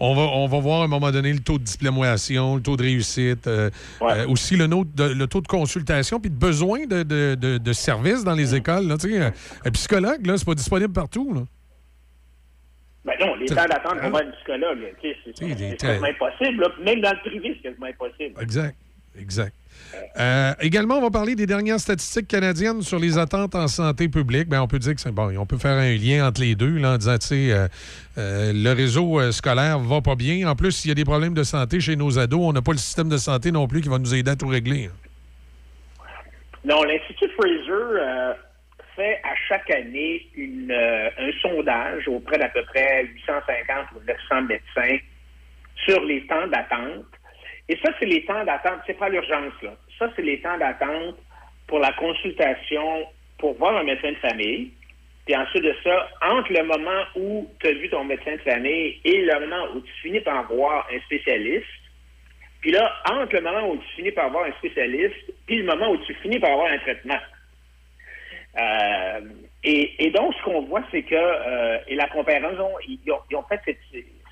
[0.01, 2.77] on va, on va voir à un moment donné le taux de diplomation, le taux
[2.77, 3.69] de réussite, euh,
[4.01, 7.73] euh, aussi le, de- le taux de consultation, puis de besoin de, de, de- de
[7.73, 8.87] services dans les écoles.
[8.87, 9.21] Là, tu sais,
[9.65, 11.33] un, psychologue, là, c'est pas disponible partout.
[11.33, 11.41] Là.
[13.05, 16.61] Ben non, les temps d'attente pour voir un psychologue, c'est quasiment impossible.
[16.61, 16.67] là.
[16.83, 18.41] Même dans le privé, c'est quasiment impossible.
[18.41, 18.75] Exact,
[19.19, 19.53] exact.
[20.19, 24.47] Euh, également, on va parler des dernières statistiques canadiennes sur les attentes en santé publique.
[24.47, 25.35] Ben, on peut dire que c'est bon.
[25.37, 27.67] On peut faire un lien entre les deux là, en disant, tu sais, euh,
[28.17, 30.47] euh, le réseau scolaire va pas bien.
[30.49, 32.71] En plus, s'il y a des problèmes de santé chez nos ados, on n'a pas
[32.71, 34.89] le système de santé non plus qui va nous aider à tout régler.
[36.65, 38.35] Non, l'Institut Fraser
[38.95, 40.27] fait à chaque année
[41.17, 44.97] un sondage auprès d'à peu près 850 ou 900 médecins
[45.85, 47.05] sur les temps d'attente.
[47.69, 49.75] Et ça, c'est les temps d'attente, c'est pas l'urgence, là.
[49.97, 51.15] Ça, c'est les temps d'attente
[51.67, 53.05] pour la consultation
[53.37, 54.71] pour voir un médecin de famille.
[55.25, 58.99] Puis ensuite de ça, entre le moment où tu as vu ton médecin de famille
[59.05, 61.67] et le moment où tu finis par voir un spécialiste,
[62.61, 65.91] puis là, entre le moment où tu finis par voir un spécialiste, puis le moment
[65.91, 67.19] où tu finis par avoir un traitement.
[68.57, 69.21] Euh,
[69.63, 73.77] et, donc, ce qu'on voit, c'est que, euh, et la comparaison, ils ont, fait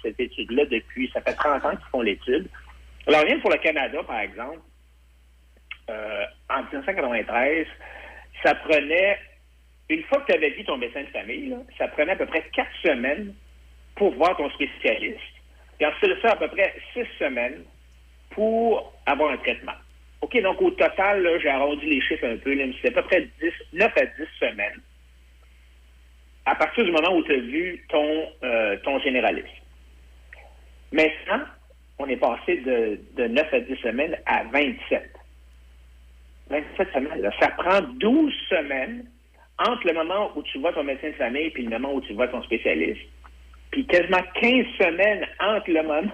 [0.02, 2.50] cette étude-là depuis, ça fait 30 ans qu'ils font l'étude.
[3.08, 4.60] Alors, rien pour le Canada, par exemple,
[5.90, 7.66] euh, en 1993,
[8.44, 9.18] ça prenait,
[9.90, 12.44] une fois que tu avais vu ton médecin de famille, ça prenait à peu près
[12.54, 13.34] quatre semaines
[13.96, 15.20] pour voir ton spécialiste.
[15.78, 17.64] Puis ensuite de ça, à peu près six semaines
[18.32, 19.74] pour avoir un traitement.
[20.22, 23.52] OK, donc au total, j'ai arrondi les chiffres un peu, c'est à peu près 10,
[23.74, 24.82] 9 à 10 semaines
[26.46, 29.48] à partir du moment où tu as vu ton, euh, ton généraliste.
[30.92, 31.44] Maintenant,
[32.00, 35.18] on est passé de, de 9 à 10 semaines à 27.
[36.50, 37.32] 27 semaines.
[37.40, 39.06] Ça prend 12 semaines
[39.60, 42.14] entre le moment où tu vois ton médecin de famille et le moment où tu
[42.14, 43.02] vois ton spécialiste.
[43.72, 46.12] Puis quasiment 15 semaines entre le moment,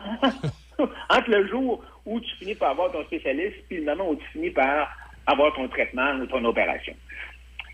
[1.09, 4.25] entre le jour où tu finis par avoir ton spécialiste puis le moment où tu
[4.27, 4.89] finis par
[5.27, 6.95] avoir ton traitement ou ton opération.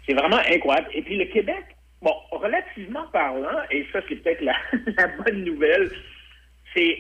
[0.06, 0.90] C'est vraiment incroyable.
[0.94, 1.64] Et puis le Québec,
[2.02, 4.56] bon, relativement parlant, et ça c'est peut-être la
[5.24, 5.92] bonne nouvelle,
[6.76, 6.98] c'est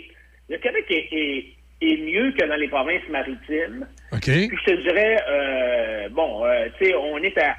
[0.49, 1.45] le Québec est, est-
[1.81, 3.87] est mieux que dans les provinces maritimes.
[4.11, 4.21] OK.
[4.23, 7.55] Puis je te dirais, euh, bon, euh, tu sais, on est à,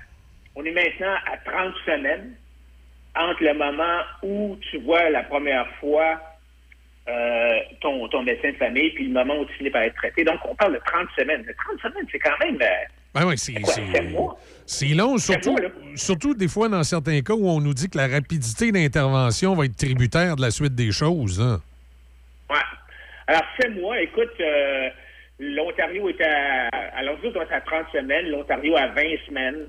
[0.57, 2.35] on est maintenant à 30 semaines
[3.17, 6.20] entre le moment où tu vois la première fois
[7.09, 10.23] euh, ton, ton médecin de famille puis le moment où tu finis par être traité.
[10.23, 11.43] Donc, on parle de 30 semaines.
[11.47, 12.59] Mais 30 semaines, c'est quand même...
[13.12, 13.55] Ben oui, c'est,
[14.67, 15.57] c'est long, surtout,
[15.97, 19.65] surtout des fois dans certains cas où on nous dit que la rapidité d'intervention va
[19.65, 21.41] être tributaire de la suite des choses.
[21.41, 21.60] hein.
[22.51, 22.57] Ouais.
[23.27, 24.91] Alors, sept mois, écoute, euh,
[25.39, 26.69] l'Ontario est à.
[26.97, 29.67] Alors, nous, on est à 30 semaines, l'Ontario à 20 semaines.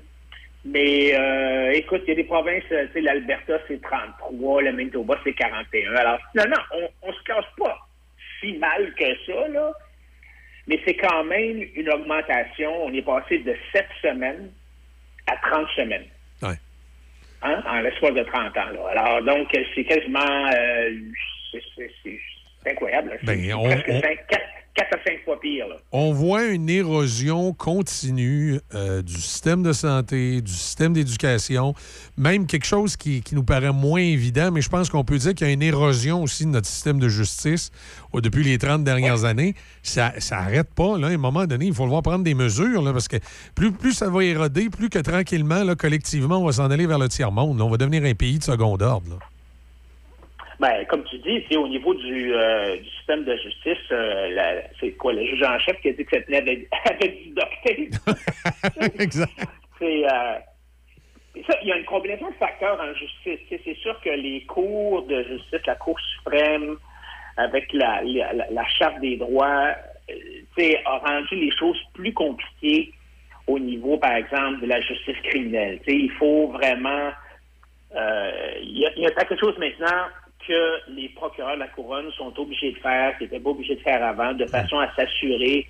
[0.64, 4.72] Mais, euh, écoute, il y a des provinces, euh, tu sais, l'Alberta, c'est 33, le
[4.72, 5.94] Manitoba, c'est 41.
[5.96, 7.78] Alors, finalement, on, on se casse pas
[8.40, 9.72] si mal que ça, là.
[10.68, 12.84] Mais c'est quand même une augmentation.
[12.84, 14.52] On est passé de 7 semaines
[15.26, 16.06] à 30 semaines.
[16.42, 16.54] Ouais.
[17.42, 18.70] Hein, en l'espace de 30 ans.
[18.72, 18.88] Là.
[19.00, 20.20] Alors, donc, c'est quasiment...
[20.54, 20.90] euh,
[21.50, 22.20] c'est-
[22.64, 23.18] c'est- incroyable.
[23.24, 24.00] Ben, c'est on- presque on-
[24.74, 25.68] 4, à 5 fois pire.
[25.68, 25.76] Là.
[25.92, 31.74] On voit une érosion continue euh, du système de santé, du système d'éducation,
[32.16, 35.34] même quelque chose qui, qui nous paraît moins évident, mais je pense qu'on peut dire
[35.34, 37.70] qu'il y a une érosion aussi de notre système de justice
[38.14, 39.54] euh, depuis les 30 dernières années.
[39.82, 40.96] Ça n'arrête pas.
[40.96, 43.18] Là, à un moment donné, il faut le voir prendre des mesures, là, parce que
[43.54, 46.98] plus, plus ça va éroder, plus que tranquillement, là, collectivement, on va s'en aller vers
[46.98, 47.60] le tiers-monde.
[47.60, 49.02] On va devenir un pays de second ordre.
[49.10, 49.16] là.
[50.60, 54.92] Ben, comme tu dis, c'est au niveau du, euh, du système de justice, euh, c'est
[54.92, 57.50] quoi, le juge en chef qui a dit que ça tenait avec, avec du tape.
[59.00, 59.32] exact.
[59.78, 60.38] C'est, euh,
[61.34, 63.40] et ça, il y a une combinaison de facteurs en justice.
[63.64, 66.76] C'est sûr que les cours de justice, la Cour suprême,
[67.38, 69.70] avec la, la, la- la Charte des droits,
[70.84, 72.92] a rendu les choses plus compliquées
[73.46, 75.80] au niveau, par exemple, de la justice criminelle.
[75.88, 77.10] Il faut vraiment...
[77.94, 80.04] Il y, a, il y a quelque chose maintenant
[80.46, 83.80] que les procureurs de la couronne sont obligés de faire, qu'ils n'étaient pas obligés de
[83.80, 85.66] faire avant, de façon à s'assurer,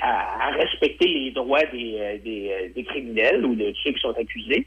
[0.00, 4.00] à, à respecter les droits des, euh, des, euh, des criminels ou de ceux qui
[4.00, 4.66] sont accusés.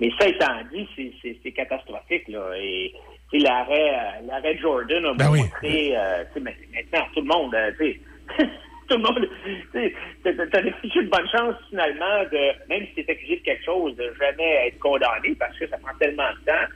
[0.00, 2.28] Mais ça étant dit, c'est- catastrophique.
[2.28, 2.52] Là.
[2.56, 2.92] Et
[3.32, 5.40] l'arrêt euh, Jordan a Ben oui.
[5.40, 7.72] montré, euh, sais, mais maintenant, tout le monde, euh,
[8.88, 9.28] tout le monde,
[9.72, 14.68] t'as de bonne chance finalement de, même si t'es accusé de quelque chose, de jamais
[14.68, 16.66] être condamné parce que ça prend tellement de temps.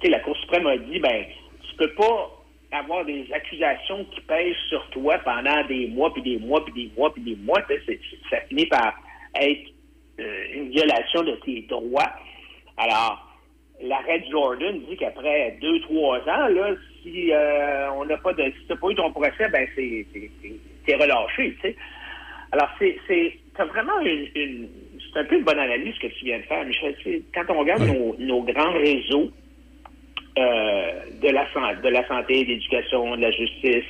[0.00, 1.24] Tu sais, la Cour suprême a dit, ben,
[1.76, 2.30] tu peux pas
[2.72, 6.90] avoir des accusations qui pèsent sur toi pendant des mois, puis des mois, puis des
[6.96, 7.60] mois, puis des mois.
[8.30, 8.94] Ça finit par
[9.40, 9.70] être
[10.20, 12.10] euh, une violation de tes droits.
[12.76, 13.30] Alors,
[13.82, 18.44] l'arrêt de Jordan dit qu'après deux, trois ans, là, si euh, on n'a pas de
[18.44, 20.06] si t'as pas eu ton procès, ben c'est
[20.86, 21.76] t'es relâché, tu sais.
[22.52, 22.96] Alors, c'est
[23.58, 24.68] vraiment une, une-
[25.12, 26.94] c'est un peu une bonne analyse que tu viens de faire, Michel.
[27.34, 29.30] Quand on regarde nos, nos grands réseaux
[30.38, 30.90] euh,
[31.22, 33.84] de la san- de la santé, de l'éducation, de la justice,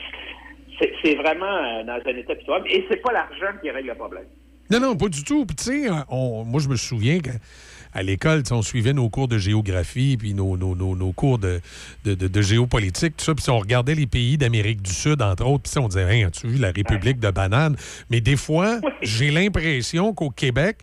[1.03, 2.69] c'est vraiment euh, dans un état pitoyable.
[2.71, 4.25] Et c'est pas l'argent qui règle le problème.
[4.71, 5.45] Non, non, pas du tout.
[5.47, 10.17] Puis, tu sais, moi, je me souviens qu'à l'école, on suivait nos cours de géographie,
[10.19, 11.61] puis nos, nos- nos- nos cours de,
[12.05, 13.35] de- de- de géopolitique, tout ça.
[13.35, 16.47] Puis, on regardait les pays d'Amérique du Sud, entre autres, puis on disait, Hein, as-tu
[16.47, 17.77] vu la République de banane?
[18.11, 20.79] Mais des fois, j'ai l'impression qu'au Québec,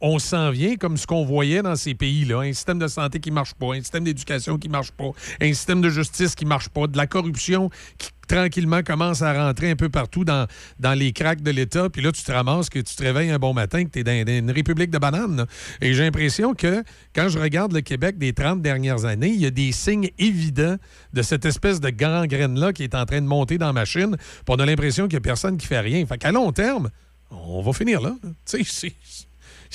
[0.00, 2.40] on s'en vient comme ce qu'on voyait dans ces pays-là.
[2.40, 5.10] Un système de santé qui marche pas, un système d'éducation qui marche pas,
[5.40, 9.70] un système de justice qui marche pas, de la corruption qui tranquillement commence à rentrer
[9.70, 10.46] un peu partout dans,
[10.80, 11.88] dans les cracks de l'État.
[11.88, 14.04] Puis là, tu te ramasses que tu te réveilles un bon matin, que tu es
[14.04, 15.46] dans, une république de bananes.
[15.80, 16.82] Et j'ai l'impression que
[17.14, 20.76] quand je regarde le Québec des 30 dernières années, il y a des signes évidents
[21.12, 24.16] de cette espèce de gangrène-là qui est en train de monter dans la machine.
[24.18, 26.04] Puis on a l'impression qu'il n'y a personne qui fait rien.
[26.04, 26.90] Fait qu'à long terme,
[27.30, 28.14] on va finir là.
[28.44, 28.92] Tu sais,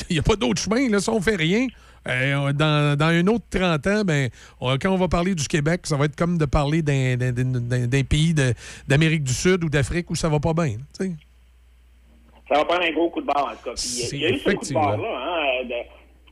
[0.10, 0.90] il n'y a pas d'autre chemin.
[0.90, 1.68] Là, si on fait rien,
[2.08, 5.82] euh, dans, dans un autre 30 ans, ben, on- quand on va parler du Québec,
[5.84, 8.54] ça va être comme de parler d'un, d'un- d'un- d'un pays de-
[8.88, 10.78] d'Amérique du Sud ou d'Afrique où ça va pas bien.
[12.50, 13.76] Ça va prendre un gros coup de barre, en tout cas.
[13.76, 15.08] Puis, il y a eu ce coup de barre-là.
[15.08, 15.74] Hein, de-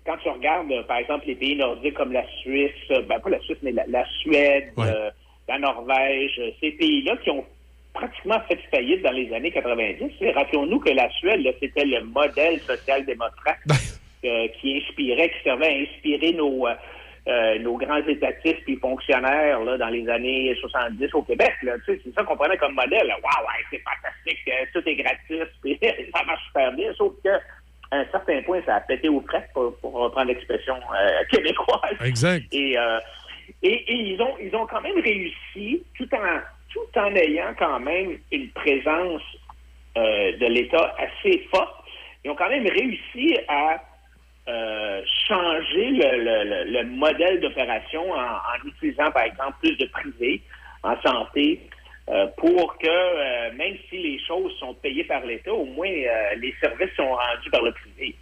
[0.05, 3.29] quand tu regardes, euh, par exemple, les pays nordiques comme la Suisse, euh, ben pas
[3.29, 5.09] la Suisse, mais la, la Suède, euh,
[5.47, 7.45] la Norvège, ces pays-là qui ont
[7.93, 10.11] pratiquement fait faillite dans les années 90.
[10.21, 13.59] Et Rappelons-nous que la Suède, c'était le modèle social-démocrate
[14.25, 16.73] euh, qui inspirait, qui servait à inspirer nos, euh,
[17.27, 21.53] euh, nos grands étatistes et fonctionnaires là, dans les années 70 au Québec.
[21.85, 23.07] C'est ça qu'on prenait comme modèle.
[23.07, 25.79] Waouh, c'est fantastique, tout est gratis, puis
[26.13, 27.29] ça marche super bien, sauf que
[27.91, 31.97] à un certain point, ça a pété aux frettes, pour, pour reprendre l'expression euh, québécoise.
[32.05, 32.45] Exact.
[32.51, 32.75] Et,
[33.63, 36.39] et, et ils ont ils ont quand même réussi, tout en
[36.73, 39.21] tout en ayant quand même une présence
[39.97, 41.75] euh, de l'État assez forte,
[42.23, 43.81] ils ont quand même réussi à
[44.47, 50.41] euh, changer le, le- le- le modèle d'opération en, utilisant, par exemple, plus de privé
[50.83, 51.59] en santé
[52.09, 55.89] euh, pour que, même si les choses sont payées par l'État, au moins
[56.37, 58.15] les services sont rendus par le privé.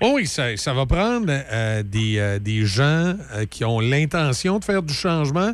[0.00, 1.26] Oh oui, ça, ça va prendre
[1.84, 3.14] des, gens
[3.50, 5.52] qui ont l'intention de faire du changement.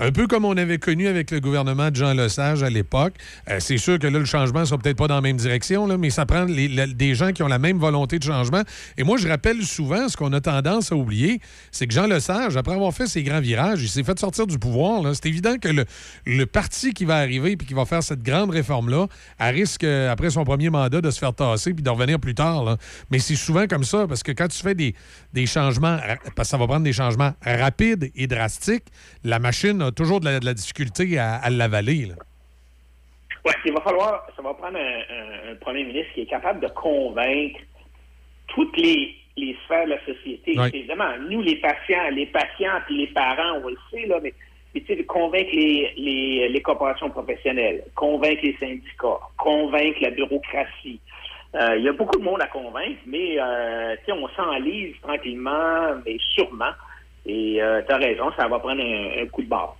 [0.00, 3.14] Un peu comme on avait connu avec le gouvernement de Jean Lesage à l'époque.
[3.50, 5.86] Euh, c'est sûr que là, le changement ne sera peut-être pas dans la même direction,
[5.98, 8.62] mais ça prend les- des gens qui ont la même volonté de changement.
[8.96, 11.40] Et moi, je rappelle souvent ce qu'on a tendance à oublier,
[11.72, 14.58] c'est que Jean Lesage, après avoir fait ses grands virages, il s'est fait sortir du
[14.58, 15.02] pouvoir.
[15.14, 19.06] C'est évident que le, parti qui va arriver puis qui va faire cette grande réforme-là,
[19.40, 22.34] à risque, euh, après son premier mandat, de se faire tasser puis de revenir plus
[22.36, 22.76] tard.
[23.10, 24.94] Mais c'est souvent comme ça, parce que quand tu fais des,
[25.34, 25.98] des changements,
[26.36, 28.86] parce que ça va prendre des changements rapides et drastiques,
[29.24, 32.08] la machine a toujours de la, de la difficulté à, à l'avaler.
[33.44, 36.60] Ouais, il va falloir, ça va prendre un, un- un premier ministre qui est capable
[36.60, 37.60] de convaincre
[38.48, 40.54] toutes les, les sphères de la société.
[40.74, 44.34] Évidemment, nous, les patients, les patients puis les parents, on le sait, là, mais,
[44.74, 50.10] mais tu sais, de convaincre les, les, les corporations professionnelles, convaincre les syndicats, convaincre la
[50.10, 51.00] bureaucratie.
[51.54, 56.18] Euh, il y a beaucoup de monde à convaincre, mais euh, on s'enlise tranquillement, mais
[56.34, 56.72] sûrement.
[57.24, 57.54] Et
[57.86, 59.77] tu as raison, ça va prendre un, un coup de barre.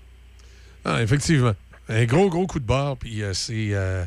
[0.90, 1.52] Ah, effectivement.
[1.88, 4.04] Un gros, gros coup de barre, puis euh, c'est, euh,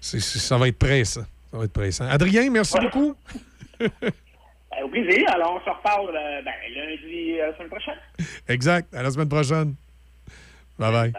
[0.00, 1.24] c'est- ça va être pressant.
[1.50, 2.06] Ça va être pressant.
[2.08, 3.14] Adrien, merci beaucoup.
[4.74, 5.22] Euh, au plaisir.
[5.28, 7.98] Alors, on se reparle euh, ben, lundi la semaine prochaine.
[8.48, 8.94] Exact.
[8.94, 9.74] À la semaine prochaine.
[10.80, 11.12] Bye-bye.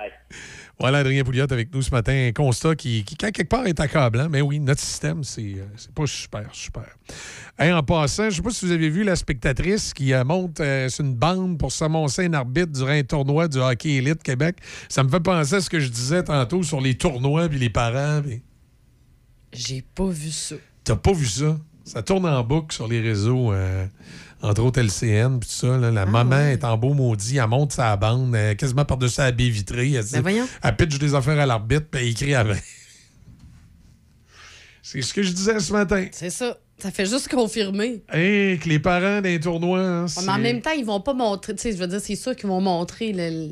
[0.79, 2.27] Voilà, Adrien Pouliot avec nous ce matin.
[2.27, 4.27] Un constat qui, qui, quelque part, est accablant.
[4.29, 6.87] Mais oui, notre système, c'est euh, pas super, super.
[7.57, 10.59] Hey, en passant, je sais pas si vous avez vu la spectatrice qui euh, monte
[10.59, 14.57] euh, sur une bande pour s'amoncer un arbitre durant un tournoi du hockey élite Québec.
[14.89, 17.69] Ça me fait penser à ce que je disais tantôt sur les tournois puis les
[17.69, 18.21] parents.
[19.51, 20.55] J'ai pas vu ça.
[20.83, 21.57] T'as pas vu ça?
[21.85, 23.85] Ça tourne en boucle sur les réseaux, euh,
[24.41, 25.77] entre autres LCN, puis tout ça.
[25.77, 25.87] là.
[25.87, 29.31] Ah, La maman est en beau maudit, elle monte sa bande, euh, quasiment par-dessus la
[29.31, 29.91] baie vitrée.
[29.91, 32.61] Elle, Ben elle pitche des affaires à l'arbitre, puis elle écrit après.
[34.81, 36.05] C'est ce que je disais ce matin.
[36.11, 36.57] C'est ça.
[36.77, 38.03] Ça fait juste confirmer.
[38.11, 39.79] Hey, que les parents d'un tournoi.
[39.79, 41.55] hein, Ouais, mais en même temps, ils vont pas montrer.
[41.55, 43.49] Tu sais, je veux dire, c'est sûr qu'ils vont montrer le.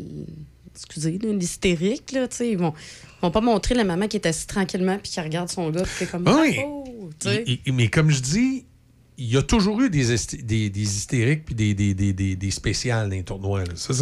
[0.76, 2.28] excusez, l'hystérique, là.
[2.28, 2.74] Tu sais, ils vont,
[3.22, 5.84] ils vont pas montrer la maman qui est assise tranquillement puis qui regarde son gars
[5.84, 6.28] puis qui comme.
[6.28, 6.60] Oui.
[7.46, 8.66] Et- et- mais comme je dis,
[9.18, 12.52] il y a toujours eu des, des, des hystériques puis des, des, des, des, des
[12.52, 13.60] spéciales dans les tournois.
[13.64, 13.74] là.
[13.76, 13.94] Ça,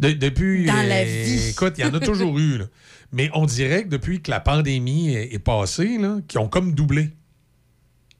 [0.00, 0.64] de- depuis.
[0.64, 1.50] euh, Dans la vie.
[1.50, 2.58] Écoute, il y en a toujours eu.
[2.58, 2.64] là.
[3.12, 6.72] Mais on dirait que depuis que la pandémie est, est passée, là, qu'ils ont comme
[6.74, 7.10] doublé.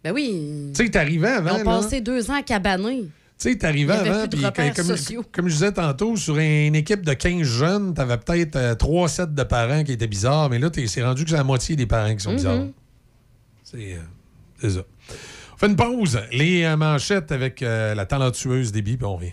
[0.05, 0.71] Ben oui.
[0.75, 1.55] Tu sais, t'arrivais Ils avant.
[1.55, 3.07] ont là, passé deux ans à cabaner.
[3.39, 4.41] Tu sais, t'arrivais avant, puis
[5.31, 9.27] comme, je disais tantôt, sur une équipe de 15 jeunes, t'avais peut-être euh, trois sets
[9.27, 11.85] de parents qui étaient bizarres, mais là, t'es- c'est rendu que c'est la moitié des
[11.87, 12.37] parents qui sont Mhm.
[12.37, 12.65] bizarres.
[13.63, 13.99] C'est euh,
[14.61, 14.81] c'est ça.
[15.55, 16.19] On fait une pause.
[16.33, 19.33] Les euh, manchettes avec euh, la talentueuse débit, puis on revient.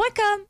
[0.00, 0.49] Welcome.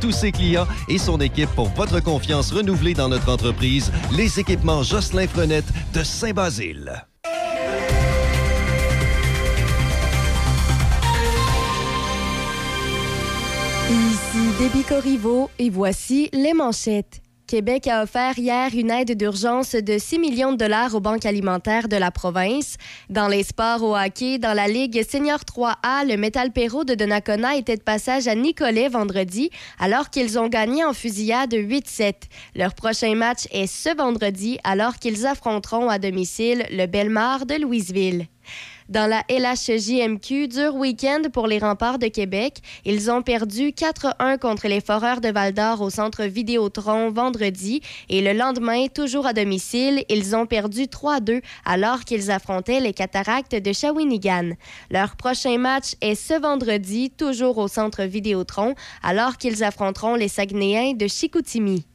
[0.00, 3.92] tous ses clients et son équipe pour votre confiance renouvelée dans notre entreprise.
[4.16, 7.04] Les équipements Jocelyn Frenette de Saint-Basile.
[13.90, 17.22] Ici Déby Corriveau et voici les manchettes.
[17.50, 21.88] Québec a offert hier une aide d'urgence de 6 millions de dollars aux banques alimentaires
[21.88, 22.76] de la province.
[23.08, 27.56] Dans les sports au hockey, dans la Ligue Senior 3A, le Metal Perro de Donnacona
[27.56, 32.12] était de passage à Nicolet vendredi, alors qu'ils ont gagné en fusillade 8-7.
[32.54, 38.28] Leur prochain match est ce vendredi, alors qu'ils affronteront à domicile le Belmar de Louisville.
[38.90, 42.58] Dans la LHJMQ, dur week-end pour les remparts de Québec.
[42.84, 48.32] Ils ont perdu 4-1 contre les Foreurs de Val-d'Or au centre Vidéotron vendredi et le
[48.32, 54.54] lendemain, toujours à domicile, ils ont perdu 3-2 alors qu'ils affrontaient les Cataractes de Shawinigan.
[54.90, 60.94] Leur prochain match est ce vendredi, toujours au centre Vidéotron, alors qu'ils affronteront les Saguenayens
[60.94, 61.86] de Chicoutimi.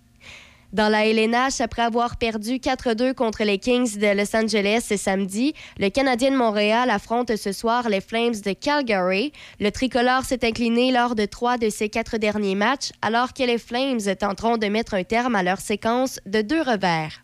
[0.75, 5.53] Dans la LNH, après avoir perdu 4-2 contre les Kings de Los Angeles ce samedi,
[5.79, 9.31] le Canadien de Montréal affronte ce soir les Flames de Calgary.
[9.61, 13.57] Le tricolore s'est incliné lors de trois de ses quatre derniers matchs, alors que les
[13.57, 17.21] Flames tenteront de mettre un terme à leur séquence de deux revers.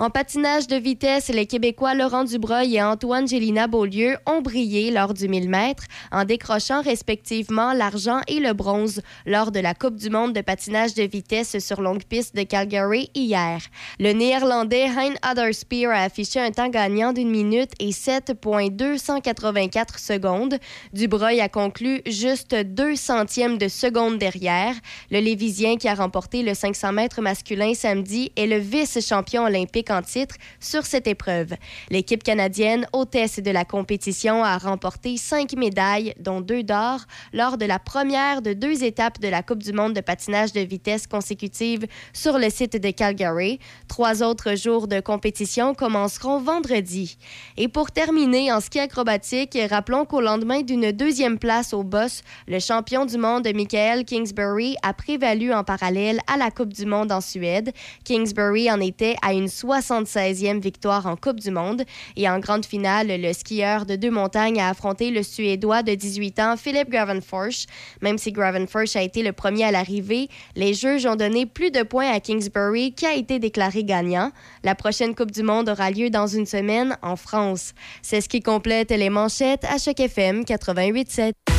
[0.00, 5.12] En patinage de vitesse, les Québécois Laurent Dubreuil et Antoine Gélina Beaulieu ont brillé lors
[5.12, 10.08] du 1000 mètres en décrochant respectivement l'argent et le bronze lors de la Coupe du
[10.08, 13.58] monde de patinage de vitesse sur longue piste de Calgary hier.
[13.98, 20.58] Le Néerlandais Hein Adderspeer a affiché un temps gagnant d'une minute et 7,284 secondes.
[20.92, 24.76] Dubreuil a conclu juste deux centièmes de seconde derrière.
[25.10, 30.02] Le Lévisien qui a remporté le 500 mètres masculin samedi est le vice-champion olympique en
[30.02, 31.54] titre sur cette épreuve.
[31.90, 37.00] L'équipe canadienne, hôtesse de la compétition, a remporté cinq médailles, dont deux d'or,
[37.32, 40.60] lors de la première de deux étapes de la Coupe du monde de patinage de
[40.60, 43.58] vitesse consécutive sur le site de Calgary.
[43.88, 47.16] Trois autres jours de compétition commenceront vendredi.
[47.56, 52.58] Et pour terminer, en ski acrobatique, rappelons qu'au lendemain d'une deuxième place au boss, le
[52.58, 57.20] champion du monde Michael Kingsbury a prévalu en parallèle à la Coupe du monde en
[57.20, 57.72] Suède.
[58.04, 59.48] Kingsbury en était à une
[59.80, 61.82] 76e victoire en Coupe du monde.
[62.16, 66.40] Et en grande finale, le skieur de deux montagnes a affronté le Suédois de 18
[66.40, 67.66] ans, Philip Gravenforsch.
[68.02, 71.82] Même si Gravenforsch a été le premier à l'arrivée, les juges ont donné plus de
[71.82, 74.32] points à Kingsbury qui a été déclaré gagnant.
[74.64, 77.72] La prochaine Coupe du monde aura lieu dans une semaine en France.
[78.02, 81.57] C'est ce qui complète les manchettes à chaque FM 88.7.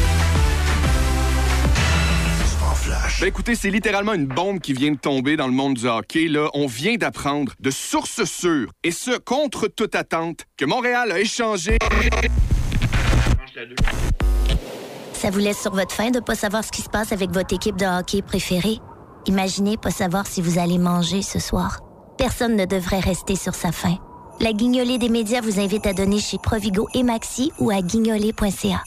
[3.19, 6.29] Ben écoutez, c'est littéralement une bombe qui vient de tomber dans le monde du hockey.
[6.29, 6.49] Là.
[6.53, 11.77] On vient d'apprendre de sources sûres, et ce, contre toute attente, que Montréal a échangé
[15.11, 17.31] Ça vous laisse sur votre faim de ne pas savoir ce qui se passe avec
[17.31, 18.77] votre équipe de hockey préférée?
[19.25, 21.81] Imaginez pas savoir si vous allez manger ce soir.
[22.17, 23.97] Personne ne devrait rester sur sa faim.
[24.39, 28.81] La guignolée des médias vous invite à donner chez Provigo et Maxi ou à guignolée.ca.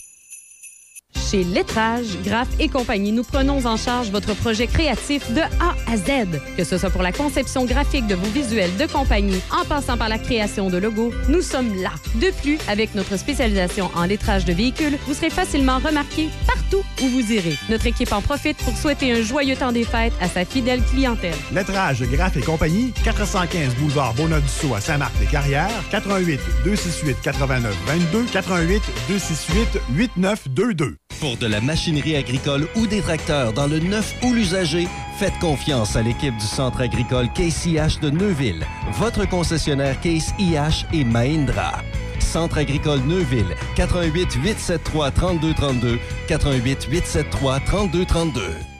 [1.14, 5.96] Chez Lettrage, Graph et compagnie, nous prenons en charge votre projet créatif de A à
[5.96, 6.40] Z.
[6.56, 10.08] Que ce soit pour la conception graphique de vos visuels de compagnie, en passant par
[10.08, 11.92] la création de logos, nous sommes là.
[12.16, 17.08] De plus, avec notre spécialisation en lettrage de véhicules, vous serez facilement remarqué partout où
[17.08, 17.56] vous irez.
[17.70, 21.34] Notre équipe en profite pour souhaiter un joyeux temps des fêtes à sa fidèle clientèle.
[21.52, 29.80] Lettrage, Graph et compagnie, 415 boulevard Bonadusseau à Saint-Marc-des-Carrières, 88 268 89 22, 88 268
[29.96, 30.96] 8922.
[31.22, 34.88] Pour de la machinerie agricole ou des tracteurs dans le neuf ou l'usager,
[35.20, 40.84] faites confiance à l'équipe du Centre agricole Case IH de Neuville, votre concessionnaire Case IH
[40.92, 41.84] et Mahindra.
[42.18, 48.71] Centre agricole Neuville, 88 873 3232, 88 873 3232.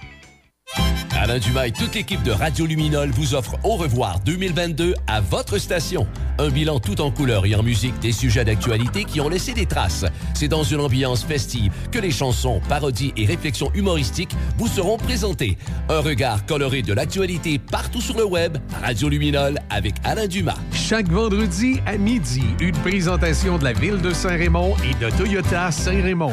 [1.23, 5.57] Alain Dumas et toute l'équipe de Radio Luminol vous offre Au revoir 2022 à votre
[5.59, 6.05] station.
[6.41, 9.67] Un bilan tout en couleur et en musique des sujets d'actualité qui ont laissé des
[9.67, 10.05] traces.
[10.35, 15.59] C'est dans une ambiance festive que les chansons, parodies et réflexions humoristiques vous seront présentées.
[15.89, 18.59] Un regard coloré de l'actualité partout sur le web.
[18.83, 20.59] Radio Luminol avec Alain Dumas.
[20.73, 26.33] Chaque vendredi à midi, une présentation de la ville de Saint-Raymond et de Toyota Saint-Raymond.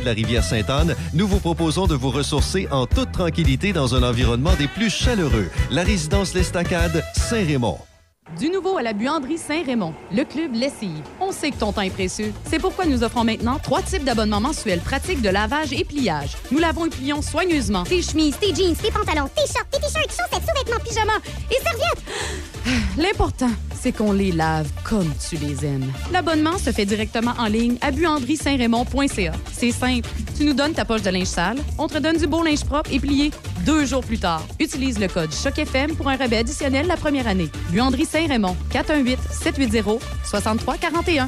[0.01, 4.03] De la rivière Sainte-Anne, nous vous proposons de vous ressourcer en toute tranquillité dans un
[4.03, 5.49] environnement des plus chaleureux.
[5.69, 7.77] La résidence L'Estacade, Saint-Raymond.
[8.39, 11.03] Du nouveau à la buanderie Saint-Raymond, le club Lessive.
[11.19, 12.31] On sait que ton temps est précieux.
[12.49, 16.37] C'est pourquoi nous offrons maintenant trois types d'abonnements mensuels pratiques de lavage et pliage.
[16.49, 20.09] Nous lavons et plions soigneusement Tes chemises, tes jeans, tes pantalons, tes shorts, tes t-shirts,
[20.09, 22.03] chaussettes, sous-vêtements, pyjamas et serviettes.
[22.97, 25.91] L'important, c'est qu'on les lave comme tu les aimes.
[26.11, 29.31] L'abonnement se fait directement en ligne à buanderie-saint-raymond.ca.
[29.51, 30.07] C'est simple.
[30.37, 32.93] Tu nous donnes ta poche de linge sale, on te donne du beau linge propre
[32.93, 33.31] et plié
[33.65, 34.43] deux jours plus tard.
[34.59, 37.49] Utilise le code CHOC-FM pour un rabais additionnel la première année.
[37.69, 41.27] Buanderie Saint-Raymond, 418-780-6341.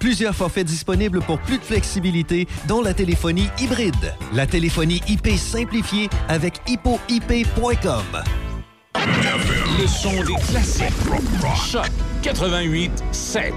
[0.00, 4.14] Plusieurs forfaits disponibles pour plus de flexibilité, dont la téléphonie hybride.
[4.32, 8.02] La téléphonie IP simplifiée avec hippoip.com.
[9.78, 10.86] Le son des classiques.
[11.70, 11.90] Choc
[12.22, 13.52] 88 7.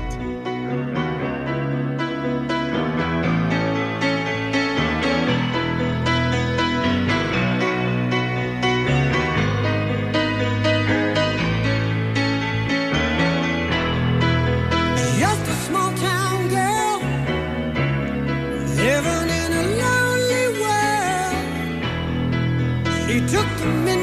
[23.33, 24.02] took a minute.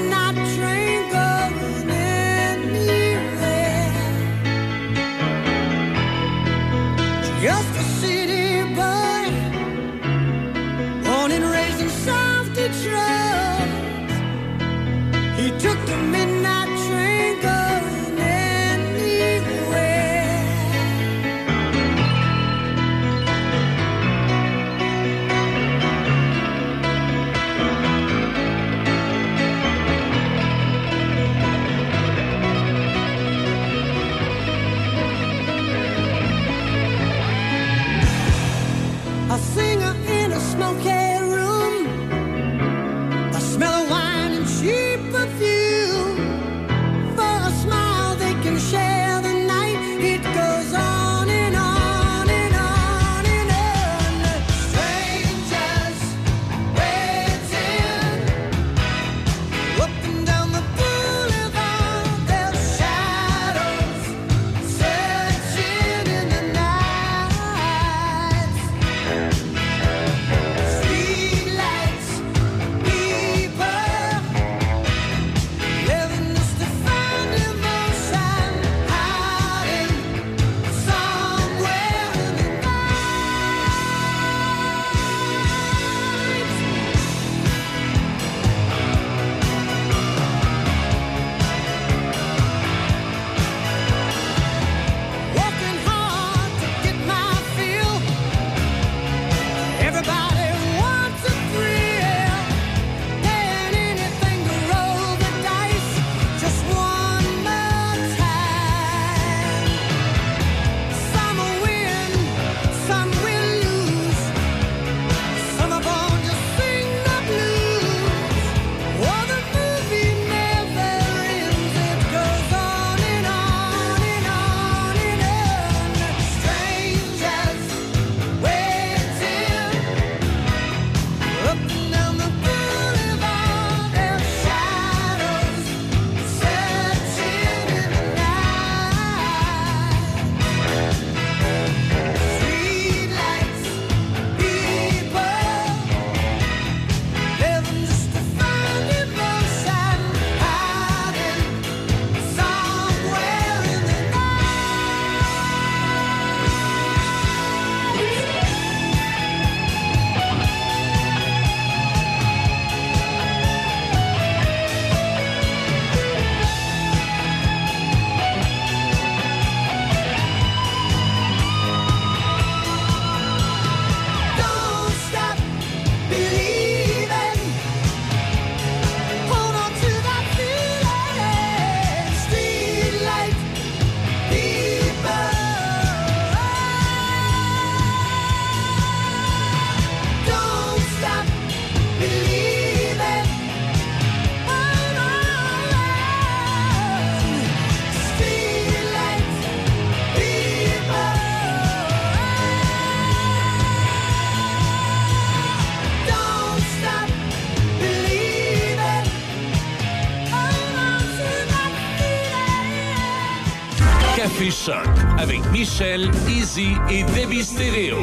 [215.21, 217.99] Avec Michel, Easy et Debbie Stereo.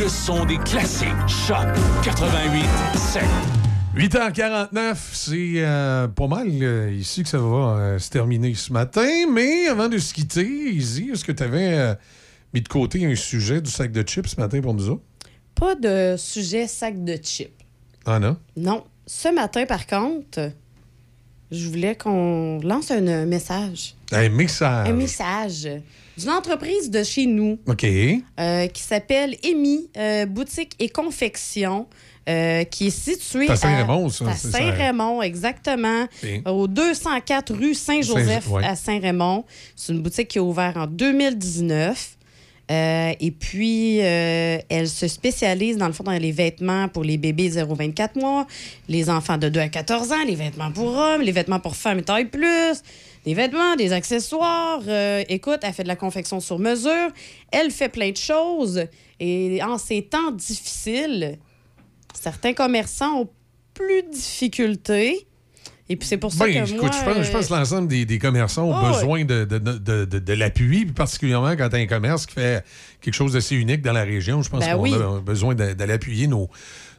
[0.00, 1.08] Le son des classiques.
[1.28, 1.66] Choc
[2.02, 2.64] 88
[2.96, 3.22] 7.
[3.94, 9.08] 8h49, c'est euh, pas mal euh, ici que ça va euh, se terminer ce matin.
[9.32, 11.96] Mais avant de se quitter, Izzy, est-ce que tu avais
[12.52, 15.04] mis de côté un sujet du sac de chips ce matin pour nous autres?
[15.54, 17.52] Pas de sujet sac de chips.
[18.04, 18.36] Ah non?
[18.56, 18.84] Non.
[19.06, 20.50] Ce matin, par contre,
[21.50, 23.94] je voulais qu'on lance un message.
[24.12, 24.88] Un message.
[24.88, 25.68] Un message
[26.18, 27.58] d'une entreprise de chez nous.
[27.66, 27.84] OK.
[27.84, 31.86] euh, qui s'appelle Amy euh, Boutique et Confection.
[32.28, 34.34] euh, qui est située à Saint-Raymond, ça, à.
[34.36, 36.06] Saint-Raymond, exactement.
[36.44, 38.64] Au 204 rue Saint-Joseph Saint- ouais.
[38.64, 39.44] à Saint-Raymond.
[39.74, 42.16] C'est une boutique qui a ouvert en 2019.
[42.70, 47.16] Euh, et puis, euh, elle se spécialise, dans le fond, dans les vêtements pour les
[47.16, 48.46] bébés 0-24 mois,
[48.88, 51.98] les enfants de 2 à 14 ans, les vêtements pour hommes, les vêtements pour femmes
[51.98, 52.82] et taille plus,
[53.24, 54.82] des vêtements, des accessoires.
[54.86, 57.10] Euh, écoute, elle fait de la confection sur mesure.
[57.50, 58.84] Elle fait plein de choses.
[59.18, 61.38] Et en ces temps difficiles,
[62.14, 63.28] certains commerçants ont
[63.74, 65.26] plus de difficultés.
[65.92, 66.90] Et puis, c'est pour ça Ben, que écoute, moi...
[66.92, 70.04] je pense, je pense que l'ensemble des, des commerçants ont Oh, besoin de, de, de,
[70.04, 72.64] de- de l'appui, particulièrement quand tu as un commerce qui fait
[73.00, 74.40] quelque chose d'assez unique dans la région.
[74.40, 74.94] Je pense Ben qu'on oui.
[74.94, 76.48] a besoin d'aller appuyer nos,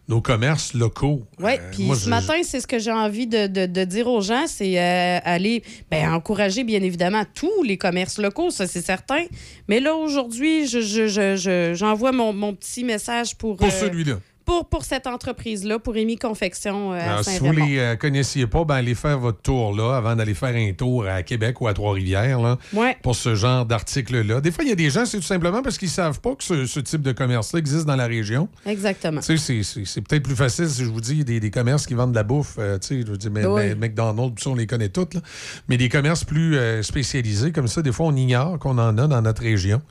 [0.10, 1.24] nos commerces locaux.
[1.40, 4.08] Oui, Euh, puis ce je- matin, c'est ce que j'ai envie de, de- de dire
[4.08, 8.86] aux gens, c'est euh, aller ben, encourager bien évidemment tous les commerces locaux, ça c'est
[8.86, 9.24] certain.
[9.70, 13.56] Mais là, aujourd'hui, je, je- je- j'envoie mon, mon petit message pour...
[13.56, 14.20] Pour euh, celui-là.
[14.46, 17.96] Pour, pour cette entreprise-là, pour Amy Confection euh, à Alors, si vous ne les euh,
[17.96, 21.62] connaissiez pas, ben, allez faire votre tour là avant d'aller faire un tour à Québec
[21.62, 22.98] ou à Trois-Rivières Ouais.
[23.04, 24.42] pour ce genre d'article-là.
[24.42, 26.36] Des fois, il y a des gens, c'est tout simplement parce qu'ils ne savent pas
[26.36, 28.50] que ce, ce type de commerce-là existe dans la région.
[28.66, 29.22] Exactement.
[29.22, 32.12] C'est- c'est c'est peut-être plus facile si je vous dis des, des commerces qui vendent
[32.12, 32.56] de la bouffe.
[32.60, 33.62] euh, je veux dire, mais- Oui.
[33.70, 35.14] mais McDonald's, on les connaît toutes.
[35.14, 35.22] là.
[35.70, 39.22] Mais des commerces plus spécialisés comme ça, des fois, on ignore qu'on en a dans
[39.22, 39.82] notre région.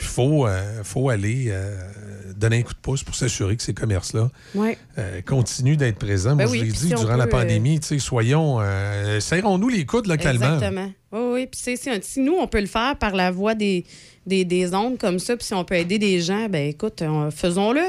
[0.00, 1.76] Puis il faut, euh, faut aller euh,
[2.34, 4.78] donner un coup de pouce pour s'assurer que ces commerces-là Ouais.
[4.96, 6.34] euh, continuent d'être présents.
[6.36, 9.84] Ben Moi, oui, je l'ai dit si durant la peut, pandémie, soyons, euh, serrons-nous les
[9.84, 10.54] coudes localement.
[10.54, 10.90] Exactement.
[11.12, 11.46] Oui, oui.
[11.48, 13.84] Puis c'est- c'est un- si nous, on peut le faire par la voie des,
[14.26, 17.30] des, des ondes comme ça, puis si on peut aider des gens, ben écoute, on-
[17.30, 17.82] faisons-le.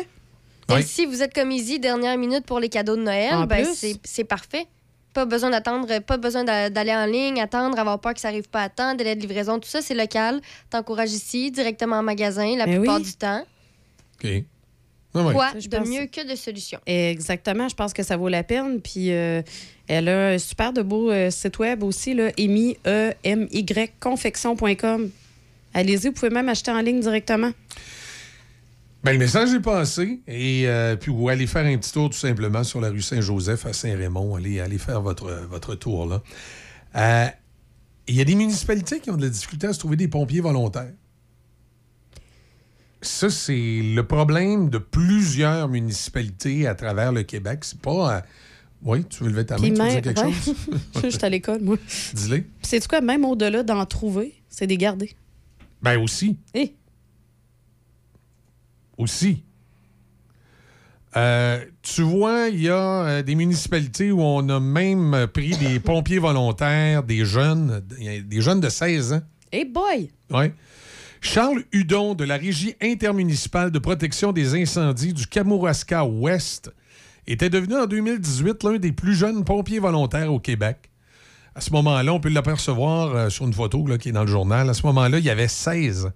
[0.78, 3.66] Et si vous êtes comme Izzy, dernière minute pour les cadeaux de Noël, En ben
[4.04, 4.66] c'est parfait.
[5.14, 8.48] Pas besoin d'attendre, pas besoin d'a- d'aller en ligne, attendre, avoir peur que ça arrive
[8.50, 10.40] pas à temps, délai de livraison, tout ça, c'est local.
[10.70, 13.04] T'encourages ici, directement en magasin, la plupart oui.
[13.04, 13.44] du temps.
[14.24, 14.30] OK.
[15.14, 15.34] Ah ouais.
[15.34, 16.80] Quoi Je de pense- mieux que de solutions?
[16.86, 18.80] Exactement, je pense que ça vaut la peine.
[18.80, 19.42] Puis euh,
[19.90, 23.92] elle a un super de beau euh, site web aussi, là, Amy, E M Y
[24.00, 25.10] confection.com.
[25.74, 27.52] Allez-y, vous pouvez même acheter en ligne directement.
[29.04, 30.22] Ben, le message est passé.
[30.28, 33.66] Et euh, puis, vous allez faire un petit tour tout simplement sur la rue Saint-Joseph
[33.66, 34.36] à Saint-Raymond.
[34.36, 36.22] Allez, allez faire votre, votre tour là.
[36.96, 37.28] Euh,
[38.08, 40.42] Il y a des municipalités qui ont de la difficulté à se trouver des pompiers
[40.42, 40.94] volontaires.
[43.02, 47.60] Ça, c'est le problème de plusieurs municipalités à travers le Québec.
[47.64, 48.18] C'est pas.
[48.18, 48.22] euh,
[48.84, 50.32] Oui, tu veux lever ta main, Puis tu veux dire quelque ouais.
[50.34, 50.56] chose?
[50.94, 51.78] je suis juste à l'école, moi.
[52.14, 52.44] Dis-le.
[52.62, 55.12] C'est quoi, même au-delà d'en trouver, c'est des garder?
[55.82, 56.38] Ben aussi.
[56.54, 56.76] Eh.
[59.02, 59.44] Aussi.
[61.18, 65.80] Euh, tu vois, il y a euh, des municipalités où on a même pris des
[65.82, 69.22] pompiers volontaires, des jeunes, des jeunes de 16 ans.
[69.52, 70.12] Hey boy!
[70.30, 70.54] Ouais.
[71.20, 76.72] Charles Hudon de la Régie intermunicipale de protection des incendies du Kamouraska Ouest
[77.26, 80.92] était devenu en 2018 l'un des plus jeunes pompiers volontaires au Québec.
[81.56, 84.28] À ce moment-là, on peut l'apercevoir euh, sur une photo là, qui est dans le
[84.28, 84.70] journal.
[84.70, 86.12] À ce moment-là, il y avait 16 ans.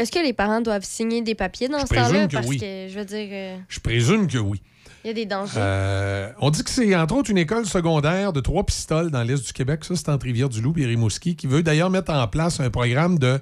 [0.00, 2.26] Est-ce que les parents doivent signer des papiers dans Je ce temps-là?
[2.26, 2.58] que Parce oui.
[2.58, 4.62] que, je veux dire, euh, Je présume que oui.
[5.04, 5.52] il y a des dangers.
[5.58, 9.44] Euh, on dit que c'est entre autres une école secondaire de trois pistoles dans l'est
[9.44, 9.84] du Québec.
[9.84, 13.38] Ça, c'est entre Rivière-du-Loup et Rimouski, qui veut d'ailleurs mettre en place un programme de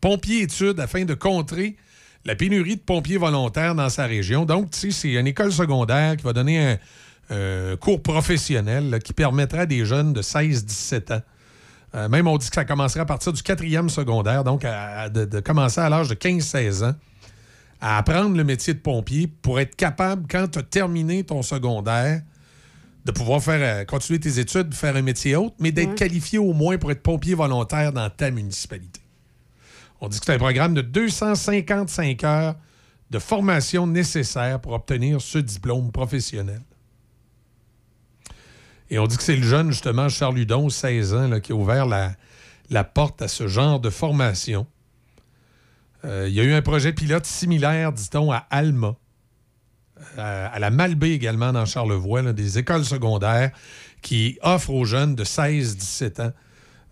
[0.00, 1.76] pompiers-études afin de contrer
[2.24, 4.44] la pénurie de pompiers volontaires dans sa région.
[4.44, 6.78] Donc, tu sais, c'est une école secondaire qui va donner un
[7.30, 11.22] euh, cours professionnel là, qui permettra à des jeunes de 16-17 ans.
[11.94, 15.08] Euh, même on dit que ça commencerait à partir du quatrième secondaire, donc à- à-
[15.08, 16.94] de, de commencer à l'âge de 15-16 ans
[17.82, 22.20] à apprendre le métier de pompier pour être capable, quand tu as terminé ton secondaire,
[23.06, 25.94] de pouvoir faire euh, continuer tes études, faire un métier autre, mais d'être Ouais.
[25.94, 29.00] qualifié au moins pour être pompier volontaire dans ta municipalité.
[30.02, 32.54] On dit que c'est un programme de 255 heures
[33.10, 36.60] de formation nécessaire pour obtenir ce diplôme professionnel.
[38.90, 41.86] Et on dit que c'est le jeune, justement, Charles Hudon, 16 ans, qui a ouvert
[41.86, 44.66] la, porte à ce genre de formation.
[46.04, 48.96] Euh, il y a eu un projet pilote similaire, dit-on, à Alma,
[50.18, 53.52] euh, à la Malbaie également, dans Charlevoix, des écoles secondaires
[54.02, 56.32] qui offrent aux jeunes de 16-17 ans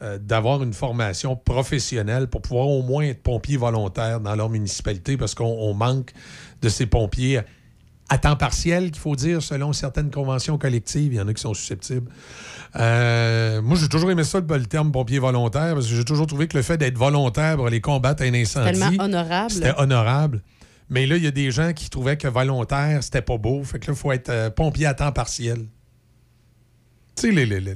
[0.03, 5.17] euh, d'avoir une formation professionnelle pour pouvoir au moins être pompier volontaire dans leur municipalité
[5.17, 6.13] parce qu'on on manque
[6.63, 7.41] de ces pompiers
[8.09, 11.13] à temps partiel, qu'il faut dire, selon certaines conventions collectives.
[11.13, 12.11] Il y en a qui sont susceptibles.
[12.77, 16.49] Euh, moi, j'ai toujours aimé ça, le, terme pompier volontaire, parce que j'ai toujours trouvé
[16.49, 18.79] que le fait d'être volontaire pour aller combattre un incendie.
[18.79, 19.51] Tellement honorable.
[19.51, 20.43] C'était honorable.
[20.91, 23.63] Mais là, il y a des gens qui trouvaient que volontaire, c'était pas beau.
[23.63, 25.67] Fait que là, il faut être euh, pompier à temps partiel.
[27.15, 27.45] Tu sais, les.
[27.47, 27.75] les, les-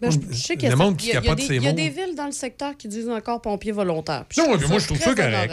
[0.00, 1.24] Ben, je, je sais qu'il y a, le monde ça- qui il y a- il
[1.24, 4.24] y a capote des- y a villes dans le secteur qui disent encore pompiers volontaires.
[4.28, 5.52] Puis Non, moi, je trouve ça correct.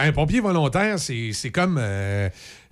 [0.00, 1.76] Un pompier volontaire, c'est c'est comme.
[1.80, 2.28] euh,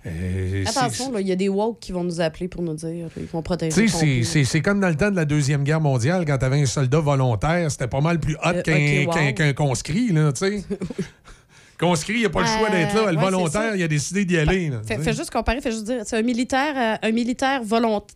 [0.07, 3.25] euh, Attention, il y a des woke qui vont nous appeler pour nous dire ils
[3.25, 3.87] vont protéger Tu
[4.23, 7.69] c'est- comme dans le temps de la Deuxième Guerre mondiale, quand t'avais un soldat volontaire,
[7.71, 9.53] c'était pas mal plus hot Euh, qu'un wow.
[9.53, 10.63] conscrit, là, tu sais.
[11.79, 13.11] conscrit, il a pas le choix d'être là.
[13.11, 14.69] Le ouais, volontaire, il a décidé d'y aller.
[14.69, 17.61] là, tu juste comparer, fais juste dire, c'est un militaire, euh, un militaire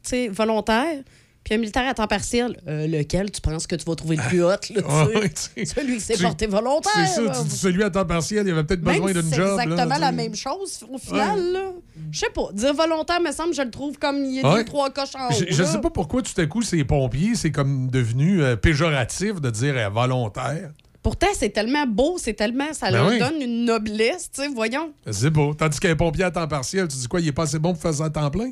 [0.04, 1.04] tu volontaire,
[1.44, 2.58] puis un militaire à temps partiel.
[2.68, 4.82] Euh, lequel tu penses que tu vas trouver le plus hot, là, tu sais?
[4.84, 5.66] Ouais, tu sais.
[5.66, 6.92] Celui qui s'est porté volontaire.
[6.96, 9.58] C'est ça, tu dis celui à temps partiel, il avait peut-être besoin d'une c'est job.
[9.58, 11.52] là, exactement la même chose au final.
[11.54, 11.72] là.
[12.12, 12.50] Je sais pas.
[12.54, 14.60] Dire volontaire, me semble, je le trouve comme il y a Ouais.
[14.60, 15.44] deux, trois coches en haut.
[15.50, 19.50] Je, sais pas pourquoi tout à coup, ces pompiers, c'est comme devenu euh, péjoratif de
[19.50, 20.72] dire euh, volontaire.
[21.04, 22.74] Pourtant, c'est tellement beau, c'est tellement.
[22.74, 23.18] Ça Ben leur oui.
[23.18, 24.92] donne une noblesse, tu sais, voyons.
[25.10, 25.54] C'est beau.
[25.56, 27.82] Tandis qu'un pompier à temps partiel, tu dis quoi, il est pas assez bon pour
[27.82, 28.52] faire ça à temps plein?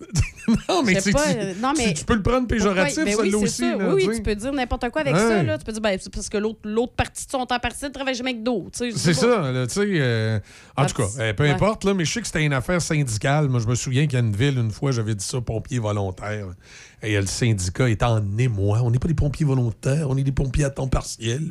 [0.68, 3.04] non, mais, pas, tu- euh, non, tu- mais- tu peux le prendre péjoratif?
[3.04, 3.56] Ben oui, c'est aussi.
[3.62, 3.76] ça.
[3.76, 4.22] là, oui, tu oui, sais.
[4.22, 5.20] tu peux dire n'importe quoi avec Ouais.
[5.20, 5.42] ça.
[5.42, 5.58] Là.
[5.58, 8.30] Tu peux dire, ben, c'est parce que l'autre partie de son temps partiel travaille jamais
[8.30, 8.78] avec d'autres.
[8.96, 9.80] C'est ça, là, tu sais.
[9.86, 10.38] euh,
[10.76, 11.50] en tout cas, euh, peu Ouais.
[11.50, 13.48] importe, là, mais je sais que c'était une affaire syndicale.
[13.48, 15.80] Moi, je me souviens qu'il y a une ville, une fois, j'avais dit ça, pompiers
[15.80, 16.46] volontaires.
[17.02, 18.80] Et le syndicat est en émoi.
[18.82, 21.50] On n'est pas des pompiers volontaires, on est des pompiers à temps partiel.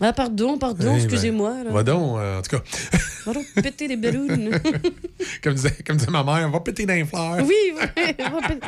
[0.00, 1.54] Ah, pardon, pardon, Eh ben, excusez-moi.
[1.64, 1.70] là.
[1.70, 2.62] Va donc, euh, en tout cas,
[3.26, 4.26] Va donc péter des ballons.
[5.42, 7.36] comme disait, comme disait ma mère, on va péter dans les fleurs.
[7.44, 8.66] oui, ouais, on va péter-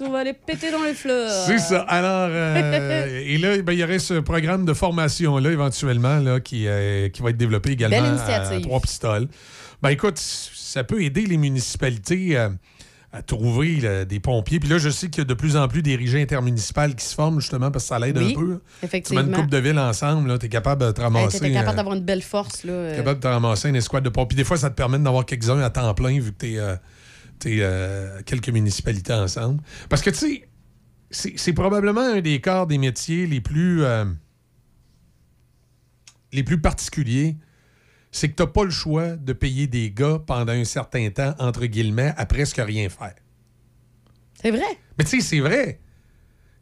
[0.00, 1.46] on va aller péter dans les fleurs.
[1.46, 1.80] C'est ça.
[1.80, 6.68] Alors, euh, et là, ben, il y aurait ce programme de formation-là, éventuellement, là, qui,
[6.68, 8.60] euh, qui va être développé également Belle à initiative.
[8.62, 9.26] Trois-Pistoles.
[9.82, 12.36] Ben, écoute, ça peut aider les municipalités
[13.10, 14.60] à trouver là, des pompiers.
[14.60, 17.04] Puis là, je sais qu'il y a de plus en plus des régies intermunicipales qui
[17.06, 18.46] se forment, justement, parce que ça l'aide Oui, un peu.
[18.46, 19.20] Tu mets effectivement.
[19.22, 21.38] une couple de villes ensemble, tu es capable de te Hey, ramasser.
[21.40, 22.64] T'étais capable euh, d'avoir une belle force.
[22.64, 22.96] Là, euh.
[22.96, 24.36] capable de te ramasser une escouade de pompiers.
[24.36, 26.78] Des fois, ça te permet d'en avoir quelques-uns à temps plein, vu que
[27.38, 29.62] tu es, quelques municipalités ensemble.
[29.88, 30.48] Parce que, tu sais,
[31.10, 34.04] c'est c'est probablement un des corps des métiers les plus, euh,
[36.32, 37.36] les plus particuliers.
[38.10, 41.34] C'est que tu n'as pas le choix de payer des gars pendant un certain temps,
[41.38, 43.14] entre guillemets, à presque rien faire.
[44.40, 44.78] C'est vrai.
[44.98, 45.80] Mais tu sais, c'est vrai.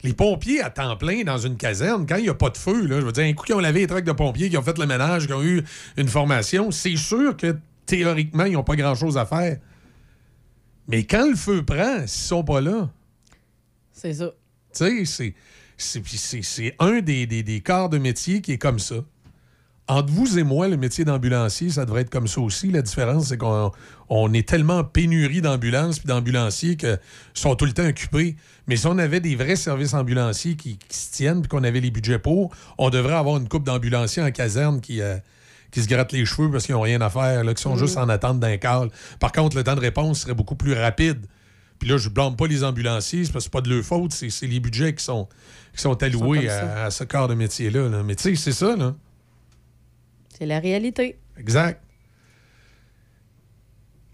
[0.02, 2.86] Les pompiers à temps plein dans une caserne, quand il n'y a pas de feu,
[2.86, 4.62] là, je veux dire, un coup qui ont lavé les trucs de pompiers, qui ont
[4.62, 5.62] fait le ménage, qui ont eu
[5.96, 9.58] une formation, c'est sûr que théoriquement, ils n'ont pas grand-chose à faire.
[10.88, 12.90] Mais quand le feu prend, s'ils sont pas là,
[13.92, 14.32] C'est ça.
[14.74, 15.34] tu sais,
[15.78, 18.96] c'est un des, des, des corps de métier qui est comme ça.
[19.88, 22.72] Entre vous et moi, le métier d'ambulancier, ça devrait être comme ça aussi.
[22.72, 23.70] La différence, c'est qu'on
[24.08, 26.98] on est tellement en pénurie d'ambulances puis d'ambulanciers qu'ils
[27.34, 28.34] sont tout le temps occupés.
[28.66, 31.78] Mais si on avait des vrais services ambulanciers qui, qui se tiennent puis qu'on avait
[31.80, 35.18] les budgets pour, on devrait avoir une coupe d'ambulanciers en caserne qui, euh,
[35.70, 37.78] qui se grattent les cheveux parce qu'ils n'ont rien à faire, là, qui sont Mhm.
[37.78, 38.90] juste en attente d'un call.
[39.20, 41.26] Par contre, le temps de réponse serait beaucoup plus rapide.
[41.78, 44.46] Puis là, je blâme pas les ambulanciers, parce que c'est pas de leur faute, c'est
[44.46, 45.28] les budgets qui sont,
[45.76, 47.88] qui sont alloués à ce corps de métier-là.
[47.88, 48.02] là.
[48.02, 48.94] Mais tu sais, c'est ça, là.
[50.36, 51.18] C'est la réalité.
[51.38, 51.82] Exact.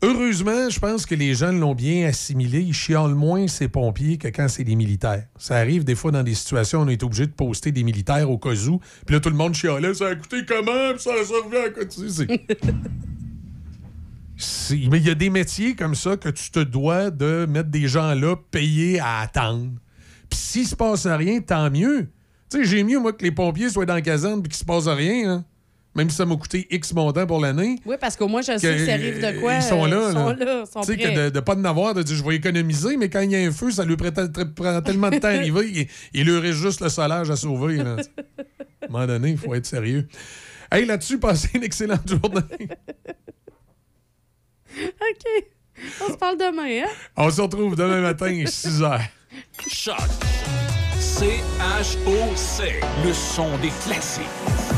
[0.04, 2.60] Heureusement, je pense que les gens l'ont bien assimilé.
[2.60, 5.26] Ils chialent moins ces pompiers que quand c'est des militaires.
[5.38, 8.28] Ça arrive des fois dans des situations où on est obligé de poster des militaires
[8.28, 8.80] au cas où.
[9.06, 9.94] Puis là, tout le monde chialait.
[9.94, 10.92] Ça a coûté comment?
[10.94, 11.68] Puis ça a servi à
[14.36, 17.68] C'est- Mais il y a des métiers comme ça que tu te dois de mettre
[17.70, 19.70] des gens là payés à attendre.
[20.28, 22.08] Puis s'il se passe rien, tant mieux.
[22.50, 24.64] Tu sais, j'ai mieux, moi, que les pompiers soient dans la caserne puis qu'il se
[24.64, 25.30] passe rien.
[25.30, 25.44] hein.
[25.94, 27.76] Même si ça m'a coûté X montant pour l'année.
[27.84, 29.56] Oui, parce qu'au moins, je sais s'il arrive de quoi.
[29.56, 29.96] Ils sont là.
[29.96, 30.86] euh, Ils sont là.
[30.86, 33.20] Tu sais, que de ne pas en avoir, de dire je vais économiser, mais quand
[33.20, 34.10] il y a un feu, ça lui prend,
[34.56, 37.76] prend tellement de temps à arriver, il, il lui reste juste le solage à sauver.
[37.76, 37.96] là.
[38.82, 40.08] À un moment donné, il faut être sérieux.
[40.70, 42.40] Hey, là-dessus, passez une excellente journée.
[44.76, 45.44] OK.
[46.00, 46.90] On se parle demain, hein?
[47.16, 49.00] On se retrouve demain matin, 6 h.
[49.68, 49.96] Choc.
[51.02, 52.80] C-H-O-C.
[53.04, 54.22] Le son des classiques.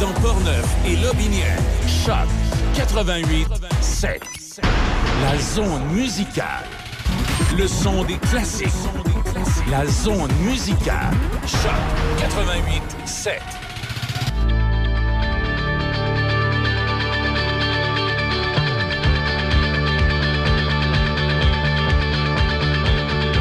[0.01, 1.59] Dans Portneuf et Lobinière.
[1.87, 2.27] Choc
[2.75, 3.47] 88
[3.83, 4.23] 7.
[5.23, 6.65] La zone musicale.
[7.59, 8.69] Le son des classiques.
[9.71, 11.13] La zone musicale.
[11.47, 11.71] Choc
[12.19, 13.43] 88 7.